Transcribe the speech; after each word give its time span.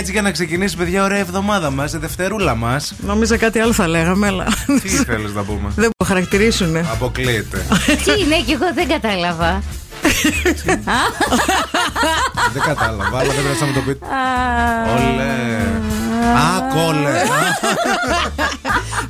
Έτσι 0.00 0.12
για 0.12 0.22
να 0.22 0.30
ξεκινήσει, 0.30 0.76
παιδιά, 0.76 1.04
ωραία 1.04 1.18
εβδομάδα 1.18 1.70
μας, 1.70 1.92
η 1.92 1.98
Δευτερούλα 1.98 2.54
μας. 2.54 2.94
Νόμιζα 3.00 3.36
κάτι 3.36 3.58
άλλο 3.58 3.72
θα 3.72 3.88
λέγαμε, 3.88 4.26
αλλά. 4.26 4.46
Τι 4.82 4.88
θέλεις 4.88 5.32
να 5.32 5.42
πούμε; 5.42 5.72
Δεν 5.74 5.90
μου 5.98 6.06
χαρακτηρίσουν. 6.06 6.76
Αποκλείεται. 6.76 7.66
Τι 7.86 8.20
είναι 8.20 8.40
και 8.46 8.52
εγώ 8.52 8.74
δεν 8.74 8.88
κατάλαβα. 8.88 9.62
δεν 12.52 12.62
κατάλαβα, 12.66 13.18
αλλά 13.18 13.32
δεν 13.32 13.42
πρέπει 13.44 13.60
να 13.60 13.72
το 13.72 13.80
πείτε. 13.80 14.06
Όλε. 14.94 15.30
Α, 16.38 16.60
κόλλε. 16.74 17.22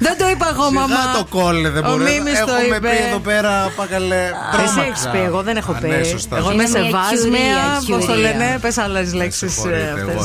Δεν 0.02 0.14
το 0.18 0.28
είπα 0.32 0.46
εγώ, 0.52 0.66
μαμά. 0.72 0.86
Σιγά 0.86 1.12
το 1.18 1.24
κόλλε 1.36 1.68
δεν 1.70 1.82
μπορεί. 1.82 2.04
το 2.46 2.52
Έχουμε 2.60 2.76
είπε. 2.76 2.88
πει 2.88 2.96
εδώ 3.08 3.18
πέρα, 3.18 3.72
πάκαλε. 3.76 4.20
Εσύ 4.64 4.80
έχεις 4.88 5.08
πει, 5.12 5.18
εγώ 5.18 5.42
δεν 5.42 5.56
έχω 5.56 5.72
Α, 5.72 5.74
πει. 5.80 5.88
ναι, 5.88 6.02
σωστά. 6.02 6.36
Εγώ 6.36 6.52
είμαι 6.52 6.62
Είναι 6.62 6.78
μια 6.78 6.82
σεβάσμια. 6.90 7.20
κιουρία, 7.20 7.96
Πώς 7.96 8.06
το 8.06 8.12
κιουρία. 8.12 8.30
λένε, 8.38 8.58
πες 8.60 8.78
άλλες 8.78 9.14
λέξεις. 9.14 9.52
Συγχωρείτε, 9.52 9.94
εγώ, 9.98 10.10
εγώ, 10.10 10.24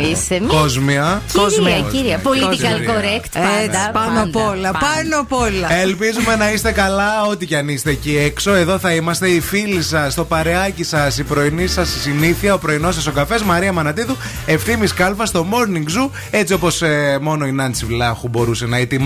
εγώ. 0.00 0.10
Είσαι 0.10 0.38
μια 0.40 0.48
Κόσμια. 0.60 1.22
κυρία, 1.32 1.40
Κόσμια. 1.42 1.88
κυρία. 1.90 2.18
Political 2.18 2.76
Κόσμια. 2.76 2.90
correct 2.90 3.32
Έτσι, 3.64 3.78
πάντα. 3.78 3.90
πάνω 3.92 4.20
απ' 4.22 4.32
πάντα, 4.32 4.48
όλα. 4.50 4.70
πάντα. 4.70 4.86
Πάνω 4.94 5.20
απ' 5.20 5.32
όλα. 5.32 5.72
Ελπίζουμε 5.72 6.36
να 6.36 6.52
είστε 6.52 6.70
καλά, 6.72 7.10
ό,τι 7.30 7.46
κι 7.46 7.56
αν 7.56 7.68
είστε 7.68 7.90
εκεί 7.90 8.16
έξω. 8.18 8.54
Εδώ 8.54 8.78
θα 8.78 8.92
είμαστε 8.94 9.28
οι 9.28 9.40
φίλοι 9.40 9.82
σας, 9.82 10.14
το 10.14 10.24
παρεάκι 10.24 10.84
σας, 10.84 11.18
η 11.18 11.22
πρωινή 11.24 11.66
σας 11.66 11.88
συνήθεια, 12.02 12.54
ο 12.54 12.58
πρωινός 12.58 12.94
σας 12.94 13.06
ο 13.06 13.12
καφές. 13.12 13.42
Μαρία 13.42 13.72
Μανατίδου, 13.72 14.16
ευθύνη 14.46 14.86
κάλφα 14.88 15.26
στο 15.26 15.46
morning 15.52 15.84
zoo. 16.06 16.10
Έτσι 16.30 16.52
όπως 16.52 16.82
μόνο 17.20 17.46
η 17.46 17.52
Νάντσι 17.52 17.84
Βλάχου 17.84 18.28
μπορούσε 18.28 18.66
να 18.66 18.76
ετοιμάσει 18.76 18.98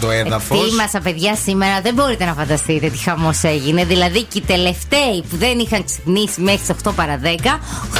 το 0.00 0.10
έδαφος. 0.10 0.64
Ετοίμασα, 0.66 1.00
παιδιά, 1.00 1.36
σήμερα 1.44 1.80
δεν 1.80 1.94
μπορείτε 1.94 2.24
να 2.24 2.34
φανταστείτε 2.34 2.88
τι 2.88 2.98
χαμός 2.98 3.42
έγινε. 3.42 3.84
Δηλαδή 3.84 4.22
και 4.22 4.38
οι 4.38 4.42
τελευταίοι 4.46 5.22
που 5.30 5.36
δεν 5.36 5.58
είχαν 5.58 5.84
ξυπνήσει 5.84 6.40
μέχρι 6.40 6.58
τις 6.58 6.68
8 6.88 6.92
παρα 6.94 7.20
10, 7.22 7.26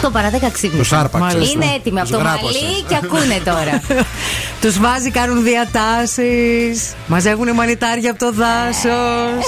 8 0.07 0.11
παρα 0.13 0.31
10 0.31 0.33
ξύπνησαν. 0.53 0.79
Τους 0.79 0.93
άρπαξες. 0.93 1.35
Μάλιστα. 1.35 1.55
Είναι 1.65 1.75
έτοιμοι 1.75 2.01
από 2.01 2.09
Τους 2.09 2.17
το 2.19 2.23
γράπωσες. 2.23 2.63
μαλλί 2.63 2.83
και 2.83 2.95
ακούνε 3.03 3.41
τώρα. 3.45 3.83
Τους 4.61 4.79
βάζει, 4.79 5.11
κάνουν 5.11 5.43
διατάσεις. 5.45 6.95
Μαζεύουν 7.07 7.55
μανιτάρια 7.55 8.11
από 8.11 8.19
το 8.19 8.33
δάσος. 8.33 9.45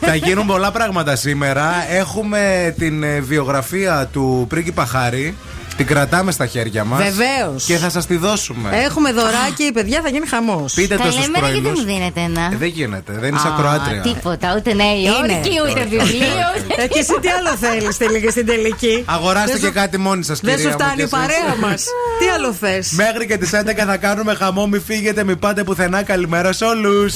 Θα 0.00 0.14
γίνουν 0.24 0.46
πολλά 0.46 0.70
πράγματα 0.70 1.16
σήμερα. 1.16 1.72
Έχουμε 1.90 2.74
την 2.78 3.02
ε, 3.02 3.20
βιογραφία 3.20 4.08
του 4.12 4.46
πρίγκιπα 4.48 4.86
Χάρη. 4.86 5.36
Την 5.76 5.86
κρατάμε 5.86 6.32
στα 6.32 6.46
χέρια 6.46 6.84
μας. 6.84 7.02
Βεβαίως. 7.02 7.64
Και 7.64 7.76
θα 7.76 7.90
σας 7.90 8.06
τη 8.06 8.16
δώσουμε. 8.16 8.70
Έχουμε 8.84 9.12
δωράκι, 9.12 9.72
παιδιά, 9.74 10.00
θα 10.02 10.08
γίνει 10.08 10.26
χαμός. 10.26 10.72
Πείτε 10.72 10.96
Τα 10.96 11.04
το 11.04 11.10
στους 11.10 11.24
λέμε 11.26 11.38
γιατί 11.38 11.58
πρωινού. 11.60 11.78
μου 11.78 11.84
δίνετε 11.84 12.20
ένα; 12.20 12.52
Δεν 12.58 12.68
γίνεται, 12.68 13.12
δεν 13.20 13.34
είσαι 13.34 13.48
Α, 13.48 13.50
ακροάτρια. 13.54 14.00
Τίποτα, 14.00 14.54
ούτε 14.56 14.74
Νέα 14.74 14.94
Υόρκη, 14.96 15.50
ούτε 15.70 15.80
βιβλίο. 15.84 16.46
Ε, 16.76 16.86
και 16.86 16.98
εσύ 16.98 17.12
τι 17.20 17.28
άλλο 17.28 17.56
θέλεις 17.60 17.96
τελικά 17.96 18.30
στην 18.30 18.46
τελική; 18.46 19.02
Αγοράστε 19.06 19.52
Δεν 19.52 19.60
και 19.60 19.66
σου- 19.66 19.72
κάτι 19.72 19.98
μόνοι 19.98 20.24
σας, 20.24 20.40
κυρία 20.40 20.54
Δεν 20.56 20.64
σου 20.64 20.70
μου, 20.70 20.74
φτάνει 20.78 20.94
και 20.94 21.00
η 21.00 21.04
εσείς. 21.04 21.18
παρέα 21.18 21.56
μας. 21.60 21.84
Τι 22.20 22.26
άλλο 22.28 22.52
θες; 22.52 22.90
Μέχρι 22.92 23.26
και 23.26 23.36
τις 23.36 23.50
11 23.52 23.84
θα 23.86 23.96
κάνουμε 23.96 24.34
χαμό. 24.34 24.66
Μην 24.66 24.82
φύγετε, 24.82 25.24
μην 25.24 25.38
πάτε 25.38 25.64
πουθενά. 25.64 26.02
Καλημέρα 26.02 26.52
σε 26.52 26.64
όλους. 26.64 27.14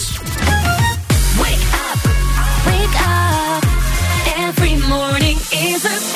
Wake 1.40 1.66
up, 1.84 2.00
wake 2.68 2.96
up. 2.96 3.62
Every 4.48 4.74
morning 4.94 5.36
is 5.68 5.80
a 5.94 6.15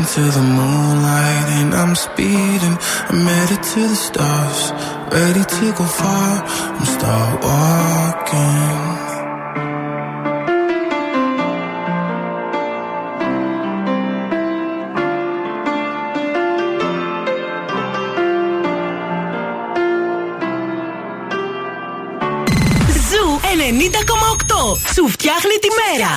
racing 0.00 0.24
to 0.24 0.30
the 0.38 0.42
moonlight, 0.42 1.48
and 1.60 1.74
I'm 1.74 1.94
speeding. 1.94 2.76
I'm 3.08 3.26
headed 3.26 3.62
to 3.62 3.80
the 3.88 3.96
stars, 3.96 4.72
ready 5.12 5.44
to 5.44 5.72
go 5.72 5.84
far. 5.84 6.44
I'm 6.46 6.84
start 6.84 7.42
walking. 7.42 9.10
Ζου 23.10 23.40
90,8. 23.42 24.92
Σου 24.94 25.08
φτιάχνει 25.08 25.56
τη 25.60 25.68
μέρα. 25.80 26.12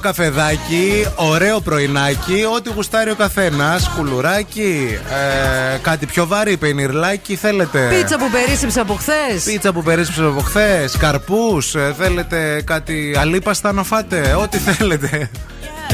Καφεδάκι, 0.00 1.06
ωραίο 1.14 1.60
πρωινάκι, 1.60 2.44
ό,τι 2.54 2.70
γουστάρει 2.72 3.10
ο 3.10 3.14
καθένας. 3.14 3.88
Κουλουράκι, 3.96 4.98
ε, 5.74 5.78
κάτι 5.78 6.06
πιο 6.06 6.26
βαρύ, 6.26 6.56
πενιρλάκι, 6.56 7.36
θέλετε; 7.36 7.88
Πίτσα 7.88 8.18
που 8.18 8.30
περίσσεψε 8.30 8.80
από 8.80 8.94
χθες. 8.94 9.44
Πίτσα 9.44 9.72
που 9.72 9.82
περίσσεψε 9.82 10.22
από 10.24 10.40
χθες, 10.40 10.96
καρπούς, 10.96 11.74
θέλετε 11.98 12.62
κάτι 12.66 13.14
αλίπαστα 13.18 13.72
να 13.72 13.82
φάτε, 13.82 14.34
ό,τι 14.42 14.58
θέλετε. 14.58 15.30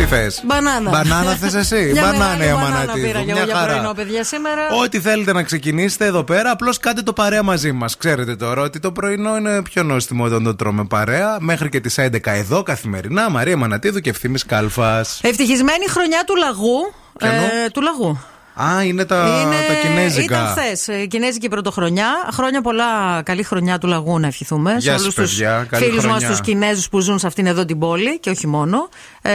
Τι 0.09 0.13
θε. 0.15 0.31
Μπανάνα. 0.45 0.91
Μπανάνα 0.91 1.35
θες 1.35 1.55
εσύ. 1.55 1.91
Μια 1.93 2.03
Μπανάνα 2.03 2.35
η 2.35 2.39
μεγάλη 2.39 2.53
μπανάνα 2.53 2.67
αμανατίδου. 2.77 3.07
πήρα 3.07 3.19
και 3.19 3.31
εγώ 3.31 3.33
Μια 3.39 3.45
για 3.45 3.55
χαρά. 3.55 3.73
πρωινό, 3.73 3.93
παιδιά, 3.93 4.25
σήμερα. 4.25 4.63
Ό,τι 4.83 5.01
θέλετε 5.01 5.33
να 5.33 5.43
ξεκινήσετε 5.43 6.05
εδώ 6.05 6.25
πέρα, 6.25 6.51
απλώς 6.51 6.79
κάντε 6.79 7.03
το 7.03 7.13
παρέα 7.13 7.43
μαζί 7.43 7.73
μας. 7.73 7.97
Ξέρετε 7.97 8.37
τώρα 8.37 8.63
ότι 8.63 8.79
το 8.81 8.93
πρωινό 8.93 9.37
είναι 9.37 9.63
πιο 9.63 9.83
νόστιμο 9.83 10.25
όταν 10.25 10.45
το 10.45 10.55
τρώμε 10.57 10.85
παρέα. 10.85 11.37
Μέχρι 11.41 11.69
και 11.69 11.81
τις 11.81 11.99
11 11.99 12.33
εδώ 12.33 12.63
καθημερινά. 12.63 13.31
Μαρία 13.31 13.57
Μανατίδου 13.57 14.01
και 14.01 14.11
ευθύνη 14.11 14.39
Κάλφας. 14.39 15.21
Ευτυχισμένη 15.23 15.89
χρονιά 15.89 16.23
του 16.27 16.37
λαγού. 16.37 16.93
Ποιανού; 17.19 17.43
Ε, 17.65 17.69
του 17.73 17.83
λαγού. 17.83 18.21
Α, 18.63 18.83
είναι 18.85 19.05
τα, 19.05 19.43
Είναι- 19.43 19.67
τα 19.83 19.89
κινέζικα. 19.89 20.23
Ήταν 20.25 20.47
χθες. 20.47 21.07
Κινέζικη 21.09 21.49
πρωτοχρονιά. 21.49 22.07
Χρόνια 22.33 22.61
πολλά. 22.61 23.23
Καλή 23.25 23.43
χρονιά 23.43 23.79
του 23.79 23.87
λαγού 23.87 24.19
να 24.19 24.27
ευχηθούμε. 24.27 24.71
Γεια 24.79 24.81
σε 24.81 24.91
σας, 24.91 25.01
όλου 25.03 25.13
τους 25.13 25.35
παιδιά. 25.37 25.67
Καλή 25.71 25.85
φίλους 25.85 26.05
μας, 26.05 26.13
χρονιά. 26.13 26.29
τους 26.29 26.41
Κινέζους 26.41 26.89
που 26.89 27.01
ζουν 27.01 27.19
σε 27.19 27.27
αυτήν 27.27 27.47
εδώ 27.47 27.65
την 27.65 27.79
πόλη 27.79 28.19
και 28.19 28.31
όχι 28.31 28.47
μόνο. 28.47 28.89
Ε, 29.23 29.33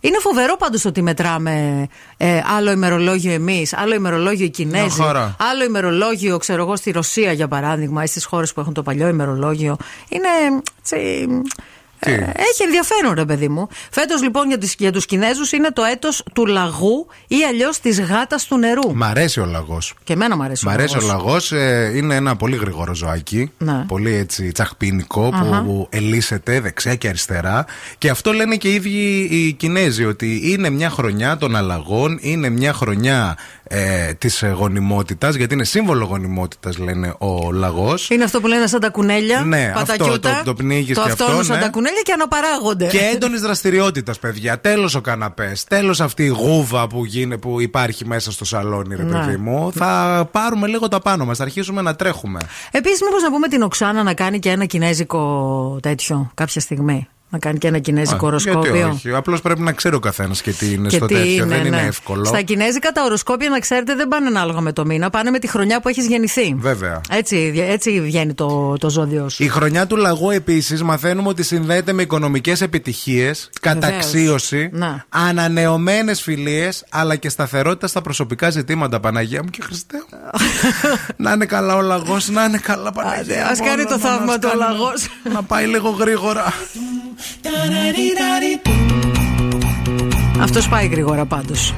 είναι 0.00 0.18
φοβερό 0.20 0.56
πάντως 0.56 0.84
ότι 0.84 1.02
μετράμε 1.02 1.86
ε, 2.16 2.40
άλλο 2.56 2.70
ημερολόγιο 2.70 3.32
εμείς, 3.32 3.72
άλλο 3.74 3.94
ημερολόγιο 3.94 4.44
οι 4.44 4.50
Κινέζοι, 4.50 4.84
Μια 4.98 5.06
χαρά. 5.06 5.36
άλλο 5.50 5.64
ημερολόγιο, 5.64 6.36
ξέρω 6.38 6.62
εγώ, 6.62 6.76
στη 6.76 6.90
Ρωσία 6.90 7.32
για 7.32 7.48
παράδειγμα 7.48 8.02
ή 8.02 8.06
στις 8.06 8.24
χώρες 8.24 8.52
που 8.52 8.60
έχουν 8.60 8.72
το 8.74 8.82
παλιό 8.82 9.08
ημερολόγιο. 9.08 9.76
Είναι. 10.08 10.28
τσι, 10.82 10.96
Τι; 10.96 11.26
Ε, 11.98 12.12
έχει 12.22 12.62
ενδιαφέρον, 12.64 13.14
ρε 13.14 13.24
παιδί 13.24 13.48
μου. 13.48 13.68
Φέτος 13.90 14.22
λοιπόν 14.22 14.48
για, 14.48 14.58
τις, 14.58 14.74
για 14.78 14.92
τους 14.92 15.06
Κινέζους 15.06 15.52
είναι 15.52 15.70
το 15.70 15.82
έτος 15.82 16.22
του 16.32 16.46
λαγού 16.46 17.06
ή 17.26 17.36
αλλιώς 17.48 17.78
της 17.80 18.00
γάτας 18.00 18.44
του 18.44 18.58
νερού. 18.58 18.96
Μ' 18.96 19.02
αρέσει 19.02 19.40
ο 19.40 19.44
λαγός. 19.44 19.94
Και 20.04 20.12
εμένα 20.12 20.36
μου 20.36 20.42
αρέσει 20.42 20.64
Μ' 20.64 20.68
ο 20.68 20.70
αρέσει 20.72 20.96
ο 20.96 21.00
λαγός. 21.00 21.50
λαγός. 21.50 21.94
είναι 21.94 22.14
ένα 22.14 22.36
πολύ 22.36 22.56
γρήγορο 22.56 22.94
ζωάκι. 22.94 23.50
Ναι. 23.58 23.84
Πολύ 23.88 24.14
έτσι 24.14 24.52
τσαχπίνικο 24.52 25.30
που 25.64 25.86
ελίσσεται 25.90 26.60
δεξιά 26.60 26.94
και 26.94 27.08
αριστερά. 27.08 27.64
Και 27.98 28.10
αυτό 28.10 28.32
λένε 28.32 28.56
και 28.56 28.68
οι 28.68 28.74
ίδιοι 28.74 29.28
οι 29.30 29.52
Κινέζοι. 29.52 30.04
Ότι 30.04 30.40
είναι 30.44 30.70
μια 30.70 30.90
χρονιά 30.90 31.36
των 31.36 31.56
αλλαγών, 31.56 32.18
είναι 32.20 32.48
μια 32.48 32.72
χρονιά 32.72 33.36
ε, 33.68 34.12
της 34.12 34.44
γονιμότητας. 34.54 35.34
Γιατί 35.34 35.54
είναι 35.54 35.64
σύμβολο 35.64 36.04
γονιμότητας, 36.04 36.78
λένε 36.78 37.14
ο 37.18 37.52
λαγός. 37.52 38.10
Είναι 38.10 38.24
αυτό 38.24 38.40
που 38.40 38.46
λένε 38.46 38.66
σαν 38.66 38.80
τα 38.80 38.90
κουνέλια. 38.90 39.40
Ναι, 39.40 39.70
πατακιούτα, 39.74 40.30
αυτό, 40.30 40.44
το- 40.44 40.44
το 40.44 40.54
πνίγεις 40.54 40.96
το 40.96 41.02
και 41.04 41.10
αυτόνου 41.10 41.30
αυτό, 41.30 41.44
σαν 41.44 41.56
ναι. 41.56 41.62
τα 41.62 41.68
κουνέλια 41.68 42.00
και 42.02 42.12
αναπαράγονται. 42.12 42.86
Και 42.86 42.98
έντονης 43.14 43.40
δραστηριότητας, 43.40 44.18
παιδιά. 44.18 44.60
Τέλος 44.60 44.94
ο 44.94 45.00
καναπές. 45.00 45.64
Τέλος 45.64 46.00
αυτή 46.00 46.24
η 46.24 46.28
γούβα 46.28 46.86
που, 46.86 47.04
γίνει, 47.04 47.38
που 47.38 47.60
υπάρχει 47.60 48.06
μέσα 48.06 48.32
στο 48.32 48.44
σαλόνι, 48.44 48.94
ρε 48.96 49.02
Ναι. 49.02 49.18
παιδί 49.18 49.36
μου. 49.36 49.72
Θα 49.74 50.28
πάρουμε 50.32 50.66
λίγο 50.66 50.88
τα 50.88 51.00
πάνω 51.00 51.24
μας. 51.24 51.36
Θα 51.36 51.42
αρχίσουμε 51.44 51.82
να 51.82 51.96
τρέχουμε. 51.96 52.40
Επίσης, 52.70 53.02
μήπως 53.02 53.22
να 53.22 53.30
πούμε 53.30 53.48
την 53.48 53.62
Οξάνα 53.62 54.02
να 54.02 54.14
κάνει 54.14 54.38
και 54.38 54.50
ένα 54.50 54.64
κινέζικο 54.64 55.78
τέτοιο 55.82 56.30
κάποια 56.34 56.60
στιγμή; 56.60 57.08
να 57.28 57.38
κάνει 57.38 57.58
και 57.58 57.68
ένα 57.68 57.78
κινέζικο 57.78 58.26
οροσκόπιο. 58.26 58.74
Γιατί 58.74 58.90
όχι. 58.90 59.14
Απλώς 59.14 59.40
πρέπει 59.40 59.60
να 59.60 59.72
ξέρει 59.72 59.94
ο 59.94 59.98
καθένας 59.98 60.42
και 60.42 60.50
τι 60.50 60.72
είναι 60.72 60.88
και 60.88 60.96
στο 60.96 61.06
τι 61.06 61.14
τέτοιο. 61.14 61.32
Είναι, 61.32 61.44
δεν 61.44 61.60
ναι. 61.60 61.66
είναι 61.66 61.86
εύκολο. 61.86 62.24
Στα 62.24 62.42
κινέζικα 62.42 62.92
τα 62.92 63.02
οροσκόπια, 63.04 63.48
να 63.48 63.58
ξέρετε, 63.58 63.94
δεν 63.94 64.08
πάνε 64.08 64.26
ανάλογα 64.26 64.60
με 64.60 64.72
το 64.72 64.84
μήνα. 64.84 65.10
Πάνε 65.10 65.30
με 65.30 65.38
τη 65.38 65.46
χρονιά 65.46 65.80
που 65.80 65.88
έχεις 65.88 66.06
γεννηθεί. 66.06 66.54
Βέβαια. 66.58 67.00
Έτσι, 67.10 67.52
έτσι 67.68 68.00
βγαίνει 68.00 68.34
το, 68.34 68.76
το 68.78 68.90
ζώδιο 68.90 69.28
σου. 69.28 69.44
Η 69.44 69.48
χρονιά 69.48 69.86
του 69.86 69.96
λαγού 69.96 70.30
επίσης 70.30 70.82
μαθαίνουμε 70.82 71.28
ότι 71.28 71.42
συνδέεται 71.42 71.92
με 71.92 72.02
οικονομικές 72.02 72.60
επιτυχίες, 72.60 73.50
καταξίωση, 73.60 74.68
ναι. 74.72 75.04
ανανεωμένες 75.08 76.22
φιλίες, 76.22 76.84
αλλά 76.90 77.16
και 77.16 77.28
σταθερότητα 77.28 77.86
στα 77.86 78.02
προσωπικά 78.02 78.50
ζητήματα. 78.50 79.00
Παναγία 79.00 79.42
μου 79.42 79.50
και 79.50 79.62
Χριστέ 79.62 79.96
να 81.16 81.32
είναι 81.32 81.46
καλά 81.46 81.76
ο 81.76 81.80
λαγός, 81.80 82.28
να 82.28 82.44
είναι 82.44 82.58
καλά 82.58 82.92
Παναγία. 82.92 83.46
Α 83.46 83.56
κάνει 83.64 83.84
το 83.84 83.98
θαύμα 83.98 84.38
του 84.38 84.48
ο 84.54 84.56
λαγός. 84.56 85.06
Να 85.32 85.42
πάει 85.42 85.66
λίγο 85.66 85.88
γρήγορα. 85.88 86.44
Αυτός 90.40 90.68
πάει 90.68 90.86
γρήγορα 90.86 91.24
πάντως. 91.24 91.74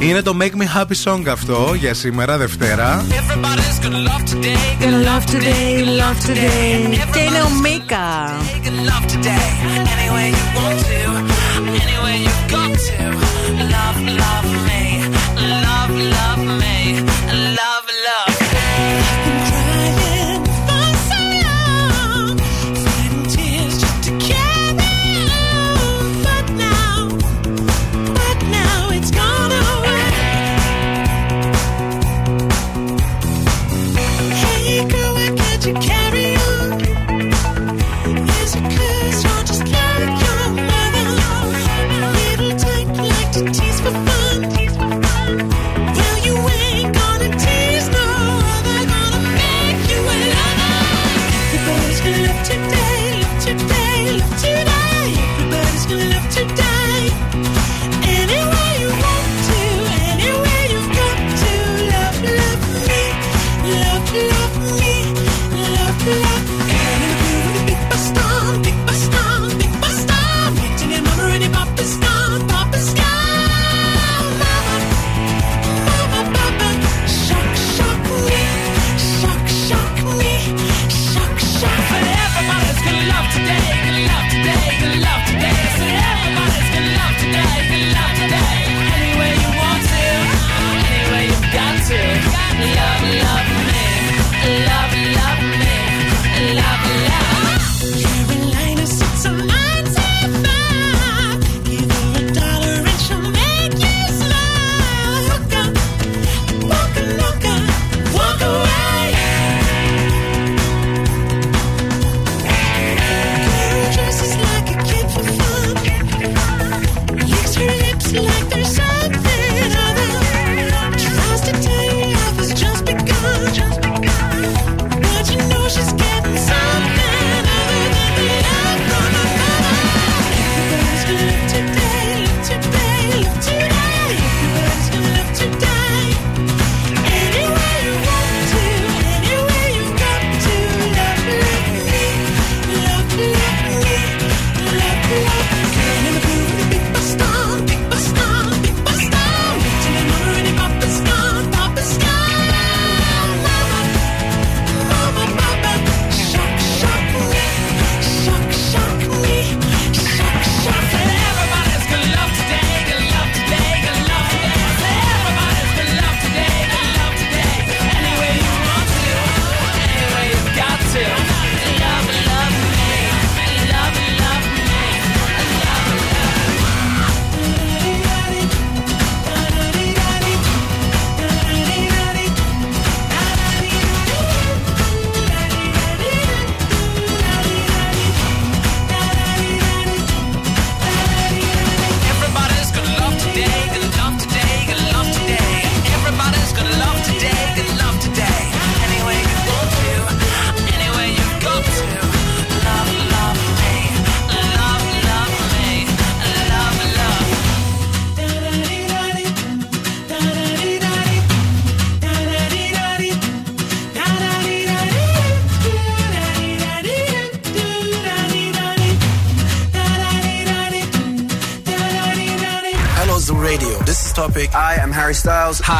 Είναι 0.00 0.22
το 0.22 0.36
Make 0.40 0.62
Me 0.62 0.80
Happy 0.80 1.12
Song 1.12 1.22
αυτό 1.30 1.74
για 1.78 1.94
σήμερα, 1.94 2.36
Δευτέρα. 2.36 3.06
Και 7.12 7.18
είναι 7.18 7.42
ο 7.42 7.50
Μίκα. 7.62 8.36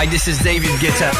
Hi, 0.00 0.06
this 0.06 0.28
is 0.28 0.38
David 0.38 0.80
Guetta. 0.80 1.10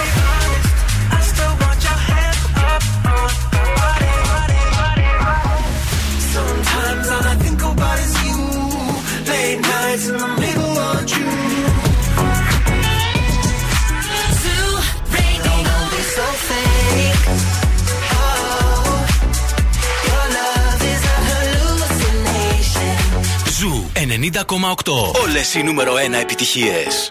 Ζου 23.58 23.90
Όλες 25.22 25.54
οι 25.54 25.62
νούμερο 25.62 25.94
1 25.94 26.12
επιτυχίες. 26.20 27.10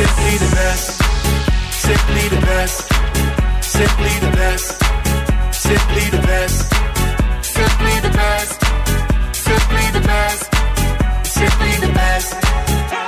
Simply 0.00 0.38
the 0.38 0.56
best. 0.56 1.02
Simply 1.72 2.28
the 2.30 2.40
best. 2.46 2.88
Simply 3.62 4.14
the 4.24 4.30
best. 4.34 4.82
Simply 5.52 6.04
the 6.08 6.22
best. 6.22 6.72
Simply 7.44 8.00
the 8.00 8.08
best. 8.08 8.60
Simply 9.34 9.90
the 9.92 10.00
best. 10.00 10.54
Simply 11.26 11.86
the 11.86 11.92
best. 11.92 12.32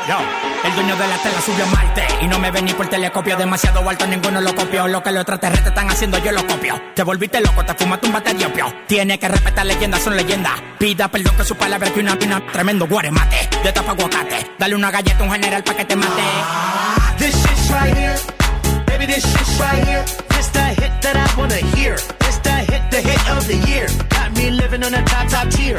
Yo, 0.07 0.42
el 0.73 0.77
dueño 0.77 0.97
de 0.97 1.07
la 1.07 1.19
tela 1.19 1.41
subió 1.41 1.65
a 1.65 1.69
Marte 1.69 2.03
y 2.23 2.27
no 2.29 2.39
me 2.39 2.51
ven 2.51 2.65
ni 2.65 2.73
por 2.73 2.89
telescopio. 2.89 3.37
Demasiado 3.37 3.89
alto, 3.89 4.07
ninguno 4.07 4.41
lo 4.41 4.55
copió. 4.55 4.89
Lo 4.89 5.03
que 5.03 5.11
los 5.11 5.21
extraterrestres 5.21 5.69
están 5.69 5.91
haciendo, 5.91 6.19
yo 6.19 6.33
lo 6.33 6.47
copio. 6.47 6.81
Te 6.95 7.03
volviste 7.03 7.41
loco, 7.41 7.65
te 7.65 7.75
fumaste 7.75 8.07
un 8.07 8.13
bate 8.13 8.35
de 8.35 8.47
opio. 8.47 8.73
Tiene 8.87 9.19
que 9.19 9.29
respetar 9.29 9.67
leyendas, 9.67 10.03
son 10.03 10.17
leyendas. 10.17 10.53
Pida 10.79 11.09
perdón 11.09 11.37
que 11.37 11.45
su 11.45 11.57
palabra 11.57 11.91
que 11.91 12.01
una 12.01 12.19
pina. 12.19 12.43
Tremendo 12.53 12.87
guaremate, 12.87 13.49
de 13.63 13.73
tapa 13.73 13.93
aguacate. 13.93 14.53
Dale 14.59 14.75
una 14.75 14.91
galleta 14.91 15.19
a 15.21 15.23
un 15.25 15.33
general 15.33 15.63
pa' 15.63 15.75
que 15.75 15.85
te 15.85 15.97
mate. 15.97 16.23
This 17.19 17.35
shit's 17.35 17.71
right 17.71 17.95
here. 17.97 18.17
Baby, 18.87 19.07
this 19.07 19.25
shit's 19.25 19.61
right 19.61 19.87
here. 19.87 20.05
This 20.31 20.49
the 20.53 20.65
hit 20.81 21.03
that 21.03 21.17
I 21.17 21.39
wanna 21.39 21.57
hear. 21.77 21.97
This 22.21 22.39
the 22.43 22.51
hit, 22.51 22.91
the 22.91 23.01
hit 23.01 23.31
of 23.31 23.47
the 23.47 23.57
year. 23.71 23.87
Got 24.09 24.37
me 24.37 24.51
living 24.51 24.83
on 24.85 24.95
a 24.95 25.05
top, 25.05 25.29
top 25.29 25.51
tier. 25.51 25.79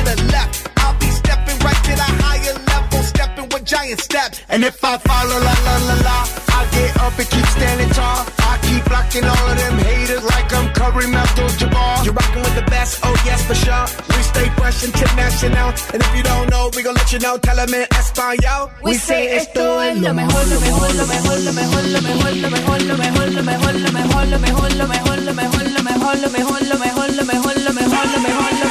giant 3.91 4.01
steps. 4.01 4.41
And 4.49 4.63
if 4.63 4.83
I 4.83 4.97
follow 4.97 5.37
la 5.39 5.55
la 5.67 5.75
la 5.87 5.95
la, 6.07 6.17
I 6.55 6.67
get 6.71 6.97
up 6.97 7.17
and 7.17 7.29
keep 7.29 7.45
standing 7.45 7.89
tall. 7.89 8.25
I 8.39 8.57
keep 8.63 8.83
blocking 8.85 9.25
all 9.25 9.47
of 9.51 9.57
them 9.57 9.77
haters 9.79 10.23
like 10.23 10.53
I'm 10.53 10.67
Kareem 10.73 11.13
Abdul-Jabbar. 11.13 12.05
You're 12.05 12.13
rocking 12.13 12.41
with 12.41 12.55
the 12.55 12.67
best, 12.69 12.99
oh 13.03 13.15
yes 13.25 13.43
for 13.45 13.55
sure. 13.55 13.85
We 14.09 14.23
stay 14.23 14.47
fresh 14.57 14.83
international, 14.83 15.69
and 15.93 16.01
if 16.01 16.15
you 16.15 16.23
don't 16.23 16.49
know, 16.49 16.69
we 16.75 16.83
gon' 16.83 16.95
let 16.95 17.11
you 17.11 17.19
know. 17.19 17.37
Tell 17.37 17.55
them 17.55 17.73
in 17.73 17.85
Espanol. 17.91 18.71
We 18.83 18.95
say 18.95 19.35
esto 19.37 19.79
es 19.81 19.97
lo 19.97 20.13
mejor, 20.13 20.45
lo 20.47 20.59
mejor, 20.59 20.93
lo 20.95 21.05
mejor, 21.05 21.37
lo 21.39 21.53
mejor, 21.53 21.83
lo 21.83 22.01
mejor, 22.01 22.33
lo 22.35 22.49
mejor, 22.49 22.81
lo 22.81 22.95
mejor, 22.97 23.21
lo 23.31 23.43
mejor, 23.43 23.71
lo 23.71 23.83
mejor, 23.83 24.25
lo 24.27 24.39
mejor, 24.39 24.71
lo 24.71 24.87
mejor, 24.87 24.87
lo 24.87 24.87
mejor, 24.87 25.27
lo 25.27 25.35
mejor, 25.35 26.17
lo 26.17 26.29
mejor, 26.29 26.61
lo 26.61 26.79
mejor, 26.79 26.79
lo 26.79 26.79
mejor, 26.79 27.11
lo 27.11 27.25
mejor, 27.25 27.57
lo 27.59 27.73
mejor, 27.73 28.13
lo 28.13 28.19
mejor. 28.19 28.70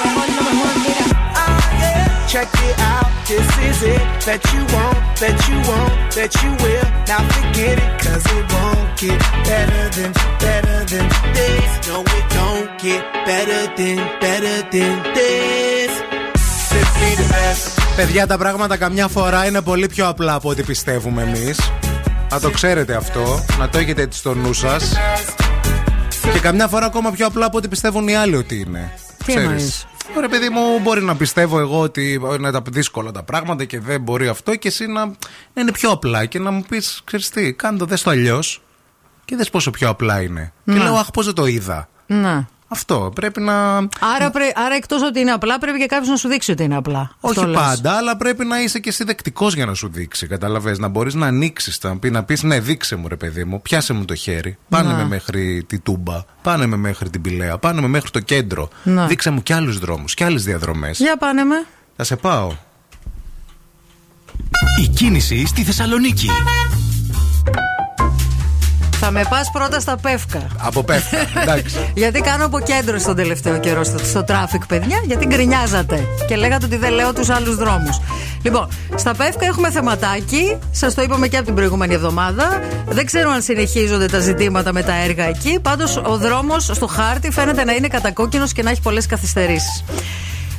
Check 2.33 2.51
it 2.69 2.79
out, 2.93 3.11
this 3.31 3.49
is 3.69 3.79
it. 3.95 4.03
Bet 4.27 4.43
you 4.53 4.63
won't, 4.75 5.01
bet 5.21 5.39
you 5.49 5.59
won't, 5.69 5.95
bet 6.17 6.33
you 6.43 6.51
will. 6.63 6.87
Now 7.11 7.23
forget 7.35 7.77
it, 7.85 7.93
cause 8.05 8.27
it 8.37 8.45
won't 8.55 8.87
get 9.03 9.21
better 9.51 9.85
than, 9.97 10.11
better 10.45 10.79
than 10.93 11.07
this. 11.37 11.71
No, 11.89 11.97
it 12.17 12.27
don't 12.39 12.69
get 12.87 13.03
better 13.31 13.63
than, 13.79 13.97
better 14.25 14.57
than 14.75 14.95
this. 15.17 15.91
Simply 16.71 17.13
the 17.21 17.27
best. 17.35 17.97
Παιδιά, 17.97 18.27
τα 18.27 18.39
πράγματα 18.39 18.77
καμιά 18.77 19.09
φορά 19.09 19.47
είναι 19.47 19.61
πολύ 19.61 19.87
πιο 19.87 20.09
απλά 20.09 20.35
από 20.35 20.49
ό,τι 20.49 20.63
πιστεύουμε 20.63 21.23
εμείς. 21.23 21.59
Να 22.31 22.41
το 22.41 22.51
ξέρετε 22.51 22.95
αυτό, 22.95 23.45
να 23.59 23.69
το 23.69 23.79
έχετε 23.79 24.03
έτσι 24.03 24.19
στο 24.19 24.35
νου 24.35 24.53
σας. 24.53 24.93
Και 26.33 26.39
καμιά 26.39 26.69
φορά 26.69 26.87
ακόμα 26.87 27.11
πιο 27.11 27.27
απλά 27.27 27.47
από 27.47 27.57
ό,τι 27.57 27.69
πιστεύουν 27.69 28.09
οι 28.09 28.17
άλλοι 28.17 28.37
ότι 28.37 28.61
είναι. 28.61 28.93
Τι 29.25 29.33
Ξέρεις. 29.33 29.87
Εννοείς; 30.11 30.17
Ωραία, 30.17 30.29
παιδί 30.29 30.49
μου, 30.49 30.81
μπορεί 30.81 31.03
να 31.03 31.17
πιστεύω 31.17 31.59
εγώ 31.61 31.81
ότι 31.81 32.21
είναι 32.39 32.51
τα 32.51 32.63
δύσκολα 32.71 33.11
τα 33.11 33.23
πράγματα 33.23 33.65
και 33.65 33.81
δεν 33.81 34.01
μπορεί 34.01 34.29
αυτό 34.29 34.55
και 34.57 34.69
εσύ 34.69 34.87
να, 34.87 35.05
να 35.53 35.61
είναι 35.61 35.73
πιο 35.73 35.91
απλά 35.91 36.27
και 36.27 36.39
να 36.39 36.51
μου 36.51 36.65
πεις, 36.69 37.01
ξέρεις 37.05 37.29
τι, 37.29 37.53
κάνε 37.53 37.79
το 37.79 37.85
δες 37.85 38.03
το 38.03 38.11
αλλιώς 38.11 38.63
και 39.25 39.37
δες 39.37 39.51
πόσο 39.51 39.71
πιο 39.71 39.89
απλά 39.89 40.23
είναι. 40.23 40.53
Και 40.65 40.73
Να. 40.73 40.83
λέω, 40.83 40.95
Αχ, 40.95 41.11
πώς 41.11 41.25
δεν 41.25 41.35
το 41.35 41.47
είδα. 41.47 41.89
Να. 42.07 42.49
Αυτό 42.73 43.11
πρέπει 43.15 43.41
να. 43.41 43.77
Άρα, 44.17 44.31
πρέ, 44.33 44.45
άρα 44.55 44.75
εκτός 44.75 45.03
ότι 45.03 45.21
είναι 45.21 45.31
απλά, 45.31 45.59
πρέπει 45.59 45.79
και 45.79 45.87
κάποιος 45.87 46.09
να 46.09 46.17
σου 46.17 46.29
δείξει 46.29 46.51
ότι 46.51 46.63
είναι 46.63 46.77
απλά. 46.77 47.11
Όχι 47.21 47.39
Αυτό 47.39 47.51
λες. 47.51 47.61
πάντα, 47.61 47.93
αλλά 47.93 48.17
πρέπει 48.17 48.45
να 48.45 48.61
είσαι 48.63 48.79
και 48.79 48.89
εσύ 48.89 49.05
δεκτικός 49.05 49.55
για 49.55 49.67
να 49.67 49.75
σου 49.75 49.89
δείξει. 49.93 50.27
Καταλαβες, 50.27 50.79
να 50.79 50.89
μπορείς 50.89 51.15
να 51.15 51.27
ανοίξεις, 51.27 51.79
να 51.83 51.99
πει, 51.99 52.11
να 52.11 52.25
πεις, 52.25 52.43
ναι, 52.43 52.61
δείξε 52.61 52.97
μου, 52.97 53.09
ρε 53.09 53.17
παιδί 53.17 53.45
μου, 53.45 53.63
πιάσε 53.63 53.93
μου 53.93 54.05
το 54.05 54.15
χέρι. 54.15 54.59
Πάνε 54.69 54.89
Να. 54.89 54.97
με 54.97 55.05
μέχρι 55.05 55.65
τη 55.67 55.79
Τούμπα, 55.79 56.25
πάνε 56.43 56.67
με 56.67 56.77
μέχρι 56.77 57.11
την 57.11 57.21
Πηλαία, 57.21 57.59
πάνε 57.59 57.81
με 57.81 57.89
μέχρι 57.89 58.11
το 58.11 58.21
κέντρο. 58.21 58.69
Να. 58.83 59.07
Δείξε 59.07 59.31
μου 59.31 59.43
κι 59.43 59.53
άλλους 59.53 59.79
δρόμους, 59.79 60.15
κι 60.15 60.25
άλλες 60.25 60.45
διαδρομές. 60.45 60.99
Για 60.99 61.17
πάνε 61.17 61.45
με. 61.45 61.67
Θα 61.97 62.05
σε 62.05 62.17
πάω. 62.17 62.53
Η 64.83 64.89
κίνηση 64.89 65.47
στη 65.47 65.63
Θεσσαλονίκη. 65.63 66.29
Θα 69.03 69.11
με 69.11 69.27
πας 69.31 69.51
πρώτα 69.53 69.81
στα 69.81 69.97
πεύκα. 69.97 70.47
Από 70.59 70.83
πέφτα. 70.83 71.19
Εντάξει. 71.43 71.77
Γιατί 72.03 72.21
κάνω 72.21 72.45
αποκέντρωση 72.45 73.05
τον 73.05 73.17
τελευταίο 73.17 73.59
καιρό 73.59 73.85
στο, 73.85 73.99
στο 73.99 74.25
traffic, 74.29 74.61
παιδιά, 74.69 75.03
γιατί 75.05 75.27
γκρινιάζατε 75.27 76.07
και 76.29 76.37
λέγατε 76.37 76.65
ότι 76.65 76.77
δεν 76.77 76.93
λέω 76.93 77.13
τους 77.13 77.29
άλλους 77.29 77.57
δρόμους. 77.57 78.01
Λοιπόν, 78.43 78.69
στα 78.95 79.15
Πεύκα 79.15 79.47
έχουμε 79.47 79.71
θεματάκι. 79.71 80.59
Σας 80.71 80.95
το 80.95 81.03
είπαμε 81.03 81.29
και 81.29 81.37
από 81.37 81.47
την 81.47 81.55
προηγούμενη 81.55 81.95
εβδομάδα. 81.95 82.63
Δεν 82.89 83.07
ξέρω 83.07 83.31
αν 83.31 83.43
συνεχίζονται 83.43 84.07
τα 84.07 84.19
ζητήματα 84.19 84.73
με 84.73 84.83
τα 84.83 84.95
έργα 84.95 85.25
εκεί. 85.25 85.59
Πάντως, 85.63 85.97
ο 85.97 86.17
δρόμος 86.17 86.65
στο 86.65 86.87
χάρτη 86.87 87.31
φαίνεται 87.31 87.65
να 87.65 87.73
είναι 87.73 87.89
κατακόκκινος 87.89 88.53
και 88.53 88.63
να 88.63 88.71
έχει 88.71 88.81
πολλές 88.81 89.07
καθυστερήσεις. 89.07 89.85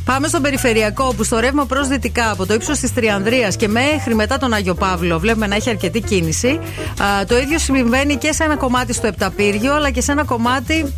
Πάμε 0.05 0.27
στον 0.27 0.41
περιφερειακό, 0.41 1.05
όπου 1.07 1.23
στο 1.23 1.39
ρεύμα 1.39 1.65
προς 1.65 1.87
δυτικά 1.87 2.31
από 2.31 2.45
το 2.45 2.53
ύψος 2.53 2.79
της 2.79 2.93
Τριανδρίας 2.93 3.55
και 3.55 3.67
μέχρι 3.67 4.15
μετά 4.15 4.37
τον 4.37 4.53
Άγιο 4.53 4.73
Παύλο 4.73 5.19
βλέπουμε 5.19 5.47
να 5.47 5.55
έχει 5.55 5.69
αρκετή 5.69 6.01
κίνηση. 6.01 6.59
Α, 7.01 7.25
το 7.27 7.37
ίδιο 7.37 7.59
συμβαίνει 7.59 8.15
και 8.15 8.31
σε 8.33 8.43
ένα 8.43 8.55
κομμάτι 8.55 8.93
στο 8.93 9.07
Επταπύργιο, 9.07 9.75
αλλά 9.75 9.89
και 9.89 10.01
σε 10.01 10.11
ένα 10.11 10.23
κομμάτι 10.23 10.93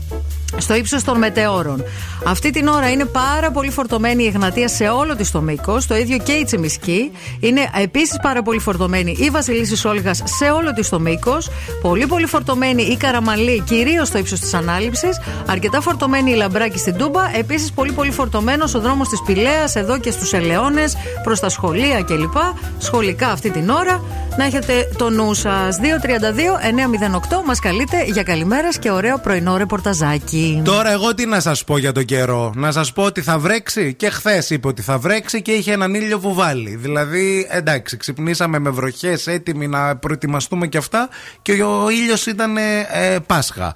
στο 0.58 0.76
ύψος 0.76 1.04
των 1.04 1.18
μετεώρων. 1.18 1.84
Αυτή 2.26 2.50
την 2.50 2.68
ώρα 2.68 2.92
είναι 2.92 3.06
πάρα 3.06 3.52
πολύ 3.52 3.72
φορτωμένη 3.72 4.24
η 4.24 4.28
Εγνατία 4.28 4.68
σε 4.68 4.88
όλο 4.88 5.16
της 5.16 5.32
το 5.32 5.42
μήκος. 5.42 5.88
Το 5.88 5.96
ίδιο 5.96 6.18
και 6.18 6.32
η 6.32 6.44
Τσιμισκή. 6.44 7.12
Είναι 7.40 7.70
επίσης 7.82 8.20
πάρα 8.22 8.42
πολύ 8.42 8.60
φορτωμένη 8.60 9.16
η 9.20 9.30
Βασιλίση 9.30 9.88
Όλγας 9.88 10.22
σε 10.26 10.46
όλο 10.46 10.74
της 10.74 10.90
το 10.90 11.00
μήκος. 11.00 11.50
Πολύ 11.82 12.08
πολύ 12.08 12.26
φορτωμένη 12.26 12.84
η 12.84 12.98
Καραμαλή, 12.98 13.64
κυρίως 13.66 14.08
στο 14.08 14.18
ύψος 14.18 14.40
της 14.40 14.54
Ανάληψης. 14.54 15.20
Αρκετά 15.46 15.82
φορτωμένη 15.82 16.32
η 16.32 16.36
Λαμπράκη 16.36 16.78
στην 16.78 16.98
Τούμπα. 16.98 17.38
Επίσης 17.38 17.72
πολύ 17.72 17.92
πολύ 17.92 18.12
φορτωμένος 18.12 18.74
ο 18.74 18.80
δρόμος 18.80 19.10
της 19.10 19.22
Πηλαίας 19.26 19.76
εδώ 19.76 20.00
και 20.00 20.12
στους 20.12 20.34
Ελαιώνες 20.34 20.98
προς 21.24 21.40
τα 21.40 21.50
σχολεία 21.50 22.02
κλπ. 22.02 22.36
Σχολικά 22.78 23.30
αυτή 23.30 23.50
την 23.50 23.70
ώρα. 23.70 24.02
Να 24.38 24.46
έχετε 24.46 24.90
το 24.98 25.10
νου 25.10 25.34
σας. 25.34 25.78
232-908 25.80 27.44
μας 27.46 27.60
καλείτε 27.60 28.04
για 28.06 28.24
καλημέρα 28.24 28.70
και 28.80 28.92
ωραίο 28.92 29.18
πρωινό 29.18 29.58
ρεπορταζάκι. 29.58 30.43
Εκεί. 30.44 30.62
Τώρα 30.64 30.92
εγώ 30.92 31.14
τι 31.14 31.26
να 31.26 31.40
σας 31.40 31.64
πω 31.64 31.78
για 31.78 31.92
τον 31.92 32.06
καιρό. 32.06 32.52
Να 32.56 32.72
σας 32.72 32.94
πω 32.94 33.04
ότι 33.04 33.22
θα 33.22 33.40
βρέξει. 33.40 33.94
Και 33.94 34.10
χθες 34.10 34.50
είπε 34.50 34.68
ότι 34.68 34.82
θα 34.82 34.98
βρέξει 34.98 35.42
και 35.42 35.52
είχε 35.52 35.72
έναν 35.72 35.94
ήλιο 35.94 36.20
βουβάλι. 36.20 36.76
Δηλαδή, 36.76 37.48
εντάξει, 37.50 37.98
ξυπνήσαμε 37.98 38.60
με 38.60 38.70
βροχές 38.70 39.28
έτοιμοι 39.28 39.68
να 39.68 39.96
προετοιμαστούμε 39.96 40.68
και 40.68 40.78
αυτά. 40.78 41.10
Και 41.42 41.64
ο 41.64 41.90
ήλιος 41.90 42.26
ήταν 42.26 42.58
ε, 42.58 42.88
ε, 42.92 43.20
Πάσχα. 43.20 43.76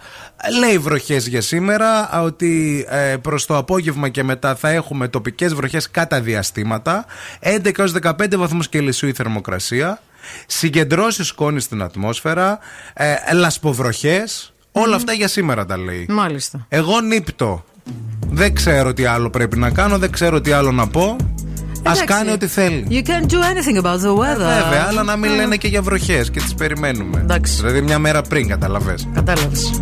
Λέει 0.60 0.78
βροχές 0.78 1.28
για 1.28 1.42
σήμερα 1.42 2.16
α, 2.16 2.22
ότι 2.22 2.86
ε, 2.90 3.16
προς 3.22 3.46
το 3.46 3.58
απόγευμα 3.58 4.10
και 4.10 4.24
μετά 4.24 4.56
θα 4.56 4.70
έχουμε 4.70 5.08
τοπικές 5.08 5.54
βροχές 5.54 5.92
κατά 5.92 6.22
διαστήματα. 6.22 7.06
11 7.42 7.80
έως 7.80 7.94
15 8.02 8.36
βαθμούς 8.38 8.70
Κελσίου 8.70 9.10
η 9.10 9.14
θερμοκρασία. 9.14 10.02
Συγκεντρώσεις 10.46 11.28
σκόνης 11.28 11.64
στην 11.64 11.82
ατμόσφαιρα. 11.82 12.60
Ε, 12.94 13.34
λασποβροχές. 13.34 14.52
Όλα 14.82 14.96
αυτά 14.96 15.14
για 15.14 15.28
σήμερα 15.28 15.66
τα 15.66 15.78
λέει. 15.78 16.06
Μάλιστα. 16.10 16.66
Εγώ 16.70 17.02
νύπτω. 17.02 17.64
Δεν 18.30 18.54
ξέρω 18.54 18.94
τι 18.94 19.06
άλλο 19.06 19.30
πρέπει 19.30 19.58
να 19.58 19.70
κάνω, 19.70 19.98
δεν 19.98 20.12
ξέρω 20.12 20.42
τι 20.42 20.52
άλλο 20.52 20.72
να 20.72 20.88
πω. 20.88 21.16
Α 21.88 21.92
Εντάξει. 21.92 22.04
κάνει 22.06 22.32
ό,τι 22.32 22.48
θέλει. 22.48 22.88
You 22.90 23.10
can't 23.10 23.26
do 23.32 23.36
anything 23.36 23.84
about 23.84 24.00
the 24.00 24.16
weather. 24.16 24.64
Βέβαια, 24.64 24.86
αλλά 24.90 25.04
να 25.04 25.16
μην 25.16 25.36
λένε 25.36 25.56
και 25.56 25.68
για 25.68 25.82
βροχές 25.82 26.32
και 26.32 26.40
τις 26.40 26.54
περιμένουμε. 26.54 27.26
Δηλαδή 27.58 27.82
μια 27.82 28.00
μέρα 28.00 28.22
πριν, 28.22 28.48
καταλαβέ. 28.48 28.96
Κατάλαβες. 29.14 29.82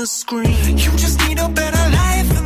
The 0.00 0.06
screen. 0.06 0.78
You 0.78 0.90
just 0.96 1.20
need 1.28 1.38
a 1.38 1.48
better 1.50 1.90
life 1.90 2.39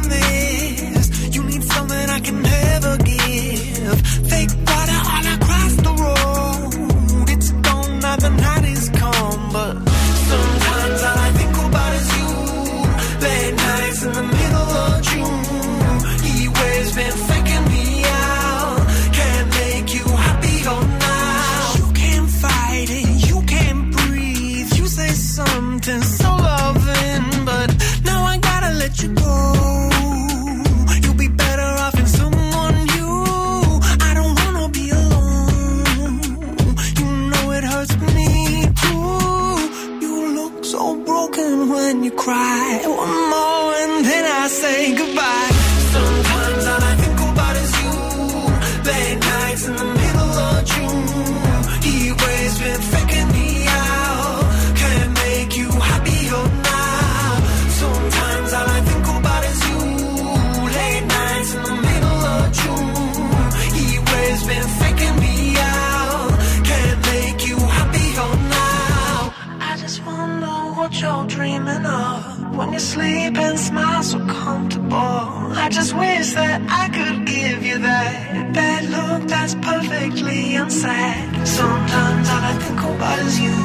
unsaid. 80.85 81.47
Sometimes 81.47 82.29
all 82.29 82.45
I 82.45 82.55
think 82.59 82.81
about 82.81 83.19
is 83.21 83.41
you. 83.41 83.57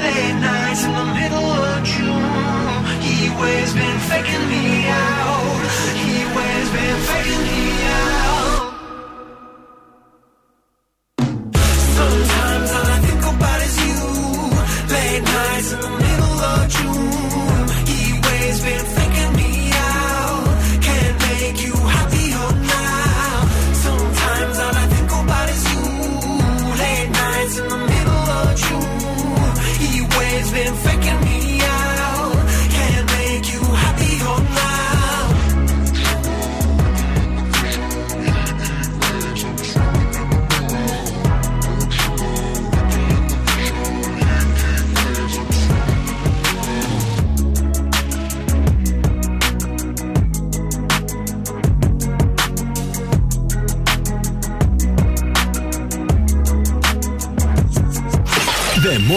Late 0.00 0.40
nights 0.40 0.84
in 0.84 0.92
the 0.92 1.06
middle 1.14 1.50
of 1.70 1.84
June. 1.84 2.84
He 3.00 3.30
waves 3.40 3.72
been 3.74 3.98
faking 4.08 4.48
me 4.48 4.88
out. 4.88 5.09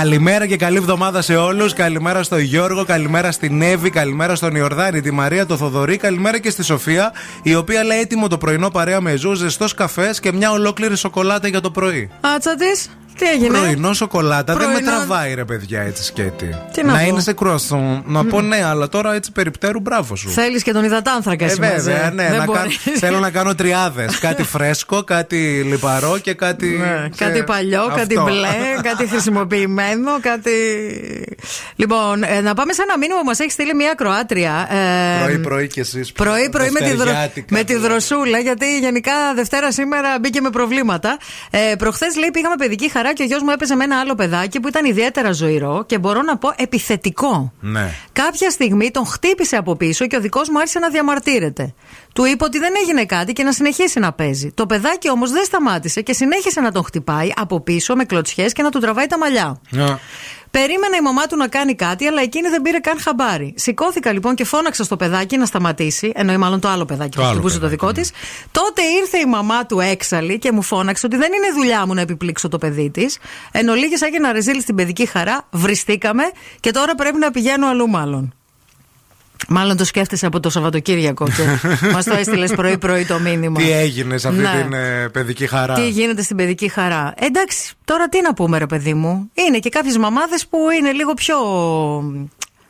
Καλημέρα 0.00 0.46
και 0.46 0.56
καλή 0.56 0.76
εβδομάδα 0.76 1.22
σε 1.22 1.36
όλους. 1.36 1.72
Καλημέρα 1.72 2.22
στον 2.22 2.38
Γιώργο, 2.38 2.84
καλημέρα 2.84 3.32
στην 3.32 3.62
Εύη, 3.62 3.90
καλημέρα 3.90 4.34
στον 4.34 4.54
Ιορδάνη, 4.54 5.00
τη 5.00 5.10
Μαρία, 5.10 5.46
το 5.46 5.56
Θοδωρή, 5.56 5.96
καλημέρα 5.96 6.38
και 6.38 6.50
στη 6.50 6.62
Σοφία, 6.62 7.12
η 7.42 7.54
οποία 7.54 7.84
λέει 7.84 7.98
έτοιμο 7.98 8.28
το 8.28 8.38
πρωινό 8.38 8.70
παρέα 8.70 9.00
με 9.00 9.16
ζού, 9.16 9.34
ζεστό 9.34 9.66
καφές 9.76 10.20
και 10.20 10.32
μια 10.32 10.50
ολόκληρη 10.50 10.96
σοκολάτα 10.96 11.48
για 11.48 11.60
το 11.60 11.70
πρωί. 11.70 12.10
Άτσα 12.20 12.54
της, 12.54 12.90
τι 13.20 13.26
έγινε; 13.28 13.58
Πρωινό 13.58 13.92
σοκολάτα 13.92 14.54
δεν 14.56 14.56
Πρωινό- 14.56 14.80
με 14.80 14.86
τραβάει, 14.90 15.34
ρε 15.34 15.44
παιδιά, 15.44 15.80
έτσι 15.80 16.04
σκέτη. 16.04 16.56
Τι 16.72 16.82
να 16.84 16.92
πω. 16.92 16.98
είναι 17.04 17.20
σε 17.20 17.32
κρουασόν. 17.32 18.02
Να 18.06 18.24
πω 18.24 18.40
ναι, 18.40 18.64
αλλά 18.64 18.88
τώρα 18.88 19.14
έτσι 19.14 19.32
περιπτέρου 19.32 19.80
μπράβο 19.80 20.16
σου. 20.16 20.30
Θέλεις 20.30 20.62
και 20.62 20.72
τον 20.72 20.84
υδατάνθρακα 20.84 21.44
Ε, 21.44 21.48
εσύ 21.48 21.60
μαζί. 21.60 21.74
βέβαια, 21.74 22.10
ναι. 22.10 22.28
Δεν 22.28 22.38
Να 22.38 22.44
μπορείς. 22.44 22.78
κάνω, 22.84 22.96
θέλω 22.98 23.18
να 23.18 23.30
κάνω 23.30 23.54
τριάδες. 23.54 24.18
κάτι 24.26 24.42
φρέσκο, 24.42 25.02
κάτι 25.04 25.62
λιπαρό 25.62 26.18
και 26.18 26.34
κάτι. 26.34 26.66
Ναι, 26.66 27.08
σε- 27.14 27.24
κάτι 27.24 27.42
παλιό, 27.44 27.86
κάτι 27.96 28.16
αυτό. 28.18 28.22
μπλε, 28.30 28.48
κάτι 28.82 29.06
χρησιμοποιημένο, 29.06 30.20
κάτι. 30.20 30.50
Λοιπόν, 31.76 32.22
ε, 32.22 32.40
να 32.40 32.54
πάμε 32.54 32.72
σε 32.72 32.82
ένα 32.82 32.98
μήνυμα 32.98 33.18
που 33.18 33.24
μας 33.26 33.38
έχει 33.38 33.50
στείλει 33.50 33.74
μια 33.74 33.94
Κροάτρια. 33.96 34.68
ε, 34.70 35.24
Πρωί-πρωί 35.24 35.66
κι 35.66 35.80
εσείς. 35.80 36.12
Πρωί-πρωί 36.12 36.70
με, 36.70 36.80
τη 36.80 36.92
δρο... 36.94 37.10
με 37.50 37.64
τη 37.64 37.76
δροσούλα, 37.76 38.38
γιατί 38.38 38.78
γενικά 38.78 39.12
Δευτέρα 39.34 39.72
σήμερα 39.72 40.16
μπήκε 40.20 40.40
με 40.40 40.50
προβλήματα. 40.50 41.18
Ε, 41.50 41.74
Προχθές 41.78 42.16
λέει 42.16 42.30
πήγαμε 42.32 42.54
παιδική 42.56 42.90
χαρά 42.90 43.09
και 43.12 43.22
ο 43.22 43.26
γιος 43.26 43.42
μου 43.42 43.50
έπαιζε 43.50 43.74
με 43.74 43.84
ένα 43.84 43.98
άλλο 44.00 44.14
παιδάκι 44.14 44.60
που 44.60 44.68
ήταν 44.68 44.84
ιδιαίτερα 44.84 45.32
ζωηρό 45.32 45.84
και 45.86 45.98
μπορώ 45.98 46.22
να 46.22 46.36
πω 46.36 46.52
επιθετικό. 46.56 47.52
Ναι. 47.60 47.94
Κάποια 48.12 48.50
στιγμή 48.50 48.90
τον 48.90 49.06
χτύπησε 49.06 49.56
από 49.56 49.76
πίσω 49.76 50.06
και 50.06 50.16
ο 50.16 50.20
δικός 50.20 50.48
μου 50.48 50.58
άρχισε 50.58 50.78
να 50.78 50.88
διαμαρτύρεται. 50.88 51.74
Του 52.14 52.24
είπε 52.24 52.44
ότι 52.44 52.58
δεν 52.58 52.72
έγινε 52.82 53.04
κάτι 53.04 53.32
και 53.32 53.42
να 53.42 53.52
συνεχίσει 53.52 53.98
να 53.98 54.12
παίζει. 54.12 54.52
Το 54.54 54.66
παιδάκι 54.66 55.10
όμως 55.10 55.30
δεν 55.30 55.44
σταμάτησε 55.44 56.00
και 56.00 56.12
συνέχισε 56.12 56.60
να 56.60 56.72
τον 56.72 56.84
χτυπάει 56.84 57.32
από 57.36 57.60
πίσω 57.60 57.94
με 57.94 58.04
κλωτσιές 58.04 58.52
και 58.52 58.62
να 58.62 58.70
του 58.70 58.78
τραβάει 58.78 59.06
τα 59.06 59.18
μαλλιά. 59.18 59.60
Περίμενα 60.50 60.96
η 60.96 61.00
μαμά 61.00 61.26
του 61.26 61.36
να 61.36 61.48
κάνει 61.48 61.74
κάτι, 61.74 62.06
αλλά 62.06 62.22
εκείνη 62.22 62.48
δεν 62.48 62.62
πήρε 62.62 62.78
καν 62.78 63.00
χαμπάρι. 63.00 63.54
Σηκώθηκα 63.56 64.12
λοιπόν 64.12 64.34
και 64.34 64.44
φώναξα 64.44 64.84
στο 64.84 64.96
παιδάκι 64.96 65.36
να 65.36 65.46
σταματήσει, 65.46 66.12
εννοεί 66.14 66.36
μάλλον 66.36 66.60
το 66.60 66.68
άλλο 66.68 66.84
παιδάκι 66.84 67.16
που 67.16 67.22
άλλο 67.22 67.32
χτυπούσε 67.32 67.54
το 67.54 67.60
παιδάκι, 67.60 67.80
δικό 67.80 67.92
της. 67.92 68.12
Τότε 68.50 68.82
ήρθε 68.82 69.18
η 69.18 69.26
μαμά 69.26 69.66
του 69.66 69.80
έξαλλη 69.80 70.38
και 70.38 70.52
μου 70.52 70.62
φώναξε 70.62 71.06
ότι 71.06 71.16
δεν 71.16 71.32
είναι 71.32 71.52
δουλειά 71.54 71.86
μου 71.86 71.94
να 71.94 72.00
επιπλήξω 72.00 72.48
το 72.48 72.58
παιδί 72.58 72.90
της. 72.90 73.18
Εν 73.52 73.68
ολίγε 73.68 73.96
έγινε 74.06 74.32
ρεζίλ 74.32 74.60
στην 74.60 74.74
παιδική 74.74 75.06
χαρά, 75.06 75.46
βριστήκαμε 75.50 76.22
και 76.60 76.70
τώρα 76.70 76.94
πρέπει 76.94 77.18
να 77.18 77.30
πηγαίνω 77.30 77.66
αλλού 77.66 77.88
μάλλον. 77.88 78.34
Μάλλον 79.48 79.76
το 79.76 79.84
σκέφτεσαι 79.84 80.26
από 80.26 80.40
το 80.40 80.50
Σαββατοκύριακο 80.50 81.24
και 81.24 81.42
μας 81.94 82.04
το 82.04 82.14
έστειλες 82.14 82.52
πρωί-πρωί 82.54 83.04
το 83.06 83.18
μήνυμα. 83.18 83.60
Τι 83.60 83.70
έγινε 83.72 84.18
σε 84.18 84.28
αυτή 84.28 84.40
Ναι. 84.40 84.62
την 84.62 84.72
ε, 84.72 85.08
παιδική 85.12 85.46
χαρά; 85.46 85.74
Τι 85.74 85.88
γίνεται 85.88 86.22
στην 86.22 86.36
παιδική 86.36 86.68
χαρά; 86.68 87.14
Εντάξει, 87.18 87.72
τώρα 87.84 88.08
τι 88.08 88.20
να 88.22 88.34
πούμε, 88.34 88.58
ρε 88.58 88.66
παιδί 88.66 88.94
μου; 88.94 89.30
Είναι 89.34 89.58
και 89.58 89.68
κάποιες 89.68 89.96
μαμάδες 89.96 90.46
που 90.46 90.58
είναι 90.78 90.92
λίγο 90.92 91.14
πιο 91.14 91.36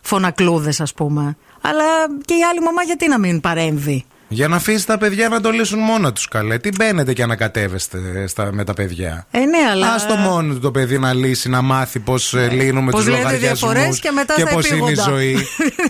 φωνακλούδες, 0.01 0.81
ας 0.81 0.93
πούμε. 0.95 1.37
Αλλά 1.61 1.85
και 2.25 2.35
η 2.35 2.43
άλλη 2.51 2.61
μαμά 2.61 2.83
γιατί 2.83 3.09
να 3.09 3.19
μην 3.19 3.41
παρέμβει; 3.41 4.05
Για 4.33 4.49
να 4.49 4.57
αφήσει 4.57 4.87
τα 4.87 4.99
παιδιά 4.99 5.29
να 5.29 5.41
το 5.41 5.51
λύσουν 5.51 5.79
μόνα 5.79 6.13
τους, 6.13 6.29
καλέ. 6.29 6.59
Τι 6.59 6.69
μπαίνετε 6.77 7.13
και 7.13 7.23
ανακατεύεστε 7.23 8.27
στα, 8.27 8.53
με 8.53 8.65
τα 8.65 8.75
παιδιά. 8.75 9.27
Ε, 9.31 9.39
ναι, 9.39 9.59
αλλά. 9.71 9.93
Α 9.93 10.07
το 10.07 10.15
μόνο 10.17 10.55
του 10.55 10.61
το 10.61 10.71
παιδί 10.71 10.99
να 10.99 11.13
λύσει, 11.13 11.49
να 11.49 11.63
μάθει 11.63 11.99
πώς 11.99 12.35
λύνουμε 12.51 12.91
Πώς 12.91 13.01
τους 13.01 13.09
λύνεται 13.09 13.25
λογαριασμούς. 13.33 13.73
διαφορές 13.73 14.01
και 14.01 14.11
μετά 14.11 14.35
στα 14.39 14.49
πώς 14.55 14.67
είναι 14.69 14.77
η 14.77 14.83
επίγοντα. 14.83 15.11
ζωή. 15.11 15.37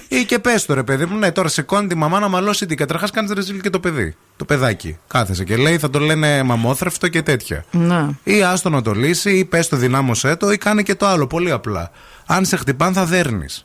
Ή 0.20 0.24
και 0.24 0.38
πες 0.38 0.66
το 0.66 0.74
ρε 0.74 0.83
παιδί 0.83 1.05
μου, 1.05 1.18
ναι, 1.18 1.33
τώρα 1.33 1.48
σηκώνει 1.48 1.87
τη 1.87 1.94
μαμά 1.94 2.18
να 2.20 2.29
μαλώσει 2.29 2.66
την. 2.66 2.76
Καταρχά 2.76 3.09
κάνεις 3.12 3.31
ρεζίλ 3.31 3.61
και 3.61 3.70
το 3.70 3.81
παιδί. 3.81 4.16
Το 4.37 4.44
παιδάκι. 4.44 4.98
Κάθεσε 5.07 5.44
και 5.44 5.57
λέει, 5.57 5.79
θα 5.79 5.90
το 5.90 5.98
λένε 5.98 6.42
μαμόθρευτο 6.42 7.09
και 7.09 7.22
τέτοια. 7.22 7.64
Ναι. 7.70 8.07
Ή 8.22 8.42
άστο 8.42 8.68
να 8.70 8.83
το 8.83 8.92
λύσει, 8.92 9.31
ή 9.31 9.44
πες 9.44 9.68
το 9.68 9.76
δυνάμωσέ 9.76 10.37
το, 10.37 10.50
ή 10.53 10.59
κάνει 10.59 10.83
και 10.83 10.94
το 10.94 11.07
άλλο. 11.07 11.26
Πολύ 11.26 11.50
απλά. 11.50 11.90
Αν 12.26 12.44
σε 12.44 12.57
χτυπάν, 12.57 12.92
θα 12.92 13.05
δέρνεις. 13.05 13.64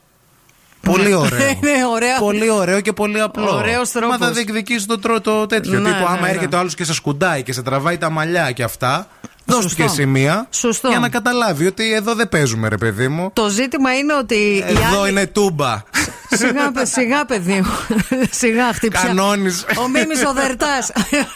Πολύ 0.85 1.13
ωραίο. 1.13 1.39
Είναι 1.61 1.85
ωραίο. 1.93 2.17
Πολύ 2.19 2.49
ωραίο 2.49 2.81
και 2.81 2.93
πολύ 2.93 3.21
απλό. 3.21 3.55
Ωραίος 3.55 3.91
τρόπος. 3.91 4.17
Μα 4.17 4.25
θα 4.25 4.31
διεκδικήσει 4.33 4.87
το, 4.87 4.99
τρό- 4.99 5.21
το 5.21 5.45
τέτοιο. 5.45 5.79
Ναι, 5.79 5.89
τύπου, 5.89 6.05
άμα 6.07 6.19
ναι, 6.19 6.27
έρχεται 6.27 6.47
ναι. 6.47 6.55
ο 6.55 6.59
άλλος 6.59 6.75
και 6.75 6.83
σε 6.83 6.93
σκουντάει 6.93 7.43
και 7.43 7.53
σε 7.53 7.61
τραβάει 7.61 7.97
τα 7.97 8.09
μαλλιά 8.09 8.51
και 8.51 8.63
αυτά. 8.63 9.07
Δώσ' 9.45 9.57
του 9.57 9.63
Σωστό. 9.69 9.83
και 9.83 9.87
σημεία. 9.89 10.47
Σωστό. 10.49 10.87
Για 10.89 10.99
να 10.99 11.09
καταλάβει 11.09 11.65
ότι 11.65 11.93
εδώ 11.93 12.13
δεν 12.15 12.29
παίζουμε, 12.29 12.67
ρε 12.67 12.77
παιδί 12.77 13.07
μου. 13.07 13.29
Το 13.33 13.49
ζήτημα 13.49 13.93
είναι 13.97 14.13
ότι. 14.13 14.35
η 14.35 14.63
Εδώ 14.67 15.01
άλλη- 15.01 15.11
είναι 15.11 15.27
τούμπα. 15.27 15.83
Σιγά, 16.29 16.71
παι- 16.71 16.85
σιγά, 16.87 17.25
παιδί 17.25 17.53
μου. 17.53 17.97
Σιγά, 18.41 18.73
χτυπιά. 18.73 19.01
Κανόνεις. 19.03 19.65
Ο 19.83 19.87
Μίμης 19.87 20.23
ο 20.25 20.33
Δερτάς. 20.33 20.91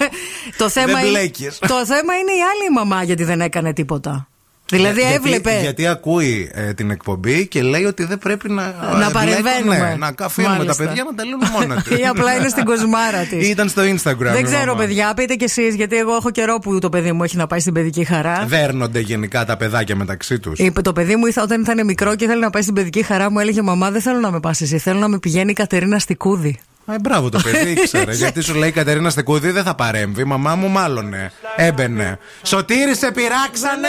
το, 0.58 0.70
θέμα 0.70 0.86
Δεν 0.94 1.00
είναι, 1.06 1.10
μπλέκεις. 1.10 1.58
το 1.60 1.86
θέμα 1.86 2.14
είναι 2.18 2.32
η 2.32 2.42
άλλη 2.54 2.74
μαμά 2.74 3.04
γιατί 3.04 3.24
δεν 3.24 3.42
έκανε 3.42 3.74
τίποτα. 3.74 4.28
Δηλαδή 4.70 5.00
γιατί, 5.02 5.14
έβλεπε. 5.16 5.60
Γιατί 5.62 5.88
ακούει 5.88 6.52
ε, 6.54 6.74
την 6.74 6.92
εκπομπή 6.92 7.48
και 7.48 7.62
λέει 7.62 7.84
ότι 7.86 8.04
δεν 8.04 8.18
πρέπει 8.20 8.50
να. 8.50 8.64
Να 9.00 9.06
ε, 9.06 9.10
παρεμβαίνουμε. 9.14 9.78
Ναι, 9.78 9.96
να 9.98 10.14
αφήνουμε 10.20 10.54
τα 10.54 10.58
Μάλιστα. 10.60 10.84
παιδιά 10.84 11.04
να 11.04 11.16
τα 11.16 11.24
λύνουν 11.24 11.42
μόνα 11.54 11.76
τους. 11.84 11.98
Ή 11.98 12.04
απλά 12.06 12.36
είναι 12.36 12.48
στην 12.50 12.66
κοσμάρα 12.66 13.18
της. 13.30 13.50
Ήταν 13.50 13.70
στο 13.70 13.82
Instagram. 13.82 14.18
Δεν 14.18 14.36
η 14.40 14.44
ξέρω, 14.44 14.66
μαμά. 14.66 14.78
παιδιά, 14.86 15.14
πείτε 15.14 15.34
κι 15.36 15.44
εσείς, 15.44 15.76
γιατί 15.76 15.98
εγώ 15.98 16.16
έχω 16.16 16.30
καιρό 16.32 16.60
που 16.60 16.80
το 16.80 16.90
παιδί 16.90 17.12
μου 17.12 17.24
έχει 17.24 17.38
να 17.38 17.48
πάει 17.48 17.60
στην 17.60 17.74
παιδική 17.74 18.04
χαρά. 18.04 18.46
Δέρνονται 18.48 19.00
γενικά 19.00 19.46
τα 19.46 19.58
παιδάκια 19.58 19.96
μεταξύ 19.96 20.40
τους. 20.40 20.60
Είπε 20.60 20.82
το 20.82 20.94
παιδί 20.94 21.16
μου 21.16 21.26
ήθελε- 21.26 21.46
όταν 21.46 21.62
ήταν 21.62 21.86
μικρό 21.86 22.16
και 22.16 22.24
ήθελε 22.24 22.40
να 22.40 22.50
πάει 22.50 22.62
στην 22.62 22.74
παιδική 22.74 23.04
χαρά, 23.04 23.32
μου 23.32 23.40
έλεγε 23.40 23.62
Μαμά, 23.62 23.92
δεν 23.92 24.02
θέλω 24.02 24.20
να 24.20 24.32
με 24.32 24.40
πας 24.40 24.62
εσύ. 24.62 24.78
Θέλω 24.78 25.00
να 25.00 25.08
με 25.08 25.20
πηγαίνει 25.20 25.52
η 25.52 25.54
Κατερίνα 25.54 26.00
Στικούδη. 26.00 26.60
Ε, 26.92 26.96
μπράβο 27.02 27.30
το 27.30 27.40
παιδί, 27.44 27.70
ήξερε. 27.82 28.14
γιατί 28.14 28.42
σου 28.42 28.54
λέει 28.56 28.70
η 28.70 28.72
Κατερίνα 28.72 29.10
Στεκούδη 29.10 29.52
δεν 29.52 29.64
θα 29.64 29.76
παρέμβει. 29.76 30.22
Η 30.22 30.26
μαμά 30.26 30.56
μου 30.56 30.70
μάλλονε. 30.70 31.32
Έμπαινε. 31.56 32.20
Σωτήρι 32.44 32.96
σε 32.96 33.12
πειράξανε. 33.12 33.88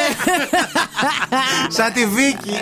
Σαν 1.76 1.92
τη 1.92 2.06
Βίκη. 2.06 2.58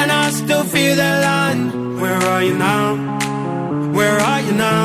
and 0.00 0.08
I 0.10 0.12
still 0.42 0.64
feel 0.74 0.94
that 1.02 1.16
line. 1.28 1.62
Where 2.02 2.20
are 2.32 2.42
you 2.48 2.54
now? 2.68 2.86
Where 3.98 4.18
are 4.30 4.40
you 4.46 4.54
now? 4.68 4.84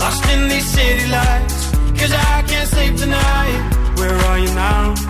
Lost 0.00 0.24
in 0.30 0.48
these 0.48 0.66
city 0.66 1.06
lights, 1.08 1.70
cause 1.98 2.12
I 2.12 2.42
can't 2.48 2.68
sleep 2.68 2.96
tonight. 2.96 3.96
Where 3.98 4.14
are 4.14 4.38
you 4.38 4.52
now? 4.54 5.09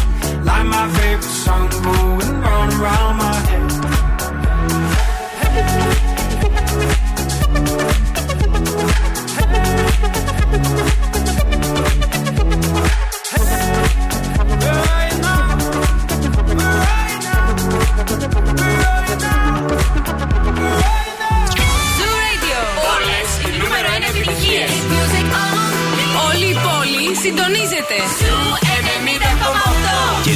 My 0.63 0.87
favorite 0.89 1.23
song 1.23 1.69
going 1.69 2.41
round 2.41 2.73
round 2.73 3.17
my 3.17 3.33
head. 3.33 3.71
Zoo 5.71 6.00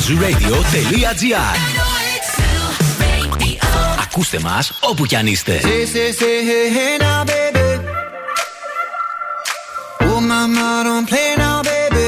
90,8. 0.06 0.38
Και 0.40 0.78
zooradio.gr 0.82 1.58
Ακούστε 4.04 4.40
μας 4.40 4.72
όπου 4.80 5.06
κι 5.06 5.16
αν 5.16 5.28
είστε. 5.28 5.60
Say, 5.64 5.86
say, 5.94 6.12
say, 6.20 6.38
hey, 6.50 6.68
hey 6.76 6.98
now, 7.06 7.24
baby. 7.32 7.68
Oh, 10.08 10.20
mama, 10.30 10.68
don't 10.88 11.08
play 11.12 11.32
now, 11.44 11.58
baby. 11.72 12.08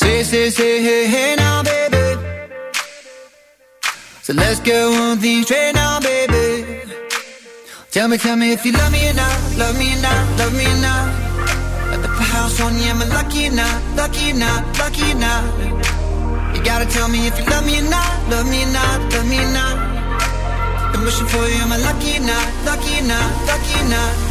Say, 0.00 0.18
say, 0.30 0.46
say, 0.56 0.74
hey, 0.86 1.04
hey 1.12 1.32
now, 1.42 1.58
baby. 1.70 2.04
So 4.24 4.30
let's 4.40 4.58
get 4.68 4.84
one 5.02 5.18
thing 5.22 5.40
straight 5.46 5.72
now, 5.82 5.94
baby. 6.08 6.44
Tell 7.94 8.06
me, 8.10 8.16
tell 8.24 8.36
me 8.42 8.46
if 8.56 8.60
you 8.66 8.72
love 8.80 8.92
me 8.96 9.00
or 9.10 9.14
not, 9.22 9.36
love 9.60 9.76
me 9.80 9.88
or 9.96 10.00
not, 10.06 10.22
love 10.40 10.54
me 10.58 10.66
or 10.74 10.80
not. 10.88 11.29
On 12.60 12.76
you, 12.76 12.90
am 12.90 13.00
I 13.00 13.06
lucky 13.06 13.48
or 13.48 13.52
not, 13.52 13.82
lucky 13.96 14.32
or 14.32 14.34
not, 14.34 14.78
lucky 14.78 15.12
or 15.12 15.14
not? 15.14 16.54
You 16.54 16.62
gotta 16.62 16.84
tell 16.84 17.08
me 17.08 17.26
if 17.26 17.38
you 17.38 17.46
love 17.46 17.64
me 17.64 17.78
or 17.78 17.88
not, 17.88 18.28
love 18.28 18.46
me 18.50 18.64
or 18.64 18.72
not, 18.72 19.12
love 19.14 19.28
me 19.28 19.38
or 19.38 19.50
not. 19.50 19.76
I'm 20.94 21.02
wishing 21.02 21.26
for 21.26 21.38
you, 21.48 21.56
am 21.64 21.72
I 21.72 21.78
lucky 21.78 22.18
or 22.18 22.20
not, 22.20 22.48
lucky 22.66 22.98
or 23.00 23.06
not, 23.08 23.46
lucky 23.46 23.80
or 23.80 23.88
not? 23.88 24.29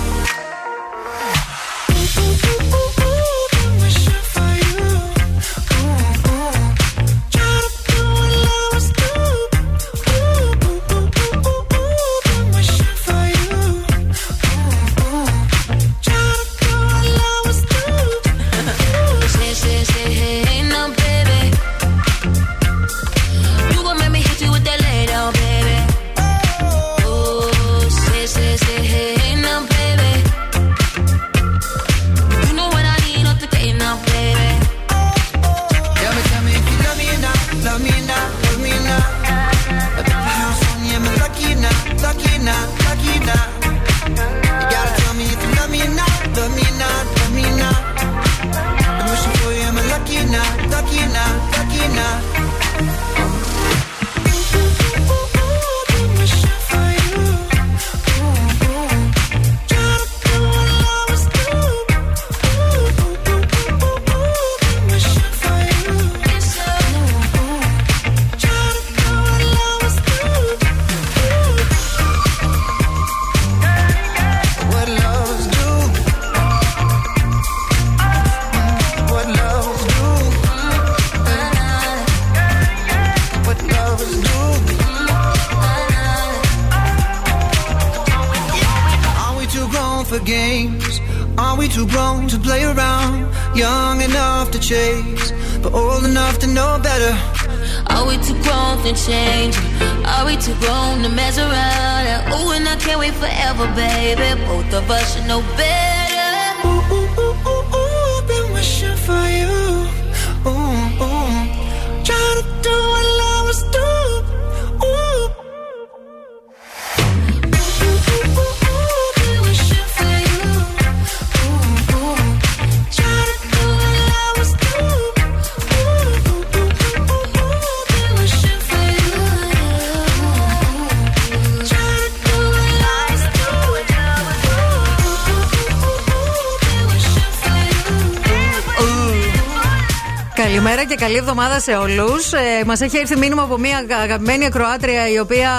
Εβδομάδα 141.30 141.60
σε 141.60 141.76
όλους. 141.76 142.34
Ε, 142.34 142.64
Μας 142.66 142.82
έχει 142.82 142.98
έρθει 142.98 143.18
μήνυμα 143.18 143.42
από 143.42 143.58
μια 143.58 143.86
αγαπημένη 144.02 144.46
ακροάτρια 144.46 145.10
η 145.10 145.20
οποία 145.20 145.52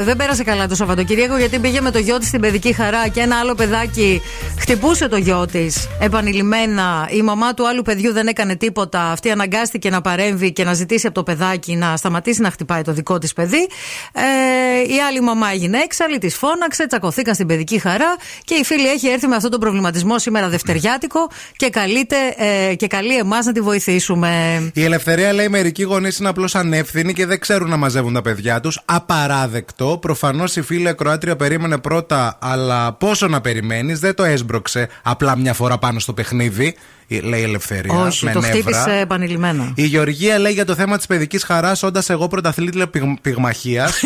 δεν 0.00 0.16
πέρασε 0.16 0.44
καλά 0.44 0.68
το 0.68 0.74
Σαββατοκύριακο 0.74 1.36
γιατί 1.38 1.58
πήγε 1.58 1.80
με 1.80 1.90
το 1.90 1.98
γιο 1.98 2.18
της 2.18 2.28
στην 2.28 2.40
παιδική 2.40 2.72
χαρά 2.72 3.08
και 3.08 3.20
ένα 3.20 3.38
άλλο 3.38 3.54
παιδάκι 3.54 4.22
χτυπούσε 4.58 5.08
το 5.08 5.16
γιο 5.16 5.46
της 5.46 5.88
επανειλημμένα. 6.00 7.08
Η 7.10 7.22
μαμά 7.22 7.54
του 7.54 7.68
άλλου 7.68 7.82
παιδιού 7.82 8.12
δεν 8.12 8.26
έκανε 8.26 8.56
τίποτα. 8.56 9.02
Αυτή 9.02 9.30
αναγκάστηκε 9.30 9.90
να 9.90 10.00
παρέμβει 10.00 10.52
και 10.52 10.64
να 10.64 10.74
ζητήσει 10.74 11.06
από 11.06 11.14
το 11.14 11.22
παιδάκι 11.22 11.76
να 11.76 11.96
σταματήσει 11.96 12.40
να 12.40 12.50
χτυπάει 12.50 12.82
το 12.82 12.92
δικό 12.92 13.18
της 13.18 13.32
παιδί. 13.32 13.68
Ε, 14.12 14.94
η 14.94 15.00
άλλη 15.08 15.20
μαμά 15.20 15.46
έγινε 15.52 15.78
έξαλλη, 15.78 16.18
της 16.18 16.36
φώναξε, 16.36 16.86
τσακωθήκαν 16.86 17.34
στην 17.34 17.46
παιδική 17.46 17.78
χαρά 17.78 18.16
και 18.44 18.54
η 18.54 18.64
φίλη 18.64 18.88
έχει 18.88 19.08
έρθει 19.08 19.26
με 19.26 19.34
αυτόν 19.34 19.50
τον 19.50 19.60
προβληματισμό 19.60 20.18
σήμερα 20.18 20.48
Δευτεριάτικο 20.48 21.28
και 21.56 21.70
καλείται 21.70 22.16
ε, 22.36 22.74
και 22.74 22.86
καλεί 22.86 23.16
εμάς 23.16 23.46
να 23.46 23.52
τη 23.52 23.60
βοηθήσουμε. 23.60 24.62
Η 24.74 24.84
Ελευθερία 24.84 25.15
λέει 25.16 25.48
μερικοί 25.48 25.82
γονείς 25.82 26.18
είναι 26.18 26.28
απλώς 26.28 26.54
ανεύθυνοι 26.54 27.12
και 27.12 27.26
δεν 27.26 27.38
ξέρουν 27.40 27.68
να 27.68 27.76
μαζεύουν 27.76 28.12
τα 28.12 28.22
παιδιά 28.22 28.60
τους. 28.60 28.80
Απαράδεκτο. 28.84 29.98
Προφανώς 30.00 30.56
η 30.56 30.62
φίλη 30.62 30.88
ακροάτρια 30.88 31.36
περίμενε 31.36 31.78
πρώτα, 31.78 32.38
αλλά 32.40 32.92
πόσο 32.92 33.28
να 33.28 33.40
περιμένεις, 33.40 33.98
δεν 34.00 34.14
το 34.14 34.24
έσμπρωξε 34.24 34.88
απλά 35.02 35.36
μια 35.38 35.52
φορά 35.54 35.78
πάνω 35.78 35.98
στο 35.98 36.12
παιχνίδι. 36.12 36.74
Λέει 37.22 37.40
η 37.40 37.42
Ελευθερία. 37.42 37.94
Όχι, 37.94 38.24
με 38.24 38.32
τα 38.32 38.40
νεύρα. 38.40 38.58
χτύπησε 38.60 38.98
επανειλημμένα. 39.00 39.72
Η 39.74 39.84
Γεωργία 39.84 40.38
λέει 40.38 40.52
για 40.52 40.64
το 40.64 40.74
θέμα 40.74 40.96
της 40.96 41.06
παιδικής 41.06 41.44
χαράς, 41.44 41.82
όντας 41.82 42.10
εγώ 42.10 42.28
πρωταθλήτρια 42.28 42.88
πυγ- 42.88 43.20
πυγμαχίας. 43.22 44.00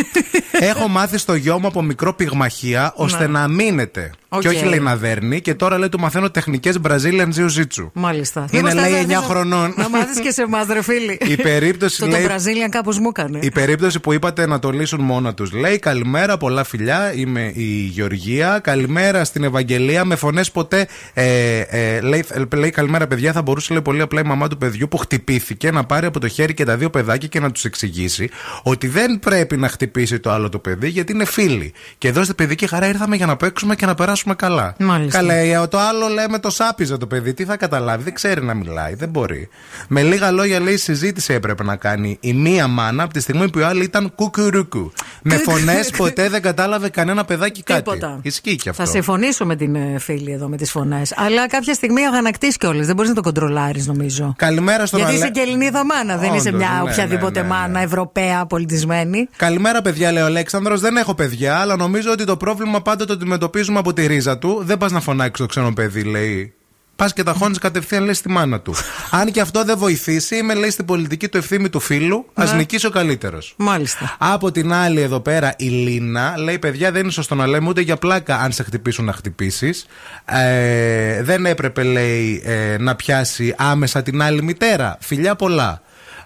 έχω 0.67 0.89
μάθει 0.89 1.19
στο 1.19 1.35
γιο 1.35 1.59
μου 1.61 1.67
από 1.67 1.83
μικρό 1.83 2.15
πυγμαχία, 2.15 2.93
ώστε 2.97 3.27
Ναι. 3.27 3.39
να 3.39 3.49
αμύνεται. 3.49 4.11
Οκ. 4.33 4.41
Και 4.41 4.49
όχι 4.49 4.65
λέει 4.65 4.79
να 4.79 4.97
δέρνει. 4.97 5.41
Και 5.41 5.55
τώρα 5.55 5.79
λέει 5.79 5.89
του 5.89 5.99
μαθαίνω 6.01 6.31
τεχνικές 6.31 6.79
Brazilian 6.89 7.29
Jiu-Jitsu. 7.37 7.91
Μάλιστα. 7.93 8.41
Είναι, 8.51 8.63
Μήπως 8.63 8.75
λέει, 8.75 8.83
θες 8.85 8.93
να 8.93 8.99
9 8.99 9.01
έρθεις 9.01 9.15
να- 9.29 9.35
χρονών. 9.35 9.75
Να 9.77 9.89
μάθεις 9.89 10.21
και 10.21 10.31
σε 10.31 10.43
εμάς, 10.43 10.67
ρε 10.73 10.83
φίλοι. 10.83 11.19
Η 11.27 11.37
περίπτωση, 11.37 12.01
το, 12.01 12.07
λέει- 12.07 12.23
Το 12.27 12.33
Brazilian 12.35 12.69
κάπως 12.71 12.99
μου 12.99 13.09
έκανε. 13.09 13.39
Η 13.43 13.51
περίπτωση 13.51 14.01
που 14.01 14.13
είπατε 14.13 14.47
να 14.47 14.59
το 14.59 14.71
λύσουν 14.71 15.01
μόνα 15.01 15.35
τους. 15.35 15.53
Λέει 15.53 15.79
καλημέρα, 15.79 16.37
πολλά 16.37 16.65
φιλιά. 16.65 17.13
Είμαι 17.15 17.53
η 17.55 17.63
Γεωργία. 17.65 18.59
Καλημέρα 18.63 19.25
στην 19.25 19.45
Ευαγγελία. 19.45 20.05
Με 20.05 20.17
φωνές 20.17 20.51
ποτέ. 20.51 20.87
Ε, 21.15 21.61
ε, 21.61 22.01
λέει, 22.01 22.25
ε, 22.53 22.57
λέει 22.57 22.71
καλημέρα, 22.71 23.07
παιδιά. 23.07 23.33
Θα 23.33 23.43
μπορούσε 23.43 23.73
λέει, 23.73 23.83
πολύ 23.83 24.01
απλά 24.01 24.21
η 24.21 24.25
μαμά 24.27 24.49
του 24.49 24.57
παιδιού 24.59 24.89
που 24.89 24.97
χτυπήθηκε 24.97 25.71
να 25.71 25.85
πάρει 25.85 26.07
από 26.07 26.21
το 26.21 26.29
χέρι 26.29 26.55
και 26.55 26.65
τα 26.65 26.77
δύο 26.77 26.91
παιδάκια 26.91 27.29
και 27.29 27.41
να 27.41 27.51
τους 27.51 27.65
εξηγήσει 27.65 28.29
ότι 28.63 28.89
δεν 28.89 29.19
πρέπει 29.19 29.57
να 29.57 29.69
χτυπήσει 29.69 30.21
το 30.21 30.31
άλλο 30.31 30.49
το 30.51 30.59
παιδί 30.59 30.89
γιατί 30.89 31.13
είναι 31.13 31.25
φίλοι. 31.25 31.73
Και 31.99 32.09
εδώ 32.09 32.23
στην 32.25 32.35
παιδική 32.35 32.67
χαρά 32.67 32.89
ήρθαμε 32.89 33.17
για 33.17 33.27
να 33.27 33.37
παίξουμε 33.37 33.75
και 33.75 33.87
να 33.87 33.95
περάσουμε 33.95 34.35
καλά. 34.35 34.75
Μάλιστα. 34.79 35.19
Καλά, 35.19 35.35
ε, 35.35 35.67
το 35.67 35.79
άλλο 35.79 36.09
λέμε 36.09 36.39
το 36.39 36.51
σάπιζε 36.51 36.97
το 36.97 37.07
παιδί. 37.07 37.35
Τι 37.35 37.45
θα 37.45 37.57
καταλάβει, 37.57 38.03
δεν 38.03 38.15
ξέρει 38.15 38.43
να 38.43 38.55
μιλάει, 38.55 38.95
δεν 38.95 39.09
μπορεί. 39.09 39.49
Με 39.89 40.03
λίγα 40.03 40.31
λόγια, 40.31 40.61
λέει, 40.61 40.77
συζήτηση 40.77 41.33
έπρεπε 41.33 41.65
να 41.65 41.77
κάνει 41.77 42.19
η 42.21 42.33
μία 42.33 42.67
μάνα 42.67 43.03
από 43.03 43.13
τη 43.13 43.21
στιγμή 43.21 43.51
που 43.51 43.59
η 43.59 43.63
άλλη 43.63 43.85
ήταν 43.85 44.13
κουκουρούκου. 44.15 44.93
Με 45.23 45.37
φωνές 45.37 45.91
ποτέ 45.91 46.29
δεν 46.29 46.43
κατάλαβε 46.43 46.89
κανένα 46.89 47.25
παιδάκι 47.25 47.63
κάτι. 47.63 47.83
Τίποτα. 47.83 48.19
Ισχύει 48.23 48.57
και 48.57 48.69
αυτό. 48.69 48.85
Θα 48.85 48.91
συμφωνήσω 48.91 49.47
με 49.47 49.57
την 49.57 49.75
ε, 49.75 49.99
φίλη 49.99 50.33
εδώ 50.33 50.49
με 50.49 50.57
τις 50.57 50.71
φωνές. 50.71 51.13
Αλλά 51.17 51.49
κάποια 51.49 51.75
στιγμή 51.75 52.07
αγανακτείς 52.07 52.57
κιόλας. 52.57 52.87
Δεν 52.87 52.95
μπορείς 52.95 53.11
να 53.11 53.17
το 53.17 53.23
κοντρολάρεις, 53.23 53.87
νομίζω. 53.87 54.35
Καλημέρα 54.37 54.87
στον 54.87 54.99
Γιατί 54.99 55.15
Ale- 55.15 55.19
είσαι 55.19 55.31
και 55.31 55.41
Ελληνίδα 55.41 55.85
μάνα, 55.85 56.17
δεν 56.17 56.35
είσαι 56.35 56.49
Όντως, 56.49 56.61
μια 56.61 56.81
ναι, 56.85 56.91
οποιαδήποτε 56.91 57.41
ναι, 57.41 57.47
ναι, 57.47 57.55
ναι. 57.55 57.61
μάνα 57.61 57.81
Ευρωπαία 57.81 58.47
πολιτισμένη. 58.47 59.29
Καλημέρα, 59.37 59.83
παιδιά, 59.83 60.13
λέει 60.13 60.23
ο 60.23 60.29
Αλέξανδρος. 60.31 60.81
Δεν 60.81 60.97
έχω 60.97 61.15
παιδιά, 61.15 61.57
αλλά 61.59 61.77
νομίζω 61.77 62.11
ότι 62.11 62.25
το 62.25 62.37
πρόβλημα 62.37 62.83
πάντα 62.83 63.05
το 63.05 63.13
αντιμετωπίζουμε 63.13 63.79
από 63.79 63.93
τη 63.93 64.07
ρίζα 64.07 64.39
του. 64.39 64.61
Δεν 64.65 64.79
πας 64.79 64.93
να 64.93 65.01
φωνάξεις 65.01 65.39
το 65.39 65.47
ξένο 65.47 65.73
παιδί, 65.73 66.03
λέει. 66.03 66.55
Πας 66.97 67.13
και 67.13 67.23
τα 67.23 67.33
χώνεις 67.33 67.59
κατευθείαν, 67.59 68.05
λέει, 68.05 68.15
στη 68.15 68.29
μάνα 68.29 68.61
του. 68.61 68.75
Αν 69.21 69.31
και 69.31 69.41
αυτό 69.41 69.65
δεν 69.65 69.79
βοηθήσει, 69.79 70.37
είμαι, 70.37 70.55
λέει, 70.55 70.71
στην 70.71 70.85
πολιτική 70.85 71.29
του 71.29 71.37
ευθύνη 71.37 71.69
του 71.69 71.81
φίλου. 71.81 72.27
Α 72.35 72.45
Ναι. 72.45 72.53
νικήσει 72.53 72.87
ο 72.87 72.91
καλύτερος. 72.91 73.55
Μάλιστα. 73.57 74.17
Από 74.19 74.51
την 74.53 74.73
άλλη, 74.73 75.01
εδώ 75.01 75.21
πέρα, 75.21 75.55
η 75.59 75.65
Λίνα 75.69 76.35
λέει: 76.39 76.59
Παιδιά, 76.59 76.93
δεν 76.93 77.03
είναι 77.03 77.11
σωστό 77.11 77.35
να 77.35 77.47
λέμε 77.47 77.69
ούτε 77.69 77.81
για 77.81 77.97
πλάκα 77.97 78.37
αν 78.39 78.53
σε 78.53 78.63
χτυπήσουν 78.63 79.05
να 79.05 79.13
χτυπήσεις. 79.13 79.87
Ε, 80.25 81.23
δεν 81.23 81.47
έπρεπε, 81.47 81.83
λέει, 81.83 82.43
ε, 82.45 82.77
να 82.79 82.95
πιάσει 82.95 83.55
άμεσα 83.59 84.03
την 84.03 84.23
άλλη 84.23 84.43
μητέρα. 84.43 84.97
Φιλιά 85.01 85.35
πολλά. 85.37 85.83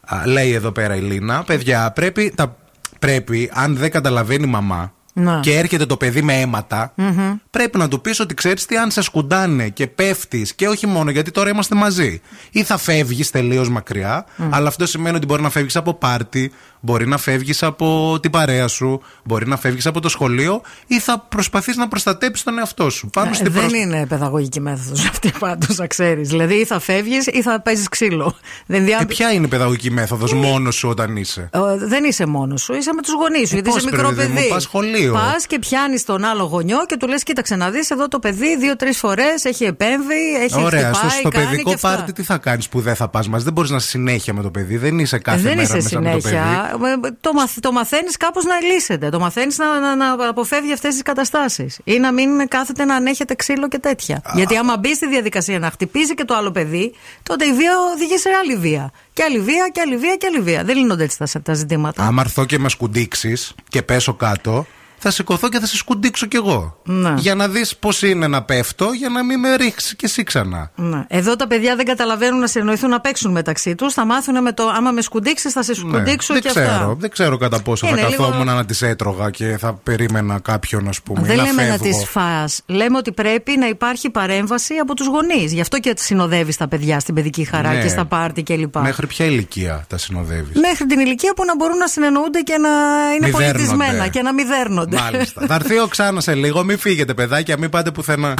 Α, 0.07 0.23
λέει 0.27 0.53
εδώ 0.53 0.73
πέρα 0.73 0.97
η 0.97 1.01
Λίνα. 1.01 1.43
Παιδιά, 1.47 1.91
πρέπει, 1.95 2.33
τα, 2.37 2.57
πρέπει 3.05 3.51
αν 3.53 3.77
δεν 3.77 3.91
καταλαβαίνει 3.91 4.45
η 4.45 4.51
μαμά 4.51 4.93
Να. 5.13 5.41
και 5.41 5.59
έρχεται 5.59 5.87
το 5.87 5.97
παιδί 5.97 6.23
με 6.23 6.41
αίματα, 6.41 6.93
Μμμ. 6.97 7.33
πρέπει 7.51 7.79
να 7.79 7.89
του 7.89 8.01
πεις 8.01 8.21
ότι 8.21 8.35
ξέρεις 8.35 8.67
τι, 8.67 8.77
αν 8.77 8.91
σε 8.91 9.03
σκουντάνε 9.03 9.69
και 9.69 9.87
πέφτεις 9.87 10.55
και 10.55 10.69
όχι 10.69 10.87
μόνο 10.87 11.11
γιατί 11.11 11.31
τώρα 11.31 11.51
είμαστε 11.51 11.75
μαζί. 11.75 12.21
Ή 12.51 12.63
θα 12.63 12.77
φεύγεις 12.77 13.31
τελείως 13.31 13.69
μακριά, 13.69 14.27
αλλά 14.51 14.69
αυτό 14.69 14.87
σημαίνει 14.87 15.17
ότι 15.17 15.27
μπορεί 15.27 15.43
να 15.43 15.51
φεύγεις 15.51 15.77
από 15.77 15.95
πάρτι, 15.95 16.53
μπορεί 16.85 17.07
να 17.07 17.18
φεύγεις 17.18 17.62
από 17.62 18.18
την 18.20 18.30
παρέα 18.30 18.68
σου, 18.68 19.03
μπορεί 19.24 19.47
να 19.49 19.57
φεύγεις 19.57 19.87
από 19.87 20.01
το 20.01 20.09
σχολείο 20.09 20.61
ή 20.87 21.01
θα 21.01 21.18
προσπαθείς 21.28 21.76
να 21.76 21.89
προστατέψεις 21.89 22.45
τον 22.45 22.59
εαυτό 22.59 22.91
σου. 22.91 23.09
Πάνω 23.12 23.30
Ε, 23.30 23.35
στην 23.35 23.53
δεν 23.53 23.61
προσ- 23.62 23.76
είναι 23.76 24.07
παιδαγωγική 24.07 24.61
μέθοδος 24.61 25.05
αυτή 25.09 25.32
πάντως, 25.39 25.76
να 25.76 25.87
ξέρεις. 25.87 26.28
Δηλαδή 26.28 26.55
ή 26.55 26.64
θα 26.64 26.80
φεύγεις 26.80 27.26
ή 27.26 27.43
θα 27.43 27.61
παίζεις 27.61 27.89
ξύλο. 27.89 28.37
Δεν, 28.66 28.85
διά... 28.85 28.99
Ε, 29.01 29.05
ποια 29.05 29.32
είναι 29.32 29.45
η 29.47 29.49
παιδαγωγική 29.49 29.91
μέθοδος 29.91 30.32
μόνος 30.35 30.74
σου 30.74 30.89
όταν 30.89 31.16
είσαι; 31.16 31.49
Ε, 31.53 31.59
δεν 31.76 32.05
είσαι 32.05 32.26
μόνος 32.26 32.62
σου, 32.62 32.74
είσαι 32.74 32.93
με 32.93 33.03
τους 33.03 33.12
γονείς 33.12 33.49
σου. 33.49 33.55
γιατί 33.55 33.68
πώς, 33.70 33.78
είσαι 33.82 33.91
μικρό 33.91 34.09
παιδί 34.09 34.28
μου, 34.28 34.35
παιδί. 34.35 34.49
πας 34.49 34.62
σχολείο. 34.62 35.12
Πας 35.12 35.47
και 35.47 35.59
πιάνεις 35.59 36.05
τον 36.05 36.24
άλλο 36.24 36.43
γονιό 36.45 36.78
και 36.87 36.97
του 36.97 37.09
λες: 37.09 37.22
Κοίταξε 37.22 37.57
να 37.57 37.70
δεις, 37.70 37.91
εδώ 37.91 38.09
το 38.09 38.18
παιδί 38.18 38.57
δύο-τρεις 38.57 38.99
φορές 38.99 39.45
έχει 39.45 39.64
επέμβει, 39.64 40.35
έχει 40.43 40.62
Ωραία, 40.62 40.80
χτυπάει, 40.93 41.11
στο, 41.11 41.18
στο 41.18 41.28
κάνει 41.28 41.47
παιδικό 41.47 41.68
και 41.68 41.74
αυτά. 41.74 41.89
πάρτι 41.89 42.12
τι 42.12 42.22
θα 42.22 42.39
κάνεις 42.39 42.68
που 42.68 42.80
δεν 42.80 42.95
θα 42.95 43.09
πας 43.09 43.28
μαζί. 43.28 43.45
Δεν 43.45 43.53
μπορείς 43.53 43.70
να 43.70 43.76
είσαι 43.76 43.89
συνέχεια 43.89 44.35
με 44.35 44.43
το 44.43 44.51
παιδί. 44.51 44.76
Δεν 44.76 44.99
είσαι 44.99 45.18
κάθε 45.18 45.39
δεν 45.41 45.51
μέρα 45.57 45.62
είσαι 45.62 45.74
μέσα 45.74 46.01
με 46.01 46.11
το 46.12 46.18
παιδί. 46.18 46.37
Συνέχεια. 46.77 47.01
Ε, 47.05 47.11
Το, 47.20 47.33
μαθ, 47.33 47.59
το 47.61 47.72
μαθαίνεις 47.72 48.16
κάπως 48.16 48.45
να 48.45 48.61
λύσεται. 48.61 49.09
Το 49.09 49.18
μαθαίνεις 49.18 49.59
να, 49.59 49.81
να, 49.81 50.16
να 50.16 50.29
αποφεύγει 50.29 50.72
αυτές 50.72 50.93
τις 50.93 51.03
καταστάσεις. 51.03 51.81
Ή 51.85 51.99
να 51.99 52.12
μην 52.12 52.49
κάθεται 52.49 52.85
να 52.85 52.95
ανέχεται 52.95 53.35
ξύλο 53.35 53.68
και 53.68 53.79
τέτοια. 53.79 54.22
Γιατί 54.35 54.57
άμα 54.57 54.77
μπει 54.77 54.95
στη 54.95 55.09
διαδικασία 55.09 55.59
να 55.59 55.70
χτυπήσει 55.70 56.14
και 56.14 56.25
το 56.25 56.35
άλλο 56.35 56.51
παιδί, 56.51 56.95
τότε 57.22 57.45
η 57.45 57.53
βία 57.53 57.72
οδηγεί 57.95 58.18
σε 58.18 58.29
άλλη 58.43 58.57
βία. 58.57 58.91
Και 59.12 59.22
άλλη 59.22 59.41
βία 59.41 59.68
και 59.72 59.81
άλλη 59.81 59.97
βία 59.97 60.16
και 60.16 60.27
άλλη 60.27 60.41
βία. 60.41 60.64
Δεν 60.64 60.77
λύνονται 60.77 61.05
έτσι 61.05 61.18
τα, 61.18 61.41
τα 61.43 61.55
ζητήματα. 61.55 62.03
Άμα 62.05 62.22
έρθω 62.22 62.45
και 62.45 62.59
με 62.59 62.68
σκουντίξεις 62.68 63.55
και 63.68 63.83
πέσω 63.83 64.14
κάτω, 64.14 64.66
θα 65.07 65.13
σηκωθώ 65.13 65.49
και 65.49 65.59
θα 65.59 65.67
σε 65.67 65.77
σκουντίξω 65.77 66.27
κι 66.27 66.37
εγώ. 66.37 66.81
Ναι. 66.85 67.15
Για 67.17 67.35
να 67.35 67.49
δεις 67.49 67.77
πώς 67.77 68.03
είναι 68.03 68.27
να 68.27 68.43
πέφτω, 68.43 68.91
για 68.93 69.09
να 69.09 69.25
μην 69.25 69.39
με 69.39 69.55
ρίξει 69.57 69.97
κι 69.97 70.05
εσύ 70.05 70.23
ξανά. 70.23 70.71
Ναι. 70.75 71.05
Εδώ 71.09 71.37
τα 71.37 71.47
παιδιά 71.47 71.77
δεν 71.77 71.85
καταλαβαίνουν 71.85 72.41
να 72.41 72.47
συνεννοηθούν 72.47 72.91
να 72.91 73.01
παίξουν 73.01 73.31
μεταξύ 73.33 73.75
τους. 73.75 73.93
Θα 73.95 74.05
μάθουν 74.05 74.43
με 74.43 74.53
το 74.53 74.69
άμα 74.69 74.91
με 74.91 75.01
σκουντίξεις, 75.03 75.53
θα 75.53 75.63
σε 75.63 75.75
σκουντίξω 75.75 76.33
Ναι. 76.33 76.39
και 76.41 76.51
δεν 76.53 76.63
ξέρω, 76.63 76.75
αυτά. 76.81 76.95
δεν 76.99 77.11
ξέρω 77.11 77.37
κατά 77.37 77.63
πόσο 77.63 77.87
Είναι 77.87 78.01
θα 78.01 78.09
λίγο- 78.09 78.23
καθόμουν 78.25 78.47
να 78.47 78.65
τις 78.65 78.83
έτρωγα 78.83 79.31
και 79.31 79.57
θα 79.59 79.73
περίμενα 79.75 80.39
κάποιον, 80.39 80.89
ας 80.89 81.01
πούμε. 81.03 81.27
Δεν 81.27 81.37
να 81.37 81.43
λέμε 81.43 81.63
να 81.69 81.77
φεύγω. 81.77 81.85
τις 81.85 82.09
φά. 82.09 82.45
Λέμε 82.67 82.97
ότι 82.97 83.13
πρέπει 83.13 83.57
να 83.59 83.69
υπάρχει 83.69 84.11
παρέμβαση 84.11 84.75
από 84.75 84.95
τους 84.95 85.07
γονείς. 85.07 85.53
Γι' 85.53 85.61
αυτό 85.61 85.79
και 85.79 85.95
συνοδεύεις 85.97 86.57
τα 86.57 86.69
παιδιά 86.69 87.01
στην 87.01 87.15
παιδική 87.15 87.45
χαρά 87.45 87.73
Ναι. 87.73 87.81
και 87.83 87.89
στα 87.89 88.05
πάρτι 88.05 88.43
κλπ. 88.43 88.77
Μέχρι 88.77 89.07
ποια 89.07 89.25
ηλικία 89.27 89.85
τα 89.89 89.99
συνοδεύεις; 89.99 90.61
Μέχρι 90.61 90.87
την 90.87 91.01
ηλικία 91.01 91.33
που 91.37 91.45
να 91.45 91.57
μπορούν 91.57 91.77
να 91.77 91.87
συνεννοούνται 91.87 92.41
και 92.41 92.59
να 92.59 92.69
είναι 93.17 93.27
Μηδέρνονται. 93.27 93.53
πολιτισμένα 93.53 94.09
και 94.09 94.23
να 94.23 94.33
μηδέρνονται. 94.33 94.94
Μάλιστα. 95.01 95.47
θα 95.47 95.55
έρθει 95.55 95.79
ο 95.79 95.87
Ξάνας 95.87 96.25
σε 96.25 96.35
λίγο, 96.35 96.65
μην 96.65 96.79
φύγετε 96.79 97.15
παιδάκια, 97.15 97.59
μην 97.59 97.71
πάτε 97.71 97.91
πουθενά. 97.91 98.35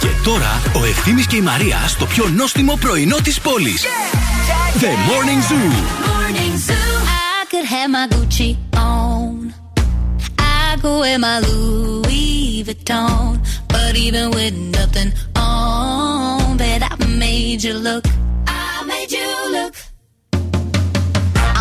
Και 0.00 0.08
τώρα 0.24 0.62
ο 0.74 0.84
Ευθύμης 0.84 1.26
και 1.26 1.36
η 1.36 1.40
Μαρία 1.40 1.78
στο 1.86 2.06
πιο 2.06 2.28
νόστιμο 2.28 2.76
πρωινό 2.80 3.16
της 3.16 3.40
πόλης. 3.40 3.82
The 4.80 4.92
Morning 5.08 5.42
Zoo. 5.48 5.70
I 7.40 7.44
could 7.50 7.66
have 7.74 7.90
my 7.96 8.06
Gucci 8.12 8.50
on. 8.76 9.54
I 10.38 10.76
go 10.82 10.90
wear 11.02 11.18
my 11.18 11.36
Louis 11.46 12.62
Vuitton. 12.66 13.40
But 13.72 13.92
even 14.06 14.26
with 14.36 14.54
nothing 14.78 15.10
on, 15.34 16.56
bet 16.60 16.80
I 16.90 16.94
made 17.24 17.60
you 17.66 17.74
look. 17.88 18.04
I 18.46 18.84
made 18.90 19.10
you 19.18 19.28
look. 19.42 19.47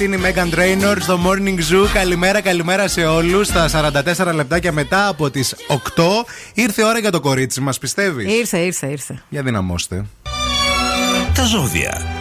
Αυτή 0.00 0.10
είναι 0.10 0.28
η 0.28 0.32
Megan 0.34 0.54
Trainor 0.54 0.96
στο 1.00 1.20
Morning 1.26 1.58
Zoo. 1.58 1.88
Καλημέρα, 1.92 2.40
καλημέρα 2.40 2.88
σε 2.88 3.04
όλους. 3.04 3.46
Στα 3.46 3.68
44 3.68 4.34
λεπτάκια 4.34 4.72
μετά 4.72 5.08
από 5.08 5.30
τις 5.30 5.54
8 5.66 6.24
ήρθε 6.54 6.82
η 6.82 6.84
ώρα 6.84 6.98
για 6.98 7.10
το 7.10 7.20
κορίτσι 7.20 7.60
μας, 7.60 7.78
πιστεύεις; 7.78 8.32
Ήρθε, 8.32 8.58
ήρθε, 8.58 8.86
ήρθε. 8.86 9.22
Για 9.28 9.42
δυναμώστε. 9.42 10.04
Τα 11.34 11.44
ζώδια. 11.44 12.17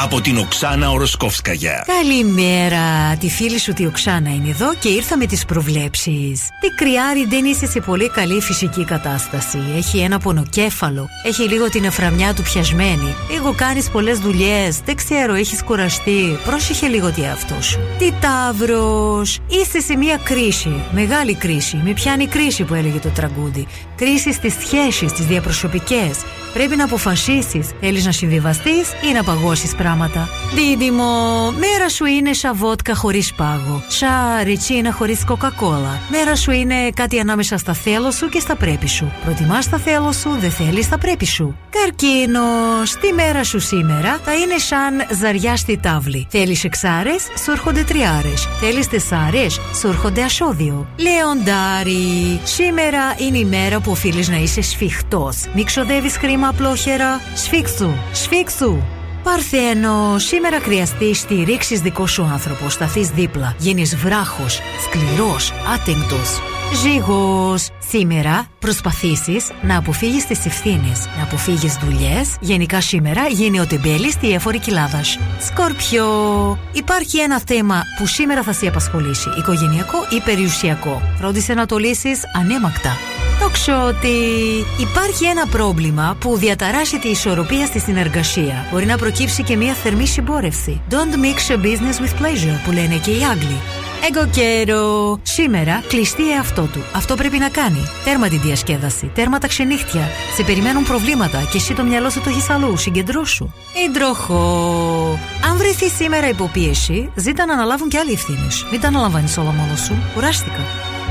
Από 0.00 0.20
την 0.20 0.38
Οξάνα 0.38 0.90
Οροσκόφσκαγια. 0.90 1.84
Καλημέρα. 1.86 3.16
Τη 3.20 3.28
φίλη 3.28 3.58
σου 3.58 3.72
τη 3.72 3.86
Οξάνα 3.86 4.30
είναι 4.30 4.48
εδώ 4.48 4.74
και 4.74 4.88
ήρθα 4.88 5.16
με 5.16 5.26
τις 5.26 5.44
προβλέψεις. 5.44 6.48
Τι 6.60 6.68
κρυάρι 6.68 7.26
δεν 7.28 7.44
είσαι 7.44 7.66
σε 7.66 7.80
πολύ 7.80 8.10
καλή 8.10 8.40
φυσική 8.40 8.84
κατάσταση. 8.84 9.58
Έχει 9.76 9.98
ένα 9.98 10.18
πονοκέφαλο. 10.18 11.08
Έχει 11.24 11.42
λίγο 11.42 11.68
την 11.68 11.84
εφραμιά 11.84 12.34
του 12.34 12.42
πιασμένη. 12.42 13.14
Λίγο 13.30 13.54
κάνεις 13.56 13.90
πολλές 13.90 14.18
δουλειές. 14.18 14.78
Δεν 14.84 14.96
ξέρω, 14.96 15.34
έχεις 15.34 15.62
κουραστεί. 15.62 16.38
Πρόσεχε 16.44 16.86
λίγο 16.86 17.10
τι 17.10 17.26
αυτό 17.26 17.62
σου. 17.62 17.78
Τι 17.98 18.12
ταύρος. 18.20 19.38
Είστε 19.48 19.80
σε 19.80 19.96
μια 19.96 20.20
κρίση. 20.22 20.72
Μεγάλη 20.92 21.34
κρίση. 21.34 21.80
Με 21.84 21.92
πιάνει 21.92 22.26
κρίση 22.26 22.64
που 22.64 22.74
έλεγε 22.74 22.98
το 22.98 23.08
τραγούδι. 23.08 23.66
Κρίση 23.96 24.32
στις 24.32 24.54
σχέσεις, 24.60 25.12
τις 25.12 25.26
διαπροσωπικές. 25.26 26.18
Πρέπει 26.52 26.76
να 26.76 26.84
αποφασίσεις. 26.84 27.68
Θέλεις 27.80 28.04
να 28.04 28.12
συμβιβαστείς 28.12 28.88
ή 29.10 29.12
να 29.12 29.22
παγώσεις 29.22 29.70
πράγματα; 29.70 29.86
Δίδυμο, 30.54 31.50
μέρα 31.50 31.88
σου 31.88 32.04
είναι 32.04 32.32
σαν 32.32 32.56
βότκα 32.56 32.94
χωρίς 32.94 33.34
πάγο. 33.34 33.82
Σαν 33.86 34.44
ριτσίνα 34.44 34.92
χωρίς 34.92 35.24
κοκακόλα. 35.24 36.00
Μέρα 36.10 36.36
σου 36.36 36.50
είναι 36.50 36.90
κάτι 36.94 37.18
ανάμεσα 37.18 37.58
στα 37.58 37.72
θέλω 37.72 38.10
σου 38.10 38.28
και 38.28 38.40
στα 38.40 38.56
πρέπει 38.56 38.88
σου. 38.88 39.12
Προτιμάς 39.24 39.68
τα 39.68 39.78
θέλω 39.78 40.12
σου, 40.12 40.36
δεν 40.40 40.50
θέλεις 40.50 40.88
τα 40.88 40.98
πρέπει 40.98 41.26
σου. 41.26 41.56
Καρκίνο, 41.70 42.40
τη 43.00 43.12
μέρα 43.12 43.44
σου 43.44 43.60
σήμερα 43.60 44.20
θα 44.24 44.34
είναι 44.34 44.58
σαν 44.58 45.16
ζαριά 45.20 45.56
στη 45.56 45.78
τάβλη. 45.82 46.26
Θέλεις 46.30 46.64
εξάρες, 46.64 47.22
σου 47.44 47.50
έρχονται 47.50 47.82
τριάρες. 47.82 48.48
Θέλεις 48.60 48.88
τεσσάρες, 48.88 49.60
σου 49.80 49.88
έρχονται 49.88 50.22
ασώδιο. 50.22 50.86
Λεοντάρι, 50.96 52.40
σήμερα 52.42 53.14
είναι 53.18 53.38
η 53.38 53.44
μέρα 53.44 53.80
που 53.80 53.90
οφείλεις 53.90 54.28
να 54.28 54.36
είσαι 54.36 54.60
σφιχτός. 54.60 55.44
Μην 55.54 55.64
ξοδεύεις 55.64 56.16
χρήμα 56.16 56.48
απλόχερα. 56.48 57.20
Σφίξου, 57.34 57.90
σφίξου. 58.12 58.78
Παρθένο, 59.28 60.18
σήμερα 60.18 60.60
χρειαστεί 60.60 61.14
στηρίξεις 61.14 61.80
δικό 61.80 62.06
σου 62.06 62.22
άνθρωπο. 62.22 62.68
Σταθείς 62.68 63.08
δίπλα. 63.08 63.54
Γίνεις 63.58 63.96
βράχος, 63.96 64.60
σκληρός, 64.84 65.52
άτεγκτος. 65.74 66.57
Ζήγο, 66.74 67.54
σήμερα 67.88 68.46
προσπαθήσεις 68.58 69.50
να 69.62 69.78
αποφύγεις 69.78 70.26
τις 70.26 70.46
ευθύνες, 70.46 71.08
να 71.16 71.22
αποφύγεις 71.22 71.76
δουλειές. 71.76 72.36
Γενικά 72.40 72.80
σήμερα 72.80 73.26
γίνει 73.26 73.60
ο 73.60 73.66
τεμπέλης 73.66 74.12
στη 74.12 74.32
έφορη 74.32 74.58
κοιλάδα. 74.58 75.00
Σκορπιό, 75.40 76.58
υπάρχει 76.72 77.18
ένα 77.18 77.40
θέμα 77.46 77.82
που 77.98 78.06
σήμερα 78.06 78.42
θα 78.42 78.52
σε 78.52 78.66
απασχολήσει, 78.66 79.28
οικογενειακό 79.38 79.98
ή 80.10 80.20
περιουσιακό; 80.24 81.02
Φρόντισε 81.18 81.54
να 81.54 81.66
το 81.66 81.76
λύσει 81.76 82.10
ανέμακτα. 82.36 82.96
Τοξότη. 83.40 84.08
Υπάρχει 84.80 85.24
ένα 85.24 85.46
πρόβλημα 85.46 86.16
που 86.20 86.36
διαταράσσει 86.36 86.98
τη 86.98 87.08
ισορροπία 87.08 87.66
στη 87.66 87.78
συνεργασία. 87.78 88.66
Μπορεί 88.70 88.86
να 88.86 88.96
προκύψει 88.96 89.42
και 89.42 89.56
μια 89.56 89.72
θερμή 89.72 90.06
συμπόρευση. 90.06 90.80
Don't 90.90 90.94
mix 90.94 91.52
your 91.52 91.60
business 91.60 92.00
with 92.02 92.22
pleasure, 92.22 92.58
που 92.64 92.72
λένε 92.72 92.96
και 92.96 93.10
οι 93.10 93.24
Άγγλοι. 93.30 93.60
Εγώ 94.06 94.28
καιρό. 94.30 95.18
Σήμερα 95.22 95.82
κλειστεί 95.88 96.32
εαυτό 96.32 96.62
του. 96.62 96.84
Αυτό 96.94 97.14
πρέπει 97.14 97.38
να 97.38 97.48
κάνει. 97.48 97.88
Τέρμα 98.04 98.28
τη 98.28 98.36
διασκέδαση. 98.36 99.10
Τέρμα 99.14 99.38
τα 99.38 99.46
ξενύχτια. 99.46 100.08
Σε 100.36 100.42
περιμένουν 100.42 100.84
προβλήματα 100.84 101.48
και 101.50 101.56
εσύ 101.56 101.74
το 101.74 101.84
μυαλό 101.84 102.10
σου 102.10 102.20
το 102.20 102.30
έχεις 102.30 102.50
αλλού. 102.50 102.76
Συγκεντρώσου. 102.76 103.48
Υδροχό. 103.88 105.18
Αν 105.50 105.56
βρεθεί 105.56 105.88
σήμερα 105.88 106.28
υποπίεση, 106.28 107.10
ζήτα 107.14 107.46
να 107.46 107.52
αναλάβουν 107.52 107.88
και 107.88 107.98
άλλοι 107.98 108.12
ευθύνες. 108.12 108.66
Μην 108.70 108.80
τα 108.80 108.88
αναλαμβάνεις 108.88 109.38
όλα 109.38 109.52
μόνος 109.52 109.80
σου. 109.80 109.94
Κουράστηκα. 110.14 110.60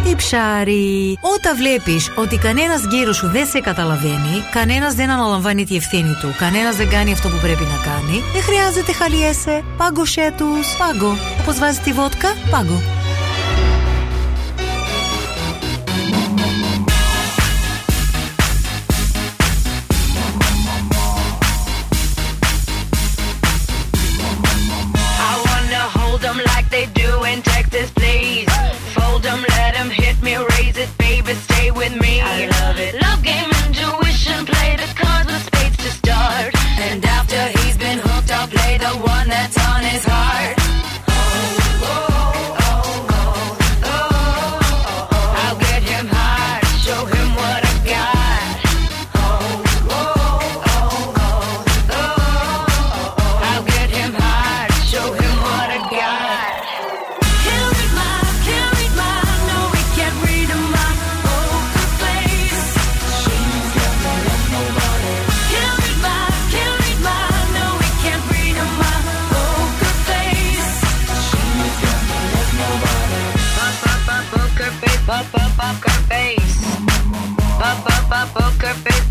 Τι 0.03 0.15
ψάρι. 0.15 1.17
Όταν 1.35 1.55
βλέπεις 1.55 2.11
ότι 2.15 2.37
κανένας 2.37 2.81
γύρω 2.89 3.13
σου 3.13 3.27
δεν 3.27 3.45
σε 3.45 3.59
καταλαβαίνει, 3.59 4.43
κανένας 4.51 4.93
δεν 4.93 5.09
αναλαμβάνει 5.09 5.65
τη 5.65 5.75
ευθύνη 5.75 6.13
του, 6.21 6.35
κανένας 6.37 6.75
δεν 6.75 6.89
κάνει 6.89 7.11
αυτό 7.11 7.27
που 7.29 7.37
πρέπει 7.41 7.63
να 7.63 7.91
κάνει, 7.91 8.23
δεν 8.33 8.41
χρειάζεται 8.41 8.91
χαλιέσαι. 8.91 9.63
Πάγκοσέ 9.77 10.33
τους. 10.37 10.75
Πάγκο. 10.77 11.17
Όπως 11.41 11.59
βάζεις 11.59 11.79
τη 11.79 11.91
βότκα, 11.93 12.29
πάγκο. 12.51 12.81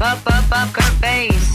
up, 0.01 0.18
up, 0.26 0.53
up 0.53 0.68
her 0.76 0.90
face. 1.01 1.45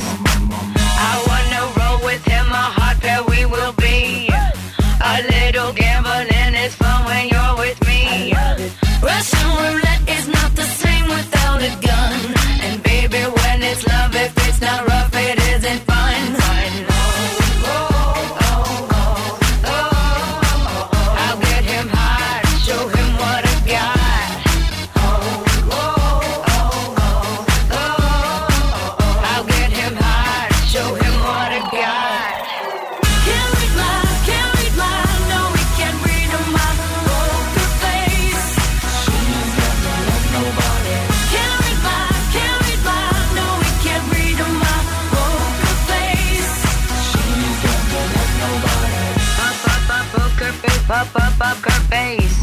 Poker 51.41 51.79
face. 51.89 52.37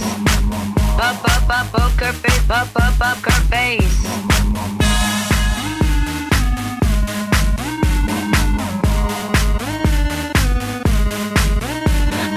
Pop 0.98 1.22
up 1.32 1.48
up 1.56 1.66
poker 1.70 2.12
face. 2.22 2.44
Pop 2.48 2.74
up 2.74 2.94
poker 2.98 3.38
face. 3.46 3.98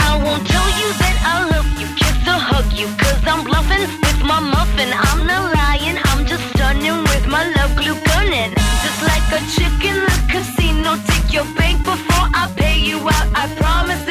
I 0.07 0.21
won't 0.23 0.45
tell 0.45 0.69
you 0.79 0.89
that 1.01 1.17
I 1.33 1.49
love 1.49 1.69
you, 1.81 1.87
kiss 1.97 2.17
or 2.29 2.37
hug 2.49 2.69
you, 2.77 2.87
I'm 3.25 3.43
bluffing 3.43 3.87
with 4.03 4.21
my 4.21 4.39
muffin. 4.39 4.89
I'm 4.93 5.25
not 5.25 5.55
lying, 5.57 5.97
I'm 6.09 6.27
just 6.27 6.45
stunning 6.53 7.01
with 7.09 7.25
my 7.25 7.43
love 7.57 7.73
glue 7.75 7.97
gunning. 8.05 8.53
Just 8.85 9.01
like 9.09 9.25
a 9.33 9.41
chick 9.49 9.77
in 9.89 9.97
the 10.05 10.17
casino, 10.29 10.91
take 11.09 11.33
your 11.33 11.47
bank 11.57 11.83
before 11.83 12.27
I 12.37 12.53
pay 12.55 12.77
you 12.77 12.99
out. 12.99 13.27
I 13.33 13.49
promise 13.57 14.10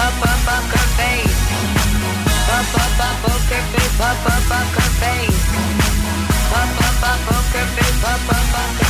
up, 0.00 0.16
up, 0.22 0.48
up 0.56 0.64
her 0.72 0.86
face. 0.96 1.40
Up, 2.56 2.74
up, 2.82 3.00
up, 3.06 3.16
poker 3.22 3.62
face. 3.72 4.00
Up, 4.00 4.26
up, 4.32 4.52
up 4.52 4.66
poker 4.66 4.88
face. 5.00 5.42
Up, 6.52 6.78
up, 6.86 7.04
up, 7.10 7.28
up 7.30 8.76
face. 8.78 8.89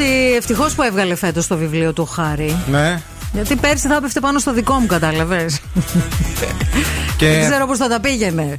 ότι 0.00 0.34
ευτυχώς 0.36 0.74
που 0.74 0.82
έβγαλε 0.82 1.14
φέτος 1.14 1.46
το 1.46 1.56
βιβλίο 1.56 1.92
του 1.92 2.06
ο 2.10 2.12
Χάρη. 2.14 2.56
Ναι. 2.70 3.00
Γιατί 3.32 3.56
πέρσι 3.56 3.88
θα 3.88 3.94
έπεφτε 3.94 4.20
πάνω 4.20 4.38
στο 4.38 4.52
δικό 4.52 4.74
μου, 4.74 4.86
κατάλαβες. 4.86 5.60
Και 7.16 7.26
Δεν 7.26 7.48
ξέρω 7.50 7.66
πώς 7.66 7.78
θα 7.78 7.88
τα 7.88 8.00
πήγαινε. 8.00 8.58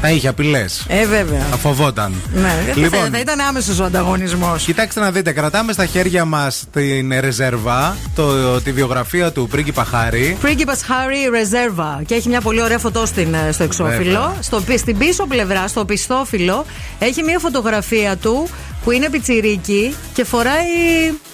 θα 0.00 0.10
είχε 0.10 0.28
απειλές. 0.28 0.84
Ε, 0.88 1.06
βέβαια. 1.06 1.46
Θα 1.50 1.56
φοβόταν. 1.56 2.14
Ναι, 2.34 2.62
δεν 2.66 2.76
Λοιπόν. 2.76 3.00
θα, 3.00 3.08
θα 3.12 3.18
ήταν 3.18 3.40
άμεσος 3.40 3.78
ο 3.80 3.84
ανταγωνισμός. 3.84 4.64
Κοιτάξτε 4.64 5.00
να 5.00 5.10
δείτε, 5.10 5.32
κρατάμε 5.32 5.72
στα 5.72 5.86
χέρια 5.86 6.24
μας 6.24 6.64
την 6.72 7.12
ρεζέρβα, 7.20 7.96
το, 8.14 8.60
τη 8.60 8.72
βιογραφία 8.72 9.32
του 9.32 9.48
πρίγκιπα 9.50 9.84
Χάρη. 9.84 10.36
Πρίγκιπας 10.40 10.80
Harry 10.80 11.28
Reserva 11.34 12.04
και 12.06 12.14
έχει 12.14 12.28
μια 12.28 12.40
πολύ 12.40 12.62
ωραία 12.62 12.78
φωτό 12.78 13.06
στην, 13.06 13.34
ε, 13.34 13.52
στο 13.52 13.62
εξώφυλλο. 13.62 14.02
Βέβαια. 14.20 14.32
Στο, 14.40 14.60
πι- 14.60 14.78
στην 14.78 14.98
πίσω 14.98 15.26
πλευρά, 15.26 15.68
στο 15.68 15.84
πιστόφυλλο, 15.84 16.64
έχει 16.98 17.22
μια 17.22 17.38
φωτογραφία 17.38 18.16
του 18.16 18.48
που 18.84 18.90
είναι 18.90 19.10
πιτσιρίκι 19.10 19.94
και 20.14 20.24
φοράει 20.24 20.64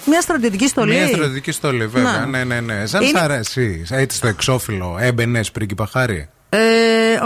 μια 0.07 0.21
στρατιωτική 0.21 0.69
στολή. 0.69 0.95
Μια 0.95 1.07
στρατιωτική 1.07 1.53
στολή, 1.53 1.87
βέβαια. 1.87 2.13
Να. 2.13 2.27
Ναι, 2.27 2.45
ναι, 2.45 2.61
ναι. 2.61 2.87
Σαν 2.87 3.03
Είναι- 3.03 3.19
σ' 3.19 3.23
αρέσει. 3.23 3.85
Έτσι 3.91 4.17
στο 4.17 4.27
εξώφυλλο. 4.27 4.97
Έμπαινε 5.01 5.41
πρίγκιπα 5.53 5.87
Χάρη. 5.87 6.29
Ε, 6.49 6.59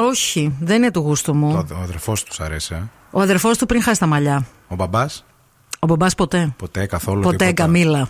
όχι, 0.09 0.57
δεν 0.61 0.77
είναι 0.77 0.91
του 0.91 1.01
γούστου 1.01 1.35
μου. 1.35 1.49
Ο, 1.71 1.75
ο 1.75 1.81
αδερφός 1.83 2.23
του 2.25 2.35
σ' 2.35 2.41
αρέσει. 2.41 2.75
ε. 2.75 2.83
Ο 3.11 3.21
αδερφός 3.21 3.59
του 3.59 3.67
πριν 3.67 3.83
χάσει 3.83 4.01
τα 4.01 4.07
μαλλιά. 4.07 4.47
Ο 4.69 4.75
μπαμπάς; 4.75 5.25
Ο 5.79 5.87
μπαμπάς 5.87 6.15
ποτέ. 6.15 6.55
Ποτέ 6.57 6.87
καθόλου. 6.87 7.21
Ποτέ 7.21 7.37
τίποτα. 7.37 7.53
Καμίλα. 7.63 8.09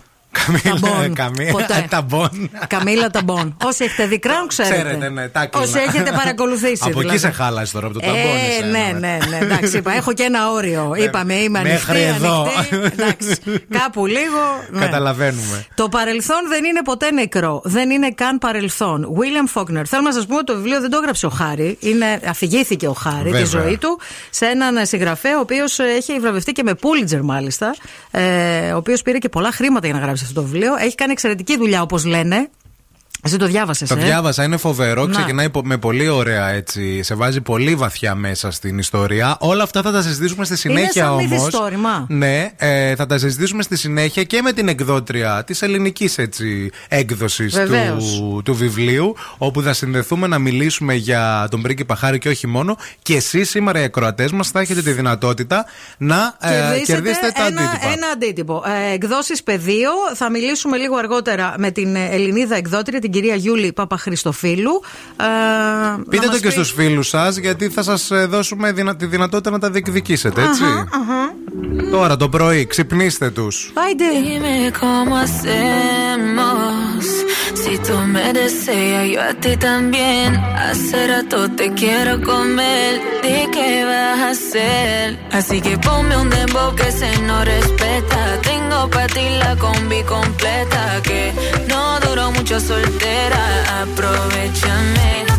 Ταμπόν. 0.63 1.13
Καμία. 1.13 1.51
Ποτέ. 1.51 1.85
Ταμπόν. 1.89 2.49
Καμίλα 2.67 3.09
Ταμπόν. 3.09 3.57
Όσοι 3.63 3.83
έχετε 3.83 4.05
δει 4.07 4.19
Crown, 4.23 4.45
ξέρετε. 4.47 4.75
Ξέρετε, 4.75 5.09
ναι, 5.09 5.27
το 5.27 5.45
κλίμα. 5.45 5.65
Όσοι 5.65 5.77
έχετε 5.87 6.11
παρακολουθήσει. 6.11 6.77
Από 6.81 6.89
εκεί 6.89 6.99
δηλαδή. 6.99 7.17
σε 7.17 7.31
χάλασε 7.31 7.73
τώρα 7.73 7.85
από 7.85 7.93
το 7.95 7.99
ταμπόν. 7.99 8.19
Ε, 8.19 8.57
εσένα, 8.57 8.69
ναι, 8.69 8.99
ναι, 8.99 9.17
ναι. 9.29 9.37
Εντάξει, 9.41 9.77
είπα, 9.77 9.95
έχω 9.95 10.13
και 10.13 10.23
ένα 10.23 10.51
όριο. 10.51 10.93
Είπαμε, 10.97 11.33
είμαι 11.33 11.59
ανοιχτή. 11.59 11.91
μέχρι 11.91 12.01
εδώ. 12.01 12.41
ανοιχτή. 12.57 12.75
Εντάξει, 12.75 13.35
κάπου 13.69 14.05
λίγο. 14.05 14.41
ναι. 14.71 14.79
Καταλαβαίνουμε. 14.85 15.65
Το 15.75 15.89
παρελθόν 15.89 16.37
δεν 16.49 16.63
είναι 16.63 16.81
ποτέ 16.83 17.11
νεκρό. 17.11 17.61
Δεν 17.63 17.89
είναι 17.89 18.11
καν 18.11 18.37
παρελθόν. 18.37 19.07
William 19.17 19.59
Faulkner. 19.61 19.83
Θέλω 19.85 20.01
να 20.01 20.13
σας 20.13 20.25
πούμε 20.25 20.37
ότι 20.37 20.45
το 20.45 20.55
βιβλίο 20.55 20.81
δεν 20.81 20.89
το 20.89 20.97
έγραψε 21.01 21.25
ο 21.25 21.29
Χάρη. 21.29 21.77
Είναι, 21.79 22.19
αφηγήθηκε 22.27 22.87
ο 22.87 22.93
Χάρη 22.93 23.23
Βέβαια. 23.23 23.41
τη 23.41 23.47
ζωή 23.47 23.77
του 23.77 23.99
σε 24.29 24.45
έναν 24.45 24.85
συγγραφέα 24.85 25.37
ο 25.37 25.39
οποίος 25.39 25.79
έχει 25.79 26.19
βραβευτεί 26.19 26.51
και 26.51 26.63
με 26.63 26.73
Pulitzer 26.81 27.19
μάλιστα. 27.21 27.75
Ε, 28.11 28.71
ο 28.71 28.77
οποίος 28.77 29.01
πήρε 29.01 29.17
και 29.17 29.29
πολλά 29.29 29.51
χρήματα 29.51 29.87
για 29.87 29.95
να 29.95 30.01
γράψει 30.01 30.22
αυτό 30.23 30.41
το 30.41 30.47
βιβλίο. 30.47 30.75
Έχει 30.75 30.95
κάνει 30.95 31.11
εξαιρετική 31.11 31.57
δουλειά 31.57 31.81
όπως 31.81 32.05
λένε. 32.05 32.49
Εσύ 33.25 33.37
το 33.37 33.45
διάβασες. 33.47 33.89
Το 33.89 33.95
διάβασα, 33.95 34.43
είναι 34.43 34.57
φοβερό. 34.57 35.05
Να. 35.05 35.11
Ξεκινάει 35.11 35.49
πο- 35.49 35.61
με 35.65 35.77
πολύ 35.77 36.07
ωραία 36.07 36.49
έτσι. 36.49 37.03
Σε 37.03 37.15
βάζει 37.15 37.41
πολύ 37.41 37.75
βαθιά 37.75 38.15
μέσα 38.15 38.51
στην 38.51 38.77
ιστορία. 38.77 39.37
Όλα 39.39 39.63
αυτά 39.63 39.81
θα 39.81 39.91
τα 39.91 40.01
συζητήσουμε 40.01 40.45
στη 40.45 40.57
συνέχεια 40.57 41.03
σαν 41.03 41.11
όμως. 41.11 41.25
μυθιστόρημα. 41.29 42.05
Ναι, 42.09 42.51
ε, 42.57 42.95
θα 42.95 43.05
τα 43.05 43.17
συζητήσουμε 43.17 43.63
στη 43.63 43.77
συνέχεια 43.77 44.23
και 44.23 44.41
με 44.41 44.51
την 44.51 44.67
εκδότρια 44.67 45.43
της 45.45 45.61
ελληνικής 45.61 46.15
έκδοσης 46.87 47.53
Βεβαίως. 47.53 48.15
του, 48.17 48.41
του 48.45 48.55
βιβλίου. 48.55 49.15
Όπου 49.37 49.61
θα 49.61 49.73
συνδεθούμε 49.73 50.27
να 50.27 50.39
μιλήσουμε 50.39 50.93
για 50.93 51.47
τον 51.51 51.61
πρίγκιπα 51.61 51.95
Χάρη 51.95 52.17
και 52.17 52.29
όχι 52.29 52.47
μόνο. 52.47 52.77
Και 53.01 53.15
εσείς 53.15 53.49
σήμερα 53.49 53.79
οι 53.79 53.83
ακροατές 53.83 54.31
μας 54.31 54.49
θα 54.49 54.59
έχετε 54.59 54.81
τη 54.81 54.91
δυνατότητα 54.91 55.65
να 55.97 56.35
ε, 56.41 56.79
κερδίσετε 56.85 57.31
τα 57.35 57.45
ένα, 57.45 57.61
αντίτυπα. 57.61 57.91
ένα 57.91 58.07
αντίτυπο. 58.13 58.63
Ε, 58.89 58.93
Εκδόσεις 58.93 59.43
πεδίο. 59.43 59.89
Θα 60.15 60.29
μιλήσουμε 60.29 60.77
λίγο 60.77 60.95
αργότερα 60.95 61.53
με 61.57 61.71
την 61.71 61.95
ε, 61.95 62.07
Ελληνίδα 62.11 62.55
εκδότρια, 62.55 62.99
την 62.99 63.11
κυρία 63.13 63.35
Γιούλη 63.35 63.73
Παπαχριστοφίλου. 63.73 64.81
Ε, 65.17 65.23
Πείτε 66.09 66.15
να 66.15 66.21
το 66.23 66.27
μας 66.31 66.39
και 66.39 66.47
πει- 66.47 66.53
στους 66.53 66.71
φίλους 66.71 67.07
σας 67.07 67.37
γιατί 67.37 67.69
θα 67.69 67.83
σας 67.83 68.11
ε, 68.11 68.25
δώσουμε 68.25 68.71
δυνα- 68.71 68.95
τη 68.95 69.05
δυνατότητα 69.05 69.49
να 69.49 69.59
τα 69.59 69.69
διεκδικήσετε, 69.69 70.41
έτσι. 70.43 70.63
Αχα, 70.63 70.79
αχα. 70.79 71.33
Τώρα 71.91 72.15
το 72.17 72.29
πρωί, 72.29 72.65
ξυπνήστε 72.65 73.29
τους. 73.29 73.71
Άιντε. 73.85 74.03
Dime 74.03 74.71
cómo 74.81 75.13
hacemos. 75.23 77.03
Si 77.63 77.73
tú 77.87 77.95
me 78.15 78.27
deseas, 78.41 79.05
yo 79.13 79.19
a 79.31 79.33
ti 79.43 79.53
también. 79.69 80.29
Hace 80.67 80.99
rato 81.13 81.37
te 81.59 81.65
quiero 81.81 82.13
comer. 82.31 82.91
¿De 83.25 83.37
qué 83.55 83.69
vas 83.89 84.19
a 84.27 84.29
hacer? 84.35 85.05
Así 85.39 85.57
que 85.65 85.73
ponme 85.87 86.13
un 86.23 86.29
dembow 86.35 86.69
que 86.79 86.89
se 86.99 87.09
no 87.27 87.37
respeta. 87.53 88.19
Tengo 88.49 88.79
para 88.93 89.07
ti 89.15 89.25
la 89.43 89.51
combi 89.65 90.01
completa. 90.15 90.81
Que 91.07 91.21
no 91.71 91.83
duró 92.13 92.31
mucho 92.31 92.59
soltera. 92.59 93.81
Aprovechame. 93.81 95.32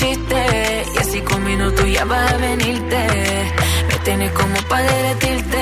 Y 0.00 0.98
así 0.98 1.20
con 1.20 1.44
minutos 1.44 1.84
ya 1.92 2.04
vas 2.04 2.32
a 2.32 2.36
venirte. 2.38 3.06
Me 3.88 3.98
tienes 4.04 4.32
como 4.32 4.54
para 4.68 4.84
derretirte. 4.84 5.58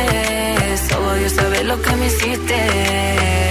Solo 0.88 1.14
Dios 1.14 1.32
sabe 1.32 1.64
lo 1.64 1.80
que 1.82 1.96
me 1.96 2.06
hiciste. 2.06 3.49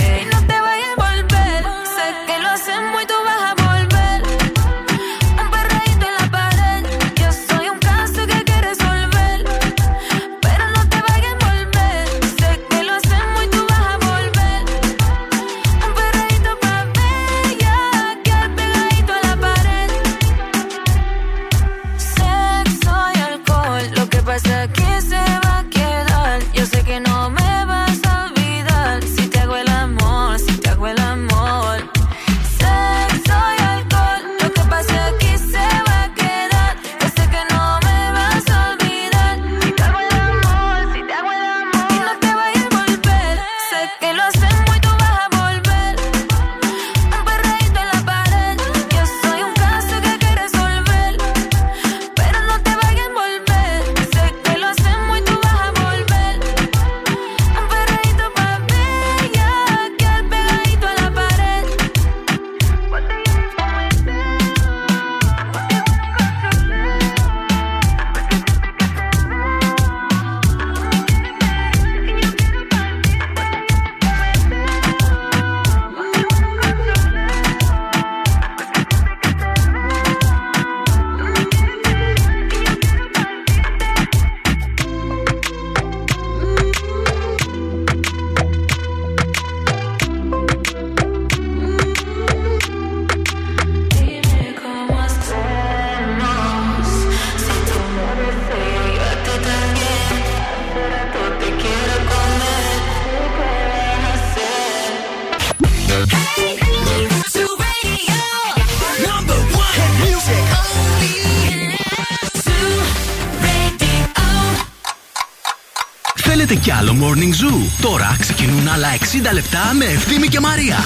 Τώρα 117.82 118.16
ξεκινούν 118.20 118.68
άλλα 118.68 118.88
60 119.30 119.34
λεπτά 119.34 119.60
με 119.78 119.86
Ευθύμη 119.86 120.28
και 120.28 120.40
Μαρία. 120.40 120.78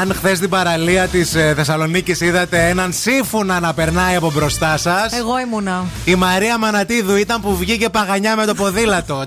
Αν 0.00 0.14
χθες 0.14 0.36
στην 0.36 0.48
παραλία 0.48 1.06
της 1.06 1.30
Θεσσαλονίκης 1.56 2.20
είδατε 2.20 2.68
έναν 2.68 2.92
σύμφωνα 2.92 3.60
να 3.60 3.72
περνάει 3.74 4.16
από 4.16 4.30
μπροστά 4.34 4.76
σας. 4.76 5.12
Εγώ 5.12 5.38
ήμουνα. 5.38 5.84
Η 6.04 6.14
Μαρία 6.14 6.58
Μανατίδου 6.58 7.16
ήταν 7.16 7.40
που 7.40 7.56
βγήκε 7.56 7.88
παγανιά 7.88 8.36
με 8.36 8.44
το 8.46 8.54
ποδήλατο. 8.54 9.24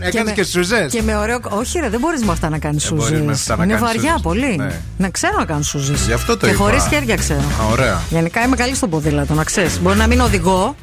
Έκανες 0.00 0.24
με- 0.24 0.30
και 0.32 0.44
σουζές. 0.44 0.92
Και 0.92 1.02
με 1.02 1.16
ωραίο. 1.16 1.38
Όχι, 1.48 1.78
ρε, 1.78 1.88
δεν 1.88 2.00
μπορείς 2.00 2.22
με 2.22 2.32
αυτά 2.32 2.48
να 2.48 2.58
κάνεις 2.58 2.90
μπορείς 2.92 3.10
με 3.10 3.16
σούζε. 3.18 3.30
αυτά 3.30 3.56
να 3.56 3.64
Είναι 3.64 3.72
κάνεις 3.72 3.86
βαριά 3.88 4.02
σούζες. 4.10 4.22
πολύ. 4.22 4.56
Ναι. 4.56 4.80
Να 4.96 5.08
ξέρω 5.10 5.34
να 5.38 5.44
κάνω 5.44 5.62
σούζε. 5.62 5.94
Γι' 6.06 6.12
αυτό 6.12 6.36
το 6.36 6.46
Και 6.46 6.52
είπα. 6.52 6.64
χωρίς 6.64 6.84
χέρια 6.90 7.16
ξέρω. 7.16 7.40
Α, 7.40 7.64
Ωραία. 7.70 8.00
Γενικά 8.10 8.42
είμαι 8.42 8.56
καλή 8.56 8.74
στο 8.74 8.88
ποδήλατο, 8.88 9.34
να 9.34 9.44
ξέρεις. 9.44 9.80
Μπορεί 9.80 9.96
να 9.98 10.06
μην 10.06 10.20
οδηγώ, 10.20 10.76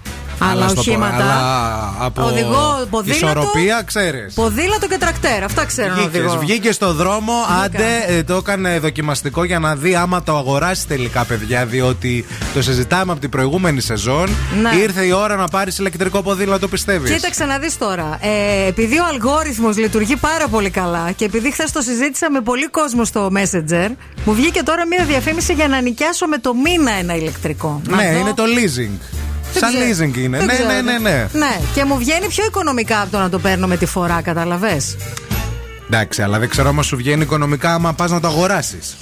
Άλλα 0.51 0.67
στο 0.67 0.73
πο- 0.73 0.79
οχήματα. 0.79 1.15
αλλά 1.15 1.93
από 1.99 2.23
Οδηγώ 2.23 2.87
ποδήλατο. 2.89 3.25
ισορροπία, 3.25 3.81
ξέρεις. 3.85 4.33
Ποδήλατο 4.33 4.87
και 4.87 4.97
τρακτέρ. 4.97 5.43
Αυτά 5.43 5.65
ξέρω 5.65 5.95
να 5.95 6.01
οδηγώ. 6.03 6.37
Βγήκες 6.37 6.75
στο 6.75 6.93
δρόμο, 6.93 7.33
Βγήκα. 7.47 7.63
άντε 7.63 8.17
ε, 8.17 8.23
το 8.23 8.35
έκανε 8.35 8.79
δοκιμαστικό 8.79 9.43
για 9.43 9.59
να 9.59 9.75
δει 9.75 9.95
άμα 9.95 10.23
το 10.23 10.37
αγοράσεις 10.37 10.87
τελικά, 10.87 11.23
παιδιά. 11.25 11.65
Διότι 11.65 12.25
το 12.53 12.61
συζητάμε 12.61 13.11
από 13.11 13.21
την 13.21 13.29
προηγούμενη 13.29 13.81
σεζόν. 13.81 14.29
Ναι. 14.61 14.75
Ήρθε 14.81 15.05
η 15.05 15.11
ώρα 15.11 15.35
να 15.35 15.47
πάρεις 15.47 15.77
ηλεκτρικό 15.77 16.21
ποδήλατο, 16.21 16.67
πιστεύεις; 16.67 17.11
Κοίταξε 17.11 17.45
να 17.45 17.57
δεις 17.57 17.77
τώρα. 17.77 18.17
Ε, 18.21 18.67
επειδή 18.67 18.97
ο 18.99 19.03
αλγόριθμος 19.11 19.77
λειτουργεί 19.77 20.15
πάρα 20.15 20.47
πολύ 20.47 20.69
καλά 20.69 21.11
και 21.15 21.25
επειδή 21.25 21.51
χθες 21.51 21.71
το 21.71 21.81
συζήτησα 21.81 22.31
με 22.31 22.41
πολύ 22.41 22.69
κόσμο 22.69 23.05
στο 23.05 23.29
Messenger, 23.35 23.89
μου 24.25 24.33
βγήκε 24.33 24.63
τώρα 24.63 24.87
μία 24.87 25.05
διαφήμιση 25.05 25.53
για 25.53 25.67
να 25.67 25.81
νοικιάσω 25.81 26.27
με 26.27 26.37
το 26.37 26.53
μήνα 26.53 26.91
ένα 26.91 27.15
ηλεκτρικό. 27.15 27.81
Να 27.89 27.95
Ναι, 27.95 28.11
δω. 28.13 28.19
είναι 28.19 28.33
το 28.33 28.43
leasing. 28.43 28.97
Δεν 29.53 29.61
Σαν 29.61 29.69
ξέρω. 29.73 29.85
leasing 30.11 30.17
είναι. 30.17 30.37
Δεν 30.37 30.45
Ναι, 30.45 30.53
ξέρω. 30.53 30.69
ναι, 30.71 30.81
ναι, 30.81 30.97
ναι. 30.97 31.27
Ναι, 31.33 31.59
και 31.73 31.85
μου 31.85 31.97
βγαίνει 31.97 32.27
πιο 32.27 32.45
οικονομικά 32.45 33.01
από 33.01 33.11
το 33.11 33.17
να 33.17 33.29
το 33.29 33.39
παίρνω 33.39 33.67
με 33.67 33.77
τη 33.77 33.85
φορά, 33.85 34.21
καταλαβέ. 34.21 34.81
Εντάξει, 35.85 36.21
αλλά 36.21 36.39
δεν 36.39 36.49
ξέρω 36.49 36.69
άμα 36.69 36.83
σου 36.83 36.95
βγαίνει 36.97 37.21
οικονομικά 37.21 37.73
άμα 37.73 37.93
πας 37.93 38.11
να 38.11 38.19
το 38.19 38.27
αγοράσεις. 38.27 38.95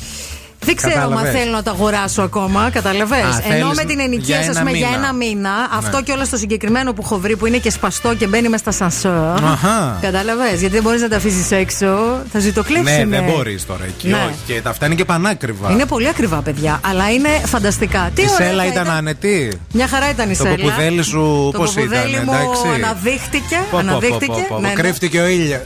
Δεν 0.65 0.75
ξέρω 0.75 0.93
αν 0.93 0.99
Κατάλαβες. 1.09 1.31
θέλω 1.33 1.51
να 1.51 1.63
το 1.63 1.71
αγοράσω 1.71 2.21
ακόμα, 2.21 2.69
καταλαβέ. 2.73 3.15
Α, 3.15 3.19
Ενώ 3.19 3.33
θέλεις 3.43 3.77
με 3.77 3.83
την 3.83 3.95
για 3.95 4.03
ενοικίαση, 4.03 4.47
α 4.47 4.51
ένα 4.51 4.59
πούμε, 4.59 4.71
για 4.71 4.87
μήνα. 4.87 4.99
ένα 4.99 5.13
μήνα, 5.13 5.49
αυτό 5.73 5.97
Ναι. 5.97 6.03
και 6.03 6.11
όλο 6.11 6.27
το 6.29 6.37
συγκεκριμένο 6.37 6.93
που 6.93 7.01
έχω 7.05 7.17
βρει 7.19 7.35
που 7.35 7.45
είναι 7.45 7.57
και 7.57 7.69
σπαστό 7.71 8.15
και 8.15 8.27
μπαίνει 8.27 8.49
με 8.49 8.57
στα 8.57 8.71
σανσέρ. 8.71 9.11
Αχα. 9.43 9.97
Κατάλαβε. 10.01 10.49
Γιατί 10.49 10.67
δεν 10.73 10.81
μπορείς 10.83 11.01
να 11.01 11.09
τα 11.09 11.15
αφήσεις 11.15 11.51
έξω. 11.51 12.21
Θα 12.31 12.39
ζητοκλέψει. 12.39 12.93
Ναι, 12.93 13.05
δεν 13.05 13.23
μπορείς 13.23 13.65
τώρα 13.65 13.83
εκεί. 13.85 14.07
Ναι. 14.07 14.15
Όχι. 14.15 14.35
Και 14.53 14.61
τα 14.61 14.69
αυτά 14.69 14.85
είναι 14.85 14.95
και 14.95 15.05
πανάκριβα. 15.05 15.71
Είναι 15.71 15.85
πολύ 15.85 16.07
ακριβά, 16.07 16.37
παιδιά, 16.41 16.79
αλλά 16.87 17.11
είναι 17.11 17.29
φανταστικά. 17.45 18.09
Τι 18.15 18.21
Η 18.21 18.25
ωραία 18.33 18.47
σέλα 18.49 18.63
θα 18.63 18.67
ήταν 18.69 18.89
άνετη. 18.89 19.59
Μια 19.73 19.87
χαρά 19.87 20.09
ήταν 20.09 20.29
η 20.29 20.35
Το 20.35 20.43
σέλα. 20.43 20.55
ποπουδέλι 20.55 21.03
σου 21.03 21.49
Το 21.53 21.57
πώς 21.59 21.71
ήταν, 21.75 21.87
ποπουδέλι 21.87 22.15
μου 22.25 22.33
εντάξει; 22.33 22.83
αναδείχτηκε. 22.83 23.55
Πω, 23.55 23.65
πω, 23.69 23.69
πω, 23.71 23.77
αναδείχτηκε. 23.77 24.25
πω, 24.31 24.45
πω, 24.49 24.59
Ναι, 24.59 24.67
ναι. 24.67 24.73
Κρύφτηκε 24.73 25.19
ο 25.19 25.27
ήλιος. 25.27 25.61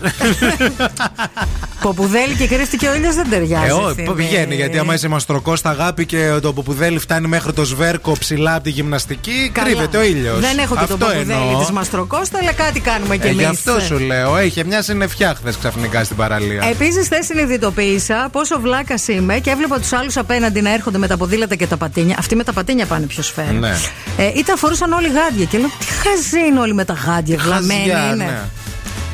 Ποπουδέλι 1.81 2.35
και 2.35 2.47
κρύφτηκε 2.47 2.87
ο 2.87 2.95
ήλιος 2.95 3.15
δεν 3.15 3.29
ταιριάζει. 3.29 3.67
Ε, 3.67 3.71
όχι, 3.71 3.85
ευθύνη. 3.89 4.13
πηγαίνει. 4.13 4.55
Γιατί 4.55 4.77
άμα 4.85 4.93
είσαι 4.93 5.07
μαστροκός 5.07 5.59
στα 5.59 5.69
αγάπη 5.69 6.05
και 6.05 6.37
το 6.41 6.53
ποπουδέλι 6.53 6.99
φτάνει 6.99 7.27
μέχρι 7.27 7.53
το 7.53 7.65
σβέρκο 7.65 8.15
ψηλά 8.19 8.53
από 8.55 8.63
τη 8.63 8.69
γυμναστική, 8.69 9.49
Καλά. 9.53 9.67
κρύβεται 9.67 9.97
ο 9.97 10.03
ήλιος. 10.03 10.39
Δεν 10.39 10.57
έχω 10.57 10.75
και 10.75 10.85
τον 10.85 10.97
ποπουδέλι 10.99 11.55
της 11.59 11.71
Μαστροκώστα, 11.71 12.37
αλλά 12.41 12.51
κάτι 12.53 12.79
κάνουμε 12.79 13.17
κι 13.17 13.27
Ε, 13.27 13.29
εμείς. 13.29 13.39
γι' 13.41 13.45
αυτό 13.45 13.79
σου 13.79 13.99
λέω. 13.99 14.41
Είχε 14.41 14.63
μια 14.63 14.81
συννεφιά 14.81 15.35
χθες 15.35 15.57
ξαφνικά 15.57 16.03
στην 16.03 16.15
παραλία. 16.17 16.63
Επίσης, 16.71 17.05
χθες 17.05 17.25
συνειδητοποίησα 17.25 18.29
πόσο 18.31 18.59
βλάκας 18.59 19.07
είμαι 19.07 19.39
και 19.39 19.49
έβλεπα 19.49 19.79
τους 19.79 19.93
άλλους 19.93 20.17
απέναντι 20.17 20.61
να 20.61 20.73
έρχονται 20.73 20.97
με 20.97 21.07
τα 21.07 21.17
ποδήλατα 21.17 21.55
και 21.55 21.67
τα 21.67 21.77
πατίνια. 21.77 22.15
Αυτοί 22.19 22.35
με 22.35 22.43
τα 22.43 22.53
πατίνια 22.53 22.85
πάνε 22.85 23.05
πιο 23.05 23.23
σφαίρα. 23.23 23.51
Ναι. 23.51 23.75
Ε, 24.17 24.31
ήταν 24.35 24.57
φορούσαν 24.57 24.91
όλοι 24.91 25.07
γάντια 25.07 25.45
και 25.45 25.57
λέω 25.57 25.69
τι 25.79 25.85
χαζοί 25.85 26.45
είναι 26.47 26.59
όλοι 26.59 26.73
με 26.73 26.85
τα 26.85 26.93
γάντια. 26.93 27.37
Βλαμμένοι 27.37 27.79
Χαζιά, 27.89 28.05
είναι. 28.13 28.23
ναι. 28.23 28.39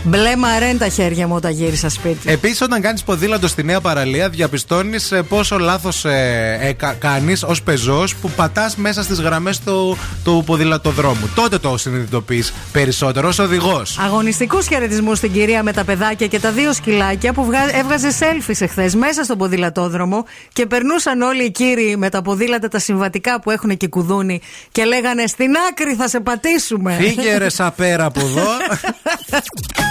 Μπλε 0.03 0.35
μαρέν 0.35 0.77
τα 0.77 0.87
χέρια 0.87 1.27
μου 1.27 1.35
όταν 1.35 1.51
γύρισα 1.51 1.89
σπίτι. 1.89 2.31
Επίσης, 2.31 2.61
όταν 2.61 2.81
κάνεις 2.81 3.03
ποδήλατο 3.03 3.47
στη 3.47 3.63
νέα 3.63 3.81
παραλία, 3.81 4.29
διαπιστώνεις 4.29 5.13
πόσο 5.29 5.57
λάθος 5.57 6.05
ε, 6.05 6.57
ε, 6.61 6.93
κάνεις 6.99 7.43
ως 7.43 7.61
πεζός 7.61 8.15
που 8.15 8.29
πατάς 8.29 8.75
μέσα 8.75 9.03
στις 9.03 9.19
γραμμές 9.19 9.59
του, 9.59 9.97
του 10.23 10.43
ποδηλατοδρόμου. 10.45 11.29
Τότε 11.35 11.57
το 11.57 11.77
συνειδητοποιείς 11.77 12.53
περισσότερο 12.71 13.27
ως 13.27 13.39
οδηγός. 13.39 13.97
Αγωνιστικούς 13.99 14.67
χαιρετισμούς 14.67 15.17
στην 15.17 15.31
κυρία 15.31 15.63
με 15.63 15.73
τα 15.73 15.83
παιδάκια 15.83 16.27
και 16.27 16.39
τα 16.39 16.51
δύο 16.51 16.73
σκυλάκια 16.73 17.33
που 17.33 17.45
βγα... 17.45 17.77
έβγαζε 17.77 18.09
selfies 18.19 18.61
εχθές 18.61 18.95
μέσα 18.95 19.23
στον 19.23 19.37
ποδηλατόδρομο 19.37 20.25
και 20.53 20.65
περνούσαν 20.65 21.21
όλοι 21.21 21.43
οι 21.43 21.51
κύριοι 21.51 21.95
με 21.97 22.09
τα 22.09 22.21
ποδήλατα 22.21 22.67
τα 22.67 22.79
συμβατικά 22.79 23.39
που 23.39 23.51
έχουν 23.51 23.77
και 23.77 23.87
κουδούνι 23.87 24.41
και 24.71 24.83
λέγανε 24.83 25.27
Στην 25.27 25.51
άκρη 25.69 25.93
θα 25.93 26.07
σε 26.07 26.19
πατήσουμε. 26.19 26.97
Φύγε 26.99 27.37
ρε 27.37 27.49
σαπέρα 27.49 28.05
από 28.05 28.19
εδώ. 28.19 28.47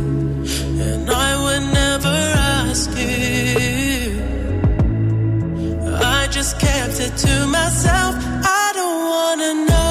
to 7.17 7.47
myself. 7.47 8.15
I 8.17 8.71
don't 8.73 9.09
wanna 9.09 9.65
know 9.65 9.90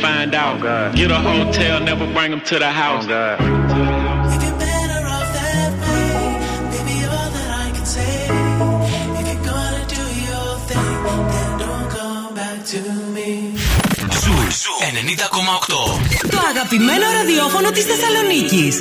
find 0.00 0.34
out. 0.34 0.58
Oh 0.64 0.92
Get 0.94 1.10
a 1.10 1.20
hotel, 1.30 1.80
never 1.80 2.06
bring 2.14 2.30
them 2.32 2.42
to 2.50 2.58
the 2.58 2.70
house. 2.70 3.06
Oh 3.08 3.68
Ζου 14.20 14.32
Το 16.30 16.38
αγαπημένο 16.50 17.04
ραδιόφωνο 17.16 17.70
της 17.70 17.84
Θεσσαλονίκης. 17.84 18.76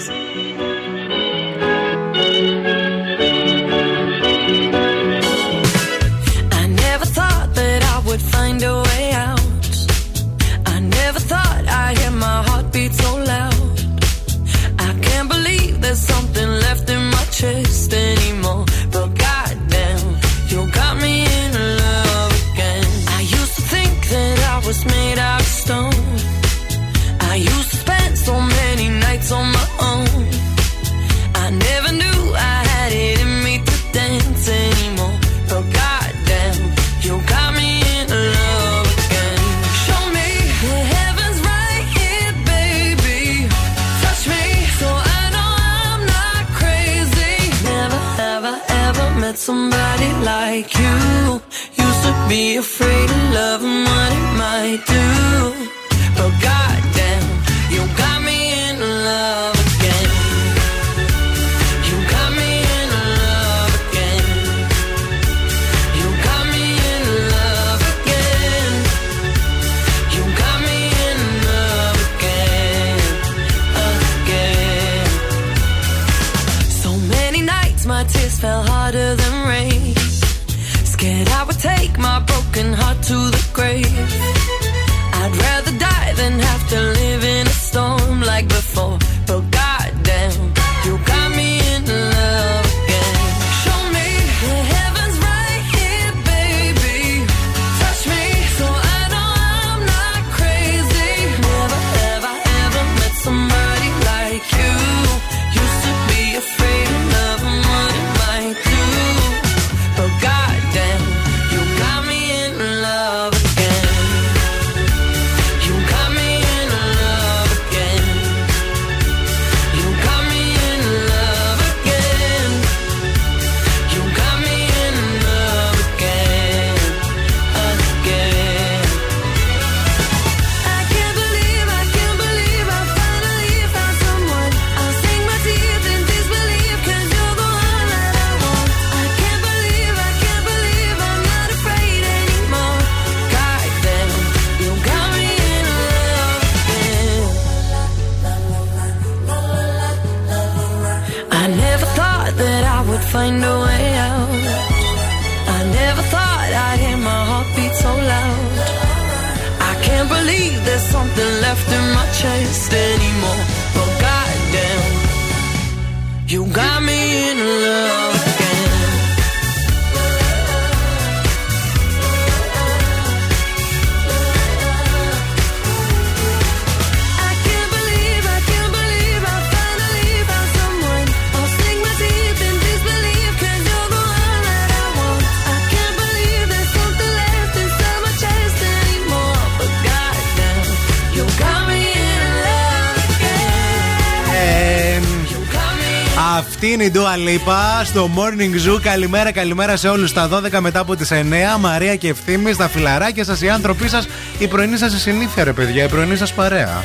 είπα 197.38 197.84
στο 197.84 198.10
Morning 198.16 198.70
Zoo. 198.70 198.82
Καλημέρα, 198.82 199.32
καλημέρα 199.32 199.78
σε 199.78 199.88
όλους. 199.88 200.14
Τα 200.14 200.28
12 200.28 200.60
μετά 200.60 200.80
από 200.80 200.96
τις 200.96 201.12
9. 201.12 201.58
Μαρία 201.60 201.96
και 201.96 202.08
ευθύνη, 202.08 202.56
τα 202.56 202.68
φιλαράκια 202.68 203.24
σας, 203.24 203.42
οι 203.42 203.50
άνθρωποι 203.50 203.88
σας, 203.88 204.08
η 204.38 204.48
πρωινή 204.48 204.78
σας 204.78 205.02
συνήθεια, 205.02 205.44
ρε 205.44 205.54
παιδιά, 205.54 205.84
η 205.84 205.88
πρωινή 205.88 206.16
σας 206.16 206.34
παρέα. 206.34 206.84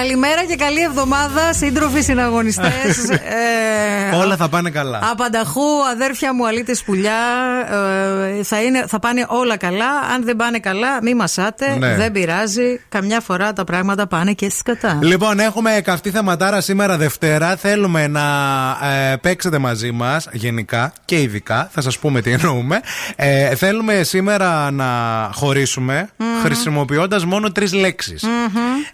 Καλημέρα 0.00 0.44
και 0.44 0.56
καλή 0.56 0.82
εβδομάδα, 0.82 1.52
σύντροφοι 1.52 2.00
συναγωνιστές. 2.00 3.08
ε, 4.10 4.16
Όλα 4.16 4.36
θα 4.36 4.48
πάνε 4.48 4.70
καλά. 4.70 5.00
Απανταχού, 5.10 5.86
αδέρφια 5.92 6.34
μου, 6.34 6.46
αλήτε 6.46 6.76
πουλιά. 6.84 7.18
Ε, 8.38 8.42
θα, 8.42 8.62
είναι, 8.62 8.84
θα 8.88 8.98
πάνε 8.98 9.26
όλα 9.28 9.56
καλά. 9.56 9.88
Αν 10.14 10.24
δεν 10.24 10.36
πάνε 10.36 10.58
καλά, 10.58 11.02
μη 11.02 11.14
μασάτε. 11.14 11.76
Ναι. 11.78 11.94
Δεν 11.94 12.12
πειράζει. 12.12 12.80
Καμιά 12.88 13.20
φορά 13.20 13.52
τα 13.52 13.64
πράγματα 13.64 14.06
πάνε 14.06 14.32
και 14.32 14.50
σκατά. 14.50 14.98
Λοιπόν, 15.02 15.40
έχουμε 15.40 15.80
καυτή 15.84 16.10
θεματάρα 16.10 16.60
σήμερα 16.60 16.96
Δευτέρα. 16.96 17.56
Θέλουμε 17.56 18.06
να 18.06 18.26
ε, 19.10 19.16
παίξετε 19.16 19.58
μαζί 19.58 19.92
μας, 19.92 20.28
γενικά 20.32 20.92
και 21.04 21.20
ειδικά. 21.20 21.68
Θα 21.72 21.80
σας 21.80 21.98
πούμε 21.98 22.20
τι 22.20 22.30
εννοούμε. 22.30 22.80
Ε, 23.16 23.54
θέλουμε 23.54 24.02
σήμερα 24.02 24.70
να 24.70 24.86
χωρίσουμε 25.32 26.08
χρησιμοποιώντας 26.42 27.24
μόνο 27.24 27.52
τρεις 27.52 27.72
λέξεις. 27.72 28.24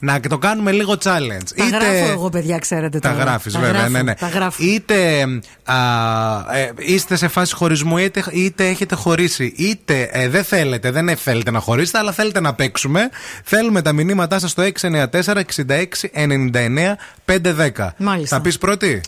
Να 0.01 0.21
το 0.21 0.39
κάνουμε 0.39 0.73
λίγο 0.73 0.96
challenge. 1.05 1.49
Τα 1.57 1.67
είτε... 1.67 1.77
γράφω 1.77 2.11
εγώ, 2.11 2.29
παιδιά, 2.31 2.59
ξέρετε 2.59 2.99
τώρα. 2.99 3.15
Τα 3.15 3.23
γράφει, 3.23 3.51
βέβαια. 3.51 3.71
Γράφω, 3.71 3.89
ναι, 3.89 4.03
ναι. 4.03 4.15
Τα 4.15 4.29
γράφω. 4.29 4.63
Είτε 4.65 5.25
α, 5.65 5.77
ε, 6.57 6.73
είστε 6.77 7.17
σε 7.17 7.29
φάση 7.29 7.55
χωρισμού, 7.55 7.99
είτε, 7.99 8.25
είτε 8.33 8.67
έχετε 8.69 8.95
χωρίσει, 8.95 9.55
είτε 9.57 10.09
ε, 10.13 10.29
δεν 10.29 10.45
θέλετε, 10.45 10.91
δεν 10.91 11.17
θέλετε 11.17 11.51
να 11.51 11.61
χωρίσετε, 11.61 11.99
αλλά 11.99 12.13
θέλετε 12.13 12.41
να 12.41 12.55
παίξουμε. 12.55 13.09
Θέλουμε 13.45 13.83
τα 13.83 13.93
μηνύματά 13.93 14.39
σας 14.39 14.51
στο 14.51 14.63
694 14.81 15.05
66 15.23 15.85
99 16.15 16.97
510. 17.27 17.89
Μάλιστα. 17.97 18.37
Θα 18.37 18.43
πεις 18.43 18.59
πρώτη; 18.59 19.01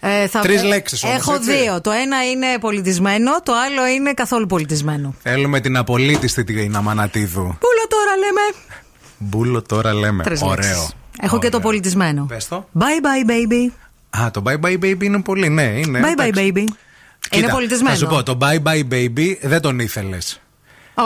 Ε, 0.00 0.26
Τρεις 0.42 0.62
λέξεις 0.62 1.02
Έχω 1.02 1.34
έτσι. 1.34 1.52
δύο. 1.52 1.80
Το 1.80 1.90
ένα 1.90 2.24
είναι 2.30 2.46
πολιτισμένο, 2.60 3.42
το 3.42 3.52
άλλο 3.66 3.86
είναι 3.86 4.12
καθόλου 4.12 4.46
πολιτισμένο. 4.46 5.14
Θέλουμε 5.22 5.60
την 5.60 5.76
απολύτιστη 5.76 6.44
την 6.44 6.76
Αμανατίδου. 6.76 7.40
Μπούλο 7.42 7.86
τώρα 7.88 8.16
λέμε. 8.18 8.74
Μπούλο 9.18 9.62
τώρα 9.62 9.94
λέμε. 9.94 10.22
Τρεις 10.22 10.42
Ωραίο. 10.42 10.56
Λέξεις. 10.56 10.94
Έχω 11.20 11.38
και 11.38 11.48
το 11.48 11.60
πολιτισμένο. 11.60 12.24
Πες 12.28 12.48
το. 12.48 12.68
Bye 12.78 12.82
bye 12.82 13.30
baby. 13.30 13.72
Α, 14.22 14.30
το 14.30 14.42
bye 14.46 14.60
bye 14.66 14.78
baby 14.84 15.02
είναι 15.02 15.22
πολύ, 15.22 15.48
ναι. 15.48 15.62
Είναι, 15.62 16.00
bye 16.04 16.20
bye 16.20 16.36
baby. 16.38 16.64
Κοίτα, 17.20 17.36
είναι 17.36 17.48
πολιτισμένο. 17.48 17.96
Θα 17.96 17.96
σου 17.96 18.06
πω, 18.06 18.22
το 18.22 18.38
bye 18.40 18.62
bye 18.62 18.92
baby 18.92 19.36
δεν 19.42 19.60
τον 19.60 19.78
ήθελες. 19.78 20.40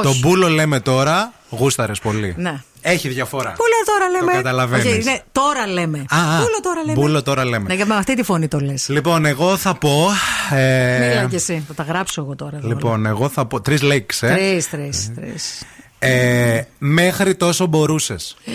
Το 0.02 0.14
μπούλο 0.20 0.48
λέμε 0.48 0.80
τώρα, 0.80 1.32
γούσταρες 1.50 1.98
πολύ. 1.98 2.34
Ναι. 2.38 2.62
Έχει 2.82 3.08
διαφορά. 3.08 3.52
Πούλο 3.52 3.70
τώρα 3.84 4.08
λέμε. 4.08 4.30
Το 4.30 4.36
καταλαβαίνει. 4.36 5.04
Ναι, 5.04 5.18
τώρα 5.32 5.66
λέμε. 5.66 5.98
Α, 5.98 6.36
Πούλο 6.36 6.61
τώρα 6.62 6.80
λέμε. 6.86 7.00
Πούλο 7.00 7.22
τώρα 7.22 7.44
λέμε. 7.44 7.74
Ναι, 7.74 7.84
με 7.84 7.94
αυτή 7.94 8.14
τη 8.14 8.22
φωνή 8.22 8.48
το 8.48 8.61
λες. 8.61 8.88
Λοιπόν, 8.88 9.24
εγώ 9.24 9.56
θα 9.56 9.74
πω. 9.74 10.08
Ε... 10.50 11.08
Μίλα 11.08 11.24
και 11.28 11.36
εσύ. 11.36 11.64
Θα 11.66 11.74
τα 11.74 11.82
γράψω 11.82 12.20
εγώ 12.20 12.36
τώρα. 12.36 12.56
Εδώ, 12.56 12.68
λοιπόν, 12.68 13.06
εγώ 13.06 13.28
θα 13.28 13.46
πω. 13.46 13.61
Τρεις 13.61 13.82
λέξει, 13.82 14.26
ε. 14.26 14.34
Τρεις, 14.34 14.70
τρεις. 14.70 15.62
Ε, 15.98 16.62
μέχρι 16.78 17.34
τόσο 17.34 17.66
μπορούσες. 17.66 18.36
Ε... 18.44 18.52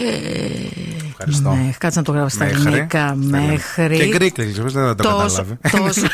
Ευχαριστώ. 1.18 1.50
Ναι, 1.50 1.72
κάτσε 1.78 2.00
να 2.00 2.06
το 2.06 2.12
γράψω 2.12 2.36
στα 2.36 2.46
Μέχρι. 2.46 2.62
ελληνικά. 2.62 3.16
Μέχρι. 3.16 3.98
Και 3.98 4.06
γκρίκλι, 4.08 4.46
δεν 4.46 4.70
θα 4.72 4.96
το 4.96 5.04
Τόσο- 5.04 5.18
κατάλαβε. 5.18 5.58
τόσο- 5.72 6.02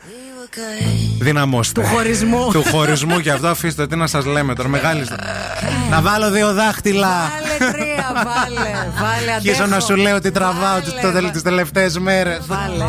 Δυναμώστε. 1.19 1.81
Του 1.81 1.87
χωρισμού. 1.87 2.49
Του 2.51 2.63
χωρισμού 2.71 3.19
και 3.19 3.31
αυτό 3.31 3.47
αφήστε 3.47 3.87
τι 3.87 3.95
να 3.95 4.07
σας 4.07 4.25
λέμε 4.25 4.55
τώρα. 4.55 4.69
Μεγάλης. 4.69 5.09
να 5.89 6.01
βάλω 6.01 6.31
δύο 6.31 6.53
δάχτυλα. 6.53 7.07
Βάλε 7.07 7.71
τρία, 7.71 8.11
βάλε. 8.13 8.69
Βάλε 9.01 9.31
Αρχίζω 9.31 9.63
αντέχω. 9.63 9.69
να 9.69 9.79
σου 9.79 9.95
λέω 9.95 10.19
τι 10.19 10.31
τραβάω 10.31 10.79
τις 11.31 11.41
τελευταίες 11.41 11.97
μέρες. 11.97 12.39
Βάλε. 12.47 12.83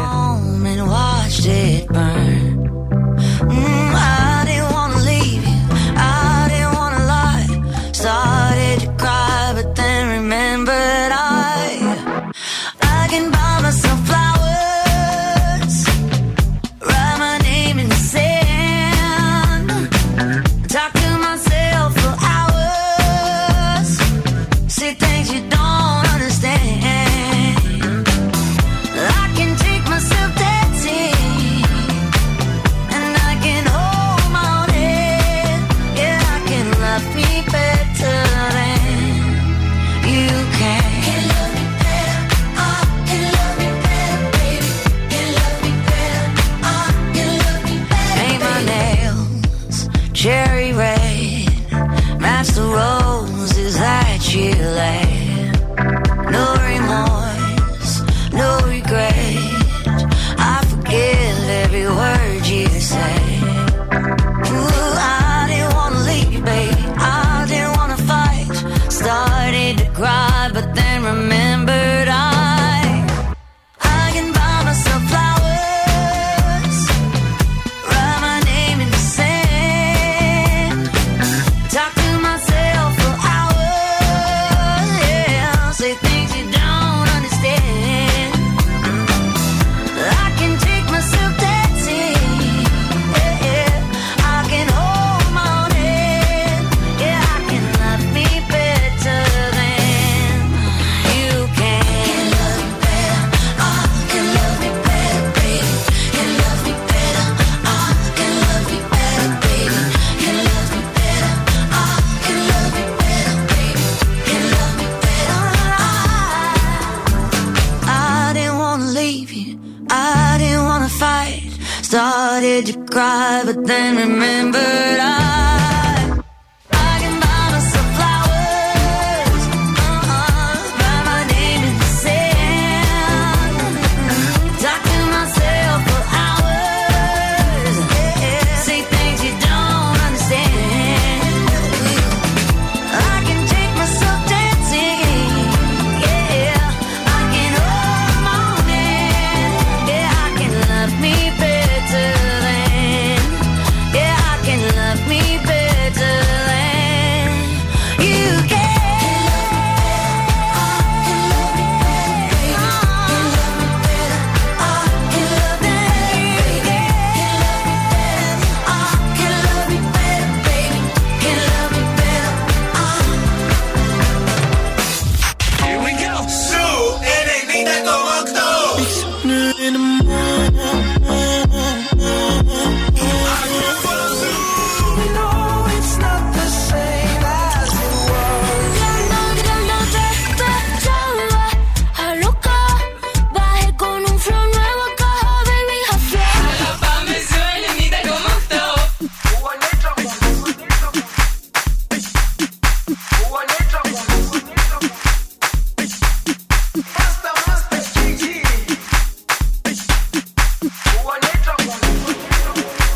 said 122.58 122.68
you 122.74 122.84
cried, 122.86 123.46
but 123.46 123.66
then 123.66 123.96
remembered. 123.96 125.00
I 125.00 125.07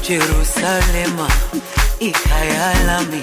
Jerusalem, 0.03 1.15
ikayalami. 2.01 3.23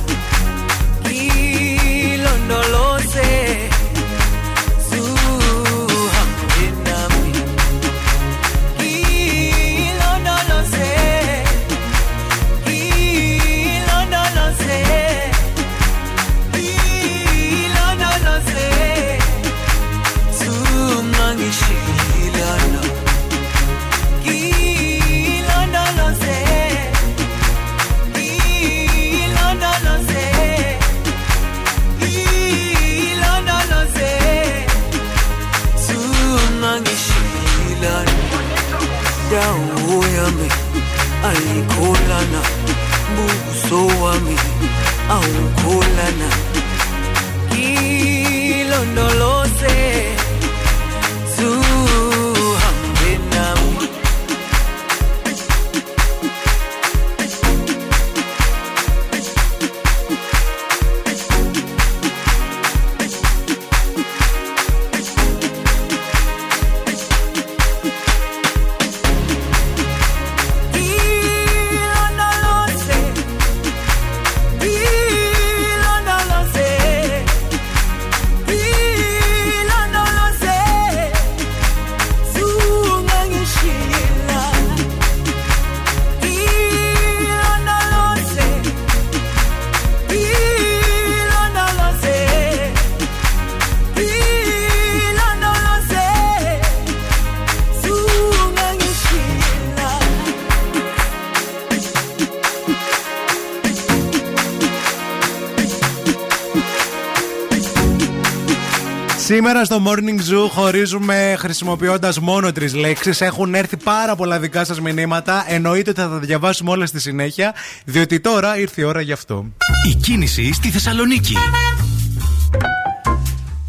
Σήμερα 109.43 109.65
στο 109.65 109.81
Morning 109.85 110.19
Zoo 110.31 110.49
χωρίζουμε 110.49 111.35
χρησιμοποιώντας 111.37 112.19
μόνο 112.19 112.51
τρεις 112.51 112.73
λέξεις. 112.75 113.21
Έχουν 113.21 113.55
έρθει 113.55 113.77
πάρα 113.77 114.15
πολλά 114.15 114.39
δικά 114.39 114.65
σας 114.65 114.81
μηνύματα. 114.81 115.45
Εννοείται 115.47 115.89
ότι 115.89 116.01
θα 116.01 116.09
τα 116.09 116.17
διαβάσουμε 116.17 116.71
όλα 116.71 116.85
στη 116.85 116.99
συνέχεια, 116.99 117.53
διότι 117.85 118.19
τώρα 118.19 118.57
ήρθε 118.57 118.81
η 118.81 118.83
ώρα 118.83 119.01
γι' 119.01 119.11
αυτό. 119.11 119.45
Η 119.89 119.95
κίνηση 119.95 120.53
στη 120.53 120.69
Θεσσαλονίκη. 120.69 121.35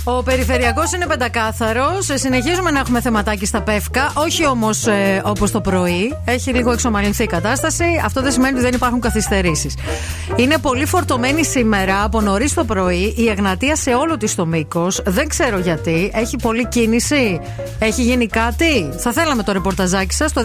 Ο 0.05 0.23
περιφερειακός 0.23 0.93
είναι 0.93 1.07
πεντακάθαρος. 1.07 2.09
Συνεχίζουμε 2.15 2.71
να 2.71 2.79
έχουμε 2.79 3.01
θεματάκι 3.01 3.47
στα 3.47 3.63
πεύκα. 3.63 4.13
Όχι 4.15 4.47
όμως 4.47 4.87
ε, 4.87 5.23
όπως 5.25 5.51
το 5.51 5.61
πρωί. 5.61 6.17
Έχει 6.25 6.51
λίγο 6.51 6.73
εξομαλυνθεί 6.73 7.23
η 7.23 7.27
κατάσταση. 7.27 7.85
Αυτό 8.05 8.23
δεν 8.23 8.33
σημαίνει 8.33 8.55
ότι 8.55 8.63
δεν 8.63 8.75
υπάρχουν 8.75 9.01
καθυστερήσεις. 9.01 9.75
Είναι 10.37 10.59
πολύ 10.59 10.87
φορτωμένη 10.87 11.45
σήμερα 11.45 12.03
από 12.03 12.21
νωρίς 12.21 12.55
το 12.55 12.65
πρωί 12.65 13.15
η 13.17 13.29
Εγνατία 13.29 13.77
σε 13.77 13.91
όλο 13.91 14.17
της 14.17 14.35
το 14.35 14.47
μήκος. 14.47 15.01
Δεν 15.05 15.29
ξέρω 15.29 15.59
γιατί. 15.59 16.11
Έχει 16.15 16.37
πολλή 16.37 16.67
κίνηση. 16.67 17.41
Έχει 17.79 18.03
γίνει 18.03 18.27
κάτι. 18.27 18.89
Θα 18.99 19.13
θέλαμε 19.13 19.43
το 19.43 19.53
ρεπορταζάκι 19.53 20.15
σας 20.15 20.31
στο 20.31 20.43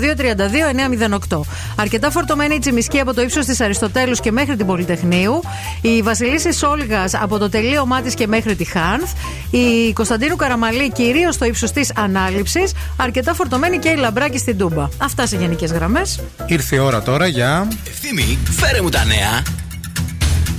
232-908. 1.30 1.39
Αρκετά 1.76 2.11
φορτωμένη 2.11 2.55
η 2.55 2.59
Τσιμισκή 2.59 2.99
από 2.99 3.14
το 3.14 3.22
ύψος 3.22 3.45
της 3.45 3.61
Αριστοτέλους 3.61 4.19
και 4.19 4.31
μέχρι 4.31 4.55
την 4.55 4.65
Πολυτεχνείου. 4.65 5.41
Η 5.81 6.01
Βασιλίση 6.01 6.53
Σόλγας 6.53 7.14
από 7.14 7.38
το 7.38 7.49
τελείωμά 7.49 8.01
της 8.01 8.14
και 8.14 8.27
μέχρι 8.27 8.55
τη 8.55 8.64
Χάνθ. 8.64 9.11
Η 9.51 9.93
Κωνσταντίνου 9.93 10.35
Καραμαλή 10.35 10.91
κυρίως 10.91 11.35
στο 11.35 11.45
ύψος 11.45 11.72
της 11.72 11.91
Ανάληψης. 11.95 12.73
Αρκετά 12.97 13.34
φορτωμένη 13.34 13.77
και 13.77 13.89
η 13.89 13.95
Λαμπράκη 13.95 14.38
στην 14.38 14.57
Τούμπα. 14.57 14.88
Αυτά 14.97 15.27
σε 15.27 15.38
γενικές 15.38 15.72
γραμμές. 15.72 16.19
Ήρθε 16.45 16.76
η 16.76 16.80
ώρα 16.80 17.01
τώρα 17.01 17.27
για. 17.27 17.68
Ευθύμη, 17.88 18.38
φέρε 18.49 18.81
μου 18.81 18.89
τα 18.89 19.05
νέα. 19.05 19.65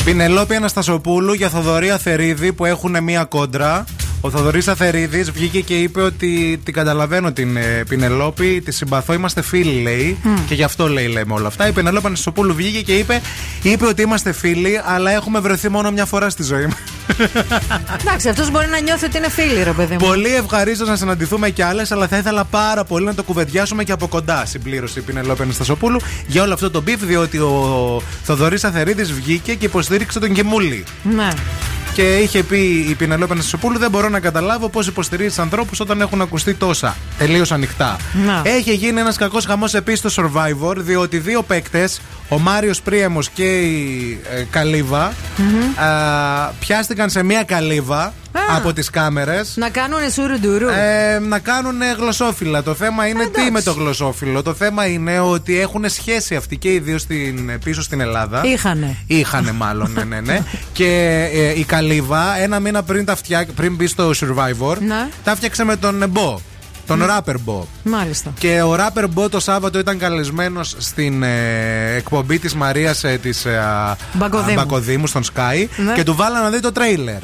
Πινελόπη 0.05 0.55
Αναστασοπούλου 0.55 1.33
για 1.33 1.49
Θοδωρία 1.49 1.99
Θερίδη 1.99 2.53
που 2.53 2.65
έχουν 2.65 3.03
μία 3.03 3.25
κόντρα. 3.25 3.85
Ο 4.21 4.31
Θοδωρής 4.31 4.69
Αθερίδης 4.69 5.31
βγήκε 5.31 5.61
και 5.61 5.75
είπε 5.75 6.01
ότι 6.01 6.61
την 6.65 6.75
καταλαβαίνω 6.75 7.33
την 7.33 7.57
ε, 7.57 7.85
Πινελόπη, 7.89 8.61
τη 8.65 8.73
συμπαθώ, 8.73 9.13
είμαστε 9.13 9.43
φίλοι 9.43 9.83
λέει. 9.83 10.19
Και 10.47 10.55
γι' 10.55 10.63
αυτό 10.63 10.89
λέει 10.89 11.07
λέμε 11.07 11.33
όλα 11.33 11.47
αυτά. 11.47 11.69
Η 11.69 11.73
Πινελόπη 11.73 12.07
Αναστασοπούλου 12.07 12.55
βγήκε 12.55 12.81
και 12.81 12.97
είπε, 12.97 13.21
είπε 13.63 13.87
ότι 13.87 14.03
είμαστε 14.03 14.33
φίλοι, 14.33 14.81
αλλά 14.85 15.11
έχουμε 15.11 15.41
βρεθεί 15.41 15.69
μόνο 15.69 15.91
μια 15.91 16.05
φορά 16.05 16.31
στη 16.31 16.43
ζωή 16.43 16.67
μας. 16.67 16.77
Εντάξει, 18.01 18.29
αυτός 18.29 18.51
μπορεί 18.51 18.67
να 18.67 18.81
νιώθει 18.81 19.05
ότι 19.05 19.17
είναι 19.17 19.29
φίλοι, 19.29 19.63
ρε 19.63 19.73
παιδί 19.73 19.93
μου. 19.93 20.07
Πολύ 20.07 20.35
ευχαρίστως 20.35 20.89
να 20.89 20.97
συναντηθούμε 20.97 21.51
κι 21.51 21.63
άλλες, 21.63 21.93
αλλά 21.93 22.09
θα 22.09 22.17
ήθελα 22.17 22.45
πάρα 22.45 22.85
πολύ 22.85 23.05
να 23.05 23.15
το 23.15 23.23
κουβεντιάσουμε 23.23 23.85
και 23.85 23.93
από 23.93 24.07
κοντά. 24.07 24.47
Συμπλήρωσε 24.47 24.99
η 24.99 25.03
Πινελόπη 25.03 25.43
Αναστασοπούλου 25.43 26.01
για 26.27 26.43
όλο 26.43 26.53
αυτό 26.53 26.71
το 26.71 26.81
beef, 26.81 27.05
διότι 27.05 27.39
ο 27.39 28.03
Θοδωρής 28.23 28.65
Αθερίδης 28.65 29.13
βγήκε 29.13 29.55
και 29.55 29.65
υποστήριξε 29.65 30.19
τον 30.19 30.33
Κιμούλη. 30.33 30.85
Ναι. 31.03 31.29
Και 31.99 32.17
είχε 32.17 32.43
πει 32.43 32.87
η 32.89 32.95
Πινελόπη 32.95 33.33
Αναστασοπούλου: 33.33 33.79
Δεν 33.79 33.91
μπορώ 33.91 34.09
να 34.09 34.21
καταλάβω 34.21 34.69
πώς 34.69 34.87
υποστηρίζει 34.87 35.41
ανθρώπους 35.41 35.81
όταν 35.81 36.01
έχουν 36.01 36.21
ακουστεί 36.21 36.55
τόσα. 36.55 36.97
Τελείως 37.19 37.53
ανοιχτά. 37.53 37.97
Να. 38.27 38.43
Έχει 38.45 38.75
γίνει 38.75 39.01
ένας 39.01 39.17
κακός 39.17 39.45
χαμός 39.45 39.75
επίσης 39.75 40.13
στο 40.13 40.31
Survivor, 40.33 40.77
διότι 40.77 41.19
δύο 41.19 41.43
παίκτες, 41.43 42.01
ο 42.29 42.39
Μάριος 42.39 42.83
Πρίεμος 42.83 43.29
και 43.31 43.61
η 43.61 44.21
ε, 44.37 44.43
καλυβα 44.51 45.05
α, 45.05 45.13
πιάστηκαν 46.61 47.11
σε 47.11 47.23
μία 47.23 47.43
καλύβα 47.43 48.13
από 48.57 48.73
τις 48.73 48.91
κάμερες. 48.91 49.55
Να 49.57 49.69
κάνουν 49.71 49.99
σουρουντουρού. 50.13 50.69
Ε, 50.69 51.19
να 51.19 51.39
κάνουν 51.39 51.75
γλωσσόφυλλα. 51.99 52.63
Το 52.63 52.75
θέμα 52.75 53.07
είναι 53.07 53.27
τι 53.27 53.51
με 53.51 53.63
το 53.63 53.73
γλωσσόφυλλο; 53.73 54.43
Το 54.43 54.55
θέμα 54.55 54.87
είναι 54.87 55.21
ότι 55.21 55.61
έχουν 55.61 55.85
σχέση 55.89 56.37
αυτοί 56.37 56.57
και 56.57 56.73
οι 56.73 56.79
δύο 56.79 56.99
στην, 56.99 57.59
πίσω 57.65 57.83
στην 57.83 58.01
Ελλάδα. 58.01 58.41
Είχανε. 58.45 58.97
Είχανε 59.07 59.53
μάλλον, 59.53 59.93
ναι, 59.93 60.05
ναι, 60.05 60.21
ναι. 60.21 60.43
και 60.73 60.87
ε, 61.33 61.59
η 61.59 61.65
Καλύβα 61.65 62.39
ένα 62.39 62.61
μήνα 62.61 62.83
πριν, 62.83 63.05
τα 63.05 63.17
φτιά... 63.17 63.47
πριν 63.55 63.75
μπει 63.75 63.87
στο 63.87 64.11
Survivor, 64.11 64.77
Ναι. 64.79 65.09
τα 65.25 65.35
φτιάξε 65.37 65.65
με 65.65 65.77
τον 65.77 66.05
Μπο. 66.09 66.39
Τον 66.89 67.03
rapper 67.11 67.35
Μπο. 67.41 67.67
Μάλιστα. 67.83 68.33
Και 68.39 68.63
ο 68.63 68.77
rapper 68.79 69.05
Μπο 69.11 69.29
το 69.29 69.41
Σάββατο 69.41 69.79
ήταν 69.79 69.99
καλεσμένος 69.99 70.75
στην 70.79 71.23
ε, 71.23 71.95
εκπομπή 71.97 72.39
της 72.39 72.55
Μαρίας 72.55 73.05
ε, 73.05 73.19
της 73.23 73.47
Μπακοδήμου. 74.13 74.55
Μπακοδήμου 74.55 75.07
στον 75.07 75.23
Sky 75.25 75.67
Ναι. 75.77 75.93
και 75.95 76.03
του 76.03 76.15
βάλανε 76.15 76.45
να 76.45 76.51
δει 76.51 76.61
το 76.61 76.73
τρέιλερ. 76.73 77.21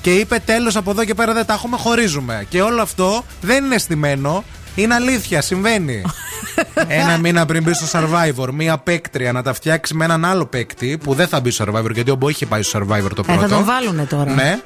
Και 0.00 0.14
είπε 0.14 0.42
τέλος 0.44 0.76
από 0.76 0.90
εδώ 0.90 1.04
και 1.04 1.14
πέρα 1.14 1.32
δεν 1.32 1.46
τα 1.46 1.52
έχουμε, 1.54 1.76
χωρίζουμε. 1.76 2.46
Και 2.48 2.62
όλο 2.62 2.82
αυτό 2.82 3.24
δεν 3.40 3.64
είναι 3.64 3.78
στημένο. 3.78 4.44
Είναι 4.74 4.94
αλήθεια, 4.94 5.40
συμβαίνει. 5.42 6.02
Ένα 6.88 7.16
μήνα 7.18 7.46
πριν 7.46 7.62
μπει 7.62 7.72
στο 7.74 7.86
Survivor, 7.98 8.48
μία 8.52 8.78
παίκτρια 8.78 9.32
να 9.32 9.42
τα 9.42 9.52
φτιάξει 9.52 9.94
με 9.94 10.04
έναν 10.04 10.24
άλλο 10.24 10.46
παίκτη 10.46 10.98
που 11.04 11.14
δεν 11.14 11.28
θα 11.28 11.40
μπει 11.40 11.50
στο 11.50 11.64
Survivor, 11.68 11.90
γιατί 11.94 12.10
ο 12.10 12.14
Μπο 12.14 12.28
είχε 12.28 12.46
πάει 12.46 12.62
στο 12.62 12.78
Survivor 12.78 13.10
το 13.14 13.22
Ε, 13.28 13.32
πρώτο. 13.32 13.40
θα 13.40 13.48
τον 13.48 13.64
βάλουνε 13.64 14.04
τώρα. 14.04 14.32
Ναι. 14.34 14.58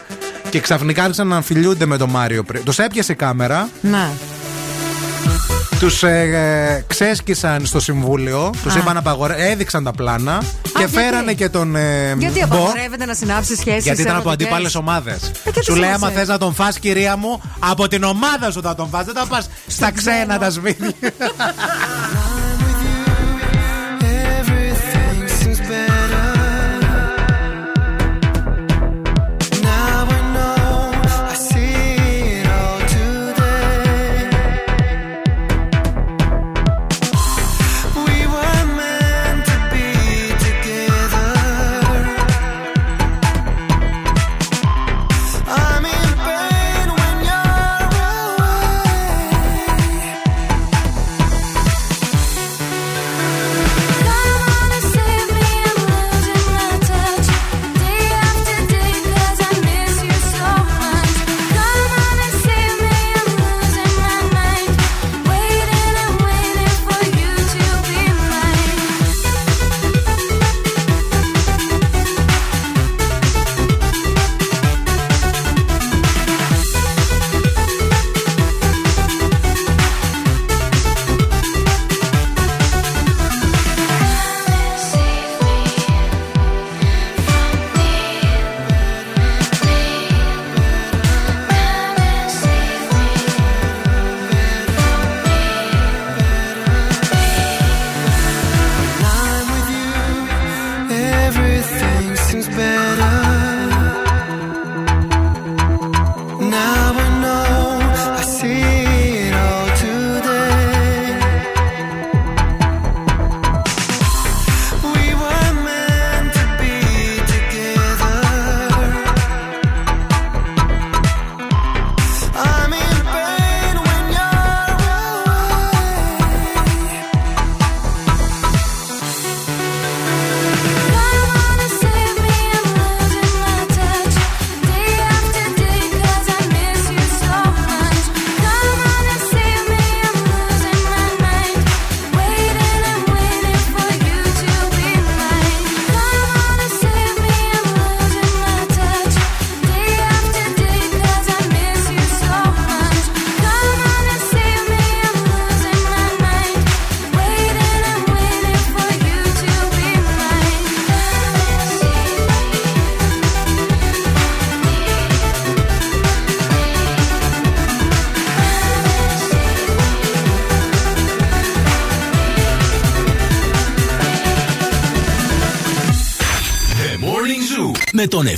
Και 0.51 0.61
ξαφνικά 0.61 1.03
άρχισαν 1.03 1.27
να 1.27 1.37
αμφιλιούνται 1.37 1.87
με 1.87 1.97
τον 1.97 2.11
Μάριο. 2.11 2.43
πριν. 2.45 2.65
Τους 2.65 2.79
έπιασε 2.79 3.13
η 3.13 3.15
κάμερα 3.15 3.69
Ναι. 3.81 4.09
Τους 5.79 6.03
ε, 6.03 6.85
ξέσκισαν 6.87 7.67
στο 7.67 7.81
συμβούλιο, 7.81 8.51
τους 8.63 8.75
είπαν 8.75 8.97
απαγορεύουν, 8.97 9.45
έδειξαν 9.45 9.85
τα 9.85 9.93
πλάνα 9.93 10.43
και 10.79 10.89
φέρανε 10.89 11.33
και 11.33 11.49
τον. 11.49 11.77
Ε, 11.77 12.15
γιατί 12.19 12.43
απαγορεύεται 12.43 13.05
να 13.05 13.15
συνάψει 13.15 13.57
σχέσεις. 13.57 13.85
Γιατί 13.85 14.03
ήταν 14.03 14.17
από 14.17 14.31
αντίπαλε 14.31 14.69
ομάδες. 14.75 15.31
Ε, 15.45 15.63
σου 15.63 15.75
λέει, 15.75 15.91
άμα 15.91 16.11
θες 16.11 16.29
να 16.29 16.39
τον 16.39 16.55
φά, 16.55 16.69
κυρία 16.81 17.17
μου, 17.17 17.41
από 17.59 17.89
την 17.89 18.03
ομάδα 18.03 18.51
σου 18.51 18.63
θα 18.63 18.75
τον 18.75 18.89
φά. 18.89 19.03
Δεν 19.03 19.15
θα 19.15 19.27
πας 19.27 19.49
στα 19.67 19.91
ξένα 19.91 20.39
τα 20.39 20.51
σπίτια. 20.51 20.93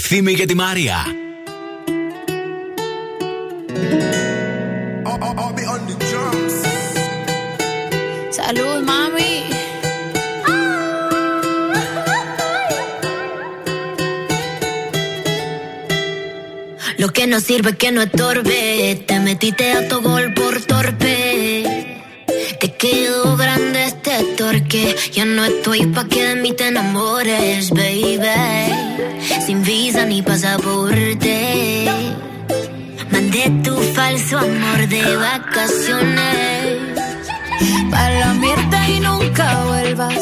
Ευθύμη 0.07 0.35
και 0.35 0.47
τη 0.47 0.55
Μάρια. 0.55 0.97
Salud, 8.39 8.79
mami. 8.91 9.35
Ah. 10.49 10.55
Lo 17.03 17.09
que 17.17 17.25
no 17.31 17.39
sirve 17.49 17.71
que 17.81 17.89
no 17.95 18.01
estorbe. 18.09 18.61
Te 19.09 19.17
metiste 19.27 19.65
a 19.79 19.81
tu 19.89 19.97
gol 20.09 20.27
por 20.39 20.55
torpe. 20.71 21.17
Te 22.61 22.69
quedó 22.81 23.37
grande 23.43 23.81
este 23.93 24.15
torque. 24.41 24.85
Ya 25.17 25.25
no 25.37 25.43
estoy 25.51 25.81
pa' 25.95 26.07
que 26.13 26.23
de 26.29 26.35
mí 26.43 26.51
te 26.59 26.65
enamores, 26.73 27.71
baby 27.79 29.14
sin 29.47 29.63
visa 29.63 30.05
ni 30.07 30.23
pasaporte. 30.23 31.87
Mandé 33.11 33.51
tu 33.63 33.75
falso 33.95 34.39
amor 34.39 34.89
de 34.89 35.17
vacaciones. 35.17 36.79
Para 37.91 38.21
la 38.21 38.35
mierda 38.35 38.89
y 38.89 39.01
nunca 39.01 39.65
vuelvas 39.65 40.15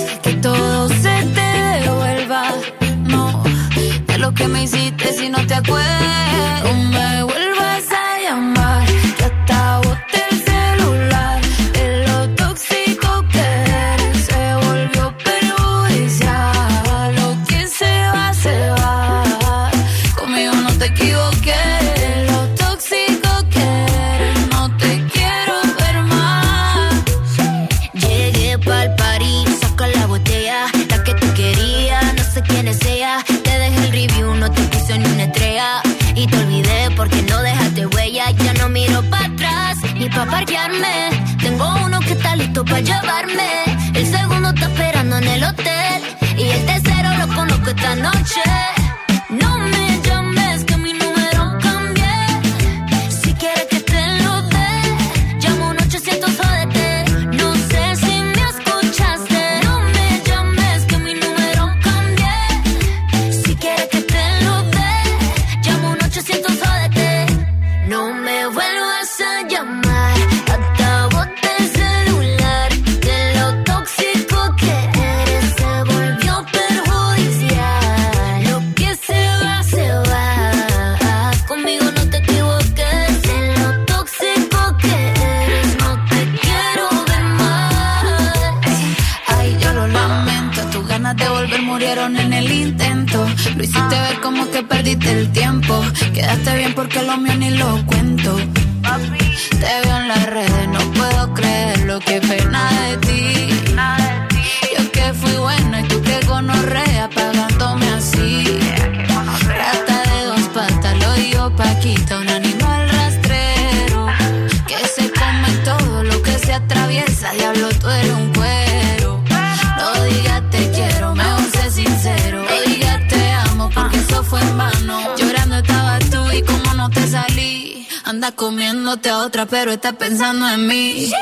pero 129.52 129.70
está 129.72 129.92
pensando 129.92 130.48
en 130.48 130.66
mí. 130.66 131.12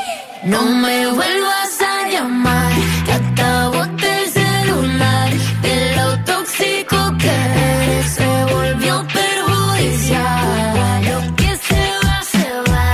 No 0.44 0.62
me 0.62 1.09
vuelvas 1.09 1.81
a 1.81 2.09
llamar, 2.09 2.73
que 3.05 3.12
acabo 3.12 3.82
el 3.82 4.31
celular. 4.31 5.31
De 5.62 5.97
lo 5.97 6.16
tóxico 6.24 6.97
que 7.19 7.28
eres, 7.28 8.12
se 8.12 8.44
volvió 8.55 9.05
perjudicial. 9.19 11.05
Lo 11.11 11.19
que 11.35 11.51
se 11.69 11.82
va, 12.05 12.23
se 12.23 12.47
va. 12.70 12.89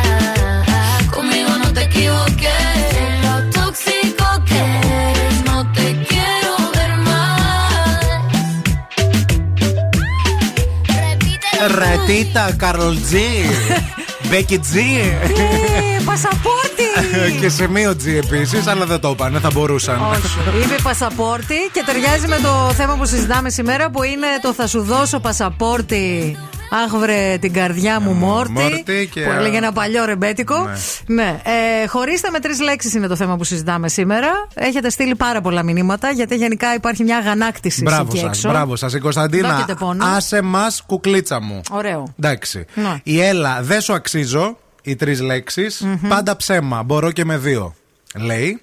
Conmigo 1.14 1.50
no 1.58 1.70
te 1.74 1.82
equivoques. 1.82 2.82
De 2.96 3.06
lo 3.26 3.36
tóxico 3.50 4.26
que 4.48 4.62
eres, 5.10 5.44
no 5.44 5.70
te 5.72 5.86
quiero 6.08 6.52
ver 6.76 6.92
más. 7.08 8.04
Repítelo. 10.88 11.68
Retita, 11.76 12.56
Carol 12.56 12.96
G. 12.96 13.12
Μπέκι 14.28 14.60
G. 14.72 14.76
Ε, 14.76 16.02
Πασαπόρτι! 16.04 16.88
και 17.40 17.48
σημείο 17.48 17.90
G 17.90 18.06
επίσης, 18.06 18.66
αλλά 18.66 18.86
δεν 18.86 19.00
το 19.00 19.10
είπανε, 19.10 19.38
θα 19.38 19.50
μπορούσαν. 19.52 20.00
Όχι. 20.10 20.64
Είπε 20.64 20.82
πασαπόρτι 20.82 21.54
και 21.72 21.82
ταιριάζει 21.86 22.26
με 22.26 22.38
το 22.42 22.72
θέμα 22.74 22.96
που 22.96 23.06
συζητάμε 23.06 23.50
σήμερα 23.50 23.90
που 23.90 24.02
είναι 24.02 24.26
το 24.42 24.52
θα 24.52 24.66
σου 24.66 24.82
δώσω 24.82 25.20
πασαπόρτι. 25.20 26.36
Αχ, 26.70 26.96
βρε 27.00 27.36
την 27.40 27.52
καρδιά 27.52 28.00
μου 28.00 28.12
Μόρτι. 28.12 28.52
Μόρτι 28.52 29.08
και- 29.12 29.20
Που 29.22 29.30
έλεγε 29.30 29.56
ένα 29.56 29.72
παλιό 29.72 30.04
ρεμπέτικο. 30.04 30.68
Ναι. 31.06 31.40
Ε, 31.82 31.86
χωρίστε 31.86 32.30
με 32.30 32.40
τρεις 32.40 32.60
λέξεις 32.60 32.94
είναι 32.94 33.06
το 33.06 33.16
θέμα 33.16 33.36
που 33.36 33.44
συζητάμε 33.44 33.88
σήμερα. 33.88 34.28
Έχετε 34.54 34.90
στείλει 34.90 35.14
πάρα 35.16 35.40
πολλά 35.40 35.62
μηνύματα 35.62 36.10
γιατί 36.10 36.34
γενικά 36.36 36.74
υπάρχει 36.74 37.02
μια 37.04 37.16
αγανάκτηση 37.16 37.82
Μπράβο 37.82 38.06
εκεί 38.10 38.18
σας, 38.18 38.28
έξω. 38.28 38.48
μπράβο 38.48 38.76
σας. 38.76 38.94
Η 38.94 38.98
Κωνσταντίνα, 38.98 39.50
Δόκεται 39.54 39.74
πόνο. 39.74 40.04
άσε 40.06 40.40
μας 40.42 40.82
κουκλίτσα 40.86 41.40
μου. 41.40 41.60
Ωραίο. 41.70 42.14
Εντάξει. 42.18 42.64
Ναι. 42.74 43.00
Η 43.02 43.20
Έλα, 43.22 43.58
δεν 43.62 43.80
σου 43.80 43.92
αξίζω. 43.92 44.56
Οι 44.82 44.96
τρεις 44.96 45.20
λέξεις. 45.20 45.84
Πάντα 46.08 46.36
ψέμα. 46.36 46.82
Μπορώ 46.82 47.10
και 47.12 47.24
με 47.24 47.36
δύο. 47.38 47.74
Λέει. 48.14 48.62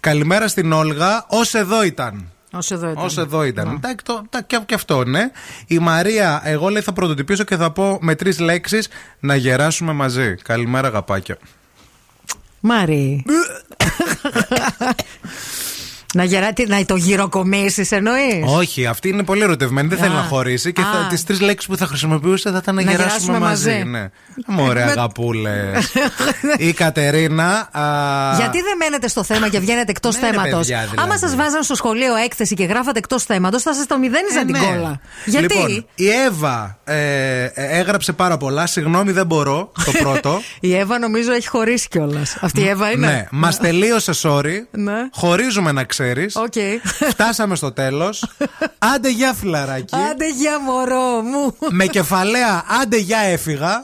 Καλημέρα 0.00 0.48
στην 0.48 0.72
Όλγα. 0.72 1.16
Ω 1.28 1.58
εδώ 1.58 1.82
ήταν. 1.84 2.32
Όσο 2.52 2.74
εδώ 2.74 2.90
ήταν. 2.90 3.04
Όσο 3.04 3.20
εδώ 3.20 3.44
ήταν. 3.44 3.68
Εντάξει, 3.68 4.04
το- 4.04 4.22
τα- 4.30 4.42
και, 4.42 4.60
και 4.66 4.74
αυτό, 4.74 5.04
ναι. 5.04 5.30
Η 5.66 5.78
Μαρία, 5.78 6.40
εγώ 6.44 6.68
λέει 6.68 6.82
θα 6.82 6.92
πρωτοτυπήσω 6.92 7.44
και 7.44 7.56
θα 7.56 7.70
πω 7.70 7.98
με 8.00 8.14
τρεις 8.14 8.38
λέξεις 8.38 8.88
να 9.20 9.34
γεράσουμε 9.36 9.92
μαζί. 9.92 10.34
Καλημέρα, 10.34 10.86
αγαπάκια. 10.88 11.38
Μάρι. 12.60 13.24
Να, 16.14 16.24
γερά, 16.24 16.52
τι, 16.52 16.66
να 16.66 16.84
το 16.84 16.96
γυροκομίσεις 16.96 17.92
εννοείς; 17.92 18.44
Όχι, 18.46 18.86
αυτή 18.86 19.08
είναι 19.08 19.22
πολύ 19.24 19.42
ερωτευμένη. 19.42 19.88
Δεν 19.88 19.98
Α. 19.98 20.02
θέλει 20.02 20.14
να 20.14 20.20
χωρίσει 20.22 20.72
και 20.72 20.80
Α. 20.80 21.06
τις 21.08 21.24
τρεις 21.24 21.40
λέξεις 21.40 21.68
που 21.68 21.76
θα 21.76 21.86
χρησιμοποιούσε 21.86 22.50
θα 22.50 22.58
ήταν 22.62 22.74
να, 22.74 22.82
Να 22.82 22.90
γεράσουμε, 22.90 23.12
γεράσουμε 23.12 23.38
μαζί. 23.38 23.70
μαζί. 23.70 23.84
Ναι. 23.84 24.08
Μωρέ, 24.46 24.84
Με- 24.84 24.90
αγαπούλες. 24.90 25.92
Η 26.68 26.72
Κατερίνα. 26.72 27.68
α, 27.72 27.82
Γιατί 28.36 28.56
δεν 28.62 28.76
μένετε 28.78 29.08
στο 29.08 29.22
θέμα 29.24 29.48
και 29.48 29.58
βγαίνετε 29.58 29.90
εκτός 29.90 30.14
Ναι, 30.14 30.20
ρε, 30.20 30.26
θέματος; 30.26 30.58
παιδιά, 30.58 30.78
δηλαδή. 30.80 30.96
Άμα 31.02 31.18
σας 31.18 31.36
βάζαν 31.36 31.62
στο 31.62 31.74
σχολείο 31.74 32.14
έκθεση 32.14 32.54
και 32.54 32.64
γράφατε 32.64 32.98
εκτός 32.98 33.24
θέματος, 33.24 33.62
θα 33.62 33.74
σας 33.74 33.86
το 33.86 33.98
μηδένιζαν 33.98 34.42
Ε, 34.48 34.52
την 34.52 34.60
ναι. 34.60 34.66
κόλλα. 34.66 35.00
Γιατί; 35.24 35.54
Λοιπόν, 35.54 35.86
η 35.94 36.08
Εύα 36.26 36.78
ε, 36.84 37.44
ε, 37.44 37.50
έγραψε 37.54 38.12
πάρα 38.12 38.36
πολλά. 38.36 38.66
Συγγνώμη, 38.66 39.12
δεν 39.12 39.26
μπορώ. 39.26 39.72
Το 39.84 39.92
πρώτο. 40.02 40.40
Η 40.60 40.74
Εύα 40.76 40.98
νομίζω 40.98 41.32
έχει 41.32 41.48
χωρίσει 41.48 41.88
κιόλας. 41.88 42.36
Αυτή 42.40 42.60
η 42.60 42.68
Εύα 42.68 42.90
είναι; 42.90 43.06
ναι, 43.06 43.26
μας 43.30 43.58
τελείωσε, 43.58 44.12
sorry. 44.22 44.54
Ναι. 44.70 44.92
Χωρίζουμε 45.12 45.72
να 45.72 45.84
ξέρει. 45.84 45.96
Οκ. 46.34 46.52
Φτάσαμε 47.12 47.56
στο 47.56 47.72
τέλος. 47.72 48.24
Άντε 48.78 49.10
για 49.10 49.32
φιλαράκι. 49.32 49.94
Άντε 50.10 50.30
για 50.30 50.60
μωρό 50.60 51.20
μου. 51.22 51.56
με 51.70 51.86
κεφαλαία 51.86 52.64
άντε 52.82 52.96
για 52.96 53.18
έφυγα. 53.18 53.80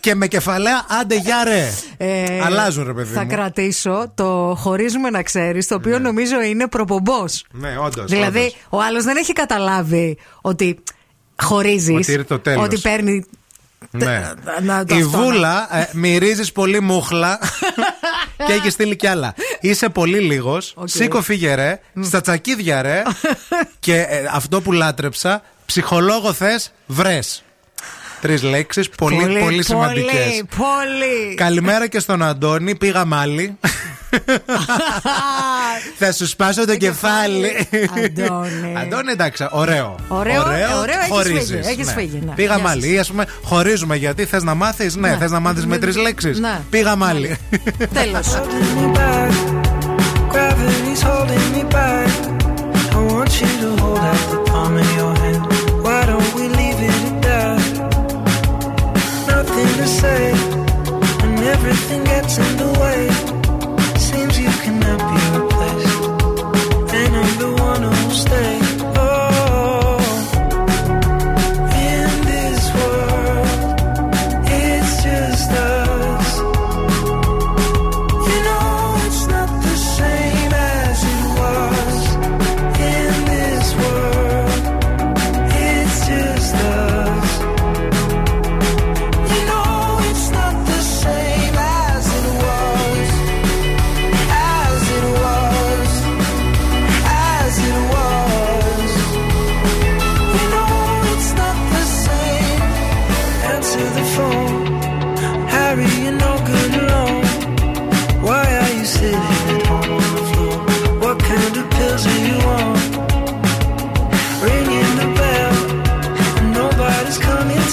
και 0.00 0.14
με 0.14 0.26
κεφαλαία 0.26 0.84
άντε 1.00 1.16
για 1.16 1.44
ρε. 1.44 1.68
Ε, 1.96 2.40
Αλλάζουν, 2.44 2.84
ρε 2.86 2.92
παιδί 2.92 3.14
Θα 3.14 3.22
μου. 3.22 3.28
κρατήσω 3.28 4.12
το 4.14 4.54
χωρίζουμε 4.58 5.10
να 5.10 5.22
ξέρεις, 5.22 5.66
το 5.66 5.74
οποίο 5.74 5.98
νομίζω 5.98 6.40
είναι 6.42 6.66
προπομπός. 6.68 7.44
Ναι, 7.50 7.78
όντως. 7.78 8.10
Δηλαδή, 8.10 8.52
ο 8.68 8.80
άλλος 8.80 9.04
δεν 9.04 9.16
έχει 9.16 9.32
καταλάβει 9.32 10.18
ότι 10.40 10.82
χωρίζεις. 11.42 11.96
Ότι 11.96 12.12
ήρθε 12.12 12.24
το 12.24 12.38
τέλος. 12.38 12.64
Ότι 12.64 12.78
παίρνει. 12.78 13.24
Ναι. 13.90 14.30
να 14.62 14.84
το 14.84 14.96
Η 14.96 15.00
αυτό, 15.02 15.18
Βούλα, 15.18 15.76
ε, 15.78 15.88
μυρίζεις 15.92 16.52
πολύ 16.52 16.80
μούχλα 16.80 17.38
και 18.46 18.52
έχει 18.52 18.70
στείλει 18.70 18.96
κι 18.96 19.06
άλλα. 19.06 19.34
Είσαι 19.60 19.88
πολύ 19.88 20.18
λίγος. 20.18 20.74
Σήκω 20.84 21.22
φύγε 21.22 21.54
ρε. 21.54 21.80
Στα 22.02 22.20
τσακίδια 22.20 22.82
ρε. 22.82 23.02
και 23.80 24.00
ε, 24.00 24.28
αυτό 24.32 24.60
που 24.60 24.72
λάτρεψα, 24.72 25.42
ψυχολόγο 25.66 26.32
θες, 26.32 26.72
βρες. 26.86 27.42
Τρεις 28.20 28.42
λέξεις, 28.42 28.88
πολύ, 28.88 29.16
πολύ, 29.20 29.38
πολύ, 29.40 29.64
σημαντικές. 29.64 30.42
πολύ. 30.56 31.34
Καλημέρα 31.34 31.86
και 31.86 31.98
στον 31.98 32.22
Αντώνη. 32.22 32.74
Πήγα 32.76 33.04
μάλι. 33.04 33.56
Θα 35.98 36.12
σου 36.12 36.26
σπάσω 36.26 36.66
το 36.66 36.76
κεφάλι. 36.76 37.68
Αντώνη. 38.04 38.74
Αντώνη, 38.76 39.10
εντάξει, 39.12 39.46
ωραίο. 39.50 39.94
Ωραίο, 40.08 40.34
ε, 40.50 40.64
ωραίο, 40.80 40.98
έχεις 40.98 41.08
χωρίζεις, 41.10 41.50
φύγει, 41.50 41.68
έχεις 41.68 41.92
φύγει, 41.92 42.22
ναι. 42.26 42.32
Πήγα 42.32 42.54
Γεια 42.54 42.62
μάλι. 42.62 42.92
Ή, 42.92 42.98
ας 42.98 43.08
πούμε, 43.08 43.26
χωρίζουμε 43.44 43.96
γιατί 43.96 44.24
θες 44.24 44.42
να 44.42 44.54
μάθεις; 44.54 44.96
Ναι, 44.96 45.08
Ναι. 45.08 45.16
θες 45.16 45.30
να 45.30 45.40
μάθεις 45.40 45.66
με 45.66 45.78
τρεις 45.78 45.96
λέξεις. 45.96 46.38
Ναι. 46.38 46.60
Πήγα 46.70 46.96
μάλι. 46.96 47.36
Τέλος. 47.94 48.40
Gravity's 50.32 51.02
holding 51.08 51.46
me 51.54 51.62
back. 51.76 52.12
I 52.96 53.00
want 53.12 53.32
you 53.40 53.50
to 53.62 53.68
hold 53.82 54.02
out 54.10 54.22
the 54.32 54.40
palm 54.50 54.72
of 54.82 54.88
your 54.98 55.12
say, 60.00 60.30
and 61.24 61.38
everything 61.40 62.04
gets 62.04 62.38
in 62.38 62.56
the 62.56 62.70
way. 62.80 63.17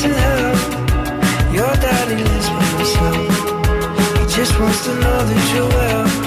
To 0.02 0.14
help. 0.14 1.54
Your 1.54 1.74
daddy 1.76 2.22
lives 2.22 2.50
by 2.50 2.64
himself. 2.76 4.20
He 4.20 4.36
just 4.36 4.60
wants 4.60 4.84
to 4.86 4.94
know 4.96 5.20
that 5.30 5.54
you're 5.56 5.70
well. 5.70 6.25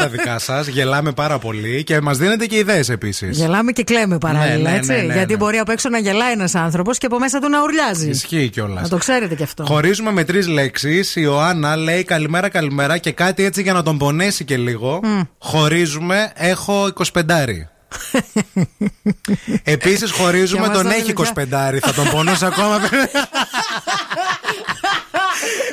Διαβάζουμε 0.00 0.08
μηνύματα 0.08 0.08
δικά 0.08 0.38
σας, 0.38 0.66
γελάμε 0.66 1.12
πάρα 1.12 1.38
πολύ 1.38 1.84
και 1.84 2.00
μας 2.00 2.18
δίνετε 2.18 2.46
και 2.46 2.56
ιδέες 2.56 2.88
επίσης. 2.88 3.36
Γελάμε 3.38 3.72
και 3.72 3.84
κλαίμε 3.84 4.18
παράλληλα, 4.18 4.56
Ναι, 4.56 4.70
ναι, 4.70 4.76
έτσι. 4.76 4.90
ναι, 4.92 4.96
ναι, 5.02 5.12
Γιατί 5.14 5.32
ναι. 5.32 5.38
μπορεί 5.38 5.58
απ' 5.58 5.68
έξω 5.68 5.88
να 5.88 5.98
γελάει 5.98 6.32
ένας 6.32 6.54
άνθρωπος 6.54 6.98
και 6.98 7.06
από 7.06 7.18
μέσα 7.18 7.38
του 7.38 7.48
να 7.48 7.62
ουρλιάζει. 7.62 8.08
Ισχύει 8.08 8.48
κιόλας. 8.48 8.82
Να 8.82 8.88
το 8.88 8.96
ξέρετε 8.96 9.34
κι 9.34 9.42
αυτό. 9.42 9.64
Χωρίζουμε 9.64 10.12
με 10.12 10.24
τρεις 10.24 10.46
λέξεις. 10.48 11.16
Η 11.16 11.20
Ιωάννα 11.24 11.76
λέει 11.76 12.04
καλημέρα, 12.04 12.48
καλημέρα 12.48 12.98
και 12.98 13.12
κάτι 13.12 13.44
έτσι 13.44 13.62
για 13.62 13.72
να 13.72 13.82
τον 13.82 13.98
πονέσει 13.98 14.44
και 14.44 14.56
λίγο. 14.56 15.00
Μμ. 15.02 15.20
Χωρίζουμε, 15.38 16.32
έχω 16.34 16.92
25. 17.12 17.68
Επίσης 19.62 20.10
χωρίζουμε, 20.10 20.60
Και 20.62 20.66
μας 20.68 20.76
τον 20.76 20.86
τα 20.86 20.94
έχει 20.94 21.12
25. 21.16 21.24
παιδιά. 21.34 21.78
Θα 21.80 21.92
τον 21.94 22.10
πονούσε 22.10 22.46
ακόμα. 22.46 22.78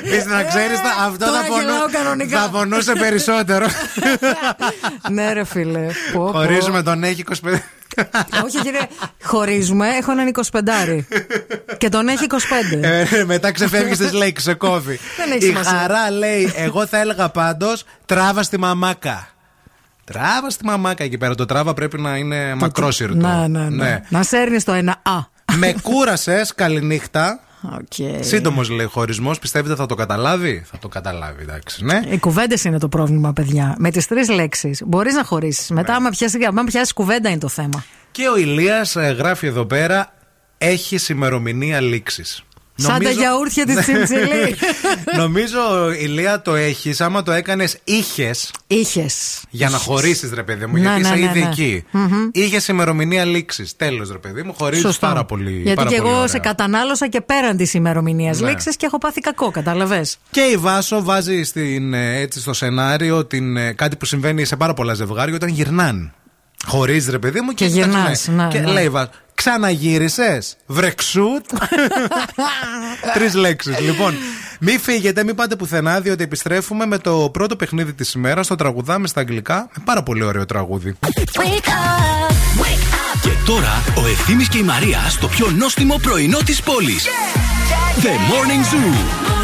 Επίση 0.04 0.26
να 0.28 0.42
ξέρεις, 0.42 0.78
αυτό 1.06 1.24
Τώρα 1.26 1.40
θα, 1.40 1.46
πονού- 1.46 1.62
γελάω 1.62 1.86
κανονικά. 1.92 2.40
θα 2.40 2.48
πονούσε 2.48 2.92
περισσότερο. 2.92 3.66
ναι, 5.10 5.32
ρε 5.32 5.44
φίλε. 5.44 5.86
Πω, 6.12 6.24
πω. 6.24 6.30
Χωρίζουμε, 6.32 6.82
τον 6.82 7.04
έχει 7.04 7.24
25. 7.28 7.34
Όχι, 8.44 8.58
κύριε, 8.62 8.80
χωρίζουμε. 9.22 9.88
Έχω 9.88 10.10
έναν 10.12 10.30
25. 10.50 10.98
και 11.78 11.88
τον 11.88 12.08
έχει 12.08 12.26
25. 12.30 12.82
Ε, 12.82 13.24
μετά 13.24 13.52
ξεφεύγεις 13.52 13.98
τι 13.98 14.16
λέξει, 14.16 14.44
σε 14.44 14.54
κόβει. 14.54 14.98
Δεν 15.18 15.30
έχει 15.30 15.44
Η 15.44 15.46
σημασία. 15.48 15.78
χαρά 15.78 16.10
λέει: 16.10 16.52
Εγώ 16.56 16.86
θα 16.86 16.98
έλεγα 16.98 17.28
πάντως 17.28 17.84
τράβα 18.06 18.42
στη 18.42 18.58
μαμάκα. 18.58 19.28
Τράβα 20.04 20.50
στη 20.50 20.64
μαμάκα 20.64 21.04
εκεί 21.04 21.18
πέρα. 21.18 21.34
Το 21.34 21.44
τράβα 21.44 21.74
πρέπει 21.74 22.00
να 22.00 22.16
είναι 22.16 22.54
μακρόσυρτο. 22.54 23.14
Να, 23.16 23.48
ναι, 23.48 23.68
ναι. 23.68 24.00
Να 24.08 24.22
σέρνεις 24.22 24.64
το 24.64 24.72
ένα 24.72 24.92
Α. 25.02 25.18
Με 25.56 25.74
κούρασες, 25.82 26.54
καληνύχτα. 26.54 27.40
Okay. 27.62 28.18
Σύντομος 28.20 28.68
λέει 28.68 28.86
χωρισμός. 28.86 29.38
Πιστεύετε 29.38 29.74
θα 29.74 29.86
το 29.86 29.94
καταλάβει; 29.94 30.64
Θα 30.70 30.78
το 30.78 30.88
καταλάβει, 30.88 31.42
εντάξει. 31.42 31.84
Ναι. 31.84 32.00
Οι 32.08 32.18
κουβέντες 32.18 32.64
είναι 32.64 32.78
το 32.78 32.88
πρόβλημα, 32.88 33.32
παιδιά. 33.32 33.74
Με 33.78 33.90
τις 33.90 34.06
τρεις 34.06 34.28
λέξεις 34.28 34.82
μπορείς 34.86 35.14
να 35.14 35.24
χωρίσεις. 35.24 35.70
Μετά, 35.70 35.94
άμα 35.94 36.10
πιάσεις, 36.10 36.46
άμα 36.46 36.64
πιάσεις 36.64 36.92
κουβέντα, 36.92 37.28
είναι 37.28 37.38
το 37.38 37.48
θέμα. 37.48 37.84
Και 38.10 38.28
ο 38.28 38.36
Ηλίας 38.36 38.96
ε, 38.96 39.16
γράφει 39.18 39.46
εδώ 39.46 39.64
πέρα: 39.64 40.12
Έχεις 40.58 41.08
ημερομηνία 41.08 41.80
λήξης. 41.80 42.42
Σαν 42.80 43.02
τα 43.02 43.10
γιαούρτια 43.10 43.66
της 43.66 43.76
Τσιμψιλή. 43.76 44.54
Νομίζω, 45.16 45.90
Ηλία, 46.00 46.42
το 46.42 46.54
έχεις. 46.54 47.00
Άμα 47.00 47.22
το 47.22 47.32
έκανες, 47.32 47.78
είχες. 47.84 48.50
Είχες. 48.66 49.42
Για 49.50 49.68
να 49.68 49.76
χωρίσεις, 49.78 50.30
ρε 50.32 50.42
παιδί 50.42 50.66
μου, 50.66 50.72
Ναι, 50.72 50.80
γιατί 50.80 51.00
ναι, 51.00 51.06
είσαι 51.08 51.14
ναι, 51.16 51.24
ήδη 51.24 51.40
ναι. 51.40 51.48
εκεί. 51.48 51.84
Μμμ. 51.90 52.28
Είχες 52.32 52.68
ημερομηνία 52.68 53.24
λήξης. 53.24 53.76
Τέλος, 53.76 54.10
ρε 54.10 54.18
παιδί 54.18 54.42
μου, 54.42 54.54
χωρίζει 54.58 54.82
Σωστό. 54.82 55.06
πάρα 55.06 55.24
πολύ. 55.24 55.50
Γιατί 55.52 55.74
πάρα 55.74 55.88
και 55.90 55.96
πολύ 55.96 56.08
εγώ 56.08 56.16
ωραία. 56.16 56.28
σε 56.28 56.38
κατανάλωσα 56.38 57.08
και 57.08 57.20
πέραν 57.20 57.56
της 57.56 57.74
ημερομηνίας 57.74 58.40
Ναι. 58.40 58.48
λήξης 58.48 58.76
και 58.76 58.86
έχω 58.86 58.98
πάθει 58.98 59.20
κακό, 59.20 59.50
κατάλαβες. 59.50 60.18
Και 60.30 60.40
η 60.40 60.56
Βάσο 60.56 61.02
βάζει 61.02 61.42
στην, 61.42 61.94
ε, 61.94 62.16
έτσι 62.20 62.40
στο 62.40 62.52
σενάριο 62.52 63.24
την, 63.24 63.56
ε, 63.56 63.72
κάτι 63.72 63.96
που 63.96 64.04
συμβαίνει 64.04 64.44
σε 64.44 64.56
πάρα 64.56 64.74
πολλά 64.74 64.94
ζευγάρια 64.94 65.34
όταν 65.34 65.48
γυρνάνε. 65.48 66.12
Χωρίζει 66.66 67.10
ρε 67.10 67.18
παιδί 67.18 67.40
μου 67.40 67.52
και, 67.52 67.64
Και 67.66 67.70
κοιτάξτε, 67.72 67.98
γυρνάς, 68.00 68.28
ναι. 68.28 68.42
ναι, 68.44 68.48
Και 68.48 68.58
ναι. 68.58 68.72
λέει 68.72 68.84
η 68.84 68.88
Βάσο, 68.88 69.10
ξαναγύρισες. 69.38 70.56
Βρεξούτ. 70.66 71.44
Τρεις 73.14 73.34
λέξεις. 73.34 73.78
Λοιπόν, 73.80 74.14
μη 74.60 74.78
φύγετε, 74.78 75.24
μην 75.24 75.34
πάτε 75.34 75.56
πουθενά, 75.56 76.00
διότι 76.00 76.22
επιστρέφουμε 76.22 76.86
με 76.86 76.98
το 76.98 77.30
πρώτο 77.32 77.56
παιχνίδι 77.56 77.92
της 77.92 78.12
ημέρας. 78.12 78.46
Το 78.46 78.54
τραγουδάμε 78.54 79.06
στα 79.06 79.20
αγγλικά. 79.20 79.68
Με 79.76 79.82
πάρα 79.84 80.02
πολύ 80.02 80.24
ωραίο 80.24 80.44
τραγούδι. 80.44 80.96
Και 83.22 83.30
τώρα 83.46 83.82
ο 83.96 84.06
Ευθύμης 84.06 84.48
και 84.48 84.58
η 84.58 84.62
Μαρία 84.62 84.98
στο 85.08 85.28
πιο 85.28 85.50
νόστιμο 85.50 85.98
πρωινό 86.02 86.38
της 86.38 86.62
πόλης. 86.62 87.06
The 88.02 88.06
Morning 88.06 88.74
Zoo. 88.74 89.37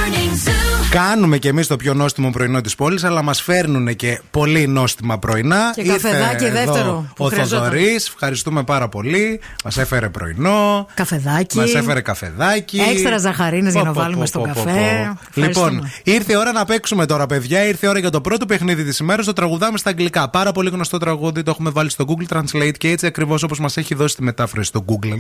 Κάνουμε 0.95 1.39
και 1.39 1.49
εμείς 1.49 1.67
το 1.67 1.77
πιο 1.77 1.95
νόστιμο 1.95 2.31
πρωινό 2.31 2.61
της 2.61 2.75
πόλης, 2.75 3.05
αλλά 3.05 3.23
μας 3.23 3.43
φέρνουν 3.43 3.97
και 3.97 4.21
πολύ 4.31 4.67
νόστιμα 4.67 5.19
πρωινά. 5.19 5.73
Και 5.75 5.83
καφεδάκι 5.83 6.45
εδώ 6.45 6.55
δεύτερο 6.55 7.07
που 7.17 7.25
Ο 7.25 7.29
χρειαζόταν. 7.29 7.65
Θοδωρής, 7.65 8.09
ευχαριστούμε 8.09 8.63
πάρα 8.63 8.89
πολύ. 8.89 9.41
Μας 9.65 9.77
έφερε 9.77 10.09
πρωινό. 10.09 10.87
Καφεδάκι. 10.95 11.57
Μας 11.57 11.75
έφερε 11.75 12.01
καφεδάκι. 12.01 12.81
Έξτρα 12.91 13.19
ζαχαρίνες 13.19 13.73
για 13.73 13.81
Πω, 13.81 13.87
να 13.87 13.93
πω, 13.93 14.01
βάλουμε 14.01 14.21
πω, 14.21 14.27
στο 14.27 14.39
πω, 14.39 14.45
καφέ. 14.45 14.61
πω, 14.63 14.71
πω. 14.71 15.19
Ευχαριστούμε. 15.29 15.71
Λοιπόν, 15.71 15.91
ήρθε 16.03 16.33
η 16.33 16.37
ώρα 16.37 16.53
να 16.53 16.65
παίξουμε 16.65 17.07
τώρα, 17.07 17.27
παιδιά. 17.27 17.67
Ήρθε 17.67 17.87
η 17.87 17.89
ώρα 17.89 17.99
για 17.99 18.11
το 18.11 18.21
πρώτο 18.21 18.47
παιχνίδι 18.47 18.85
της 18.85 18.99
ημέρας. 18.99 19.27
Το 19.27 19.33
τραγουδάμε 19.33 19.79
στα 19.79 19.91
αγγλικά. 19.91 20.31
Πάρα 20.31 20.53
πολύ 20.53 20.71
γνωστό 20.71 20.99
τραγούδι. 20.99 21.43
Το 21.43 21.51
έχουμε 21.51 21.71
βάλει 21.71 21.91
στο 21.91 22.05
Google 22.09 22.37
Translate 22.37 22.77
και 22.79 22.89
έτσι 22.89 23.07
ακριβώς 23.07 23.43
όπως 23.43 23.59
μας 23.59 23.77
έχει 23.77 23.95
δώσει 23.95 24.17
τη 24.17 24.23
μετάφραση 24.23 24.69
στο 24.69 24.85
Google. 24.89 25.17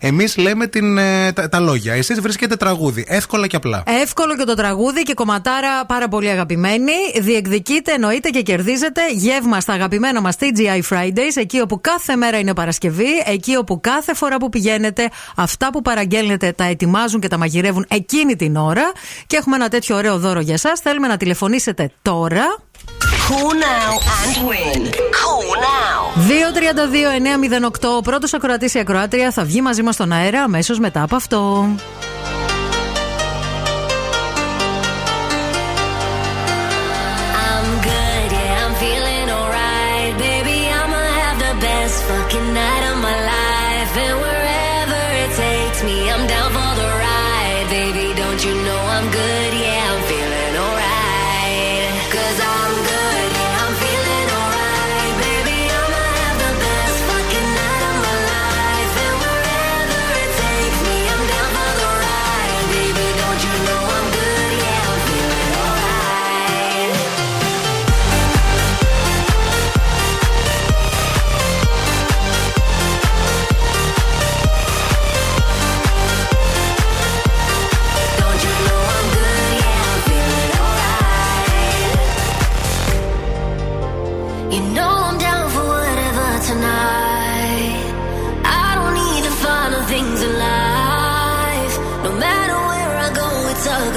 Εμείς 0.00 0.36
λέμε 0.36 0.66
την, 0.66 0.98
ε, 0.98 1.32
τα, 1.32 1.48
τα 1.48 1.60
λόγια. 1.60 1.94
Εσείς 1.94 2.20
βρίσκετε 2.20 2.56
τραγούδι. 2.56 3.04
Εύκολα 3.08 3.46
και 3.46 3.56
απλά. 3.56 3.82
Εύκολο 4.02 4.36
και 4.36 4.44
το 4.44 4.54
τραγούδι 4.54 4.93
και 5.02 5.14
κομματάρα 5.14 5.84
πάρα 5.86 6.08
πολύ 6.08 6.28
αγαπημένη. 6.28 6.92
Διεκδικείτε, 7.20 7.92
εννοείται 7.92 8.28
και 8.28 8.42
κερδίζετε 8.42 9.00
γεύμα 9.12 9.60
στα 9.60 9.72
αγαπημένα 9.72 10.20
μας 10.20 10.36
TGI 10.40 10.94
Fridays, 10.94 11.34
εκεί 11.34 11.60
όπου 11.60 11.80
κάθε 11.80 12.16
μέρα 12.16 12.38
είναι 12.38 12.54
Παρασκευή, 12.54 13.22
εκεί 13.24 13.56
όπου 13.56 13.80
κάθε 13.80 14.14
φορά 14.14 14.36
που 14.36 14.48
πηγαίνετε, 14.48 15.10
αυτά 15.36 15.70
που 15.70 15.82
παραγγέλνετε 15.82 16.52
τα 16.52 16.64
ετοιμάζουν 16.64 17.20
και 17.20 17.28
τα 17.28 17.38
μαγειρεύουν 17.38 17.86
εκείνη 17.88 18.36
την 18.36 18.56
ώρα. 18.56 18.92
Και 19.26 19.36
έχουμε 19.36 19.56
ένα 19.56 19.68
τέτοιο 19.68 19.96
ωραίο 19.96 20.18
δώρο 20.18 20.40
για 20.40 20.54
εσά. 20.54 20.72
Θέλουμε 20.82 21.08
να 21.08 21.16
τηλεφωνήσετε 21.16 21.90
τώρα. 22.02 22.44
Call 23.28 23.52
now 23.70 23.92
and 24.18 24.34
win. 24.48 24.82
Call 25.20 25.48
now. 25.68 26.00
232-908. 27.84 27.96
Ο 27.96 28.00
πρώτος 28.00 28.34
ακροατής 28.34 28.74
ή 28.74 28.78
ακροάτρια 28.78 29.30
θα 29.30 29.44
βγει 29.44 29.60
μαζί 29.60 29.82
μας 29.82 29.94
στον 29.94 30.12
αέρα 30.12 30.42
αμέσως 30.42 30.78
μετά 30.78 31.02
από 31.02 31.16
αυτό. 31.16 31.68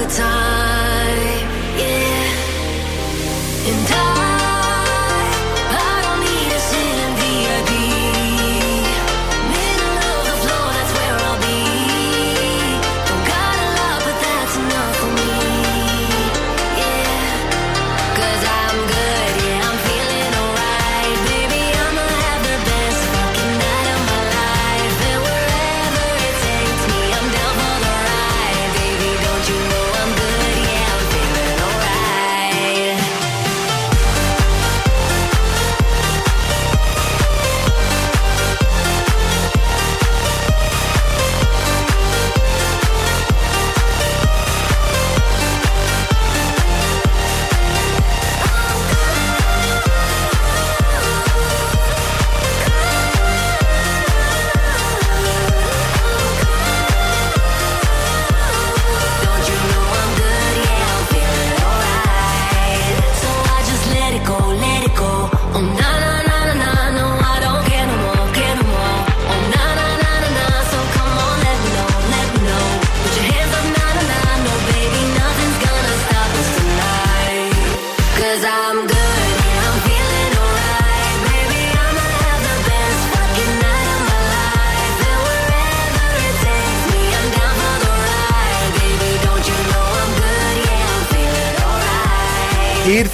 Time. 0.08 0.57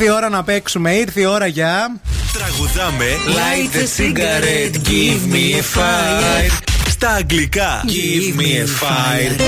Ήρθε 0.04 0.16
η 0.16 0.18
ώρα 0.18 0.28
να 0.28 0.44
παίξουμε, 0.44 0.94
ήρθε 0.94 1.20
η 1.20 1.24
ώρα 1.24 1.46
για. 1.46 2.00
Τραγουδάμε 2.32 3.04
Light 3.26 3.76
a 3.76 3.86
cigarette, 3.96 4.88
give 4.88 5.32
me 5.34 5.54
a 5.54 5.78
fire. 5.78 6.62
Στα 6.88 7.10
αγγλικά 7.10 7.84
Give 7.86 8.40
me 8.40 8.44
a 8.44 8.66
fire 8.82 9.40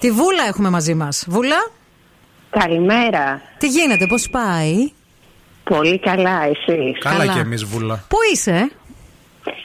Τη 0.00 0.10
Βούλα 0.10 0.46
έχουμε 0.48 0.70
μαζί 0.70 0.94
μας. 0.94 1.24
Βούλα; 1.28 1.70
Καλημέρα. 2.50 3.40
Τι 3.58 3.68
γίνεται, 3.68 4.06
πώς 4.06 4.28
πάει; 4.30 4.92
Πολύ 5.64 5.98
καλά, 5.98 6.42
εσείς. 6.42 6.98
Καλά 6.98 7.26
κι 7.26 7.38
εμείς, 7.38 7.64
Βούλα. 7.64 8.04
Πού 8.08 8.16
είσαι, 8.32 8.70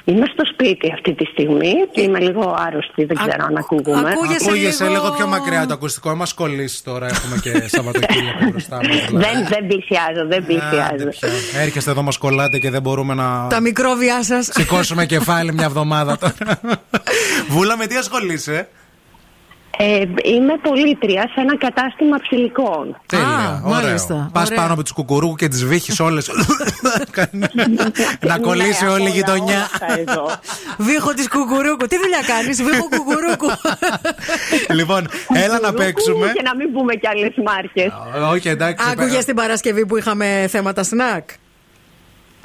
Είμαι 0.09 0.25
στο 0.33 0.43
σπίτι 0.53 0.91
αυτή 0.93 1.13
τη 1.13 1.25
στιγμή 1.25 1.73
και 1.91 2.01
είμαι 2.01 2.19
λίγο 2.19 2.55
άρρωστη, 2.57 3.03
δεν 3.05 3.17
ξέρω 3.17 3.45
αν 3.45 3.57
ακούγουμε. 3.57 4.09
Ακούγεσαι 4.09 4.87
λίγο... 4.87 5.11
πιο 5.17 5.27
μακριά 5.27 5.65
το 5.67 5.73
ακουστικό. 5.73 6.15
Μα 6.15 6.25
κολλήσει 6.35 6.83
τώρα. 6.83 7.05
Έχουμε 7.05 7.37
και 7.41 7.51
Σαββατοκύριακο 7.75 8.49
μπροστά 8.49 8.75
μας. 8.75 9.05
δεν, 9.11 9.47
δεν 9.49 9.67
πλησιάζω, 9.67 10.27
δεν 10.27 10.45
πλησιάζω. 10.45 11.09
Έρχεστε 11.61 11.91
εδώ, 11.91 12.01
μα 12.01 12.11
κολλάτε 12.19 12.57
και 12.57 12.69
δεν 12.69 12.81
μπορούμε 12.81 13.13
να 13.13 13.47
Τα 13.47 13.59
μικρόβια 13.59 14.23
σας. 14.23 14.49
σηκώσουμε 14.51 15.05
κεφάλι 15.05 15.53
μια 15.53 15.65
εβδομάδα 15.65 16.17
τώρα. 16.17 16.59
Βούλα, 17.53 17.77
με 17.77 17.85
τι 17.87 17.95
ασχολείσαι; 17.95 18.67
Ε, 19.81 19.99
είμαι 20.23 20.57
πολίτρια 20.61 21.21
σε 21.21 21.39
ένα 21.41 21.57
κατάστημα 21.57 22.17
ψηλικών. 22.17 23.01
Τέλεια, 23.05 23.61
ωραίο. 23.65 24.29
Πας 24.31 24.53
πάνω 24.53 24.73
από 24.73 24.83
του 24.83 24.93
κουκουρούκου 24.93 25.35
και 25.35 25.47
τις 25.47 25.65
βύχεις 25.65 25.99
όλες. 25.99 26.29
να 28.19 28.39
κολλήσει 28.39 28.83
Ναι, 28.83 28.89
όλη 28.91 29.01
η 29.01 29.05
όλα, 29.05 29.13
γειτονιά. 29.15 29.43
όλα 29.55 29.63
αυτά 29.73 29.99
εδώ. 29.99 30.29
Βίχο 30.77 31.13
τη 31.13 31.27
κουκουρούκου. 31.27 31.87
Τι 31.87 31.97
δουλειά 31.97 32.19
κάνεις, 32.27 32.63
Βίχο 32.63 32.87
κουκουρούκου. 32.89 33.47
λοιπόν, 34.73 35.07
έλα 35.33 35.59
να 35.59 35.73
παίξουμε. 35.73 36.31
Και 36.35 36.41
να 36.41 36.55
μην 36.55 36.73
πούμε 36.73 36.93
κι 36.95 37.07
άλλες 37.07 37.33
μάρκες. 37.45 37.91
Όχι, 38.31 38.49
εντάξει. 38.49 38.85
Άκουγες 38.91 39.25
την 39.25 39.35
Παρασκευή 39.35 39.85
που 39.85 39.97
είχαμε 39.97 40.45
θέματα 40.49 40.83
σνακ. 40.83 41.29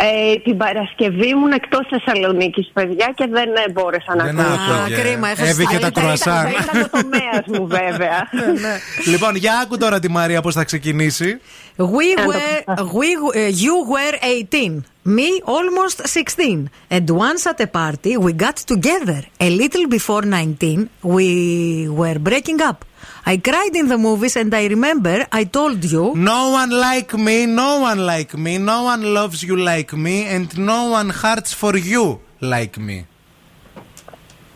Ε, 0.07 0.37
την 0.45 0.57
Παρασκευή 0.57 1.29
ήμουν 1.29 1.53
εκτός 1.53 1.87
Θεσσαλονίκης, 1.91 2.71
παιδιά, 2.73 3.13
και 3.15 3.27
δεν 3.31 3.49
ε, 3.67 3.71
μπόρεσα 3.73 4.15
να 4.17 4.25
Δεν 4.25 4.41
ακούσω. 4.41 4.73
άκουγε. 4.81 4.97
κρίμα, 5.01 5.29
έχασες 5.29 5.51
Έβηχε 5.51 5.79
τα 5.79 5.91
κρουασάν. 5.91 6.43
Δεν 6.43 6.53
ήταν 6.63 6.83
ο 6.83 6.89
τομέα 7.01 7.45
μου, 7.47 7.67
βέβαια. 7.67 8.29
Λοιπόν, 9.13 9.35
για 9.37 9.53
άκου 9.63 9.77
τώρα 9.79 9.99
τη 10.01 10.11
Μαρία 10.11 10.43
πώς 10.43 10.55
θα 10.55 10.65
ξεκινήσει. 10.65 11.41
We 11.77 12.09
were, 12.29 12.65
we, 12.99 13.09
uh, 13.17 13.51
you 13.65 13.75
were 13.95 14.17
18. 14.23 14.85
Me 15.19 15.31
almost 15.45 15.99
16. 16.07 16.71
And 16.89 17.11
once 17.11 17.47
at 17.47 17.61
a 17.61 17.67
party, 17.67 18.17
we 18.17 18.33
got 18.33 18.57
together. 18.73 19.21
A 19.41 19.51
little 19.51 19.87
before 19.89 20.23
19, 20.23 20.89
we 21.03 21.89
were 21.89 22.19
breaking 22.19 22.61
up. 22.71 22.85
I 23.26 23.38
cried 23.38 23.76
in 23.76 23.88
the 23.88 23.98
movies 23.98 24.36
and 24.38 24.54
I 24.54 24.66
remember 24.68 25.28
I 25.32 25.44
told 25.44 25.84
you. 25.86 26.16
No 26.16 26.50
one 26.50 26.72
like 26.72 27.14
me, 27.14 27.46
no 27.46 27.80
one 27.82 28.00
like 28.06 28.34
me, 28.36 28.58
no 28.58 28.84
one 28.84 29.14
loves 29.14 29.44
you 29.44 29.56
like 29.56 29.94
me, 29.94 30.26
and 30.26 30.48
no 30.58 30.80
one 30.98 31.10
hearts 31.10 31.54
for 31.54 31.78
you 31.78 32.20
like 32.42 32.78
me. 32.78 33.06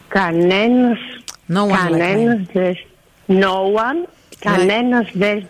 Κανένας, 0.08 1.00
No 1.48 1.66
one 1.66 1.76
κανένας 1.76 2.42
δεν... 2.54 2.76
No 3.28 3.56
one, 3.86 4.08
κανένας 4.40 5.08
δεν 5.14 5.48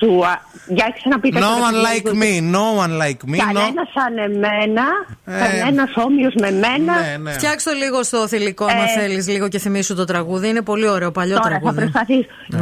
σου... 0.00 0.24
α- 0.24 0.40
Για 0.68 0.92
ξαναπείτε 0.96 1.38
No 1.38 1.42
το 1.42 1.46
one 1.48 1.72
λίγο. 1.72 1.84
like 1.90 2.22
me, 2.22 2.54
no 2.54 2.84
one 2.84 2.94
like 3.02 3.30
me, 3.30 3.34
no. 3.40 3.44
Κανένας 3.52 3.88
σαν 3.94 4.18
εμένα, 4.18 4.84
Ε, 5.24 5.38
κανένας 5.38 5.90
όμοιος 5.96 6.34
με 6.40 6.50
μένα. 6.50 7.00
Ναι, 7.00 7.16
ναι. 7.22 7.32
Φτιάξτε 7.32 7.70
το 7.70 7.76
λίγο 7.76 8.02
στο 8.02 8.28
θηλυκό, 8.28 8.64
άμα 8.64 8.82
Ε, 8.82 9.00
θέλεις, 9.00 9.28
λίγο 9.28 9.48
και 9.48 9.58
θυμίσου 9.58 9.94
το 9.94 10.04
τραγούδι. 10.04 10.48
Είναι 10.48 10.62
πολύ 10.62 10.88
ωραίο, 10.88 11.10
παλιό 11.10 11.34
Τώρα 11.36 11.48
θα 11.48 11.58
τραγούδι. 11.58 11.80
προσπαθήσω. 11.80 12.28
Ναι, 12.46 12.58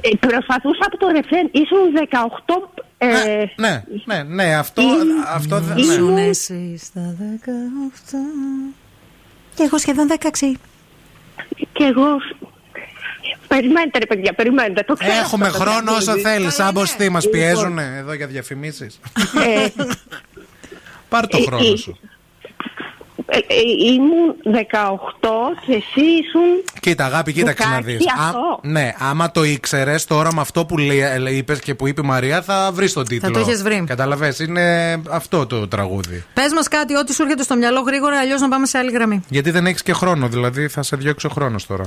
Ε, 0.00 0.08
προσπαθούσα 0.20 0.82
από 0.86 0.96
το 0.98 1.06
ρεφρέν, 1.08 1.48
ήσουν 1.52 1.78
18... 2.10 2.82
Ε, 2.98 3.06
Ναι, 3.56 3.82
ναι, 4.04 4.22
ναι, 4.22 4.54
αυτό, 4.54 4.82
αυτό 5.34 5.60
δεν. 5.60 5.76
Ήσουν 5.76 6.12
Ναι. 6.12 6.22
εσύ 6.22 6.76
στα 6.84 7.14
18. 7.18 8.16
Και 9.54 9.62
εγώ 9.62 9.78
σχεδόν 9.78 10.06
16. 10.10 10.56
Και 11.72 11.84
εγώ... 11.84 12.06
Περιμένετε 13.56 13.98
ρε 13.98 14.06
παιδιά, 14.06 14.32
περιμένετε. 14.32 14.82
Το 14.82 14.94
ξέρω 14.94 15.12
Έχουμε 15.12 15.46
αυτό 15.46 15.58
το 15.58 15.64
χρόνο 15.64 15.92
όσο 15.92 16.04
τραγούδι. 16.04 16.28
θέλεις. 16.28 16.54
Σαν 16.54 16.74
τι 16.98 17.10
μας 17.10 17.24
Λοιπόν, 17.24 17.40
πιέζουν 17.40 17.78
εδώ 17.78 18.12
για 18.14 18.26
διαφημίσεις; 18.26 19.00
ε, 19.46 19.66
Πάρ 21.08 21.26
το 21.26 21.38
ε, 21.38 21.42
χρόνο 21.42 21.72
ε, 21.72 21.76
σου. 21.76 21.98
ε, 23.26 23.36
ε, 23.36 23.42
ήμουν 23.92 24.34
18 24.44 24.56
και 25.66 25.72
εσύ 25.72 26.00
ήσουν... 26.00 26.80
Κοίτα, 26.80 27.04
αγάπη, 27.04 27.32
κοίταξε 27.32 27.68
να 27.68 27.78
16 27.78 27.82
δει. 27.82 27.98
αυτό. 28.18 28.60
Ναι, 28.62 28.94
άμα 28.98 29.30
το 29.30 29.44
ήξερες, 29.44 30.04
τώρα 30.04 30.34
με 30.34 30.40
αυτό 30.40 30.64
που 30.66 30.76
είπες 31.30 31.58
και 31.60 31.74
που 31.74 31.86
είπε 31.86 32.00
η 32.04 32.06
Μαρία, 32.06 32.42
θα 32.42 32.70
βρεις 32.72 32.92
τον 32.92 33.04
τίτλο. 33.04 33.30
το 33.30 33.38
έχεις 33.38 33.62
βρει. 33.62 33.84
Καταλαβες, 33.86 34.38
είναι 34.38 34.96
αυτό 35.10 35.46
το 35.46 35.68
τραγούδι. 35.68 36.24
Πες 36.34 36.52
μας 36.52 36.68
κάτι, 36.68 36.96
ό,τι 36.96 37.14
σου 37.14 37.22
έρχεται 37.22 37.42
στο 37.42 37.56
μυαλό 37.56 37.80
γρήγορα, 37.80 38.18
αλλιώς 38.18 38.40
να 38.40 38.48
πάμε 38.48 38.66
σε 38.66 38.78
άλλη 38.78 38.90
γραμμή. 38.90 39.22
Γιατί 39.28 39.50
δεν 39.50 39.66
έχεις 39.66 39.82
και 39.82 39.92
χρόνο, 39.92 40.28
δηλαδή 40.28 40.68
θα 40.68 40.82
σε 40.82 40.96
διώξει 40.96 41.26
ο 41.26 41.30
χρόνος 41.30 41.66
τώρα. 41.66 41.84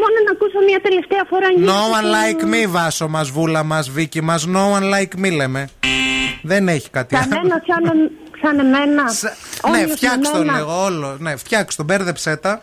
Μόνο 0.00 0.16
να 0.26 0.30
ακούσω 0.32 0.58
μια 0.68 0.80
τελευταία 0.80 1.24
φορά 1.28 1.46
No 1.70 1.80
one 1.96 2.06
like 2.16 2.42
me, 2.54 2.68
Βάσο 2.68 3.08
μας, 3.08 3.30
Βούλα 3.30 3.62
μας, 3.62 3.90
Βίκη 3.90 4.20
μας. 4.22 4.46
No 4.54 4.72
one 4.78 4.82
like 4.94 5.24
me, 5.26 5.32
λέμε. 5.36 5.68
Δεν 6.42 6.68
έχει 6.68 6.90
κάτι 6.90 7.16
άλλο. 7.16 7.26
Κανένα 7.28 7.62
σαν, 7.66 8.10
σαν 8.42 8.58
εμένα. 8.58 9.02
Ναι, 9.02 9.78
Όλος 9.82 9.92
φτιάξ 9.96 10.30
το 10.30 10.38
με 10.38 10.44
μένα. 10.44 10.58
λίγο 10.58 10.84
όλο. 10.84 11.16
Ναι, 11.18 11.36
φτιάξ 11.36 11.74
το, 11.76 11.82
μπέρδεψέ 11.82 12.36
τα. 12.36 12.62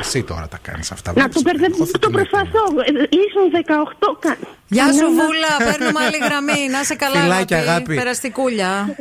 Εσύ 0.00 0.22
τώρα 0.22 0.48
τα 0.48 0.58
κάνεις 0.62 0.90
αυτά. 0.92 1.12
Να 1.16 1.28
το 1.28 1.40
μπερδεύω, 1.44 1.86
το 2.00 2.10
προσπαθώ. 2.10 2.62
Ε, 2.86 2.92
Ήσουν 2.92 3.50
18. 3.52 4.16
κα- 4.20 4.36
Γεια 4.68 4.92
σου, 4.92 4.98
κανένα- 4.98 5.24
Βούλα. 5.24 5.70
Παίρνουμε 5.72 6.04
άλλη 6.04 6.16
γραμμή. 6.24 6.68
Να 6.70 6.82
σε 6.84 6.94
καλά, 6.94 7.20
Φιλάκια, 7.20 7.58
αγάπη. 7.58 7.94
Περαστικούλια. 7.94 8.96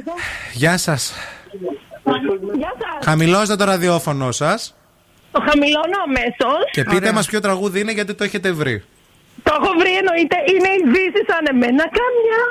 Γεια 0.54 0.78
σας. 0.78 1.14
Γεια 2.58 2.74
σας. 2.80 3.04
Χαμηλώστε 3.06 3.56
το 3.56 3.64
ραδιόφωνο 3.64 4.32
σας 4.32 4.76
Το 5.32 5.40
χαμηλώνω 5.48 5.98
αμέσως. 6.08 6.62
και 6.72 6.84
πείτε 6.84 7.12
μας 7.12 7.26
ποιο 7.26 7.40
τραγούδι 7.40 7.80
είναι 7.80 7.92
γιατί 7.92 8.14
το 8.14 8.24
έχετε 8.24 8.52
βρει. 8.52 8.84
Το 9.44 9.52
έχω 9.60 9.72
βρει 9.80 9.92
εννοείται. 10.02 10.38
Είναι 10.52 10.70
η 10.80 10.82
Δύση 10.94 11.22
σαν 11.30 11.44
εμένα. 11.52 11.84
Καμιά. 12.00 12.44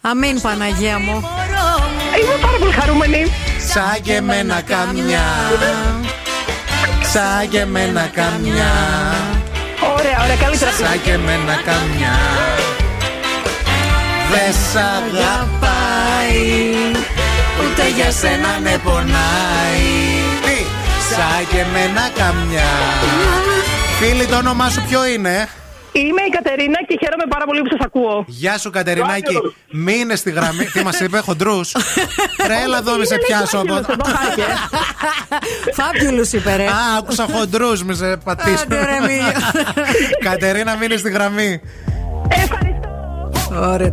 Αμήν, 0.00 0.40
Παναγία 0.40 0.98
μου. 0.98 1.16
Είμαι 2.20 2.36
πάρα 2.40 2.56
πολύ 2.58 2.72
χαρούμενη. 2.72 3.22
Σαν 3.72 4.02
και 4.02 4.14
εμένα 4.14 4.60
καμιά. 4.60 5.24
Σαν 7.12 7.48
και 7.50 7.58
εμένα 7.60 8.10
καμιά. 8.14 8.72
Ωραία, 9.96 10.18
ωραία, 10.24 10.36
καλύτερα. 10.42 10.70
Σαν 10.70 11.02
και 11.02 11.10
εμένα 11.10 11.54
καμιά. 11.68 12.16
Δε 14.30 14.52
σ' 14.52 14.76
αγαπάει. 14.96 16.44
Ούτε 17.60 17.88
για 17.96 18.10
σένα 18.10 18.58
με 18.62 18.80
πονάει. 18.84 19.90
Τι, 21.16 21.22
Σαν 21.22 21.46
και 21.50 21.58
εμένα 21.58 22.08
καμιά. 22.14 22.62
Φίλοι, 23.98 24.26
το 24.26 24.36
όνομά 24.36 24.70
σου 24.70 24.82
ποιο 24.88 25.06
είναι; 25.06 25.48
Είμαι 25.92 26.22
η 26.22 26.30
Κατερίνα 26.30 26.78
και 26.86 26.98
χαίρομαι 27.00 27.24
πάρα 27.28 27.44
πολύ 27.44 27.60
που 27.60 27.68
σας 27.70 27.80
ακούω. 27.86 28.24
Γεια 28.26 28.58
σου 28.58 28.70
Κατερινάκη, 28.70 29.36
μείνε 29.70 30.14
στη 30.14 30.30
γραμμή. 30.30 30.64
Τι 30.64 30.82
μας 30.82 31.00
είπε, 31.00 31.18
χοντρούς; 31.18 31.72
Τρέλα 32.46 32.78
εδώ, 32.78 32.96
μη 32.98 33.06
σε 33.06 33.18
πιάσω 33.26 33.58
από 33.58 33.74
εδώ. 33.76 33.94
Φάπιουλους 35.78 36.32
είπε, 36.32 36.56
ρε. 36.56 36.66
Α, 36.66 36.96
άκουσα 36.98 37.26
χοντρούς, 37.32 37.82
μη 37.82 37.94
σε 37.94 38.16
πατήσω. 38.16 38.62
Άντε, 38.62 38.84
ρε, 38.84 39.06
μη. 39.06 39.20
Κατερίνα, 40.28 40.76
μείνε 40.76 40.96
στη 40.96 41.10
γραμμή. 41.10 41.60
Ωραία, 43.52 43.92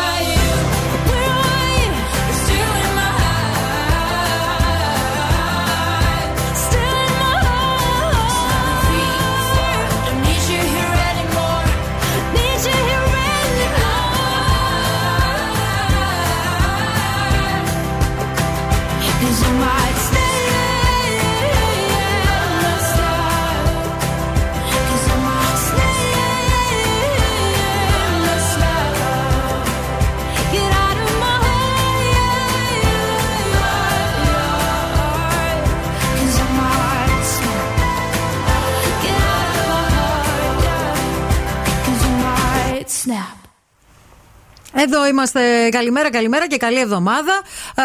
Εδώ 44.83 45.07
είμαστε. 45.07 45.39
Καλημέρα, 45.71 46.09
καλημέρα 46.11 46.47
και 46.47 46.57
καλή 46.57 46.79
εβδομάδα. 46.79 47.33
Α, 47.75 47.83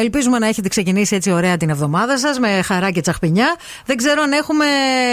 ελπίζουμε 0.00 0.38
να 0.38 0.46
έχετε 0.46 0.68
ξεκινήσει 0.68 1.14
έτσι 1.14 1.30
ωραία 1.30 1.56
την 1.56 1.70
εβδομάδα 1.70 2.18
σας 2.18 2.38
με 2.38 2.62
χαρά 2.62 2.90
και 2.90 3.00
τσαχπινιά. 3.00 3.56
Δεν 3.86 3.96
ξέρω 3.96 4.22
αν 4.22 4.32
έχουμε 4.32 4.64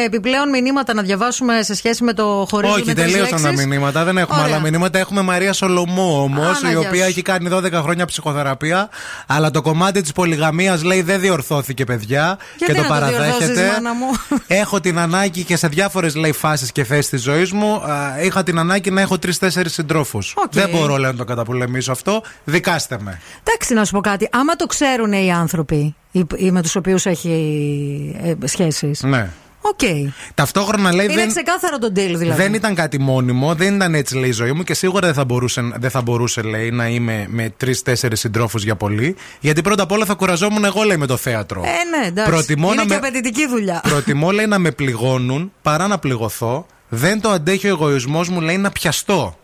επιπλέον 0.05 0.49
μηνύματα 0.49 0.93
να 0.93 1.01
διαβάσουμε 1.01 1.63
σε 1.63 1.75
σχέση 1.75 2.03
με 2.03 2.13
το 2.13 2.45
χωρί 2.49 2.67
Όχι, 2.67 2.93
τελείωσαν 2.93 3.41
τα 3.41 3.51
μηνύματα. 3.51 4.03
Δεν 4.03 4.17
έχουμε 4.17 4.41
Ωραία. 4.41 4.53
άλλα 4.55 4.69
μηνύματα. 4.69 4.99
Έχουμε 4.99 5.21
Μαρία 5.21 5.53
Σολομού 5.53 6.21
όμως, 6.21 6.57
Άνα, 6.57 6.69
η 6.69 6.71
γεια 6.71 6.79
οποία 6.79 7.03
σου. 7.03 7.09
έχει 7.09 7.21
κάνει 7.21 7.49
12 7.53 7.71
χρόνια 7.71 8.05
ψυχοθεραπεία. 8.05 8.89
Αλλά 9.27 9.51
το 9.51 9.61
κομμάτι 9.61 10.01
της 10.01 10.11
πολυγαμίας 10.11 10.83
λέει 10.83 11.01
δεν 11.01 11.19
διορθώθηκε, 11.19 11.83
παιδιά. 11.83 12.37
Γιατί 12.57 12.73
και 12.73 12.81
το 12.81 12.87
να 12.93 12.99
το 12.99 13.07
διορθώσεις, 13.07 13.37
παραδέχεται. 13.37 13.71
μάνα 13.71 13.93
μου; 13.93 14.05
Έχω 14.61 14.79
την 14.79 14.99
ανάγκη 14.99 15.43
και 15.43 15.57
σε 15.57 15.67
διάφορες 15.67 16.15
λέει 16.15 16.31
φάσεις 16.31 16.71
και 16.71 16.83
θέσεις 16.83 17.09
της 17.09 17.21
ζωής 17.21 17.51
μου. 17.51 17.73
α, 17.75 18.13
είχα 18.21 18.43
την 18.43 18.59
ανάγκη 18.59 18.91
να 18.91 19.01
έχω 19.01 19.19
τρει-τέσσερι 19.19 19.69
συντρόφους. 19.69 20.33
Δεν 20.51 20.69
μπορώ, 20.69 20.97
λέω, 20.97 21.11
να 21.11 21.17
το 21.17 21.24
καταπολεμήσω 21.25 21.91
αυτό. 21.91 22.21
Δικάστε 22.43 22.97
με. 23.01 23.21
Εντάξει, 23.43 23.73
να 23.73 23.85
σου 23.85 23.91
πω 23.91 23.99
κάτι. 24.01 24.29
Άμα 24.31 24.55
το 24.55 24.65
ξέρουν 24.65 25.11
οι 25.13 25.31
άνθρωποι 25.31 25.95
οι, 26.11 26.25
οι 26.35 26.51
με 26.51 26.61
τους 26.61 26.75
οποίους 26.75 27.05
έχει 27.05 28.15
ε, 28.41 28.47
σχέσεις. 28.47 29.03
Ναι. 29.03 29.29
Οκ. 29.61 29.79
Ταυτόχρονα 30.33 30.93
λέει 30.93 31.05
Είναι 31.05 31.15
δεν, 31.15 31.27
ξεκάθαρο 31.27 31.77
το 31.77 31.87
deal 31.87 31.91
δηλαδή. 32.15 32.31
δεν 32.41 32.53
ήταν 32.53 32.75
κάτι 32.75 32.99
μόνιμο, 32.99 33.55
δεν 33.55 33.75
ήταν 33.75 33.95
έτσι 33.95 34.15
λέει 34.17 34.29
η 34.29 34.31
ζωή 34.31 34.51
μου 34.51 34.63
και 34.63 34.73
σίγουρα 34.73 35.05
δεν 35.05 35.13
θα 35.15 35.25
μπορούσε, 35.25 35.61
δεν 35.75 35.89
θα 35.89 36.01
μπορούσε 36.01 36.41
λέει 36.41 36.71
να 36.71 36.87
είμαι 36.87 37.25
με 37.29 37.53
τρεις-τέσσερις 37.57 38.17
συντρόφους 38.17 38.63
για 38.63 38.75
πολύ. 38.75 39.15
Γιατί 39.39 39.61
πρώτα 39.61 39.83
απ' 39.83 39.91
όλα 39.91 40.05
θα 40.05 40.13
κουραζόμουν 40.13 40.65
εγώ 40.65 40.83
λέει 40.83 40.97
με 40.97 41.05
το 41.05 41.17
θέατρο. 41.17 41.61
Ε, 41.65 41.97
ναι, 41.99 42.07
εντάξει. 42.07 42.31
Προτιμώ 42.31 42.67
Είναι 42.67 42.75
να 42.75 42.81
και 42.81 42.87
με- 42.87 42.95
απαιτητική 42.95 43.47
δουλειά. 43.47 43.81
Προτιμώ 43.87 44.31
λέει 44.31 44.45
να 44.45 44.59
με 44.59 44.71
πληγώνουν 44.71 45.51
παρά 45.61 45.87
να 45.87 45.97
πληγωθώ. 45.97 46.65
Δεν 46.89 47.21
το 47.21 47.29
αντέχει 47.29 47.67
ο 47.67 47.69
εγωισμός 47.69 48.29
μου 48.29 48.41
λέει 48.41 48.57
να 48.57 48.71
πιαστώ. 48.71 49.37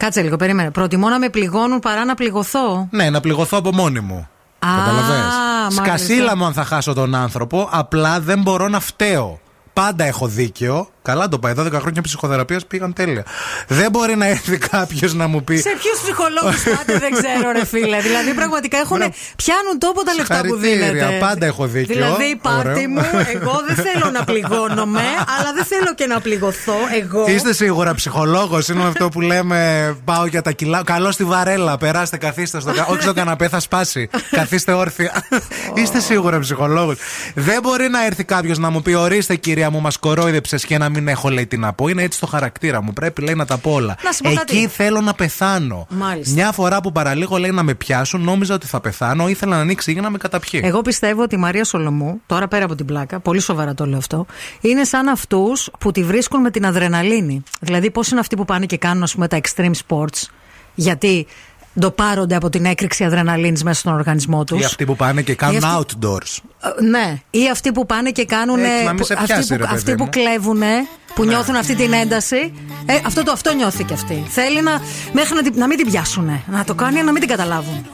Κάτσε 0.00 0.22
λίγο, 0.22 0.36
περίμενε. 0.36 0.70
Προτιμώ 0.70 1.08
να 1.08 1.18
με 1.18 1.28
πληγώνουν 1.28 1.78
παρά 1.78 2.04
να 2.04 2.14
πληγωθώ. 2.14 2.88
Ναι, 2.90 3.10
να 3.10 3.20
πληγωθώ 3.20 3.58
από 3.58 3.72
μόνη 3.72 4.00
μου. 4.00 4.28
Α, 4.58 4.68
Καταλαβες. 4.78 5.16
μάλιστα. 5.60 5.84
Σκασίλα 5.84 6.36
μου 6.36 6.44
αν 6.44 6.52
θα 6.52 6.64
χάσω 6.64 6.92
τον 6.92 7.14
άνθρωπο, 7.14 7.68
απλά 7.72 8.20
δεν 8.20 8.42
μπορώ 8.42 8.68
να 8.68 8.80
φταίω. 8.80 9.40
Πάντα 9.72 10.04
έχω 10.04 10.26
δίκαιο. 10.26 10.88
Καλά 11.02 11.28
το 11.28 11.38
πάει. 11.38 11.52
12 11.58 11.72
χρόνια 11.72 12.02
ψυχοθεραπείας 12.02 12.66
πήγαν 12.66 12.92
τέλεια. 12.92 13.24
Δεν 13.68 13.90
μπορεί 13.90 14.16
να 14.16 14.26
έρθει 14.26 14.58
κάποιος 14.58 15.14
να 15.14 15.26
μου 15.26 15.44
πει. 15.44 15.56
Σε 15.56 15.76
ποιους 15.82 16.00
ψυχολόγους 16.02 16.62
πάτε, 16.62 16.98
δεν 16.98 17.10
ξέρω, 17.12 17.50
ρε 17.52 17.64
φίλε. 17.64 18.00
Δηλαδή, 18.00 18.34
πραγματικά 18.34 18.78
έχουν, 18.78 18.98
πιάνουν 19.36 19.78
τόπο 19.78 20.02
τα 20.02 20.14
λεφτά 20.14 20.40
που 20.40 20.58
Συγχαρητήρια, 20.60 20.92
δίνετε. 20.92 21.16
πάντα 21.20 21.46
έχω 21.46 21.66
δίκιο. 21.66 21.94
Δηλαδή, 21.94 22.38
πάρτι 22.42 22.68
Ωραίο. 22.68 22.88
μου, 22.88 23.00
εγώ 23.34 23.62
δεν 23.66 23.76
θέλω 23.76 24.10
να 24.12 24.24
πληγώνομαι, 24.24 25.02
αλλά 25.38 25.52
δεν 25.54 25.64
θέλω 25.64 25.94
και 25.94 26.06
να 26.06 26.20
πληγωθώ. 26.20 26.74
Εγώ. 27.02 27.28
Είστε 27.28 27.52
σίγουρα 27.52 27.94
ψυχολόγος. 27.94 28.68
Είναι 28.68 28.82
αυτό 28.84 29.08
που 29.08 29.20
λέμε 29.20 29.96
πάω 30.04 30.26
για 30.26 30.42
τα 30.42 30.50
κιλά. 30.50 30.82
Καλώ 30.84 31.10
στη 31.10 31.24
βαρέλα. 31.24 31.78
Περάστε, 31.78 32.16
καθίστε 32.16 32.60
στο 32.60 32.72
κα- 32.72 32.86
Όχι 32.86 33.02
στο 33.02 33.12
καναπέ, 33.12 33.48
θα 33.48 33.60
σπάσει. 33.60 34.08
καθίστε 34.30 34.72
όρθια. 34.72 35.24
Είστε 35.74 36.00
σίγουρα 36.00 36.38
ψυχολόγος. 36.38 36.96
Δεν 37.34 37.60
μπορεί 37.62 37.88
να 37.88 38.04
έρθει 38.06 38.24
κάποιος 38.24 38.58
να 38.58 38.70
μου 38.70 38.82
πει: 38.82 38.94
Ορίστε, 38.94 39.34
κυρία 39.36 39.70
μου, 39.70 39.80
μας 39.80 39.96
κορόιδεψες 39.98 40.64
και 40.64 40.78
να 40.78 40.88
μην 40.90 41.08
έχω 41.08 41.28
λέει 41.28 41.46
τι 41.46 41.56
να 41.56 41.72
πω. 41.72 41.88
Είναι 41.88 42.02
έτσι 42.02 42.20
το 42.20 42.26
χαρακτήρα 42.26 42.82
μου. 42.82 42.92
Πρέπει 42.92 43.22
λέει 43.22 43.34
να 43.34 43.44
τα 43.46 43.58
πω 43.58 43.72
όλα. 43.72 43.96
Να 44.04 44.12
σου 44.12 44.22
πω 44.22 44.32
κάτι. 44.34 44.56
Εκεί 44.56 44.66
θέλω 44.66 45.00
να 45.00 45.14
πεθάνω. 45.14 45.86
Μάλιστα. 45.90 46.34
Μια 46.34 46.52
φορά 46.52 46.80
που 46.80 46.92
παραλίγο 46.92 47.36
λέει 47.36 47.50
να 47.50 47.62
με 47.62 47.74
πιάσουν, 47.74 48.20
νόμιζα 48.20 48.54
ότι 48.54 48.66
θα 48.66 48.80
πεθάνω. 48.80 49.28
Ήθελα 49.28 49.56
να 49.56 49.62
ανοίξει 49.62 49.92
για 49.92 50.02
να 50.02 50.10
με 50.10 50.18
καταπιεί. 50.18 50.60
Εγώ 50.64 50.82
πιστεύω 50.82 51.22
ότι 51.22 51.34
η 51.34 51.38
Μαρία 51.38 51.64
Σολομού, 51.64 52.20
τώρα 52.26 52.48
πέρα 52.48 52.64
από 52.64 52.74
την 52.74 52.86
πλάκα, 52.86 53.20
πολύ 53.20 53.40
σοβαρά 53.40 53.74
το 53.74 53.86
λέω 53.86 53.98
αυτό, 53.98 54.26
είναι 54.60 54.84
σαν 54.84 55.08
αυτούς 55.08 55.70
που 55.78 55.92
τη 55.92 56.04
βρίσκουν 56.04 56.40
με 56.40 56.50
την 56.50 56.66
αδρεναλίνη. 56.66 57.42
Δηλαδή, 57.60 57.90
πώς 57.90 58.10
είναι 58.10 58.20
αυτοί 58.20 58.36
που 58.36 58.44
πάνε 58.44 58.66
και 58.66 58.76
κάνουν, 58.76 59.02
ας 59.02 59.14
πούμε, 59.14 59.28
τα 59.28 59.40
extreme 59.42 59.72
sports, 59.86 60.22
γιατί 60.74 61.26
ντοπάρονται 61.78 62.34
από 62.36 62.50
την 62.50 62.64
έκρηξη 62.64 63.04
αδρεναλίνης 63.04 63.62
μέσα 63.64 63.80
στον 63.80 63.94
οργανισμό 63.94 64.44
τους. 64.44 64.60
Ή 64.60 64.64
αυτοί 64.64 64.84
που 64.84 64.96
πάνε 64.96 65.22
και 65.22 65.34
κάνουν 65.34 65.54
Ή 65.60 65.64
αυτοί- 65.64 65.96
outdoors. 66.02 66.36
Ναι, 66.90 67.18
ή 67.30 67.48
αυτοί 67.50 67.72
που 67.72 67.86
πάνε 67.86 68.10
και 68.10 68.24
κάνουν. 68.24 68.58
Έτσι, 68.58 68.84
να 68.84 68.92
μην 68.92 69.04
σε 69.04 69.12
αυτοί 69.12 69.26
πιάσει, 69.26 69.48
που, 69.48 69.52
ρε 69.56 69.62
παιδί 69.62 69.74
αυτοί 69.74 69.94
που 69.94 70.04
μου. 70.04 70.10
κλέβουν 70.10 70.62
που 71.14 71.24
νιώθουν 71.24 71.54
αυτή 71.56 71.74
την 71.74 71.92
ένταση. 71.92 72.52
Ε, 72.86 72.94
αυτό 73.06 73.22
το 73.22 73.32
αυτό 73.32 73.52
νιώθει 73.54 73.84
και 73.84 73.94
αυτή. 73.94 74.24
Θέλει 74.28 74.62
να, 74.62 74.80
μέχρι 75.12 75.34
να, 75.34 75.42
την- 75.42 75.56
να 75.56 75.66
μην 75.66 75.76
την 75.76 75.86
πιάσουν. 75.90 76.42
Να 76.46 76.64
το 76.64 76.74
κάνει 76.74 77.02
να 77.02 77.12
μην 77.12 77.20
την 77.20 77.28
καταλάβουν. 77.30 77.86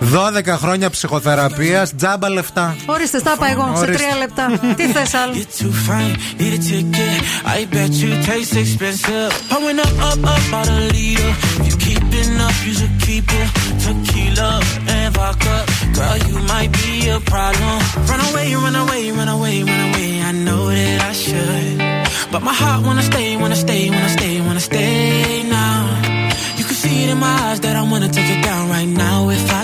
12 0.00 0.56
χρόνια 0.58 0.90
ψυχοθεραπεία, 0.90 1.88
τζάμπα 1.96 2.28
λεφτά. 2.30 2.76
Ορίστε, 2.86 3.18
στα 3.18 3.32
είπα 3.32 3.46
εγώ 3.50 3.72
σε 3.74 3.82
Ορίστε. 3.82 4.02
τρία 4.02 4.16
λεπτά. 4.16 4.46
Τι 4.76 4.86
θε 4.92 5.18
άλλο. 5.22 5.32
too 5.58 5.72
fine, 5.86 6.14
need 6.40 6.54
a 6.58 6.60
ticket. 6.68 7.18
I 7.56 7.60
bet 7.74 7.92
you 8.02 8.10
taste 8.28 8.54
expensive. 8.64 9.30
Pouring 9.50 9.80
up, 9.86 9.94
up, 10.08 10.20
up 10.34 10.44
out 10.58 10.68
a 10.76 10.78
leader. 10.94 11.30
If 11.60 11.66
you 11.68 11.76
keeping 11.86 12.32
up, 12.46 12.56
you 12.66 12.72
should 12.78 12.96
keep 13.06 13.26
it. 13.40 13.48
Tequila 13.82 14.50
and 14.96 15.10
vodka, 15.16 15.56
girl, 15.98 16.16
you 16.28 16.36
might 16.52 16.70
be 16.80 16.92
a 17.16 17.18
problem. 17.34 17.76
Run 18.10 18.20
away, 18.28 18.46
run 18.64 18.76
away, 18.84 19.02
run 19.18 19.30
away, 19.36 19.54
run 19.70 19.82
away. 19.88 20.10
I 20.28 20.32
know 20.46 20.62
that 20.76 20.98
I 21.10 21.12
should, 21.24 21.76
but 22.32 22.40
my 22.48 22.54
heart 22.60 22.80
wanna 22.86 23.04
stay, 23.12 23.28
wanna 23.42 23.58
stay, 23.66 23.82
wanna 23.94 24.12
stay, 24.18 24.34
wanna 24.46 24.64
stay 24.70 25.42
now. 25.60 25.78
You 26.58 26.64
can 26.68 26.76
see 26.82 26.96
it 27.04 27.08
in 27.14 27.18
my 27.26 27.34
eyes 27.46 27.58
that 27.64 27.74
I 27.80 27.82
wanna 27.92 28.10
take 28.16 28.30
it 28.36 28.40
down 28.50 28.62
right 28.76 28.90
now 29.06 29.18
if 29.38 29.44
I 29.60 29.62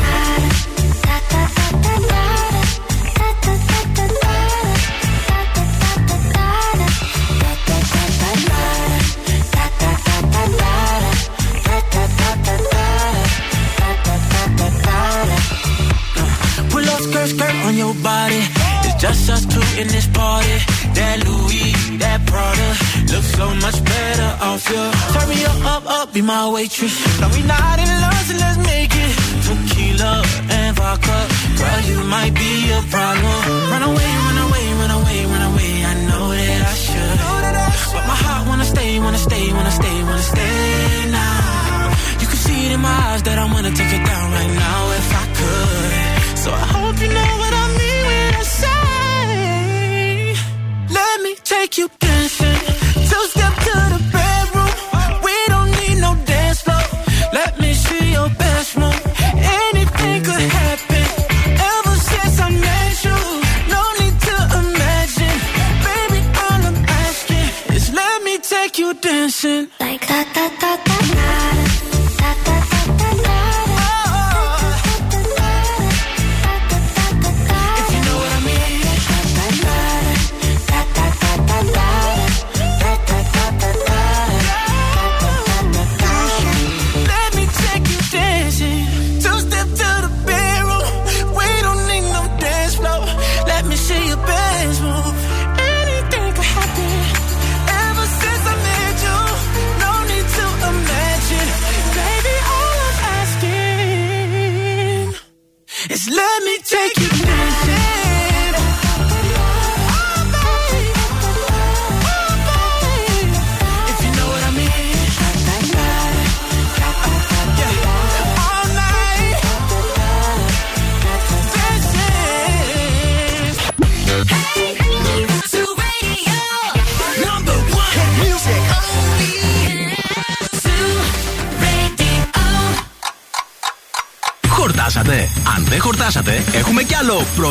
be 26.13 26.21
my 26.21 26.49
waitress. 26.49 26.95
No, 27.21 27.27
we 27.29 27.41
not 27.43 27.79
in 27.79 27.87
love, 28.03 28.23
so 28.27 28.35
let's 28.35 28.57
make 28.57 28.91
it. 28.93 29.13
Tequila 29.45 30.23
and 30.49 30.75
vodka, 30.75 31.17
girl, 31.57 31.81
you 31.89 31.99
might 32.15 32.33
be 32.33 32.51
a 32.71 32.81
problem. 32.91 33.39
Run 33.71 33.83
away, 33.89 34.09
run 34.25 34.37
away, 34.45 34.65
run 34.81 34.91
away, 34.99 35.19
run 35.31 35.43
away. 35.51 35.71
I 35.91 35.93
know 36.09 36.25
that 36.35 36.61
I 36.71 36.75
should, 36.83 37.17
but 37.93 38.03
my 38.11 38.17
heart 38.23 38.47
wanna 38.47 38.65
stay, 38.65 38.99
wanna 38.99 39.17
stay, 39.17 39.53
wanna 39.53 39.71
stay, 39.71 40.03
wanna 40.03 40.27
stay 40.33 41.11
now. 41.11 41.91
You 42.21 42.27
can 42.31 42.39
see 42.45 42.59
it 42.65 42.71
in 42.73 42.81
my 42.81 42.97
eyes 43.07 43.21
that 43.23 43.37
I 43.37 43.45
wanna 43.53 43.71
take 43.71 43.93
it 43.97 44.03
down 44.11 44.31
right 44.37 44.53
now 44.65 44.79
if 44.99 45.07
I 45.23 45.25
could. 45.39 46.37
So 46.43 46.49
I 46.51 46.65
hope 46.75 46.95
you 47.03 47.09
know 47.17 47.31
what 47.41 47.53
I 47.63 47.65
mean 47.79 48.01
when 48.09 48.33
I 48.41 48.45
say, 48.61 48.83
let 50.97 51.21
me 51.21 51.35
take 51.43 51.77
you 51.77 51.89
dancing. 51.99 52.40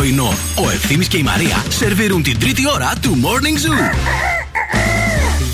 Πρωινό. 0.00 0.32
Ο 0.54 0.70
Ευθύμης 0.70 1.08
και 1.08 1.16
η 1.16 1.22
Μαρία 1.22 1.64
σερβίρουν 1.68 2.22
την 2.22 2.38
τρίτη 2.38 2.62
ώρα 2.74 2.92
του 3.02 3.20
Morning 3.22 3.66
Zoo. 3.66 3.94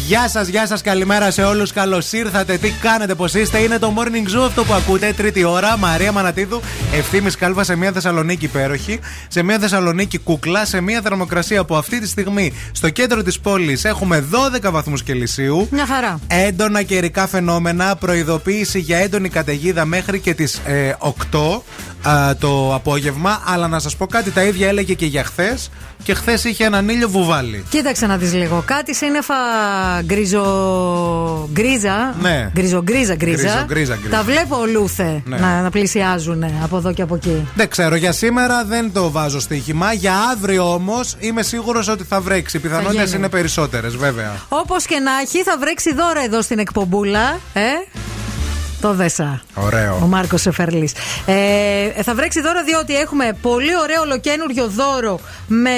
Γεια 0.07 0.29
σας, 0.29 0.49
γεια 0.49 0.67
σας, 0.67 0.83
καλημέρα 0.83 1.31
σε 1.31 1.43
όλους. 1.43 1.73
Καλώς 1.73 2.13
ήρθατε. 2.13 2.57
Τι 2.57 2.71
κάνετε, 2.71 3.15
πώς 3.15 3.35
είστε. 3.35 3.59
Είναι 3.59 3.79
το 3.79 3.95
morning 3.97 4.37
zoo 4.37 4.47
αυτό 4.47 4.65
που 4.65 4.73
ακούτε. 4.73 5.13
Τρίτη 5.17 5.45
ώρα. 5.45 5.77
Μαρία 5.77 6.13
Μανατίδου, 6.13 6.61
ευθύνη 6.93 7.31
κάλβα 7.31 7.65
σε 7.65 7.77
μια 7.77 7.93
Θεσσαλονίκη 7.93 8.45
υπέροχη. 8.45 9.01
Σε 9.29 9.43
μια 9.43 9.59
Θεσσαλονίκη 9.59 10.19
κουκλά. 10.19 10.65
Σε 10.65 10.81
μια 10.81 11.01
θερμοκρασία 11.01 11.65
που 11.65 11.77
αυτή 11.77 12.01
τη 12.01 12.09
στιγμή 12.09 12.53
στο 12.73 12.91
κέντρο 12.91 13.23
της 13.23 13.41
πόλης 13.41 13.85
έχουμε 13.85 14.25
12 14.55 14.71
βαθμούς 14.71 15.03
Κελσίου. 15.03 15.69
Μια 15.71 15.87
χαρά. 15.87 16.19
Έντονα 16.27 16.83
καιρικά 16.83 17.27
φαινόμενα. 17.27 17.97
Προειδοποίηση 17.97 18.79
για 18.79 18.99
έντονη 18.99 19.29
καταιγίδα 19.29 19.85
μέχρι 19.85 20.19
και 20.21 20.35
τις 20.35 20.61
8 20.99 21.61
α, 22.09 22.37
το 22.37 22.75
απόγευμα. 22.75 23.43
Αλλά 23.47 23.69
να 23.69 23.79
σας 23.79 23.97
πω 23.97 24.07
κάτι, 24.07 24.31
τα 24.31 24.43
ίδια 24.43 24.69
έλεγε 24.69 24.95
και 24.95 25.07
για 25.07 25.25
χθες. 25.25 25.71
Και 26.03 26.15
χθες 26.15 26.45
είχε 26.45 26.65
έναν 26.65 26.89
ήλιο 26.89 27.09
βουβάλι. 27.09 27.65
Κοίταξε 27.69 28.07
να 28.07 28.17
δεις 28.17 28.33
λίγο. 28.35 28.63
Κάτι 28.67 28.95
σύννεφα 28.95 29.35
γκριζο. 30.05 31.49
γκρίζα. 31.53 32.15
Ναι. 32.21 32.51
Γκριζογκρίζα 32.53 33.15
γκρίζα. 33.15 33.43
Γκριζογκρίζα 33.43 33.95
γκρίζα. 33.97 34.17
Τα 34.17 34.23
βλέπω 34.23 34.57
ολούθε 34.61 35.23
Ναι. 35.25 35.37
να, 35.37 35.61
να 35.63 35.71
πλησιάζουν 35.71 36.45
από 36.63 36.77
εδώ 36.77 36.86
και 36.93 37.03
από 37.03 37.15
εκεί. 37.15 37.49
Δεν 37.55 37.69
ξέρω, 37.69 37.95
για 37.95 38.13
σήμερα 38.13 38.65
δεν 38.65 38.93
το 38.93 39.11
βάζω 39.11 39.41
στοίχημα. 39.41 39.93
Για 39.93 40.15
αύριο 40.33 40.73
όμως 40.73 41.17
είμαι 41.19 41.43
σίγουρος 41.43 41.89
ότι 41.89 42.05
θα 42.05 42.21
βρέξει. 42.21 42.57
Οι 42.57 42.61
πιθανότητες 42.61 43.05
γίνει. 43.05 43.17
είναι 43.19 43.29
περισσότερες, 43.29 43.97
βέβαια. 43.97 44.33
Όπως 44.49 44.85
και 44.87 44.99
να 44.99 45.11
έχει, 45.23 45.43
θα 45.43 45.57
βρέξει 45.59 45.95
δώρα 45.95 46.25
εδώ 46.25 46.43
στην 46.43 46.59
εκπομπούλα. 46.59 47.39
Ε; 47.53 47.61
Το 48.81 48.93
δέσα. 48.95 49.43
Ωραίο. 49.55 49.99
Ο 50.03 50.07
Μάρκος 50.07 50.47
Εφερλή. 50.47 50.91
Ε, 51.27 52.03
θα 52.03 52.15
βρέξει 52.15 52.41
δώρα 52.41 52.63
διότι 52.65 52.97
έχουμε 52.97 53.37
πολύ 53.43 53.77
ωραίο 53.83 54.01
ολοκένουργιο 54.01 54.69
δώρο 54.69 55.21
με 55.47 55.71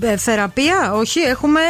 ε, 0.00 0.16
θεραπεία. 0.16 0.92
Όχι, 0.94 1.20
έχουμε, 1.20 1.60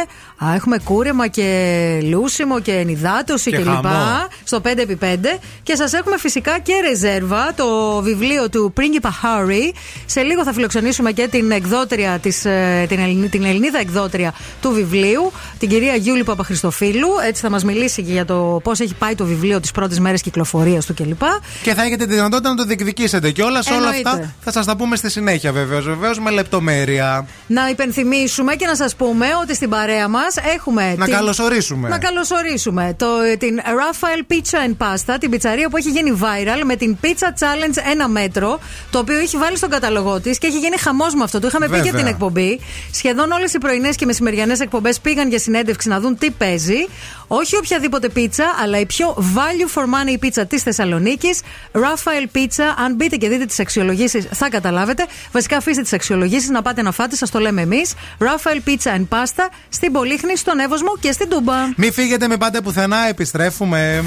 α, 0.43 0.53
έχουμε 0.55 0.77
κούρεμα 0.83 1.27
και 1.27 1.99
λούσιμο 2.03 2.59
και 2.59 2.71
ενυδάτωση 2.71 3.49
Και 3.49 3.57
κλπ. 3.57 3.65
χαμό. 3.65 4.27
Στο 4.43 4.61
5x5. 4.63 5.39
Και 5.63 5.75
σας 5.75 5.93
έχουμε 5.93 6.17
φυσικά 6.17 6.59
και 6.59 6.73
ρεζέρβα 6.89 7.53
το 7.55 7.99
βιβλίο 8.01 8.49
του 8.49 8.71
Πρίγκιπα 8.73 9.11
Harry. 9.23 9.73
Σε 10.05 10.21
λίγο 10.21 10.43
θα 10.43 10.53
φιλοξενήσουμε 10.53 11.11
και 11.11 11.27
την 11.27 11.51
εκδότρια 11.51 12.19
της, 12.21 12.45
ε, 12.45 12.85
την, 12.89 12.99
Ελληνι- 12.99 13.29
την 13.31 13.43
Ελληνίδα 13.43 13.79
εκδότρια 13.79 14.33
του 14.61 14.71
βιβλίου, 14.71 15.31
την 15.59 15.69
κυρία 15.69 15.95
Γιούλη 15.95 16.23
Παπαχριστοφίλου. 16.23 17.07
Έτσι 17.27 17.41
θα 17.41 17.49
μας 17.49 17.63
μιλήσει 17.63 18.03
και 18.03 18.11
για 18.11 18.25
το 18.25 18.59
πώς 18.63 18.79
έχει 18.79 18.93
πάει 18.95 19.15
το 19.15 19.25
βιβλίο 19.25 19.59
τις 19.59 19.71
πρώτες 19.71 19.99
μέρες 19.99 20.21
κυκλοφορίας 20.21 20.85
του 20.85 20.93
κλπ. 20.93 21.21
Και 21.63 21.73
θα 21.73 21.83
έχετε 21.83 22.05
τη 22.05 22.13
δυνατότητα 22.13 22.49
να 22.49 22.55
το 22.55 22.63
διεκδικήσετε 22.65 23.31
κιόλας. 23.31 23.67
Όλα 23.67 23.77
Εννοείται. 23.77 24.09
αυτά 24.09 24.33
θα 24.43 24.51
σας 24.51 24.65
τα 24.65 24.75
πούμε 24.75 24.95
στη 24.95 25.09
συνέχεια, 25.09 25.51
βεβαίως. 25.51 25.85
Βεβαίως 25.85 26.19
με 26.19 26.31
λεπτομέρεια. 26.31 27.27
Να 27.47 27.69
υπενθυμίσουμε 27.69 28.55
και 28.55 28.65
να 28.65 28.75
σας 28.75 28.95
πούμε 28.95 29.25
ότι 29.41 29.55
στην 29.55 29.69
παρέα 29.69 30.07
μας 30.07 30.24
έχουμε. 30.55 30.95
Να 30.97 31.05
την... 31.05 31.13
καλωσορίσουμε. 31.13 31.89
Να 31.89 31.97
καλωσορίσουμε 31.97 32.95
το, 32.97 33.07
την 33.39 33.59
Rafael 33.63 34.31
Pizza 34.31 34.69
and 34.69 34.77
Pasta, 34.85 35.17
την 35.19 35.29
πιτσαρία 35.29 35.69
που 35.69 35.77
έχει 35.77 35.89
γίνει 35.89 36.19
viral 36.21 36.61
με 36.65 36.75
την 36.75 36.97
Pizza 37.01 37.27
Challenge 37.39 37.91
ένα 37.91 38.07
μέτρο, 38.07 38.59
το 38.89 38.99
οποίο 38.99 39.17
έχει 39.17 39.37
βάλει 39.37 39.57
στον 39.57 39.69
καταλογό 39.69 40.19
της 40.19 40.37
και 40.37 40.47
έχει 40.47 40.57
γίνει 40.57 40.77
χαμός 40.77 41.13
με 41.13 41.23
αυτό. 41.23 41.39
Το 41.39 41.47
είχαμε 41.47 41.65
Βέβαια. 41.67 41.81
πει 41.81 41.89
για 41.89 41.97
την 41.97 42.07
εκπομπή. 42.07 42.59
Σχεδόν 42.91 43.31
όλες 43.31 43.53
οι 43.53 43.57
πρωινές 43.57 43.95
και 43.95 44.05
μεσημεριανές 44.05 44.59
εκπομπές 44.59 44.99
πήγαν 44.99 45.29
για 45.29 45.39
συνέντευξη 45.39 45.89
να 45.89 45.99
δουν 45.99 46.17
τι 46.17 46.31
παίζει. 46.31 46.87
Όχι 47.27 47.57
οποιαδήποτε 47.57 48.09
πίτσα, 48.09 48.55
αλλά 48.63 48.79
η 48.79 48.85
πιο 48.85 49.15
value 49.35 49.79
for 49.79 49.83
money 49.83 50.19
πίτσα 50.19 50.45
της 50.45 50.63
Θεσσαλονίκης. 50.63 51.41
Rafael 51.71 52.37
Pizza. 52.37 52.63
Αν 52.85 52.95
μπείτε 52.95 53.15
και 53.15 53.29
δείτε 53.29 53.45
τις 53.45 53.59
αξιολογήσεις, 53.59 54.27
θα 54.31 54.49
καταλάβετε. 54.49 55.05
Βασικά, 55.31 55.57
αφήστε 55.57 55.81
τις 55.81 55.93
αξιολογήσεις 55.93 56.49
να 56.49 56.61
πάτε 56.61 56.81
να 56.81 56.91
φάτε, 56.91 57.15
σας 57.15 57.31
το 57.31 57.39
λέμε 57.39 57.61
εμείς. 57.61 57.93
Rafael 58.19 58.69
Pizza 58.69 58.95
and 58.97 59.07
Pasta 59.09 59.47
στην 59.69 59.91
Πολύχνη, 59.91 60.37
στον 60.37 60.59
Εύωσμο 60.59 60.97
και 60.99 61.11
στην 61.11 61.29
Τούμπα. 61.29 61.53
Μην 61.75 61.93
φύγετε, 61.93 62.27
μην 62.27 62.37
πάτε 62.37 62.61
πουθενά, 62.61 63.07
επιστρέφουμε. 63.07 64.03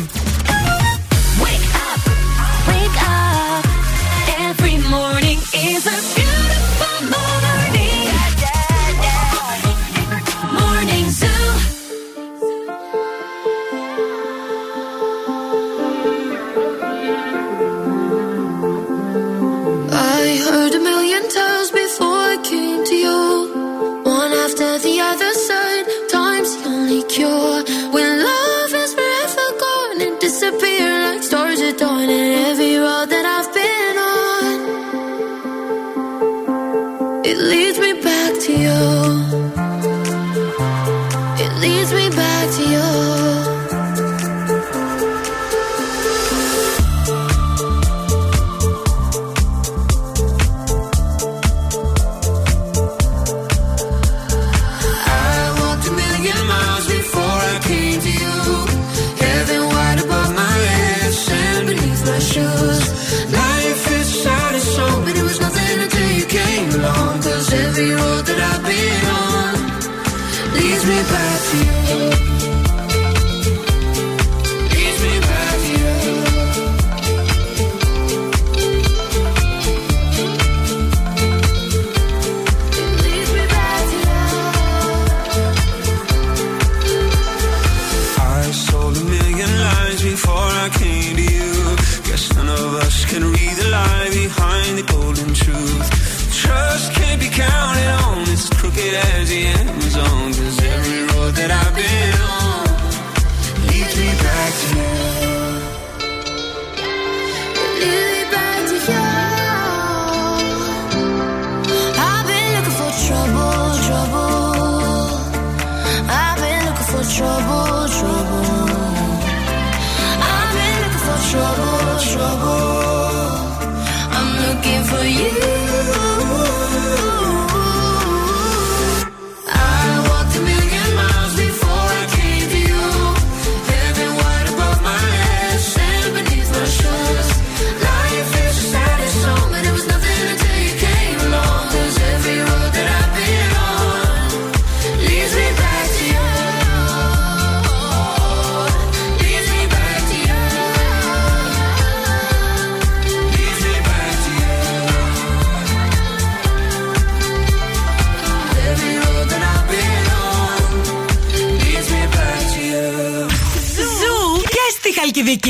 back 42.28 42.50
to 42.56 42.62
you. 42.62 43.27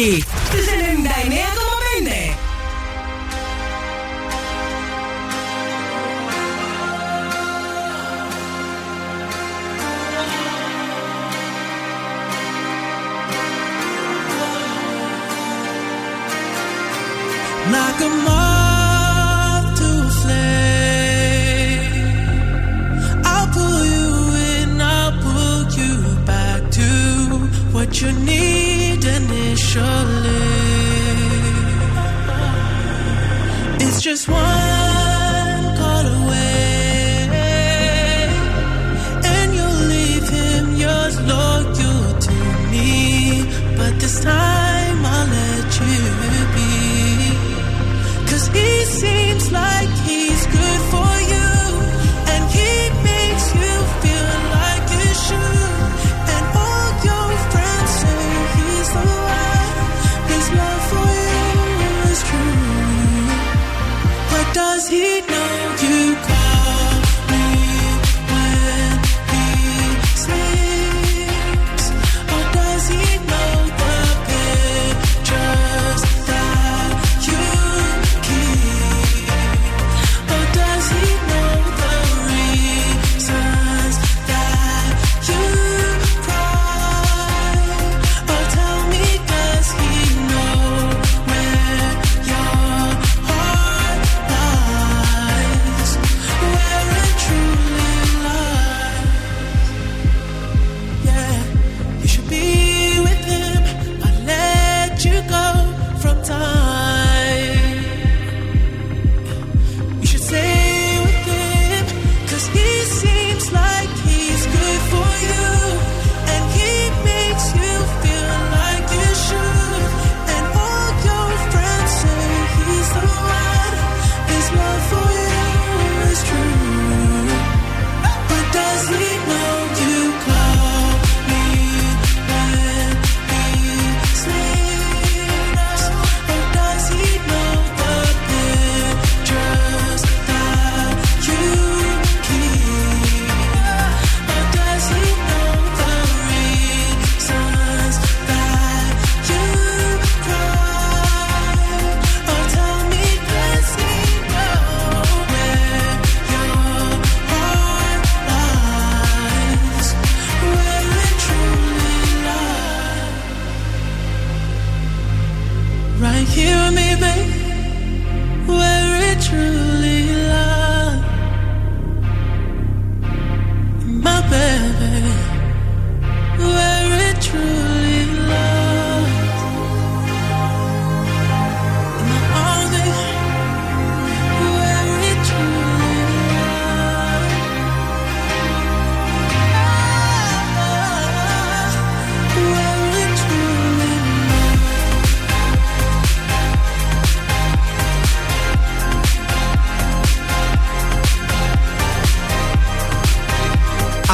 City. 0.08 0.37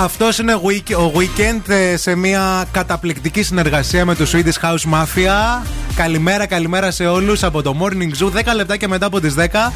Αυτός 0.04 0.38
είναι 0.38 0.60
week- 0.66 0.96
ο 0.96 1.12
weekend 1.18 1.68
ε, 1.70 1.96
σε 1.96 2.14
μια 2.14 2.64
καταπληκτική 2.72 3.42
συνεργασία 3.42 4.04
με 4.04 4.14
το 4.14 4.26
Swedish 4.32 4.66
House 4.68 4.92
Mafia. 4.94 5.62
Καλημέρα, 5.94 6.46
καλημέρα 6.46 6.90
σε 6.90 7.06
όλους 7.06 7.42
από 7.42 7.62
το 7.62 7.76
Morning 7.80 8.22
Zoo. 8.24 8.30
10 8.30 8.54
λεπτά 8.54 8.76
και 8.76 8.88
μετά 8.88 9.06
από 9.06 9.20
τις 9.20 9.34
10. 9.34 9.72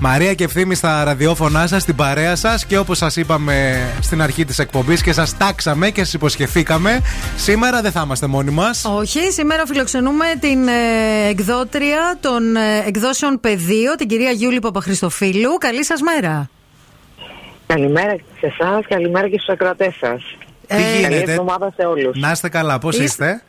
Μαρία 0.00 0.34
και 0.34 0.44
ευθύμη 0.44 0.74
στα 0.74 1.04
ραδιόφωνά 1.04 1.66
σας, 1.66 1.82
στην 1.82 1.94
παρέα 1.94 2.36
σας 2.36 2.64
και 2.66 2.78
όπως 2.78 2.98
σας 2.98 3.16
είπαμε 3.16 3.80
στην 4.00 4.22
αρχή 4.22 4.44
της 4.44 4.58
εκπομπής 4.58 5.02
και 5.02 5.12
σας 5.12 5.36
τάξαμε 5.36 5.90
και 5.90 6.04
σας 6.04 6.12
υποσχεθήκαμε, 6.12 7.00
σήμερα 7.36 7.80
δεν 7.82 7.92
θα 7.92 8.02
είμαστε 8.04 8.26
μόνοι 8.26 8.50
μας. 8.50 8.84
Όχι, 8.84 9.32
σήμερα 9.32 9.62
φιλοξενούμε 9.66 10.24
την 10.40 10.68
ε, 10.68 11.28
εκδότρια 11.28 12.16
των 12.20 12.56
ε, 12.56 12.60
εκδόσεων 12.86 13.40
Πεδίο, 13.40 13.94
την 13.94 14.08
κυρία 14.08 14.30
Γιούλη 14.30 14.58
Παπαχρηστοφίλου. 14.58 15.50
Καλή 15.58 15.84
σας 15.84 16.00
μέρα. 16.00 16.48
Καλημέρα 17.74 18.16
σε 18.40 18.46
εσάς, 18.58 18.86
καλημέρα 18.88 19.28
και 19.28 19.36
στους 19.38 19.48
ακροατές 19.48 19.94
σας. 20.00 20.22
Τι 20.66 20.74
Καλή 20.76 20.82
γίνεται, 21.14 21.30
εβδομάδα 21.32 21.72
σε 21.76 21.86
όλους. 21.86 22.18
να 22.20 22.30
είστε 22.30 22.48
καλά, 22.48 22.78
πώς 22.78 22.94
Είστε- 22.94 23.04
είστε; 23.04 23.42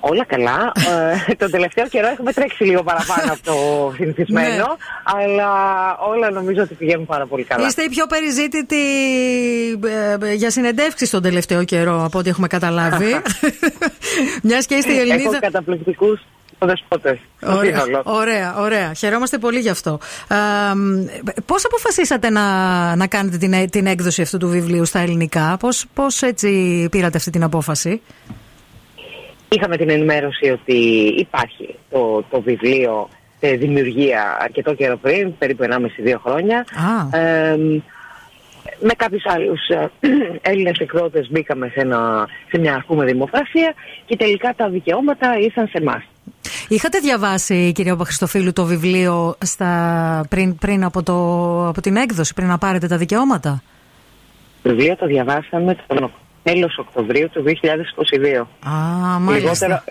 Όλα 0.00 0.24
καλά. 0.24 0.72
Ε, 1.28 1.34
τον 1.34 1.50
τελευταίο 1.50 1.88
καιρό 1.88 2.06
έχουμε 2.08 2.32
τρέξει 2.32 2.64
λίγο 2.64 2.82
παραπάνω 2.82 3.32
από 3.32 3.42
το 3.44 3.54
συνηθισμένο, 3.96 4.48
Ναι. 4.56 4.62
αλλά 5.04 5.50
όλα 5.98 6.30
νομίζω 6.30 6.62
ότι 6.62 6.74
πηγαίνουν 6.74 7.06
πάρα 7.06 7.26
πολύ 7.26 7.44
καλά. 7.44 7.66
Είστε 7.66 7.82
η 7.82 7.88
πιο 7.88 8.06
περιζήτητη 8.06 8.76
ε, 9.84 10.26
ε, 10.30 10.32
για 10.32 10.50
συνεντεύξεις 10.50 11.10
τον 11.10 11.22
τελευταίο 11.22 11.64
καιρό, 11.64 12.04
από 12.04 12.18
ό,τι 12.18 12.28
έχουμε 12.28 12.46
καταλάβει. 12.46 13.20
Μιας 14.42 14.66
και 14.66 14.74
είστε 14.74 14.92
η 14.92 14.98
Ελληνίδα. 14.98 15.28
Έχω 15.30 15.38
καταπληκτικούς 15.40 16.20
δεσπότε. 16.58 17.18
Ωραία, 17.42 18.02
ωραία, 18.04 18.54
ωραία. 18.58 18.92
Χαιρόμαστε 18.92 19.38
πολύ 19.38 19.58
γι' 19.58 19.68
αυτό. 19.68 19.98
Ε, 20.28 20.36
πώς 21.46 21.64
αποφασίσατε 21.64 22.30
να, 22.30 22.96
να 22.96 23.06
κάνετε 23.06 23.36
την, 23.36 23.52
έ- 23.52 23.70
την 23.70 23.86
έκδοση 23.86 24.22
αυτού 24.22 24.38
του 24.38 24.48
βιβλίου 24.48 24.84
στα 24.84 24.98
ελληνικά, 24.98 25.56
πώς, 25.60 25.86
πώς 25.94 26.22
έτσι 26.22 26.48
πήρατε 26.90 27.16
αυτή 27.16 27.30
την 27.30 27.42
απόφαση; 27.42 28.00
Είχαμε 29.48 29.76
την 29.76 29.90
ενημέρωση 29.90 30.50
ότι 30.50 30.74
υπάρχει 31.18 31.74
το, 31.90 32.24
το 32.30 32.40
βιβλίο 32.40 33.08
σε 33.40 33.48
δημιουργία 33.48 34.36
αρκετό 34.40 34.74
καιρό 34.74 34.96
πριν, 34.96 35.38
περίπου 35.38 35.64
1,5-2 35.64 36.14
χρόνια. 36.24 36.58
Α. 36.58 37.18
Ε, 37.18 37.56
με 38.80 38.92
κάποιους 38.96 39.22
άλλους 39.26 39.68
ε, 39.68 39.90
Έλληνες 40.50 40.78
εκδότες 40.78 41.28
μπήκαμε 41.30 41.68
σε, 41.68 41.80
ένα, 41.80 42.28
σε 42.48 42.58
μια 42.58 42.74
ας 42.74 42.84
πούμε 42.86 43.04
δημοκρασία 43.04 43.74
και 44.06 44.16
τελικά 44.16 44.54
τα 44.56 44.68
δικαιώματα 44.68 45.38
ήρθαν 45.38 45.66
σε 45.66 45.78
εμάς. 45.78 46.02
Είχατε 46.68 46.98
διαβάσει, 46.98 47.72
κυρία 47.72 47.92
Παπαχρηστοφίλου, 47.92 48.52
το 48.52 48.64
βιβλίο 48.64 49.36
στα, 49.40 50.26
πριν, 50.28 50.56
πριν 50.56 50.84
από, 50.84 51.02
το, 51.02 51.14
από 51.68 51.80
την 51.80 51.96
έκδοση, 51.96 52.34
πριν 52.34 52.46
να 52.46 52.58
πάρετε 52.58 52.86
τα 52.86 52.96
δικαιώματα; 52.96 53.62
Το 54.62 54.68
βιβλίο 54.70 54.96
το 54.96 55.06
διαβάσαμε 55.06 55.76
τον 55.86 56.04
τέλος 56.50 56.78
Οκτωβρίου 56.78 57.28
του 57.32 57.42
2022. 57.46 58.46
Α, 58.68 58.70
μάλιστα. 59.18 59.32
Λιγότερο, 59.66 59.82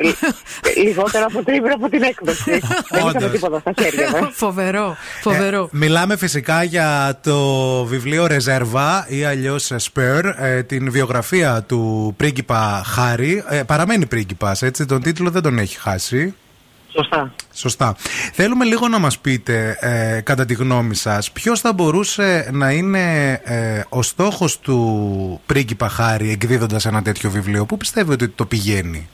λι- 0.76 0.86
λιγότερο 0.88 1.26
από 1.30 1.44
τρίμηνο 1.44 1.74
από 1.74 1.90
την 1.90 2.04
έκδοση. 2.04 2.44
Δεν 2.52 2.60
είχαμε 3.00 3.10
Όντως. 3.18 3.32
τίποτα 3.32 3.60
στα 3.60 3.74
χέρια 3.82 4.10
μας. 4.12 4.30
φοβερό, 4.46 4.96
φοβερό. 5.22 5.70
Μιλάμε 5.72 6.18
φυσικά 6.18 6.64
για 6.64 7.20
το 7.24 7.38
βιβλίο 7.86 8.28
Ρεζέρβα 8.28 9.06
ή 9.10 9.24
αλλιώς 9.24 9.72
Spur, 9.78 10.22
ε, 10.38 10.64
την 10.64 10.92
βιογραφία 10.92 11.64
του 11.68 12.14
πρίγκιπα 12.18 12.82
Χάρη. 12.86 13.44
Ε, 13.50 13.64
παραμένει 13.64 14.06
πρίγκιπας, 14.06 14.62
έτσι, 14.62 14.86
τον 14.86 15.02
τίτλο 15.02 15.30
δεν 15.30 15.42
τον 15.42 15.60
έχει 15.60 15.80
χάσει. 15.80 16.34
Σωστά. 16.96 17.34
Σωστά. 17.54 17.96
Θέλουμε 18.34 18.66
λίγο 18.66 18.88
να 18.88 19.00
μας 19.00 19.20
πείτε, 19.20 19.78
ε, 19.80 20.22
κατά 20.22 20.46
τη 20.46 20.54
γνώμη 20.54 20.96
σας, 20.96 21.32
ποιος 21.32 21.60
θα 21.60 21.74
μπορούσε 21.74 22.50
να 22.54 22.72
είναι 22.72 23.34
ε, 23.44 23.82
ο 23.90 24.02
στόχος 24.02 24.60
του 24.60 25.42
πρίγκιπα 25.46 25.90
Χάρη 25.90 26.32
εκδίδοντας 26.32 26.86
ένα 26.86 27.02
τέτοιο 27.02 27.30
βιβλίο; 27.30 27.66
Πού 27.66 27.78
πιστεύετε 27.78 28.24
ότι 28.24 28.34
το 28.34 28.46
πηγαίνει; 28.46 29.10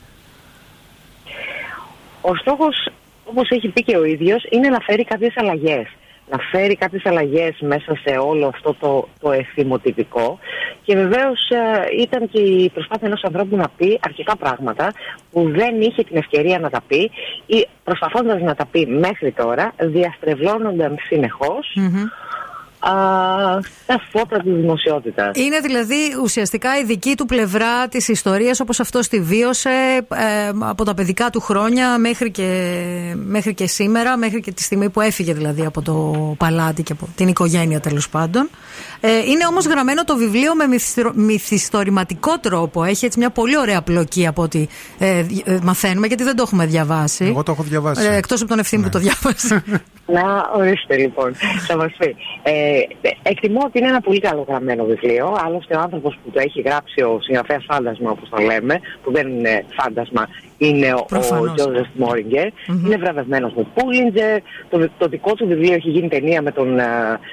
Ο 2.21 2.35
στόχος, 2.35 2.89
όπως 3.25 3.49
έχει 3.49 3.67
πει 3.67 3.83
και 3.83 3.97
ο 3.97 4.03
ίδιος, 4.03 4.43
είναι 4.49 4.69
να 4.69 4.79
φέρει 4.79 5.03
κάποιες 5.03 5.33
αλλαγές. 5.37 5.87
Να 6.31 6.37
φέρει 6.51 6.75
κάποιες 6.75 7.05
αλλαγές 7.05 7.57
μέσα 7.59 7.95
σε 8.05 8.17
όλο 8.17 8.47
αυτό 8.47 8.75
το, 8.79 9.07
το 9.19 9.31
ευθυμοτυπικό 9.31 10.39
και 10.83 10.95
βεβαίως 10.95 11.49
ε, 11.49 12.01
ήταν 12.01 12.29
και 12.29 12.39
η 12.39 12.69
προσπάθεια 12.69 13.07
ενός 13.07 13.23
ανθρώπου 13.23 13.55
να 13.55 13.69
πει 13.77 13.99
αρκετά 14.03 14.35
πράγματα 14.35 14.93
που 15.31 15.51
δεν 15.51 15.81
είχε 15.81 16.03
την 16.03 16.17
ευκαιρία 16.17 16.59
να 16.59 16.69
τα 16.69 16.81
πει 16.87 17.11
ή 17.45 17.67
προσπαθώντας 17.83 18.41
να 18.41 18.55
τα 18.55 18.65
πει 18.65 18.85
μέχρι 18.85 19.31
τώρα 19.31 19.73
διαστρεβλώνονταν 19.79 20.97
συνεχώς. 21.07 21.75
Α, 21.77 22.30
τα 22.81 23.99
φώτα 24.11 24.41
της 24.41 24.53
δημοσιότητας. 24.53 25.37
Είναι 25.37 25.59
δηλαδή 25.59 25.95
ουσιαστικά 26.23 26.77
η 26.77 26.83
δική 26.83 27.15
του 27.15 27.25
πλευρά 27.25 27.87
της 27.87 28.07
ιστορίας 28.07 28.59
όπως 28.59 28.79
αυτός 28.79 29.07
τη 29.07 29.19
βίωσε 29.21 30.05
ε, 30.09 30.51
από 30.59 30.83
τα 30.83 30.93
παιδικά 30.93 31.29
του 31.29 31.39
χρόνια 31.39 31.97
μέχρι 31.97 32.31
και, 32.31 33.13
μέχρι 33.15 33.53
και 33.53 33.67
σήμερα, 33.67 34.17
μέχρι 34.17 34.41
και 34.41 34.51
τη 34.51 34.61
στιγμή 34.63 34.89
που 34.89 35.01
έφυγε 35.01 35.33
δηλαδή 35.33 35.65
από 35.65 35.81
το 35.81 36.35
παλάτι 36.37 36.83
και 36.83 36.91
από 36.91 37.07
την 37.15 37.27
οικογένεια 37.27 37.79
τέλος 37.79 38.09
πάντων. 38.09 38.49
Ε, 39.01 39.17
είναι 39.17 39.45
όμως 39.49 39.65
γραμμένο 39.65 40.03
το 40.03 40.15
βιβλίο 40.15 40.55
με 40.55 40.67
μυθιστρο- 40.67 41.13
μυθιστορηματικό 41.15 42.39
τρόπο. 42.39 42.83
Έχει 42.83 43.05
έτσι 43.05 43.19
μια 43.19 43.29
πολύ 43.29 43.57
ωραία 43.57 43.81
πλοκή 43.81 44.27
από 44.27 44.41
ό,τι 44.41 44.67
ε, 44.99 45.21
δι- 45.21 45.47
ε, 45.47 45.59
μαθαίνουμε 45.63 46.07
γιατί 46.07 46.23
δεν 46.23 46.35
το 46.35 46.41
έχουμε 46.45 46.65
διαβάσει. 46.65 47.25
Εγώ 47.25 47.43
το 47.43 47.51
έχω 47.51 47.63
διαβάσει. 47.63 48.05
Ε, 48.07 48.15
εκτός 48.15 48.39
από 48.41 48.49
τον 48.49 48.59
ευθύνη 48.59 48.83
που 48.83 48.89
το 48.89 48.99
διάβασε. 48.99 49.63
Να 50.17 50.49
ορίστε 50.55 50.97
λοιπόν, 50.97 51.35
θα 51.67 51.75
μας 51.77 51.91
πει. 51.97 52.15
Ε, 52.43 52.79
εκτιμώ 53.23 53.59
ότι 53.65 53.77
είναι 53.79 53.87
ένα 53.87 54.01
πολύ 54.01 54.19
καλό 54.19 54.45
γραμμένο 54.47 54.83
βιβλίο. 54.85 55.35
Άλλωστε, 55.45 55.75
ο 55.75 55.79
άνθρωπος 55.79 56.17
που 56.23 56.31
το 56.31 56.39
έχει 56.39 56.61
γράψει, 56.61 57.01
ο 57.01 57.19
συγγραφέας 57.21 57.63
φάντασμα, 57.67 58.11
όπως 58.11 58.29
το 58.29 58.37
λέμε, 58.41 58.79
που 59.03 59.11
δεν 59.11 59.27
είναι 59.27 59.65
φάντασμα, 59.81 60.27
είναι 60.67 60.93
ο- 60.93 60.97
ο 60.99 61.05
Προφανώς. 61.05 61.53
Τζόζεφ 61.55 61.87
Μόριγκερ. 61.93 62.47
Είναι 62.85 62.97
βραβευμένος 62.97 63.53
με 63.55 63.65
Πούλιντζερ. 63.73 64.39
Το, 64.69 64.89
το 64.97 65.07
δικό 65.07 65.33
του 65.35 65.47
βιβλίο 65.47 65.73
έχει 65.73 65.89
γίνει 65.89 66.07
ταινία 66.07 66.41
με 66.41 66.51
τον, 66.51 66.79
ε, 66.79 66.85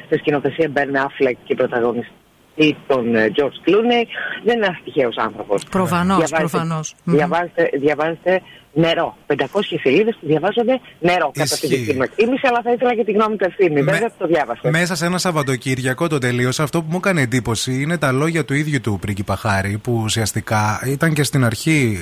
τη 0.08 0.18
σκηνοθεσία 0.18 0.68
Μπέρν 0.68 0.96
Αφλεκ 0.96 1.36
και 1.44 1.54
πρωταγωνιστή 1.54 2.76
τον 2.86 3.14
ε, 3.14 3.30
George 3.36 3.68
Clooney. 3.68 4.04
Δεν 4.44 4.56
είναι 4.56 4.66
ένα 4.66 4.78
τυχαίο 4.84 5.08
άνθρωπος. 5.16 5.64
Προφανώς, 5.70 6.30
προφανώς. 6.30 6.94
Μμμ. 7.04 7.14
Διαβάζετε, 7.14 7.70
διαβάζετε 7.78 8.40
νερό. 8.78 9.16
500 9.26 9.34
σελίδες 9.82 10.16
που 10.20 10.26
διαβάζονται 10.26 10.80
νερό 11.00 11.30
κατά 11.34 11.56
τη 11.56 11.66
Ισχύει. 11.66 11.76
δική 11.76 11.96
μου 11.96 12.02
εκτίμηση, 12.02 12.46
αλλά 12.46 12.60
θα 12.62 12.72
ήθελα 12.72 12.94
και 12.94 13.04
τη 13.04 13.12
γνώμη 13.12 13.36
του 13.36 13.44
ευθύνη. 13.48 13.82
Με- 13.82 13.92
Βέβαια 13.92 14.10
το 14.18 14.26
διάβασα. 14.26 14.70
Μέσα 14.70 14.94
σε 14.94 15.06
ένα 15.06 15.18
Σαββατοκύριακο 15.18 16.08
το 16.08 16.18
τελείωσα. 16.18 16.62
Αυτό 16.62 16.80
που 16.82 16.86
μου 16.90 16.96
έκανε 16.96 17.20
εντύπωση 17.20 17.82
είναι 17.82 17.98
τα 17.98 18.12
λόγια 18.12 18.44
του 18.44 18.54
ίδιου 18.54 18.80
του 18.80 18.98
πρίγκιπα 19.00 19.36
Χάρη, 19.36 19.78
που 19.78 20.00
ουσιαστικά 20.04 20.80
ήταν 20.86 21.12
και 21.12 21.22
στην 21.22 21.44
αρχή 21.44 21.98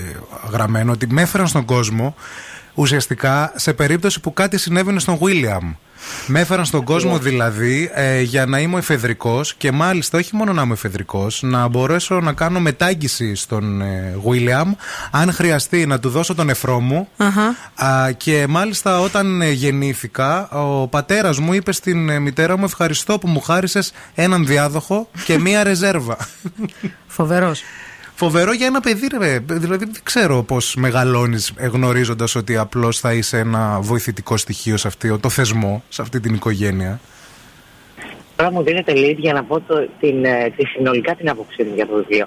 γραμμένο 0.53 0.93
ότι 0.93 1.07
με 1.11 1.23
έφεραν 1.23 1.47
στον 1.47 1.65
κόσμο 1.65 2.15
ουσιαστικά 2.77 3.53
σε 3.57 3.73
περίπτωση 3.73 4.21
που 4.21 4.33
κάτι 4.33 4.59
συνέβαινε 4.59 4.99
στον 4.99 5.19
Βίλιαμ. 5.23 5.75
Με 6.27 6.41
έφεραν 6.41 6.65
στον 6.65 6.85
κόσμο 6.85 7.19
δηλαδή 7.19 7.91
ε, 7.95 8.21
για 8.21 8.47
να 8.47 8.59
είμαι 8.59 8.75
ο 8.75 8.79
εφεδρικός 8.79 9.55
και 9.55 9.73
μάλιστα 9.73 10.19
όχι 10.19 10.37
μόνο 10.37 10.53
να 10.53 10.63
είμαι 10.63 10.73
εφεδρικός, 10.73 11.43
να 11.43 11.69
μπορέσω 11.69 12.21
να 12.21 12.33
κάνω 12.33 12.61
μετάγγιση 12.61 13.35
στον 13.35 13.81
ε, 13.81 14.17
Βίλιαμ, 14.27 14.73
αν 15.11 15.33
χρειαστεί 15.33 15.87
να 15.87 15.99
του 15.99 16.09
δώσω 16.09 16.35
τον 16.35 16.49
εφρό 16.49 16.81
μου. 16.81 17.09
Α, 17.75 18.11
και 18.17 18.47
μάλιστα 18.49 19.01
όταν 19.01 19.43
ε, 19.43 19.51
γεννήθηκα, 19.51 20.49
ο 20.49 20.89
πατέρας 20.89 21.39
μου 21.39 21.53
είπε 21.53 21.73
στην 21.73 22.09
ε, 22.09 22.19
μητέρα 22.19 22.57
μου 22.59 22.65
ευχαριστώ 22.65 23.19
που 23.19 23.29
μου 23.29 23.41
χάρισες 23.41 23.93
έναν 24.15 24.47
διάδοχο 24.47 25.09
και 25.25 25.39
μία 25.39 25.63
ρεζέρβα. 25.63 26.17
Φοβερός. 27.07 27.63
Φοβερό 28.19 28.53
για 28.53 28.67
ένα 28.67 28.81
παιδί, 28.81 29.07
ρε. 29.19 29.39
Δηλαδή 29.39 29.85
δεν 29.85 30.03
ξέρω 30.03 30.43
πώς 30.43 30.75
μεγαλώνεις 30.75 31.53
γνωρίζοντα 31.73 32.27
ότι 32.37 32.57
απλώς 32.57 33.01
θα 33.01 33.13
είσαι 33.13 33.39
ένα 33.39 33.81
βοηθητικό 33.81 34.37
στοιχείο 34.37 34.77
σε 34.77 34.89
αυτό 34.89 35.19
το 35.19 35.29
θεσμό, 35.29 35.83
σε 35.89 36.03
αυτή 36.03 36.21
την 36.21 36.35
οικογένεια. 36.35 37.01
Τώρα 38.37 38.51
μου 38.51 38.63
δίνετε 38.63 38.93
lead 38.97 39.17
για 39.17 39.33
να 39.33 39.45
πω 39.45 39.61
το, 39.61 39.89
την, 40.01 40.25
ε, 40.25 40.53
τη 40.57 40.67
συνολικά 40.67 41.15
την 41.15 41.29
άποψή 41.29 41.63
μου 41.63 41.75
για 41.75 41.87
το 41.87 41.95
βιβλίο. 41.95 42.27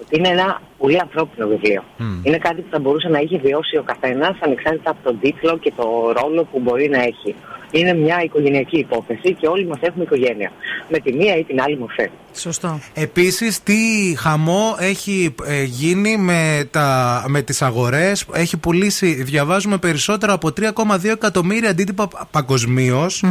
Ότι 0.00 0.18
είναι 0.18 0.28
ένα 0.28 0.60
πολύ 0.78 1.00
ανθρώπινο 1.00 1.46
βιβλίο. 1.46 1.84
Είναι 2.22 2.38
κάτι 2.38 2.60
που 2.60 2.68
θα 2.70 2.78
μπορούσε 2.78 3.08
να 3.08 3.18
είχε 3.18 3.38
βιώσει 3.38 3.76
ο 3.76 3.82
καθένας 3.82 4.36
ανεξάρτητα 4.40 4.90
από 4.90 5.02
τον 5.02 5.20
τίτλο 5.20 5.58
και 5.58 5.72
το 5.76 6.12
ρόλο 6.20 6.44
που 6.44 6.60
μπορεί 6.60 6.88
να 6.88 7.02
έχει. 7.02 7.34
Είναι 7.78 7.94
μια 7.94 8.22
οικογενειακή 8.22 8.78
υπόθεση 8.78 9.34
και 9.34 9.46
όλοι 9.46 9.66
μας 9.66 9.78
έχουμε 9.80 10.04
οικογένεια. 10.04 10.52
Με 10.88 10.98
τη 10.98 11.12
μία 11.12 11.36
ή 11.36 11.44
την 11.44 11.60
άλλη 11.60 11.78
μορφή. 11.78 12.08
Σωστό. 12.32 12.80
Επίσης 12.94 13.62
τι 13.62 13.74
χαμό 14.18 14.76
έχει 14.78 15.34
ε, 15.46 15.62
γίνει 15.62 16.16
με, 16.16 16.68
τα, 16.70 17.24
με 17.28 17.42
τις 17.42 17.62
αγορές; 17.62 18.26
Έχει 18.32 18.56
πουλήσει, 18.56 19.22
διαβάζουμε 19.22 19.76
περισσότερα 19.76 20.32
από 20.32 20.48
3,2 20.60 21.04
εκατομμύρια 21.04 21.70
αντίτυπα 21.70 22.08
παγκοσμίως. 22.30 23.24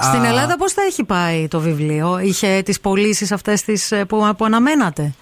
Στην 0.00 0.24
Ελλάδα 0.24 0.56
πώς 0.56 0.72
θα 0.72 0.82
έχει 0.82 1.04
πάει 1.04 1.48
το 1.48 1.60
βιβλίο, 1.60 2.18
είχε 2.18 2.62
τις 2.64 2.80
πωλήσεις 2.80 3.32
αυτές 3.32 3.62
τις 3.62 3.92
ε, 3.92 4.04
που, 4.04 4.34
που 4.36 4.44
αναμένατε; 4.44 5.12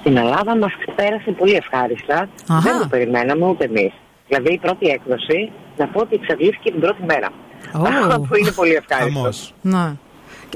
Στην 0.00 0.16
Ελλάδα 0.16 0.56
μας 0.56 0.72
πέρασε 0.96 1.30
πολύ 1.30 1.54
ευχάριστα. 1.54 2.28
Αχα. 2.46 2.60
Δεν 2.60 2.78
το 2.78 2.86
περιμέναμε 2.86 3.46
ούτε 3.46 3.64
εμείς. 3.64 3.92
Δηλαδή 4.28 4.52
η 4.52 4.58
πρώτη 4.58 4.86
έκδοση, 4.86 5.52
να 5.76 5.86
πω 5.86 6.00
ότι 6.00 6.14
εξαντλήθηκε 6.14 6.70
την 6.70 6.80
πρώτη 6.80 7.02
μέρα. 7.04 7.28
Ω. 7.74 8.20
που 8.28 8.36
είναι 8.36 8.50
πολύ 8.50 8.72
ευχάριστο. 8.74 9.30
Ναι. 9.60 9.92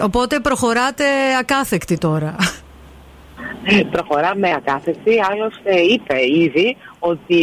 Οπότε 0.01 0.41
προχωράτε 0.41 1.05
ακάθεκτη 1.41 1.99
τώρα. 1.99 2.37
Προχωράμε 3.93 4.49
ακάθεστη. 4.57 5.13
Άλλωστε 5.31 5.75
είπε 5.81 6.15
ήδη 6.45 6.77
ότι 6.99 7.41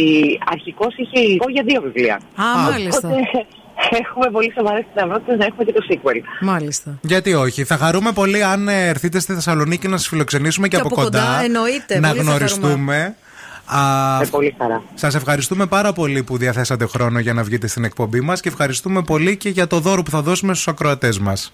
αρχικώς 0.50 0.94
είχε 0.96 1.20
υλικό 1.20 1.50
για 1.50 1.62
δύο 1.66 1.80
βιβλία. 1.80 2.14
Α, 2.14 2.70
μάλιστα. 2.70 3.08
Οπότε 3.08 3.20
έχουμε 4.02 4.30
πολύ 4.30 4.52
σοβαρές 4.56 4.84
πιθανότητες 4.94 5.38
να 5.38 5.44
έχουμε 5.44 5.64
και 5.64 5.72
το 5.72 5.86
sequel. 5.90 6.20
Μάλιστα. 6.40 6.98
Γιατί 7.00 7.34
όχι. 7.34 7.64
Θα 7.64 7.76
χαρούμε 7.76 8.12
πολύ 8.12 8.44
αν 8.44 8.68
ε, 8.68 8.88
έρθετε 8.88 9.18
στη 9.18 9.34
Θεσσαλονίκη 9.34 9.88
να 9.88 9.96
σας 9.96 10.08
φιλοξενήσουμε 10.08 10.68
και, 10.68 10.76
Και 10.76 10.82
από 10.82 10.94
κοντά, 10.94 11.40
εννοείται. 11.44 11.98
Να 11.98 12.08
Πολύ 12.08 12.22
θα 12.22 12.30
γνωριστούμε. 12.30 13.16
Α, 13.68 14.18
Με 14.18 14.26
πολύ 14.26 14.54
χαρά. 14.58 14.82
Σας 14.94 15.14
ευχαριστούμε 15.14 15.66
πάρα 15.66 15.92
πολύ 15.92 16.22
που 16.22 16.36
διαθέσατε 16.36 16.86
χρόνο 16.86 17.18
για 17.18 17.32
να 17.32 17.42
βγείτε 17.42 17.66
στην 17.66 17.84
εκπομπή 17.84 18.20
μας 18.20 18.40
και 18.40 18.48
ευχαριστούμε 18.48 19.02
πολύ 19.02 19.36
και 19.36 19.48
για 19.48 19.66
το 19.66 19.78
δώρο 19.80 20.02
που 20.02 20.10
θα 20.10 20.22
δώσουμε 20.22 20.54
στους 20.54 20.68
ακροατές 20.68 21.18
μας. 21.18 21.52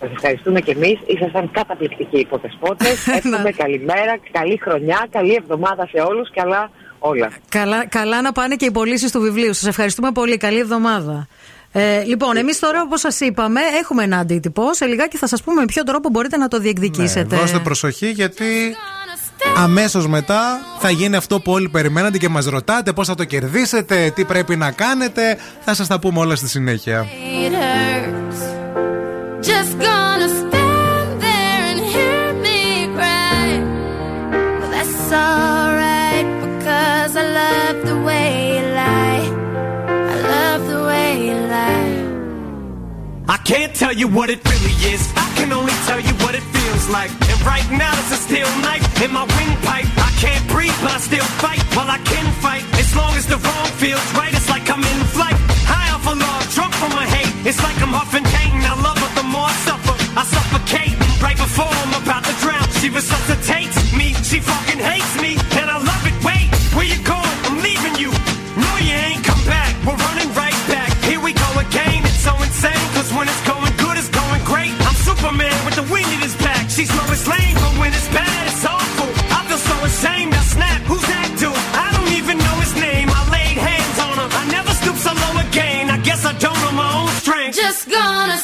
Σας 0.00 0.10
ευχαριστούμε 0.12 0.60
και 0.60 0.70
εμείς. 0.70 0.98
Ήσασταν 1.06 1.50
καταπληκτικοί 1.50 2.18
υποτεσπότες. 2.18 3.06
Εύχομαι 3.16 3.50
καλημέρα, 3.56 4.18
καλή 4.32 4.58
χρονιά, 4.62 5.06
καλή 5.10 5.34
εβδομάδα 5.34 5.86
σε 5.86 6.00
όλους. 6.00 6.30
Καλά 6.30 6.70
όλα. 6.98 7.32
Καλά, 7.48 7.86
καλά 7.86 8.20
να 8.22 8.32
πάνε 8.32 8.56
και 8.56 8.64
οι 8.64 8.70
πωλήσεις 8.70 9.10
του 9.10 9.20
βιβλίου. 9.20 9.54
Σας 9.54 9.66
ευχαριστούμε 9.66 10.10
πολύ. 10.12 10.36
Καλή 10.36 10.58
εβδομάδα. 10.58 11.28
Ε, 11.72 12.02
λοιπόν, 12.02 12.36
εμείς 12.36 12.58
τώρα, 12.58 12.82
όπως 12.82 13.00
σας 13.00 13.20
είπαμε, 13.20 13.60
έχουμε 13.80 14.02
ένα 14.02 14.18
αντίτυπο. 14.18 14.74
Σε 14.74 14.86
λιγάκι 14.86 15.16
θα 15.16 15.26
σας 15.26 15.42
πούμε 15.42 15.60
με 15.60 15.66
ποιο 15.66 15.82
τρόπο 15.82 16.08
μπορείτε 16.08 16.36
να 16.36 16.48
το 16.48 16.58
διεκδικήσετε. 16.58 17.34
Ναι, 17.34 17.40
δώστε 17.40 17.58
προσοχή 17.58 18.10
γιατί 18.10 18.44
Αμέσως 19.56 20.06
μετά 20.06 20.60
θα 20.78 20.90
γίνει 20.90 21.16
αυτό 21.16 21.40
που 21.40 21.52
όλοι 21.52 21.68
περιμένατε 21.68 22.18
και 22.18 22.28
μας 22.28 22.44
ρωτάτε 22.44 22.92
πώς 22.92 23.06
θα 23.06 23.14
το 23.14 23.24
κερδίσετε, 23.24 24.12
τι 24.14 24.24
πρέπει 24.24 24.56
να 24.56 24.70
κάνετε. 24.70 25.38
Θα 25.60 25.74
σας 25.74 25.86
τα 25.86 25.98
πούμε 25.98 26.20
όλα 26.20 26.36
στη 26.36 26.48
συνέχεια. 26.48 27.06
Right 47.44 47.68
now 47.70 47.92
it's 48.00 48.12
a 48.12 48.16
steel 48.16 48.48
knife 48.64 48.84
in 49.02 49.12
my 49.12 49.24
windpipe. 49.36 49.88
I 50.00 50.10
can't 50.18 50.44
breathe, 50.48 50.74
but 50.82 50.92
I 50.92 50.98
still 50.98 51.28
fight. 51.44 51.62
Well, 51.76 51.88
I 51.88 51.98
can 51.98 52.26
fight 52.40 52.64
as 52.80 52.96
long 52.96 53.12
as 53.14 53.26
the 53.26 53.36
wrong 53.36 53.68
feels 53.76 54.04
right. 54.14 54.32
It's 54.32 54.48
like 54.48 54.68
I'm 54.70 54.80
in 54.80 55.00
flight, 55.12 55.36
high 55.68 55.92
off 55.94 56.06
of 56.08 56.16
love, 56.18 56.44
drunk 56.54 56.72
from 56.74 56.90
my 56.96 57.06
hate. 57.06 57.32
It's 57.46 57.62
like 57.62 57.76
I'm 57.84 57.92
huffing 57.92 58.24
pain. 58.24 58.64
I 58.64 58.74
love 58.80 58.98
her 58.98 59.12
the 59.20 59.26
more 59.28 59.48
I 59.48 59.56
suffer. 59.68 59.94
I 60.16 60.24
suffocate 60.24 60.96
right 61.20 61.36
before 61.36 61.68
I'm 61.68 61.94
about 62.02 62.24
to 62.24 62.34
drown. 62.40 62.64
She 62.80 62.88
resuscitates 62.88 63.76
me. 63.92 64.14
She 64.24 64.40
fucking 64.40 64.80
hates 64.80 65.14
me, 65.20 65.36
and 65.60 65.68
I 65.68 65.78
love 65.78 66.02
it. 66.08 66.16
Wait, 66.24 66.48
where 66.74 66.88
you 66.88 66.98
going? 67.04 67.13
She's 76.74 76.90
Lois 76.90 77.24
Lane, 77.28 77.54
but 77.54 77.78
when 77.78 77.94
it's 77.94 78.08
bad, 78.08 78.46
it's 78.48 78.66
awful. 78.66 79.06
I 79.30 79.46
feel 79.46 79.58
so 79.58 79.76
ashamed. 79.86 80.34
I 80.34 80.42
snap. 80.42 80.82
Who's 80.90 81.06
that 81.06 81.30
dude? 81.38 81.54
I 81.70 81.94
don't 81.94 82.10
even 82.18 82.36
know 82.36 82.56
his 82.58 82.74
name. 82.74 83.06
I 83.14 83.22
laid 83.30 83.54
hands 83.62 83.98
on 84.02 84.18
him. 84.18 84.30
I 84.34 84.42
never 84.50 84.72
stoop 84.82 84.96
so 84.96 85.14
low 85.14 85.38
again. 85.46 85.88
I 85.88 85.98
guess 85.98 86.24
I 86.26 86.32
don't 86.42 86.58
know 86.66 86.72
my 86.72 86.90
own 86.98 87.10
strength. 87.22 87.54
Just 87.54 87.88
gonna 87.88 88.38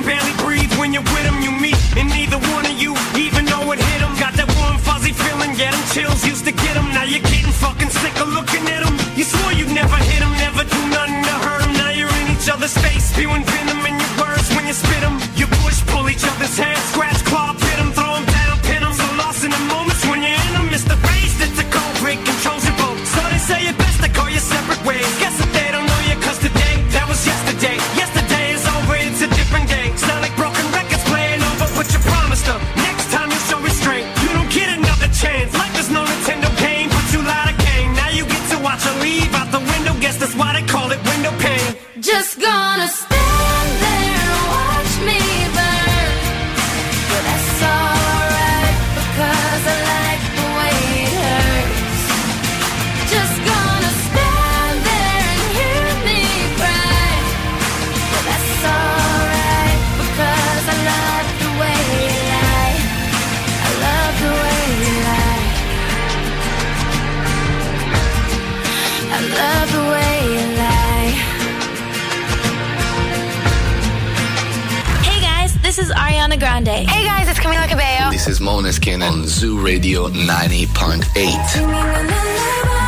can 0.00 0.08
barely 0.08 0.32
breathe 0.44 0.72
when 0.78 0.92
you're 0.92 1.02
with 1.02 1.24
them? 1.24 1.42
You 1.42 1.52
meet, 1.52 1.76
and 1.96 2.08
neither 2.08 2.38
one 2.52 2.64
of 2.64 2.76
you 2.80 2.94
even 3.16 3.44
know 3.44 3.72
it 3.72 3.78
hit 3.78 4.00
them. 4.00 4.12
Got 4.16 4.34
that 4.34 4.48
warm, 4.56 4.78
fuzzy 4.78 5.12
feeling, 5.12 5.56
get 5.56 5.72
them 5.72 5.84
chills, 5.92 6.24
used 6.24 6.44
to 6.44 6.52
get 6.52 6.74
them. 6.74 6.88
Now 6.92 7.04
you're 7.04 7.24
getting 7.24 7.52
fucking 7.52 7.90
sick 7.90 8.14
of 8.20 8.28
looking 8.28 8.64
at 8.68 8.84
them. 8.84 8.94
You 9.16 9.24
swore 9.24 9.52
you'd 9.52 9.72
never 9.72 9.96
hit 9.96 10.20
them, 10.20 10.32
never 10.40 10.64
do 10.64 10.80
nothing 10.88 11.22
to 11.24 11.36
hurt 11.44 11.62
them. 11.62 11.72
Now 11.74 11.90
you're 11.90 12.12
in 12.20 12.26
each 12.32 12.48
other's 12.48 12.76
face, 12.78 13.12
spewing 13.12 13.44
venom 13.44 13.80
in 13.84 13.94
your 13.98 14.12
words 14.20 14.48
when 14.54 14.66
you 14.66 14.74
spit. 14.74 15.02
You 15.36 15.46
push, 15.64 15.80
pull 15.92 16.08
each 16.08 16.24
other's 16.24 16.56
hair, 16.56 16.76
scratch, 16.92 17.19
Just 42.00 42.40
gonna 42.40 43.09
Grande. 76.40 76.68
Hey 76.68 77.04
guys, 77.04 77.28
it's 77.28 77.38
Camila 77.38 77.68
Cabello. 77.68 78.10
This 78.10 78.26
is 78.26 78.40
Moneskin 78.40 79.06
on 79.06 79.26
Zoo 79.26 79.60
Radio 79.60 80.08
90.8. 80.08 82.79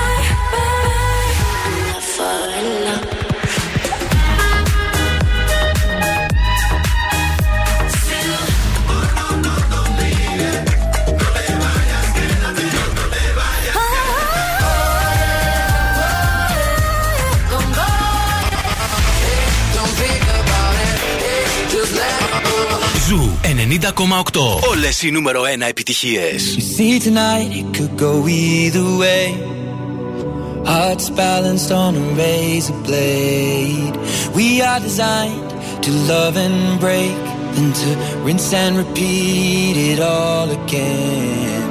90,8. 23.62 24.70
Όλες 24.72 25.02
οι 25.02 25.12
νούμερο 25.12 25.42
1 25.42 25.68
επιτυχίες. 25.70 26.58
You 26.58 26.62
see 26.78 27.00
tonight 27.00 27.50
it 27.60 27.78
could 27.78 27.96
go 27.98 28.28
either 28.28 28.88
way. 29.04 29.26
Hearts 30.74 31.08
balanced 31.24 31.72
on 31.84 31.92
a 32.04 32.06
razor 32.22 32.78
blade. 32.88 33.96
We 34.40 34.48
are 34.70 34.82
designed 34.90 35.50
to 35.86 35.92
love 36.12 36.36
and 36.46 36.60
break, 36.86 37.20
then 37.56 37.70
to 37.82 37.90
rinse 38.26 38.50
and 38.64 38.74
repeat 38.84 39.76
it 39.92 40.00
all 40.16 40.48
again. 40.60 41.64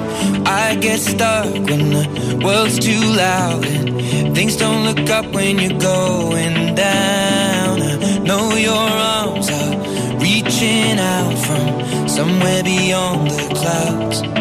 I 0.65 0.67
get 0.87 0.99
stuck 1.13 1.51
when 1.69 1.83
the 1.97 2.05
world's 2.47 2.79
too 2.89 3.05
loud 3.25 3.65
and 4.17 4.29
things 4.37 4.55
don't 4.63 4.83
look 4.89 5.07
up 5.19 5.27
when 5.37 5.55
you're 5.63 5.81
going 5.97 6.40
Somewhere 12.22 12.62
beyond 12.64 13.32
the 13.32 13.56
clouds. 13.56 14.41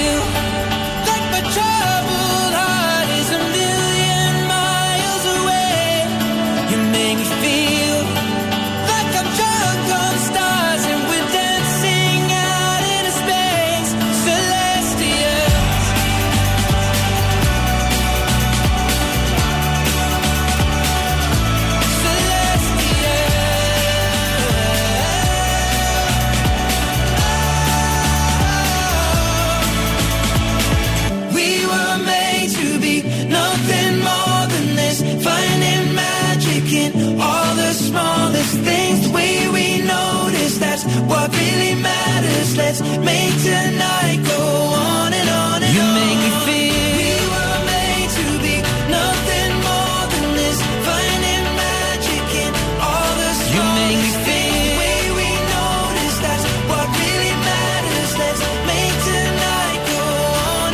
you 47.03 47.19
are 47.43 47.59
made 47.67 48.09
to 48.15 48.25
be 48.39 48.55
nothing 48.87 49.51
more 49.67 50.03
than 50.13 50.27
this 50.39 50.59
finite 50.85 51.47
magic 51.59 52.27
in 52.43 52.51
all 52.79 53.11
this 53.19 53.39
You 53.51 53.63
make 53.75 53.99
me 53.99 54.11
feel 54.23 55.11
we 55.19 55.29
notice 55.51 56.17
that 56.23 56.39
What 56.71 56.87
really 56.95 57.35
matters. 57.49 58.11
This 58.21 58.39
Make 58.69 58.97
tonight. 59.03 59.79
Go 59.91 59.99
on. 60.39 60.71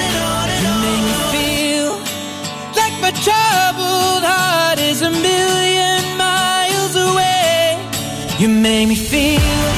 make 8.62 8.88
me 8.88 8.96
feel. 8.96 9.77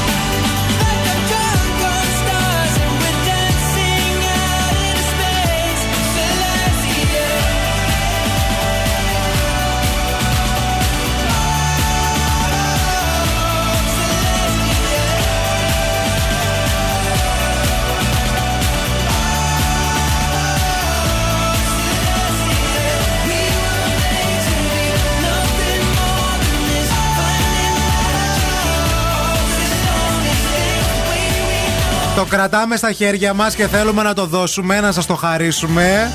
Κρατάμε 32.29 32.77
στα 32.77 32.91
χέρια 32.91 33.33
μας 33.33 33.55
και 33.55 33.67
θέλουμε 33.67 34.03
να 34.03 34.13
το 34.13 34.25
δώσουμε, 34.25 34.79
να 34.79 34.91
σας 34.91 35.05
το 35.05 35.15
χαρίσουμε. 35.15 36.11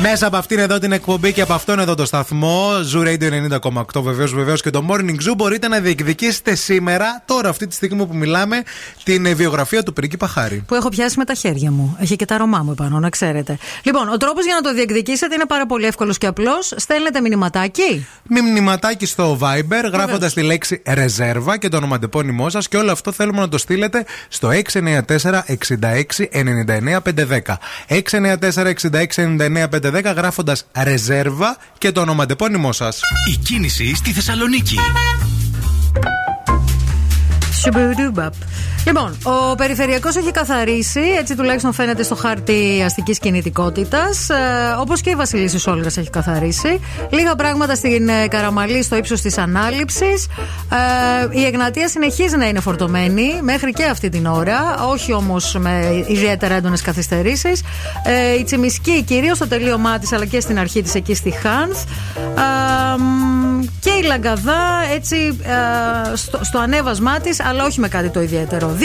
Μέσα 0.00 0.26
από 0.26 0.36
αυτήν 0.36 0.58
εδώ 0.58 0.78
την 0.78 0.92
εκπομπή 0.92 1.32
και 1.32 1.40
από 1.40 1.52
αυτόν 1.52 1.78
εδώ 1.78 1.94
το 1.94 2.04
σταθμό, 2.04 2.70
Zoo 2.92 3.06
Radio 3.06 3.58
90,8 3.60 4.02
βεβαίως, 4.02 4.34
βεβαίως 4.34 4.62
και 4.62 4.70
το 4.70 4.86
Morning 4.90 5.30
Zoo, 5.30 5.36
μπορείτε 5.36 5.68
να 5.68 5.80
διεκδικήσετε 5.80 6.54
σήμερα, 6.54 7.22
τώρα 7.24 7.48
αυτή 7.48 7.66
τη 7.66 7.74
στιγμή 7.74 8.06
που 8.06 8.16
μιλάμε, 8.16 8.62
την 9.02 9.26
ε, 9.26 9.34
βιογραφία 9.34 9.82
του 9.82 9.92
πρίγκιπα 9.92 10.26
Χάρη. 10.26 10.64
Που 10.66 10.74
έχω 10.74 10.88
πιάσει 10.88 11.18
με 11.18 11.24
τα 11.24 11.34
χέρια 11.34 11.70
μου. 11.70 11.96
Έχει 12.00 12.16
και 12.16 12.24
τα 12.24 12.34
αρώμα 12.34 12.62
μου 12.62 12.70
επάνω, 12.70 12.98
να 12.98 13.10
ξέρετε. 13.10 13.58
Λοιπόν, 13.82 14.08
ο 14.08 14.16
τρόπος 14.16 14.44
για 14.44 14.54
να 14.54 14.60
το 14.60 14.74
διεκδικήσετε 14.74 15.34
είναι 15.34 15.46
πάρα 15.46 15.66
πολύ 15.66 15.86
εύκολος 15.86 16.18
και 16.18 16.26
απλός. 16.26 16.72
Στέλνετε 16.76 17.20
μηνυματάκι. 17.20 18.06
Με 18.22 18.40
μηνυματάκι 18.40 19.06
στο 19.06 19.38
Viber, 19.40 19.90
γράφοντας 19.92 20.32
τη 20.32 20.42
λέξη 20.42 20.82
ρεζέρβα 20.86 21.58
και 21.58 21.68
το 21.68 21.76
ονοματεπώνυμό 21.76 22.48
σας 22.50 22.68
και 22.68 22.76
όλο 22.76 22.92
αυτό 22.92 23.12
θέλουμε 23.12 23.40
να 23.40 23.48
το 23.48 23.58
στείλετε 23.58 24.04
στο 24.28 24.48
694 24.72 25.00
66 25.10 26.02
99 26.32 27.00
510. 27.02 27.58
694 27.88 28.72
66 28.90 29.06
99 29.16 29.64
510 29.82 29.85
γράφοντας 30.12 30.64
ρεζέρβα 30.82 31.56
και 31.78 31.92
το 31.92 32.00
ονοματεπώνυμό 32.00 32.72
σας. 32.72 33.00
Η 33.32 33.36
κίνηση 33.36 33.94
στη 33.94 34.12
Θεσσαλονίκη. 34.12 34.78
Σουμπουρούμπαπ. 37.66 38.32
Λοιπόν, 38.86 39.16
ο 39.22 39.54
περιφερειακός 39.54 40.16
έχει 40.16 40.30
καθαρίσει, 40.30 41.00
έτσι 41.18 41.36
τουλάχιστον 41.36 41.72
φαίνεται 41.72 42.02
στο 42.02 42.14
χάρτη 42.14 42.82
αστικής 42.84 43.18
κινητικότητας. 43.18 44.28
Ε, 44.28 44.34
Όπως 44.80 45.00
και 45.00 45.10
η 45.10 45.14
Βασιλίση 45.14 45.70
Όλγας 45.70 45.96
έχει 45.96 46.10
καθαρίσει. 46.10 46.80
Λίγα 47.10 47.34
πράγματα 47.34 47.74
στην 47.74 48.08
ε, 48.08 48.28
Καραμαλή 48.28 48.82
στο 48.82 48.96
ύψος 48.96 49.20
της 49.20 49.38
ανάληψης. 49.38 50.26
Ε, 51.32 51.38
η 51.38 51.44
Εγνατία 51.44 51.88
συνεχίζει 51.88 52.36
να 52.36 52.48
είναι 52.48 52.60
φορτωμένη 52.60 53.40
μέχρι 53.42 53.72
και 53.72 53.84
αυτή 53.84 54.08
την 54.08 54.26
ώρα. 54.26 54.86
Όχι 54.90 55.12
όμως 55.12 55.56
με 55.58 56.04
ιδιαίτερα 56.06 56.54
έντονες 56.54 56.82
καθυστερήσεις. 56.82 57.62
Ε, 58.04 58.38
η 58.38 58.44
Τσιμισκή 58.44 59.02
κυρίως 59.02 59.36
στο 59.36 59.48
τελείωμά 59.48 59.98
της 59.98 60.12
αλλά 60.12 60.24
και 60.24 60.40
στην 60.40 60.58
αρχή 60.58 60.82
της 60.82 60.94
εκεί 60.94 61.14
στη 61.14 61.30
Χάνθ. 61.30 61.82
Ε, 62.16 62.98
μ, 62.98 63.60
και 63.80 63.90
η 63.90 64.02
Λαγκαδά 64.02 64.62
έτσι 64.94 65.16
ε, 65.42 66.16
στο, 66.16 66.40
στο 66.42 66.58
ανέβασμά 66.58 67.18
της, 67.18 67.40
αλλά 67.56 67.64
όχι 67.66 67.80
με 67.80 67.88
κάτι 67.88 68.08
το 68.08 68.22
ιδιαίτερο. 68.22 68.76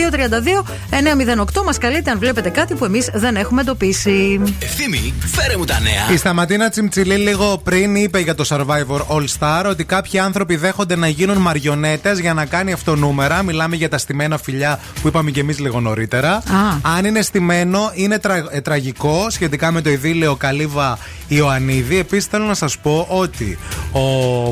232-908 1.60 1.64
μας 1.66 1.78
καλείτε 1.78 2.12
αν 2.12 2.20
βλέπετε 2.20 2.50
κάτι 2.50 2.74
που 2.76 2.86
εμείς 2.86 3.10
δεν 3.14 3.36
έχουμε 3.36 3.62
εντοπίσει. 3.62 4.42
Ευθύμη, 4.60 5.14
φέρε 5.26 5.58
μου 5.58 5.66
τα 5.66 5.80
νέα. 5.80 6.14
Η 6.14 6.18
Σταματίνα 6.18 6.70
Τσιμτσιλή 6.70 7.16
λίγο 7.16 7.58
πριν 7.64 7.96
είπε 7.96 8.20
για 8.20 8.36
το 8.36 8.46
Survivor 8.48 9.16
All 9.16 9.26
Star 9.40 9.66
ότι 9.70 9.84
κάποιοι 9.84 10.20
άνθρωποι 10.20 10.56
δέχονται 10.56 10.96
να 10.96 11.08
γίνουν 11.08 11.38
μαριονέτες 11.38 12.20
για 12.20 12.34
να 12.34 12.46
κάνει 12.46 12.72
αυτό 12.72 12.96
νούμερα. 12.96 13.44
Μιλάμε 13.44 13.76
για 13.76 13.90
τα 13.90 13.98
στημένα 13.98 14.38
φιλιά 14.38 14.80
που 15.02 15.08
είπαμε 15.08 15.32
και 15.32 15.40
εμείς 15.40 15.60
λίγο 15.60 15.80
νωρίτερα. 15.80 16.44
Αν 16.82 17.06
είναι 17.06 17.22
στημένο, 17.22 17.92
είναι 17.94 18.18
τρα- 18.20 18.48
ε, 18.52 18.62
τραγικό 18.62 19.26
σχετικά 19.30 19.72
με 19.72 19.82
το 19.82 19.90
ειδήλιο 19.90 20.36
Καλύβα 20.36 20.98
Ιωαννίδη. 21.28 21.98
Επίσης 21.98 22.26
θέλω 22.26 22.46
να 22.46 22.54
σας 22.54 22.78
πω 22.78 23.06
ότι 23.10 23.58
ο 23.92 24.00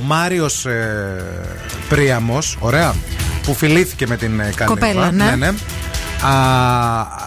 Μάριος 0.02 0.66
ε, 0.66 1.24
Πρίαμος, 1.90 2.58
ωραία, 2.60 2.96
που 3.50 3.56
φιλήθηκε 3.56 4.08
με 4.08 4.18
την 4.18 4.40
ε, 4.40 4.44
Καλύβα. 4.44 4.66
Κοπέλα, 4.66 5.12
ναι. 5.12 5.48
Α, 6.28 6.34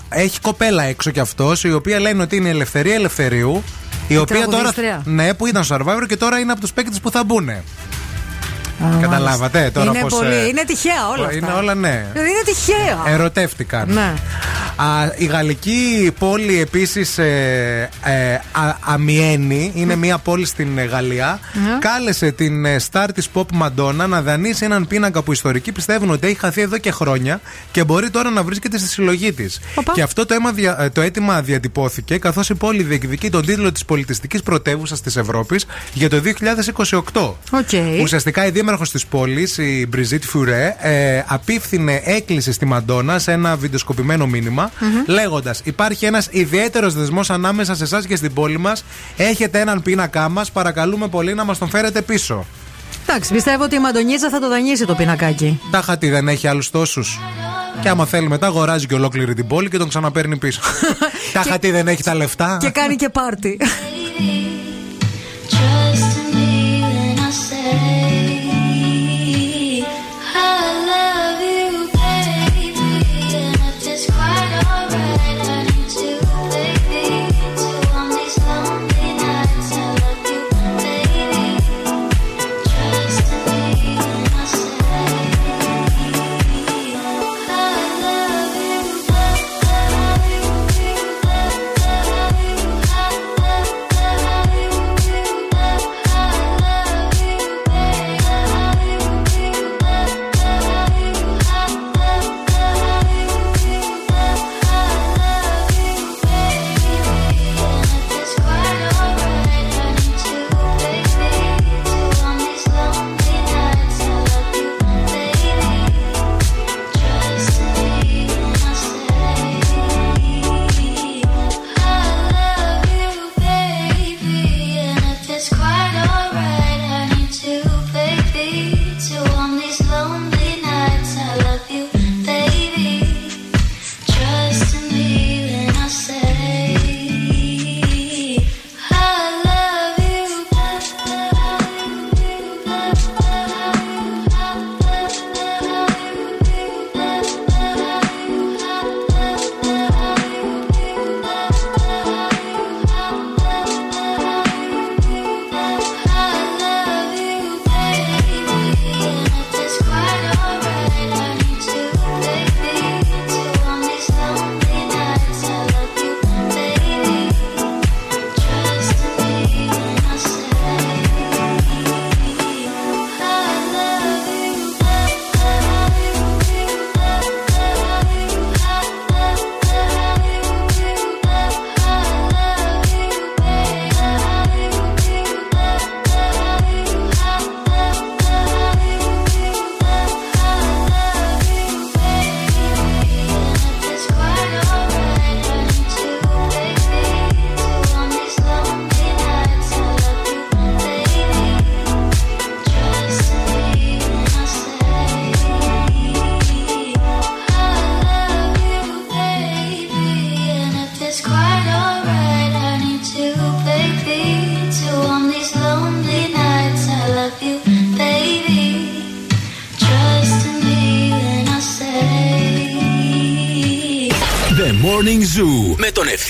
έχει 0.08 0.40
κοπέλα 0.40 0.82
έξω 0.82 1.10
κι 1.10 1.20
αυτός, 1.20 1.64
η 1.64 1.72
οποία 1.72 2.00
λένε 2.00 2.22
ότι 2.22 2.36
είναι 2.36 2.48
η 2.48 2.50
Ελευθερία 2.50 2.94
Ελευθερίου. 2.94 3.62
Η, 4.08 4.16
οποία 4.16 4.36
τώρα. 4.36 4.48
τραγουδίστρια. 4.48 5.02
Ναι, 5.04 5.34
που 5.34 5.46
ήταν 5.46 5.64
στο 5.64 5.76
Survivor 5.76 6.04
και 6.08 6.16
τώρα 6.16 6.38
είναι 6.38 6.52
από 6.52 6.60
τους 6.60 6.72
παίκτες 6.72 7.00
που 7.00 7.10
θα 7.10 7.24
μπουν. 7.24 7.48
Καταλάβατε 9.00 9.70
τώρα 9.74 9.90
είναι, 9.90 10.00
πώς, 10.00 10.14
πολύ, 10.14 10.34
ε, 10.34 10.46
είναι 10.46 10.64
τυχαία 10.66 11.08
όλα 11.16 11.24
αυτά. 11.26 11.36
Είναι 11.36 11.52
όλα 11.52 11.74
ναι. 11.74 12.06
Δηλαδή 12.12 12.30
είναι 12.30 12.42
τυχαία. 12.44 13.12
Ερωτεύτηκαν. 13.14 13.92
Ναι. 13.92 14.14
Α, 14.76 15.12
η 15.16 15.24
γαλλική 15.24 16.12
πόλη 16.18 16.60
επίσης 16.60 17.18
ε, 17.18 17.88
ε, 18.04 18.34
α- 18.34 18.76
Αμιένη, 18.80 19.72
είναι 19.74 19.96
μια 19.96 20.18
πόλη 20.18 20.46
στην 20.46 20.78
ε, 20.78 20.82
Γαλλία, 20.84 21.38
Ναι. 21.52 21.78
κάλεσε 21.78 22.30
την 22.32 22.64
ε, 22.64 22.78
στάρ 22.78 23.12
της 23.12 23.28
Pop 23.34 23.44
Madonna 23.62 24.06
να 24.08 24.22
δανείσει 24.22 24.64
έναν 24.64 24.86
πίνακα 24.86 25.22
που 25.22 25.32
ιστορικοί 25.32 25.72
πιστεύουν 25.72 26.10
ότι 26.10 26.26
έχει 26.26 26.38
χαθεί 26.38 26.60
εδώ 26.60 26.78
και 26.78 26.90
χρόνια 26.90 27.40
και 27.70 27.84
μπορεί 27.84 28.10
τώρα 28.10 28.30
να 28.30 28.42
βρίσκεται 28.42 28.78
στη 28.78 28.88
συλλογή 28.88 29.32
της. 29.32 29.60
Και 29.92 30.02
αυτό 30.02 30.26
το, 30.26 30.34
αίμα 30.34 30.52
δια- 30.52 30.76
ε, 30.80 30.88
το 30.88 31.00
αίτημα 31.00 31.42
διατυπώθηκε 31.42 32.18
καθώς 32.18 32.48
η 32.50 32.54
πόλη 32.54 32.82
διεκδικεί 32.82 33.30
τον 33.30 33.46
τίτλο 33.46 33.72
της 33.72 33.84
πολιτιστικής 33.84 34.42
πρωτεύουσας 34.42 35.00
της 35.00 35.16
Ευρώπης 35.16 35.66
για 35.92 36.08
το 36.08 36.20
2028. 36.20 37.36
Οκ. 37.50 37.68
Ουσιαστικά 38.02 38.46
η 38.46 38.50
δήμαρχος 38.50 38.71
της 38.80 39.06
πόλης, 39.06 39.58
η 39.58 39.86
Μπριζίτ 39.88 40.24
Φουρέ, 40.24 40.76
ε, 40.78 41.22
απηύθυνε 41.26 42.00
έκκληση 42.04 42.52
στη 42.52 42.64
Μαντόνα 42.64 43.18
σε 43.18 43.32
ένα 43.32 43.56
βιντεοσκοπημένο 43.56 44.26
μήνυμα, 44.26 44.70
Μμμ. 44.80 44.88
λέγοντας: 45.06 45.60
Υπάρχει 45.64 46.04
ένας 46.04 46.28
ιδιαίτερος 46.30 46.94
δεσμός 46.94 47.30
ανάμεσα 47.30 47.74
σε 47.74 47.82
εσάς 47.84 48.06
και 48.06 48.16
στην 48.16 48.32
πόλη 48.32 48.58
μας. 48.58 48.84
Έχετε 49.16 49.60
έναν 49.60 49.82
πίνακά 49.82 50.28
μας. 50.28 50.50
Παρακαλούμε 50.50 51.08
πολύ 51.08 51.34
να 51.34 51.44
μας 51.44 51.58
τον 51.58 51.68
φέρετε 51.68 52.02
πίσω. 52.02 52.46
Εντάξει, 53.06 53.32
πιστεύω 53.32 53.64
ότι 53.64 53.74
η 53.74 53.78
Μαντονίτσα 53.78 54.30
θα 54.30 54.38
το 54.40 54.48
δανείσει 54.48 54.84
το 54.86 54.94
πινακάκι. 54.94 55.60
Τάχα 55.70 55.98
τι 55.98 56.08
δεν 56.10 56.28
έχει 56.28 56.46
άλλους 56.46 56.70
τόσους. 56.70 57.20
Και 57.82 57.88
άμα 57.88 58.06
θέλει 58.06 58.28
μετά, 58.28 58.46
αγοράζει 58.46 58.86
και 58.86 58.94
ολόκληρη 58.94 59.34
την 59.34 59.46
πόλη 59.46 59.68
και 59.68 59.78
τον 59.78 59.88
ξαναπαίρνει 59.88 60.36
πίσω. 60.36 60.60
Τάχα 61.32 61.58
τι 61.58 61.70
δεν 61.70 61.88
έχει 61.88 62.02
τα 62.02 62.14
λεφτά. 62.14 62.56
Και 62.60 62.70
κάνει 62.70 62.96
και 62.96 63.08
πάρτι. 63.08 63.58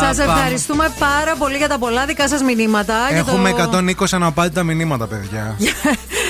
Σας 0.00 0.16
πα. 0.16 0.22
ευχαριστούμε 0.22 0.92
πάρα 0.98 1.34
πολύ 1.38 1.56
για 1.56 1.68
τα 1.68 1.78
πολλά 1.78 2.06
δικά 2.06 2.28
σας 2.28 2.42
μηνύματα. 2.42 2.94
για 3.08 3.18
Έχουμε 3.18 3.50
το... 3.50 3.78
120 4.02 4.06
αναπάντητα 4.10 4.62
μηνύματα, 4.62 5.06
παιδιά. 5.06 5.56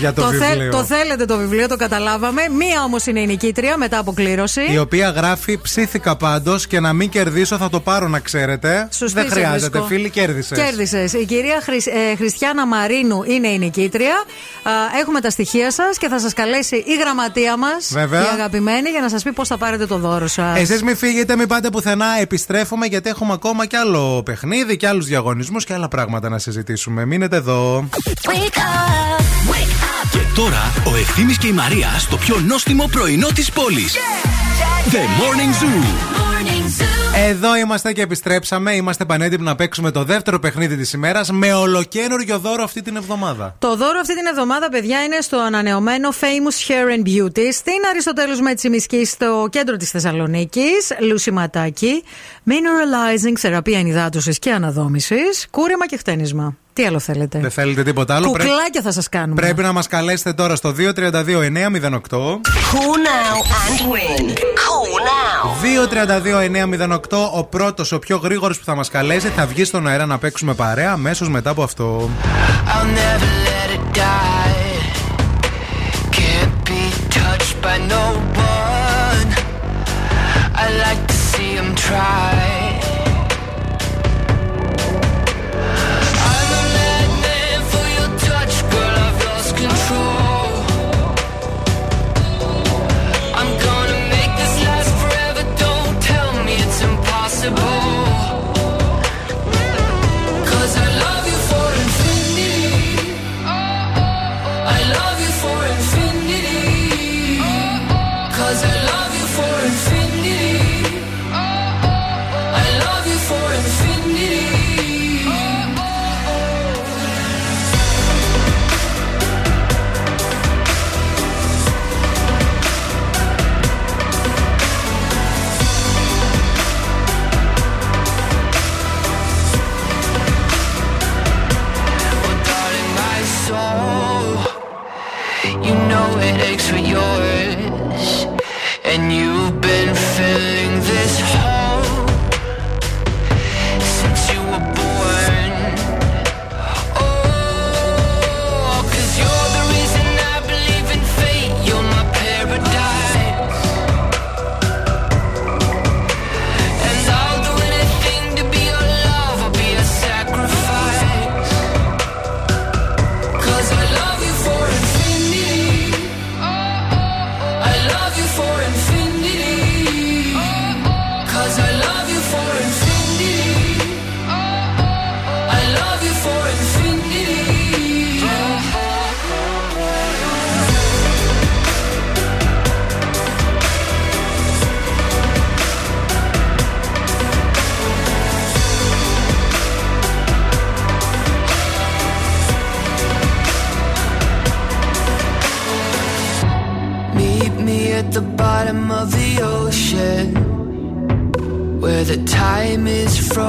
για 0.00 0.12
το, 0.12 0.22
Το, 0.22 0.28
βιβλίο. 0.28 0.48
θέλ- 0.48 0.70
το 0.70 0.84
θέλετε 0.84 1.24
το 1.24 1.36
βιβλίο, 1.38 1.68
το 1.68 1.76
καταλάβαμε. 1.76 2.42
Μία 2.58 2.82
όμως 2.82 3.06
είναι 3.06 3.20
η 3.20 3.26
νικήτρια 3.26 3.76
μετά 3.76 3.98
από 3.98 4.12
κλήρωση. 4.12 4.60
Η 4.72 4.78
οποία 4.78 5.10
γράφει 5.10 5.58
ψήθηκα 5.62 6.16
πάντως 6.16 6.66
και 6.66 6.80
να 6.80 6.92
μην 6.92 7.08
κερδίσω 7.08 7.56
θα 7.56 7.68
το 7.70 7.80
πάρω 7.80 8.08
να 8.08 8.18
ξέρετε. 8.18 8.88
Σωστή 8.92 9.14
Δεν 9.20 9.28
σε 9.28 9.34
χρειάζεται, 9.34 9.68
βρίσκω. 9.70 9.86
φίλοι, 9.86 10.10
κέρδισες. 10.10 10.58
Κέρδισες. 10.58 11.12
Η 11.12 11.24
κυρία 11.24 11.60
Χρυσ- 11.62 11.86
ε, 11.86 12.16
Χριστιανά 12.16 12.66
Μαρίνου 12.66 13.22
είναι 13.22 13.48
η 13.48 13.58
νικήτρια. 13.58 14.14
Α, 14.62 14.70
έχουμε 15.00 15.20
τα 15.20 15.30
στοιχεία 15.30 15.70
σας 15.72 15.98
και 15.98 16.08
θα 16.08 16.18
σας 16.20 16.32
καλέσει 16.32 16.76
η 16.76 16.96
γραμματεία 17.00 17.56
μας, 17.56 17.90
Βέβαια. 17.92 18.22
η 18.22 18.26
αγαπημένη, 18.32 18.88
για 18.90 19.00
να 19.00 19.08
σας 19.08 19.22
πει 19.22 19.32
πώς 19.32 19.48
θα 19.48 19.56
πάρετε 19.56 19.86
το 19.86 19.98
δώρο 19.98 20.26
σας. 20.26 20.58
Εσείς 20.58 20.82
μην 20.82 20.96
φύγετε, 20.96 21.36
μην 21.36 21.46
πάτε 21.48 21.70
πουθενά. 21.70 22.06
Επιστρέφουμε 22.20 22.86
γιατί 22.86 23.08
έχουμε 23.08 23.32
ακόμα 23.32 23.66
κι 23.66 23.76
άλλο 23.76 24.22
παιχνίδι 24.24 24.76
και 24.76 24.88
άλλους 24.88 25.06
διαγωνισμούς 25.06 25.64
και 25.64 25.72
άλλα 25.74 25.88
πράγματα 25.88 26.28
να 26.28 26.38
συζητήσουμε. 26.38 27.04
Μείνετε 27.04 27.36
εδώ. 27.36 27.88
Και 30.10 30.18
τώρα 30.34 30.72
ο 30.86 30.96
Ευθύμης 30.96 31.38
και 31.38 31.46
η 31.46 31.52
Μαρία 31.52 31.88
στο 31.98 32.16
πιο 32.16 32.40
νόστιμο 32.46 32.88
πρωινό 32.90 33.26
της 33.34 33.50
πόλης. 33.50 33.96
The 34.90 34.96
Morning 34.96 35.64
Zoo. 35.64 36.18
Εδώ 37.28 37.56
είμαστε 37.56 37.92
και 37.92 38.02
επιστρέψαμε. 38.02 38.74
Είμαστε 38.74 39.04
πανέτοιμοι 39.04 39.44
να 39.44 39.54
παίξουμε 39.54 39.90
το 39.90 40.04
δεύτερο 40.04 40.38
παιχνίδι 40.38 40.76
της 40.76 40.92
ημέρας 40.92 41.30
με 41.30 41.54
ολοκένουργιο 41.54 42.38
δώρο 42.38 42.62
αυτή 42.62 42.82
την 42.82 42.96
εβδομάδα. 42.96 43.56
Το 43.58 43.76
δώρο 43.76 43.98
αυτή 44.00 44.14
την 44.16 44.26
εβδομάδα, 44.26 44.68
παιδιά, 44.68 45.02
είναι 45.04 45.20
στο 45.20 45.38
ανανεωμένο 45.38 46.08
Famous 46.20 46.70
Hair 46.70 46.98
and 46.98 47.08
Beauty 47.08 47.48
στην 47.52 47.74
Αριστοτέλους 47.90 48.40
Μετσιμισκή 48.40 49.04
στο 49.04 49.48
κέντρο 49.50 49.76
της 49.76 49.90
Θεσσαλονίκης. 49.90 50.92
Λουσιματάκι, 51.00 52.02
Mineralizing 52.48 53.36
θεραπεία 53.38 53.78
ενυδάτωσης 53.78 54.38
και 54.38 54.52
αναδόμησης, 54.52 55.46
κούρεμα 55.50 55.86
και 55.86 55.96
χτένισμα. 55.96 56.56
Τι 56.78 56.84
άλλο 56.86 56.98
θέλετε; 56.98 57.38
Δεν 57.38 57.50
θέλετε 57.50 57.82
τίποτα 57.82 58.14
άλλο. 58.14 58.30
Πρέ- 58.30 58.46
Κουκλάκια 58.48 58.82
θα 58.82 58.92
σας 58.92 59.08
κάνουμε. 59.08 59.40
Πρέπει 59.40 59.62
να 59.62 59.72
μας 59.72 59.86
καλέσετε 59.86 60.32
τώρα 60.32 60.56
στο 60.56 60.72
232-908. 60.72 62.40
Call 62.72 62.96
now 63.08 63.36
and 63.60 63.80
win. 63.92 64.28
Call 64.64 64.92
now. 65.08 65.42
232-908. 65.62 67.30
Ο 67.34 67.44
πρώτος, 67.44 67.92
ο 67.92 67.98
πιο 67.98 68.16
γρήγορος 68.16 68.58
που 68.58 68.64
θα 68.64 68.74
μας 68.74 68.88
καλέσει, 68.88 69.28
θα 69.28 69.46
βγει 69.46 69.64
στον 69.64 69.86
αέρα 69.86 70.06
να 70.06 70.18
παίξουμε 70.18 70.54
παρέα 70.54 70.92
αμέσως 70.92 71.28
μετά 71.28 71.50
από 71.50 71.62
αυτό. 71.62 72.10
I'll 72.66 72.86
never 72.86 73.30
let 73.48 73.70
it 73.76 73.96
die. 73.98 74.78
Can't 76.18 76.54
be 76.70 76.82
touched 77.18 77.56
by 77.66 77.76
no 77.94 78.04
one. 78.60 79.28
I 80.62 80.66
like 80.84 81.02
to 81.12 81.16
see 81.30 81.50
him 81.58 81.68
try. 81.88 82.37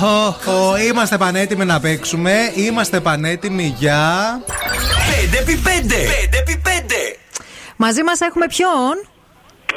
Infinity. 0.00 0.48
Ω, 0.48 0.50
ω, 0.52 0.70
ω, 0.70 0.76
Είμαστε 0.76 1.16
πανέτοιμοι 1.18 1.64
να 1.64 1.80
παίξουμε. 1.80 2.52
Είμαστε 2.54 3.00
πανέτοιμοι 3.00 3.74
για. 3.78 4.40
5x5. 5.30 5.92
5x5. 5.92 6.92
Μαζί 7.76 8.02
μα 8.02 8.12
έχουμε 8.26 8.46
ποιον? 8.46 9.06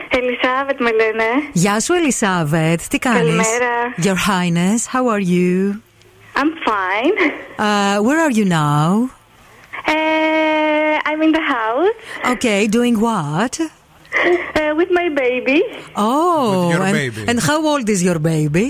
Ελισάβετ 0.10 0.80
με 0.80 0.92
λένε. 0.92 1.24
Γεια 1.54 1.80
σου, 1.80 1.94
Ελισάβετ. 1.94 2.82
Τι 2.90 2.98
κάνει. 3.00 3.18
Καλημέρα. 3.18 3.72
Your 4.04 4.16
Highness, 4.30 4.82
how 4.94 5.04
are 5.14 5.24
you? 5.34 5.80
I'm 6.42 6.52
fine. 6.72 7.16
Uh, 7.58 7.98
where 8.06 8.20
are 8.26 8.32
you 8.40 8.46
now? 8.46 9.10
Uh, 9.96 11.10
I'm 11.10 11.22
in 11.28 11.32
the 11.40 11.46
house 11.56 11.96
Okay, 12.34 12.60
doing 12.78 12.96
what? 13.08 13.54
uh, 13.60 14.74
with 14.80 14.90
my 15.00 15.08
baby. 15.24 15.60
Oh, 15.96 16.50
With 16.52 16.76
your 16.76 16.84
and, 16.88 16.94
baby. 17.02 17.22
and 17.30 17.38
how 17.50 17.60
old 17.72 17.88
is 17.96 18.02
your 18.10 18.20
baby? 18.34 18.68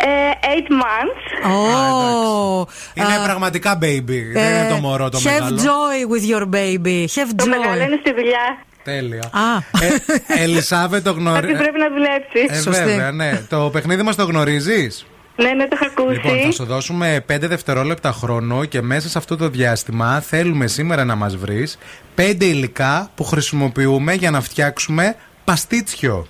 Uh, 0.00 0.04
eight 0.52 0.68
months. 0.82 1.22
Oh, 1.46 2.66
Είναι 2.94 3.16
uh, 3.20 3.24
πραγματικά 3.24 3.78
baby. 3.82 4.20
Δεν 4.32 4.54
είναι 4.54 4.66
το 4.70 4.76
μωρό 4.80 5.08
το 5.08 5.18
have 5.18 5.24
μεγάλο. 5.24 5.56
joy 5.56 6.12
with 6.14 6.30
your 6.34 6.42
baby. 6.54 7.04
Have 7.04 7.30
Το 7.36 7.46
μεγάλο 7.46 7.82
joy. 7.82 7.86
είναι 7.86 7.98
στη 8.00 8.12
δουλειά. 8.14 8.58
Τέλεια. 8.82 9.22
Α, 9.32 9.56
Ε, 9.84 10.42
Ελισάβε 10.42 11.00
το 11.00 11.12
Κάποιος 11.14 11.26
γνωρίζει. 11.28 11.52
πρέπει 11.58 11.78
να 11.78 11.88
δουλέψει. 11.88 12.46
Ε, 12.48 12.54
Σωστή. 12.60 12.84
βέβαια, 12.84 13.12
ναι. 13.12 13.40
Το 13.48 13.70
παιχνίδι 13.72 14.02
μας 14.02 14.16
το 14.16 14.24
γνωρίζεις; 14.24 15.06
Ναι, 15.36 15.50
ναι, 15.50 15.66
το 15.68 15.78
έχω 15.80 15.84
ακούσει. 16.00 16.14
Λοιπόν, 16.14 16.40
θα 16.44 16.50
σου 16.52 16.64
δώσουμε 16.64 17.24
5 17.26 17.48
δευτερόλεπτα 17.48 18.12
χρόνο 18.12 18.64
και 18.64 18.82
μέσα 18.82 19.08
σε 19.08 19.18
αυτό 19.18 19.36
το 19.36 19.48
διάστημα 19.48 20.20
θέλουμε 20.20 20.66
σήμερα 20.66 21.04
να 21.04 21.14
μας 21.14 21.36
βρεις 21.36 21.78
5 22.16 22.34
υλικά 22.44 23.10
που 23.14 23.24
χρησιμοποιούμε 23.24 24.12
για 24.12 24.30
να 24.30 24.40
φτιάξουμε 24.40 25.16
παστίτσιο. 25.44 26.26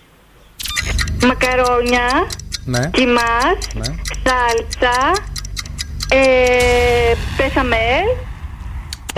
Μακαρόνια, 1.27 2.27
Ναι. 2.69 2.91
κιμάς, 2.93 3.59
Ναι. 3.75 3.85
σάλτσα, 4.25 5.13
ε, 6.09 7.13
πεσαμέλ, 7.37 8.07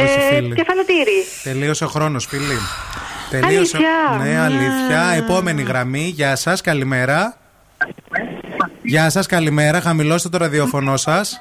Όχι, 0.03 0.19
ε, 0.31 0.35
φίλοι. 0.35 0.55
κεφαλοτήρι. 0.55 1.25
Τελείωσε 1.43 1.85
ο 1.85 1.89
χρόνος, 1.89 2.27
φίλοι. 2.27 2.59
Τελείωσε. 3.31 3.77
Αλήθεια; 3.77 4.25
Ναι, 4.25 4.39
αλήθεια. 4.41 5.03
Επόμενη 5.17 5.62
γραμμή. 5.62 6.12
Γεια 6.15 6.37
σας, 6.37 6.61
καλημέρα. 6.61 7.37
Γεια 8.83 9.11
σας, 9.11 9.27
καλημέρα. 9.27 9.81
Χαμηλώστε 9.81 10.29
το 10.29 10.39
ραδιόφωνο 10.39 10.97
σας. 10.97 11.41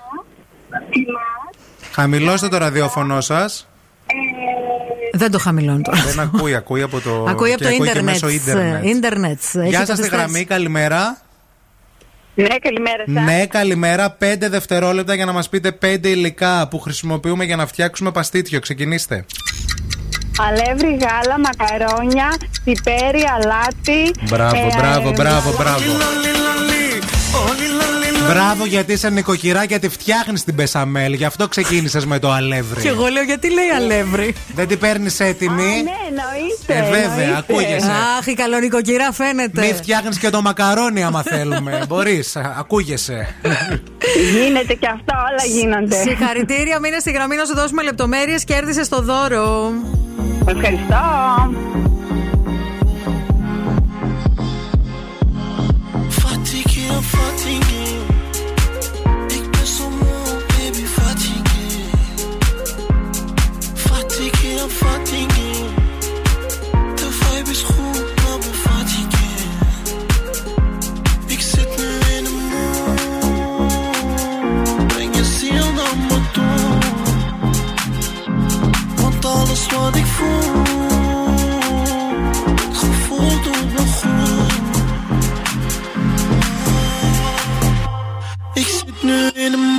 Χαμηλώστε 1.91 2.47
το 2.47 2.57
ραδιόφωνο 2.57 3.21
σας. 3.21 3.67
δεν 5.13 5.31
το 5.31 5.39
χαμηλώνω 5.39 5.81
τώρα. 5.81 5.97
Δεν 6.01 6.19
ακούει, 6.19 6.55
ακούει 6.55 6.81
από 6.81 6.99
το. 6.99 7.25
Ακούει 7.29 7.49
από 7.53 7.57
και 7.57 7.63
το 7.63 7.69
ακούει 7.69 7.77
και 7.85 7.89
ίντερνετ. 7.89 8.03
μέσω 8.13 8.29
ίντερνετ. 8.29 8.83
Ίντερνετ. 8.85 9.39
Γεια 9.65 9.85
σας 9.85 9.97
στη 9.97 10.07
γραμμή, 10.07 10.45
καλημέρα. 10.45 11.17
Ναι, 12.41 12.57
καλημέρα 12.61 13.03
σας. 13.13 13.23
Ναι, 13.23 13.45
καλημέρα. 13.45 14.09
Πέντε 14.11 14.49
δευτερόλεπτα 14.49 15.13
για 15.13 15.25
να 15.25 15.31
μα 15.31 15.43
πείτε 15.49 15.71
πέντε 15.71 16.09
υλικά 16.09 16.67
που 16.67 16.79
χρησιμοποιούμε 16.79 17.43
για 17.43 17.55
να 17.55 17.65
φτιάξουμε 17.67 18.11
παστίτσιο. 18.11 18.59
Ξεκινήστε. 18.59 19.25
Αλεύρι, 20.39 20.97
γάλα, 21.01 21.39
μακαρόνια, 21.39 22.37
πιπέρι, 22.63 23.23
αλάτι. 23.35 24.11
Μπράβο, 24.29 24.55
ε, 24.55 24.75
μπράβο, 24.77 25.09
ε, 25.09 25.11
μπράβο, 25.11 25.51
μπράβο. 25.57 25.83
Μπράβο 28.33 28.65
γιατί 28.65 28.93
είσαι 28.93 29.09
νοικοκυρά 29.09 29.63
γιατί 29.63 29.89
φτιάχνεις 29.89 30.43
την 30.43 30.55
πεσαμέλ. 30.55 31.13
Γι' 31.13 31.25
αυτό 31.25 31.47
ξεκίνησες 31.47 32.05
με 32.05 32.19
το 32.19 32.31
αλεύρι. 32.31 32.81
Και 32.81 32.87
εγώ 32.87 33.07
λέω 33.07 33.23
γιατί 33.23 33.51
λέει 33.51 33.69
αλεύρι; 33.75 34.35
Δεν 34.55 34.67
την 34.67 34.79
παίρνεις 34.79 35.19
έτοιμη; 35.19 35.63
Α, 35.63 35.65
ναι, 35.65 35.91
εννοείται. 36.07 36.97
Ε, 36.97 37.01
βέβαια, 37.01 37.35
ακούγεσαι. 37.37 37.91
Αχ, 38.17 38.25
η 38.25 38.33
καλονικοκυρά 38.33 39.11
φαίνεται. 39.11 39.61
Μη 39.61 39.73
φτιάχνεις 39.73 40.17
και 40.17 40.29
το 40.29 40.41
μακαρόνι 40.41 41.03
άμα 41.03 41.23
θέλουμε. 41.23 41.81
Μπορείς, 41.87 42.35
ακούγεσαι. 42.35 43.35
Γίνεται 44.33 44.73
και 44.73 44.87
αυτά, 44.87 45.15
όλα 45.29 45.55
γίνονται. 45.55 46.01
Συγχαρητήρια, 46.01 46.79
μείνε 46.79 46.99
στη 46.99 47.11
γραμμή 47.11 47.35
να 47.35 47.45
σου 47.45 47.55
δώσουμε 47.55 47.83
λεπτομέρειες. 47.83 48.43
Κέρδισες 48.43 48.89
το 48.89 49.01
δώρο. 49.01 49.71
Ευχαριστώ. 50.45 50.97
I'm 56.91 57.63
14 57.63 57.68
alles 79.49 79.67
wat 79.67 79.95
ik 79.95 80.05
voel, 80.05 80.63
het 82.55 82.77
gevoel 82.77 83.41
doet 83.43 83.71
me 83.71 83.79
goed. 83.79 84.77
Ik 88.53 88.67
zit 88.67 89.03
nu 89.03 89.27
in 89.33 89.53
een 89.53 89.78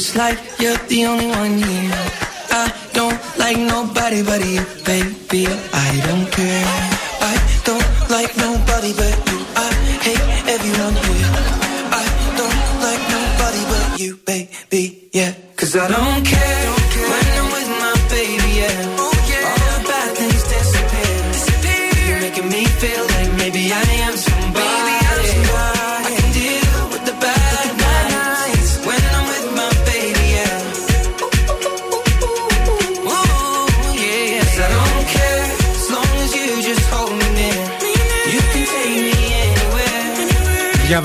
but 0.00 0.16
like 0.16 0.38
you're 0.58 0.76
the 0.88 1.04
only 1.04 1.26
one 1.26 1.58
here. 1.58 1.92
I 2.50 2.72
don't 2.94 3.20
like 3.38 3.58
nobody 3.58 4.22
but 4.22 4.40
you, 4.40 4.64
baby. 4.86 5.46
I 5.46 6.00
don't 6.06 6.26
care. 6.32 6.64
I 7.20 7.36
don't 7.64 8.10
like 8.10 8.34
nobody 8.38 8.94
but 8.94 9.29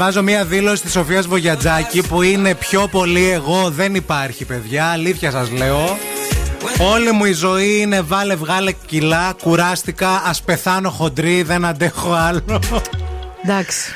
Διαβάζω 0.05 0.31
μία 0.31 0.45
δήλωση 0.45 0.81
της 0.81 0.91
Σοφίας 0.91 1.27
Βογιατζάκη 1.27 2.07
που 2.07 2.21
είναι 2.21 2.55
πιο 2.55 2.87
πολύ 2.87 3.29
εγώ 3.29 3.69
δεν 3.69 3.95
υπάρχει, 3.95 4.45
παιδιά. 4.45 4.85
Αλήθεια 4.85 5.31
σας 5.31 5.51
λέω. 5.51 5.97
Όλη 6.93 7.11
μου 7.11 7.25
η 7.25 7.31
ζωή 7.31 7.79
είναι 7.79 8.01
βάλε 8.01 8.35
βγάλε 8.35 8.71
κιλά, 8.85 9.35
κουράστηκα, 9.41 10.21
ας 10.25 10.41
πεθάνω 10.41 10.89
χοντρή, 10.89 11.41
δεν 11.41 11.65
αντέχω 11.65 12.13
άλλο. 12.13 12.59
Εντάξει. 13.43 13.91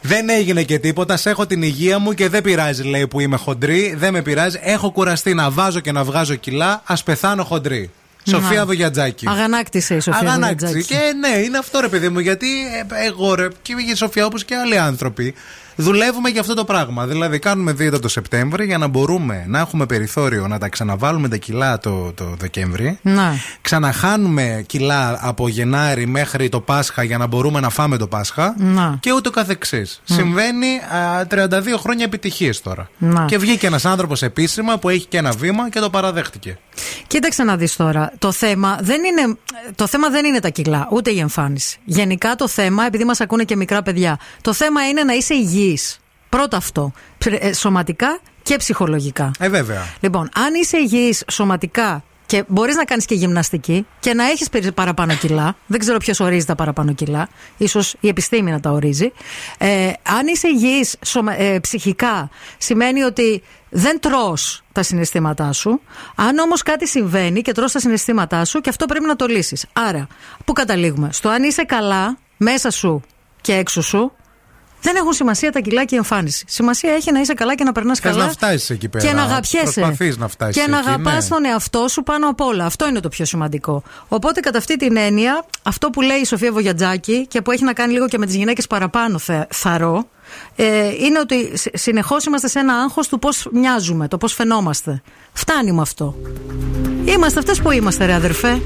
Δεν 0.00 0.28
έγινε 0.28 0.62
και 0.62 0.78
τίποτα. 0.78 1.16
Σε 1.16 1.30
έχω 1.30 1.46
την 1.46 1.62
υγεία 1.62 1.98
μου 1.98 2.12
και 2.12 2.28
δεν 2.28 2.42
πειράζει, 2.42 2.82
λέει, 2.82 3.06
που 3.06 3.20
είμαι 3.20 3.36
χοντρή. 3.36 3.94
Δεν 3.98 4.12
με 4.12 4.22
πειράζει. 4.22 4.58
Έχω 4.62 4.90
κουραστεί 4.90 5.34
να 5.34 5.50
βάζω 5.50 5.80
και 5.80 5.92
να 5.92 6.04
βγάζω 6.04 6.34
κιλά. 6.34 6.82
Α 6.84 6.94
πεθάνω 7.04 7.44
χοντρή. 7.44 7.90
Σοφία 8.24 8.58
Να. 8.58 8.66
Βογιατζάκη. 8.66 9.28
Αγανάκτησε 9.28 9.94
η 9.94 10.00
Σοφία 10.00 10.20
Αγανάκτηση. 10.20 10.72
Βογιατζάκη. 10.72 10.94
Και 10.94 11.12
ναι, 11.18 11.42
είναι 11.42 11.58
αυτό 11.58 11.80
ρε 11.80 11.88
παιδί 11.88 12.08
μου, 12.08 12.18
γιατί 12.18 12.46
ε, 12.90 13.06
εγώ 13.06 13.34
ρε, 13.34 13.48
και 13.62 13.74
η 13.92 13.94
Σοφία 13.94 14.26
όπως 14.26 14.44
και 14.44 14.54
άλλοι 14.54 14.78
άνθρωποι, 14.78 15.34
δουλεύουμε 15.82 16.28
για 16.28 16.40
αυτό 16.40 16.54
το 16.54 16.64
πράγμα. 16.64 17.06
Δηλαδή, 17.06 17.38
κάνουμε 17.38 17.72
δίαιτα 17.72 17.98
το 17.98 18.08
Σεπτέμβρη 18.08 18.64
για 18.64 18.78
να 18.78 18.86
μπορούμε 18.86 19.44
να 19.48 19.58
έχουμε 19.58 19.86
περιθώριο 19.86 20.48
να 20.48 20.58
τα 20.58 20.68
ξαναβάλουμε 20.68 21.28
τα 21.28 21.36
κιλά 21.36 21.78
το, 21.78 22.12
το 22.14 22.24
Δεκέμβρη. 22.38 22.98
Να. 23.02 23.34
Ξαναχάνουμε 23.60 24.64
κιλά 24.66 25.18
από 25.20 25.48
Γενάρη 25.48 26.06
μέχρι 26.06 26.48
το 26.48 26.60
Πάσχα 26.60 27.02
για 27.02 27.18
να 27.18 27.26
μπορούμε 27.26 27.60
να 27.60 27.70
φάμε 27.70 27.96
το 27.96 28.06
Πάσχα. 28.06 28.54
Να. 28.58 28.96
Και 29.00 29.12
ούτω 29.12 29.30
καθεξής. 29.30 30.00
Συμβαίνει 30.04 30.66
α, 30.76 31.26
32 31.30 31.48
χρόνια 31.78 32.04
επιτυχίες 32.04 32.60
τώρα. 32.60 32.88
Να. 32.98 33.24
Και 33.24 33.38
βγήκε 33.38 33.66
ένας 33.66 33.84
άνθρωπος 33.84 34.22
επίσημα 34.22 34.78
που 34.78 34.88
έχει 34.88 35.06
και 35.06 35.16
ένα 35.16 35.30
βήμα 35.30 35.70
και 35.70 35.80
το 35.80 35.90
παραδέχτηκε. 35.90 36.58
Κοίταξε 37.06 37.42
να 37.42 37.56
δεις 37.56 37.76
τώρα. 37.76 38.12
Το 38.18 38.32
θέμα, 38.32 38.78
δεν 38.80 39.00
είναι, 39.04 39.36
το 39.74 39.86
θέμα 39.86 40.08
δεν 40.08 40.24
είναι 40.24 40.40
τα 40.40 40.48
κιλά, 40.48 40.88
ούτε 40.90 41.10
η 41.10 41.18
εμφάνιση. 41.18 41.78
Γενικά 41.84 42.34
το 42.34 42.48
θέμα, 42.48 42.84
επειδή 42.86 43.04
μας 43.04 43.20
ακούνε 43.20 43.44
και 43.44 43.56
μικρά 43.56 43.82
παιδιά, 43.82 44.18
το 44.40 44.52
θέμα 44.52 44.88
είναι 44.88 45.02
να 45.02 45.12
είσαι 45.12 45.34
υγιής. 45.72 46.00
Πρώτα 46.28 46.56
αυτό. 46.56 46.92
Ψ- 47.18 47.38
ε, 47.40 47.52
Σωματικά 47.52 48.20
και 48.42 48.56
ψυχολογικά. 48.56 49.30
Ε, 49.38 49.48
βέβαια. 49.48 49.86
Λοιπόν, 50.00 50.28
αν 50.34 50.54
είσαι 50.54 50.76
υγιής 50.78 51.24
σωματικά 51.30 52.02
και 52.26 52.44
μπορείς 52.48 52.76
να 52.76 52.84
κάνεις 52.84 53.04
και 53.04 53.14
γυμναστική 53.14 53.86
και 54.00 54.14
να 54.14 54.24
έχεις 54.24 54.48
παραπάνω 54.74 55.14
κιλά, 55.14 55.56
δεν 55.66 55.78
ξέρω 55.78 55.98
ποιος 55.98 56.20
ορίζει 56.20 56.46
τα 56.46 56.54
παραπάνω 56.54 56.92
κιλά, 56.92 57.28
ίσως 57.56 57.94
η 58.00 58.08
επιστήμη 58.08 58.50
να 58.50 58.60
τα 58.60 58.70
ορίζει. 58.70 59.12
Ε, 59.58 59.92
αν 60.02 60.26
είσαι 60.26 60.48
υγιής 60.48 60.96
ε, 61.36 61.58
ψυχικά, 61.58 62.30
σημαίνει 62.58 63.02
ότι 63.02 63.42
δεν 63.70 64.00
τρως 64.00 64.62
τα 64.72 64.82
συναισθήματά 64.82 65.52
σου. 65.52 65.80
Αν 66.14 66.38
όμως 66.38 66.62
κάτι 66.62 66.88
συμβαίνει 66.88 67.42
και 67.42 67.52
τρως 67.52 67.72
τα 67.72 67.78
συναισθήματά 67.78 68.44
σου, 68.44 68.60
και 68.60 68.68
αυτό 68.68 68.86
πρέπει 68.86 69.04
να 69.06 69.16
το 69.16 69.26
λύσεις. 69.26 69.66
Άρα, 69.72 70.06
πού 70.44 70.52
καταλήγουμε, 70.52 71.08
στο 71.12 71.28
αν 71.28 71.42
είσαι 71.42 71.64
καλά 71.64 72.18
μέσα 72.36 72.70
σου 72.70 73.02
και 73.40 73.54
έξω 73.54 73.82
σου, 73.82 74.12
δεν 74.82 74.96
έχουν 74.96 75.12
σημασία 75.12 75.52
τα 75.52 75.60
κιλά 75.60 75.84
και 75.84 75.94
η 75.94 75.96
εμφάνιση. 75.96 76.44
Σημασία 76.48 76.92
έχει 76.92 77.12
να 77.12 77.20
είσαι 77.20 77.34
καλά 77.34 77.54
και 77.54 77.64
να 77.64 77.72
περνάς 77.72 78.00
καλά. 78.00 78.24
να 78.24 78.30
φτάσεις 78.30 78.70
εκεί 78.70 78.88
πέρα. 78.88 79.06
Και 79.06 79.12
να 79.12 79.22
αγαπιέσαι. 79.22 79.80
να 80.18 80.28
φτάσεις. 80.28 80.62
Και 80.62 80.70
να 80.70 80.78
αγαπά 80.78 81.12
ναι. 81.12 81.26
τον 81.28 81.44
εαυτό 81.44 81.88
σου 81.88 82.02
πάνω 82.02 82.28
απ' 82.28 82.40
όλα. 82.40 82.64
Αυτό 82.64 82.88
είναι 82.88 83.00
το 83.00 83.08
πιο 83.08 83.24
σημαντικό. 83.24 83.82
Οπότε, 84.08 84.40
κατά 84.40 84.58
αυτή 84.58 84.76
την 84.76 84.96
έννοια, 84.96 85.44
αυτό 85.62 85.90
που 85.90 86.00
λέει 86.00 86.18
η 86.18 86.24
Σοφία 86.24 86.52
Βογιατζάκη 86.52 87.26
και 87.26 87.42
που 87.42 87.50
έχει 87.50 87.64
να 87.64 87.72
κάνει 87.72 87.92
λίγο 87.92 88.08
και 88.08 88.18
με 88.18 88.26
τις 88.26 88.34
γυναίκες 88.34 88.66
παραπάνω, 88.66 89.18
θε, 89.18 89.44
θαρώ, 89.48 90.06
ε, 90.56 90.88
είναι 90.88 91.18
ότι 91.18 91.52
συνεχώς 91.72 92.24
είμαστε 92.24 92.48
σε 92.48 92.58
ένα 92.58 92.74
άγχος 92.74 93.08
του 93.08 93.18
πώς 93.18 93.48
μοιάζουμε, 93.52 94.08
το 94.08 94.18
πώς 94.18 94.34
φαινόμαστε. 94.34 95.02
Φτάνει 95.32 95.72
με 95.72 95.80
αυτό. 95.80 96.14
Είμαστε 97.04 97.38
αυτές 97.38 97.60
που 97.60 97.70
είμαστε, 97.70 98.04
ρε 98.04 98.14
αδερφέ. 98.14 98.60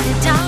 da 0.00 0.14
da 0.24 0.39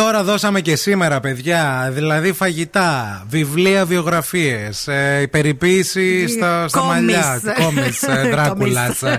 δώρα 0.00 0.22
δώσαμε 0.24 0.60
και 0.60 0.76
σήμερα, 0.76 1.20
παιδιά. 1.20 1.90
Δηλαδή 1.92 2.32
φαγητά, 2.32 3.22
βιβλία, 3.28 3.84
βιογραφίες, 3.84 4.88
ε, 4.88 5.26
περιποίηση 5.30 6.28
στα, 6.28 6.68
στα 6.68 6.78
Κόμις. 6.78 6.94
μαλλιά, 6.94 7.40
κόμις, 7.60 8.04
Δράκουλας. 8.32 9.02
ε, 9.02 9.18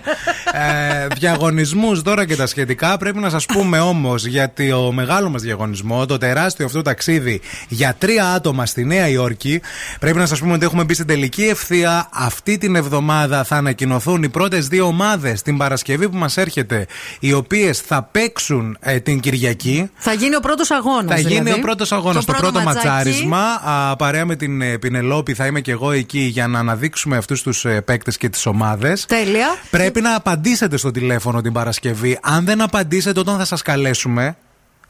διαγωνισμούς 1.18 2.02
τώρα 2.02 2.26
και 2.26 2.36
τα 2.36 2.46
σχετικά. 2.48 2.98
Πρέπει 2.98 3.20
να 3.20 3.30
σας 3.30 3.46
πούμε 3.46 3.80
όμως 3.80 4.26
γιατί 4.26 4.72
ο 4.72 4.92
μεγάλος 4.92 5.32
μας 5.32 5.42
διαγωνισμός, 5.42 6.06
το 6.06 6.18
τεράστιο 6.18 6.66
αυτό 6.66 6.82
ταξίδι 6.82 7.42
για 7.68 7.96
τρία 7.98 8.28
άτομα 8.28 8.66
στη 8.66 8.86
Νέα 8.86 9.08
Υόρκη. 9.08 9.62
Πρέπει 10.00 10.18
να 10.18 10.26
σας 10.26 10.40
πούμε 10.40 10.54
ότι 10.54 10.66
έχουμε 10.66 10.84
μπει 10.84 10.94
στην 10.94 11.06
τελική 11.08 11.44
ευθεία. 11.44 12.10
Αυτή 12.14 12.58
την 12.58 12.76
εβδομάδα 12.76 13.44
θα 13.44 13.56
ανακοινωθούν 13.56 14.24
οι 14.24 14.30
πρώτες 14.30 14.68
δύο 14.68 14.86
ομάδες 14.86 15.42
την 15.42 15.58
Παρασκευή 15.58 16.10
που 16.10 16.18
μας 16.18 16.38
έρχεται, 16.38 16.86
οι 17.20 17.34
οποίες 17.34 17.80
θα 17.80 18.04
παίξουν 18.12 18.78
ε, 18.80 19.00
την 19.00 19.20
Κυριακή. 19.20 19.90
Θα 20.04 20.14
γίνει 20.14 20.36
ο 20.36 20.40
πρώτος 20.40 20.72
αγώνας. 20.72 21.22
Θα 21.22 21.30
γίνει 21.30 21.52
ο 21.52 21.60
πρώτος 21.60 21.92
αγώνας. 21.92 22.26
Το, 22.26 22.34
πρώτο, 22.34 22.60
ματσάκι. 22.60 22.88
ματσάρισμα. 22.88 23.44
Α, 23.64 23.96
παρέα 23.96 24.26
με 24.26 24.36
την 24.36 24.62
ε, 24.62 24.78
Πινελόπη 24.78 25.34
θα 25.34 25.46
είμαι 25.46 25.62
και 25.62 25.72
εγώ 25.72 25.92
εκεί 25.92 26.20
για 26.20 26.48
να 26.48 26.60
αναδείξουμε 26.60 27.18
αυτούς 27.18 27.42
τους 27.42 27.66
ε, 27.66 27.82
παίκτες 27.82 28.18
και 28.18 28.30
τις 28.30 28.46
ομάδες. 28.46 29.06
Τέλεια. 29.06 29.48
Πρέπει 29.70 30.02
να 30.02 30.16
απαντήσετε 30.16 30.78
στο 30.78 30.92
τηλέφωνο 30.92 31.42
την 31.42 31.54
Παρασκευή. 31.54 32.20
Αν 32.22 32.46
δεν 32.46 32.62
απαντήσετε 32.62 33.20
όταν 33.20 33.38
θα 33.38 33.46
σας 33.46 33.62
καλέσουμε. 33.62 34.36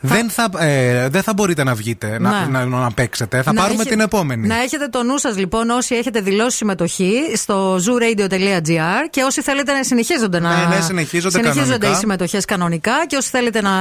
Δεν 0.03 0.29
θα, 0.29 0.49
ε, 0.57 1.09
δεν 1.09 1.23
θα 1.23 1.33
μπορείτε 1.33 1.63
να 1.63 1.73
βγείτε 1.75 2.19
να, 2.19 2.29
Ναι. 2.45 2.59
να, 2.59 2.65
να, 2.65 2.91
παίξετε. 2.91 3.41
Θα 3.41 3.53
Να 3.53 3.61
πάρουμε 3.61 3.81
έχει- 3.81 3.89
την 3.91 3.99
επόμενη. 3.99 4.47
Να 4.47 4.55
έχετε 4.61 4.87
το 4.87 5.03
νου 5.03 5.17
σας 5.17 5.37
λοιπόν 5.37 5.69
όσοι 5.69 5.95
έχετε 5.95 6.21
δηλώσει 6.21 6.57
συμμετοχή 6.57 7.13
στο 7.35 7.75
zooradio.gr 7.75 9.07
και 9.09 9.21
όσοι 9.21 9.41
θέλετε 9.41 9.73
να 9.73 9.83
συνεχίζονται 9.83 10.39
να. 10.39 10.49
Ναι, 10.67 10.75
ναι, 10.75 10.81
συνεχίζονται 10.81 11.39
κανονικά. 11.39 11.89
οι 11.91 11.93
συμμετοχές 11.95 12.45
κανονικά 12.45 12.93
και 13.07 13.15
όσοι 13.15 13.29
θέλετε 13.29 13.61
να 13.61 13.71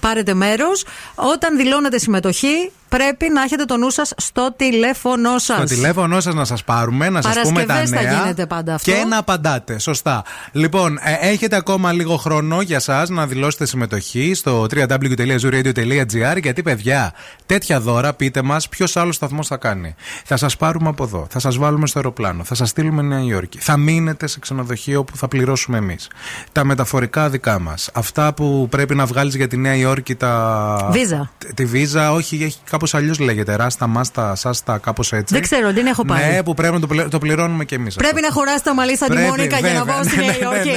πάρετε 0.00 0.34
μέρος. 0.34 0.84
Όταν 1.14 1.56
δηλώνετε 1.56 1.98
συμμετοχή, 1.98 2.72
πρέπει 2.96 3.28
να 3.28 3.42
έχετε 3.42 3.64
το 3.64 3.76
νου 3.76 3.90
σας 3.90 4.12
στο 4.16 4.52
τηλέφωνό 4.56 5.38
σας. 5.38 5.56
Στο 5.56 5.64
τηλέφωνο 5.64 6.20
σας 6.20 6.34
να 6.34 6.44
σας 6.44 6.64
πάρουμε, 6.64 7.08
να 7.08 7.22
σας 7.22 7.40
πούμε 7.42 7.60
τα 7.60 7.66
Παρασκευές 7.66 8.00
θα 8.00 8.10
νέα. 8.10 8.20
γίνεται 8.20 8.46
πάντα 8.46 8.74
αυτό. 8.74 8.90
Και 8.90 9.04
να 9.08 9.18
απαντάτε. 9.18 9.78
Σωστά. 9.78 10.22
Λοιπόν, 10.52 10.98
ε, 11.02 11.28
έχετε 11.28 11.56
ακόμα 11.56 11.92
λίγο 11.92 12.16
χρόνο 12.16 12.60
για 12.60 12.76
εσά 12.76 13.06
να 13.08 13.26
δηλώσετε 13.26 13.66
συμμετοχή 13.66 14.34
στο 14.34 14.66
www.zooradio.gr 14.70 16.38
γιατί, 16.42 16.62
παιδιά, 16.62 17.12
τέτοια 17.46 17.80
δώρα, 17.80 18.12
πείτε 18.12 18.42
μας 18.42 18.68
ποιος 18.68 18.96
άλλος 18.96 19.14
σταθμός 19.14 19.46
θα 19.46 19.56
κάνει. 19.56 19.94
Θα 20.24 20.36
σας 20.36 20.56
πάρουμε 20.56 20.88
από 20.88 21.04
εδώ, 21.04 21.26
θα 21.30 21.38
σας 21.38 21.56
βάλουμε 21.56 21.86
στο 21.86 21.98
αεροπλάνο, 21.98 22.44
θα 22.44 22.54
σας 22.54 22.68
στείλουμε 22.68 23.02
Νέα 23.02 23.22
Υόρκη. 23.22 23.58
Θα 23.58 23.76
μείνετε 23.76 24.26
σε 24.26 24.38
ξενοδοχείο 24.38 25.04
που 25.04 25.16
θα 25.16 25.28
πληρώσουμε 25.28 25.78
εμείς. 25.78 26.08
Τα 26.52 26.64
μεταφορικά 26.64 27.28
δικά 27.28 27.58
μας. 27.58 27.90
Αυτά 27.92 28.34
που 28.34 28.66
πρέπει 28.70 28.94
να 28.94 29.06
βγάλεις 29.06 29.34
για 29.34 29.48
τη 29.48 29.56
Νέα 29.56 29.74
Υόρκη, 29.74 30.14
τα. 30.14 30.88
Βίζα. 30.92 31.30
Τη 31.54 31.64
βίζα, 31.64 32.12
όχι, 32.12 32.42
έχει 32.44 32.58
κάπως 32.80 32.94
αλλιώς 32.94 33.18
λέγεται. 33.18 33.56
Ράστα, 33.56 33.86
μάστα, 33.86 34.34
σάστα, 34.34 34.78
κάπως 34.78 35.12
έτσι. 35.12 35.34
Δεν 35.34 35.42
ξέρω, 35.42 35.72
δεν 35.72 35.86
έχω 35.86 36.04
πάρει. 36.04 36.24
Ναι, 36.34 36.42
που 36.42 36.54
πρέπει 36.54 36.74
να 36.74 36.80
το, 36.80 36.86
πλη- 36.86 37.08
το 37.08 37.18
πληρώνουμε 37.18 37.64
κι 37.64 37.74
εμείς. 37.74 37.94
Πρέπει 37.94 38.20
να 38.20 38.30
χωράσει 38.30 38.64
τα 38.64 38.74
μαλλί 38.74 38.96
σαν 38.96 39.08
τη 39.08 39.16
Μόνικα 39.16 39.58
για 39.58 39.72
να 39.72 39.84
πάω 39.84 40.02
στη 40.02 40.16
Νέα 40.16 40.38
Υόρκη. 40.42 40.70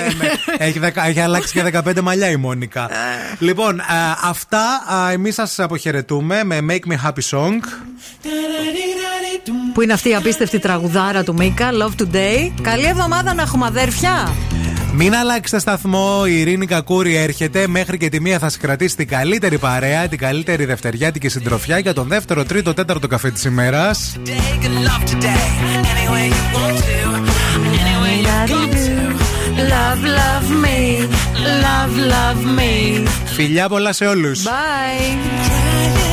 έχει, 0.58 0.80
δεκα- 0.80 1.06
έχει 1.08 1.20
αλλάξει 1.20 1.54
και 1.54 1.64
15 1.86 2.02
μαλλιά 2.02 2.30
η 2.30 2.36
Μόνικα. 2.36 2.90
λοιπόν, 3.40 3.80
α, 3.80 3.86
αυτά 4.24 4.64
εμείς 5.12 5.34
σας 5.34 5.60
αποχαιρετούμε 5.60 6.44
με 6.44 6.60
Make 6.70 6.92
Me 6.92 7.08
Happy 7.08 7.38
Song. 7.38 7.60
Που 9.74 9.82
είναι 9.82 9.94
αυτή 9.94 10.10
η 10.10 10.16
απίστευτη 10.16 10.60
τραγουδάρα 10.60 11.24
του 11.24 11.34
Μίκα, 11.34 11.70
Love 11.72 12.02
Today. 12.02 12.52
Καλή 12.62 12.86
εβδομάδα 12.86 13.34
να 13.34 13.42
έχουμε 13.42 13.66
αδέρφια. 13.66 14.32
Μην 14.96 15.16
αλλάξετε 15.16 15.60
σταθμό. 15.60 16.24
Η 16.28 16.40
Ειρήνη 16.40 16.66
Κακούρη 16.66 17.16
έρχεται. 17.16 17.68
Μέχρι 17.68 17.98
και 17.98 18.10
τη 18.10 18.22
μία 18.22 18.40
θα 18.40 18.50
συγκρατήσει 18.50 18.96
την 18.96 19.08
καλύτερη 19.08 19.58
παρέα, 19.58 20.08
την 20.08 20.18
καλύτερη 20.18 20.66
δευτεριάτικη 20.66 21.30
συντροφιά 21.30 21.78
για 21.78 21.94
τον 21.94 22.08
δεύτερο, 22.08 22.44
τρίτο, 22.44 22.74
τέταρτο 22.74 23.08
καφέ 23.08 23.32
της 23.32 23.44
ημέρας. 23.44 24.16
Love, 29.74 30.04
love 30.20 30.50
me. 30.64 30.80
Love, 31.64 31.96
love 32.14 32.42
me. 32.60 33.08
Φιλιά 33.26 33.70
πολλά 33.70 33.94
σε 33.94 34.06
όλους. 34.06 34.44
Bye. 34.44 36.13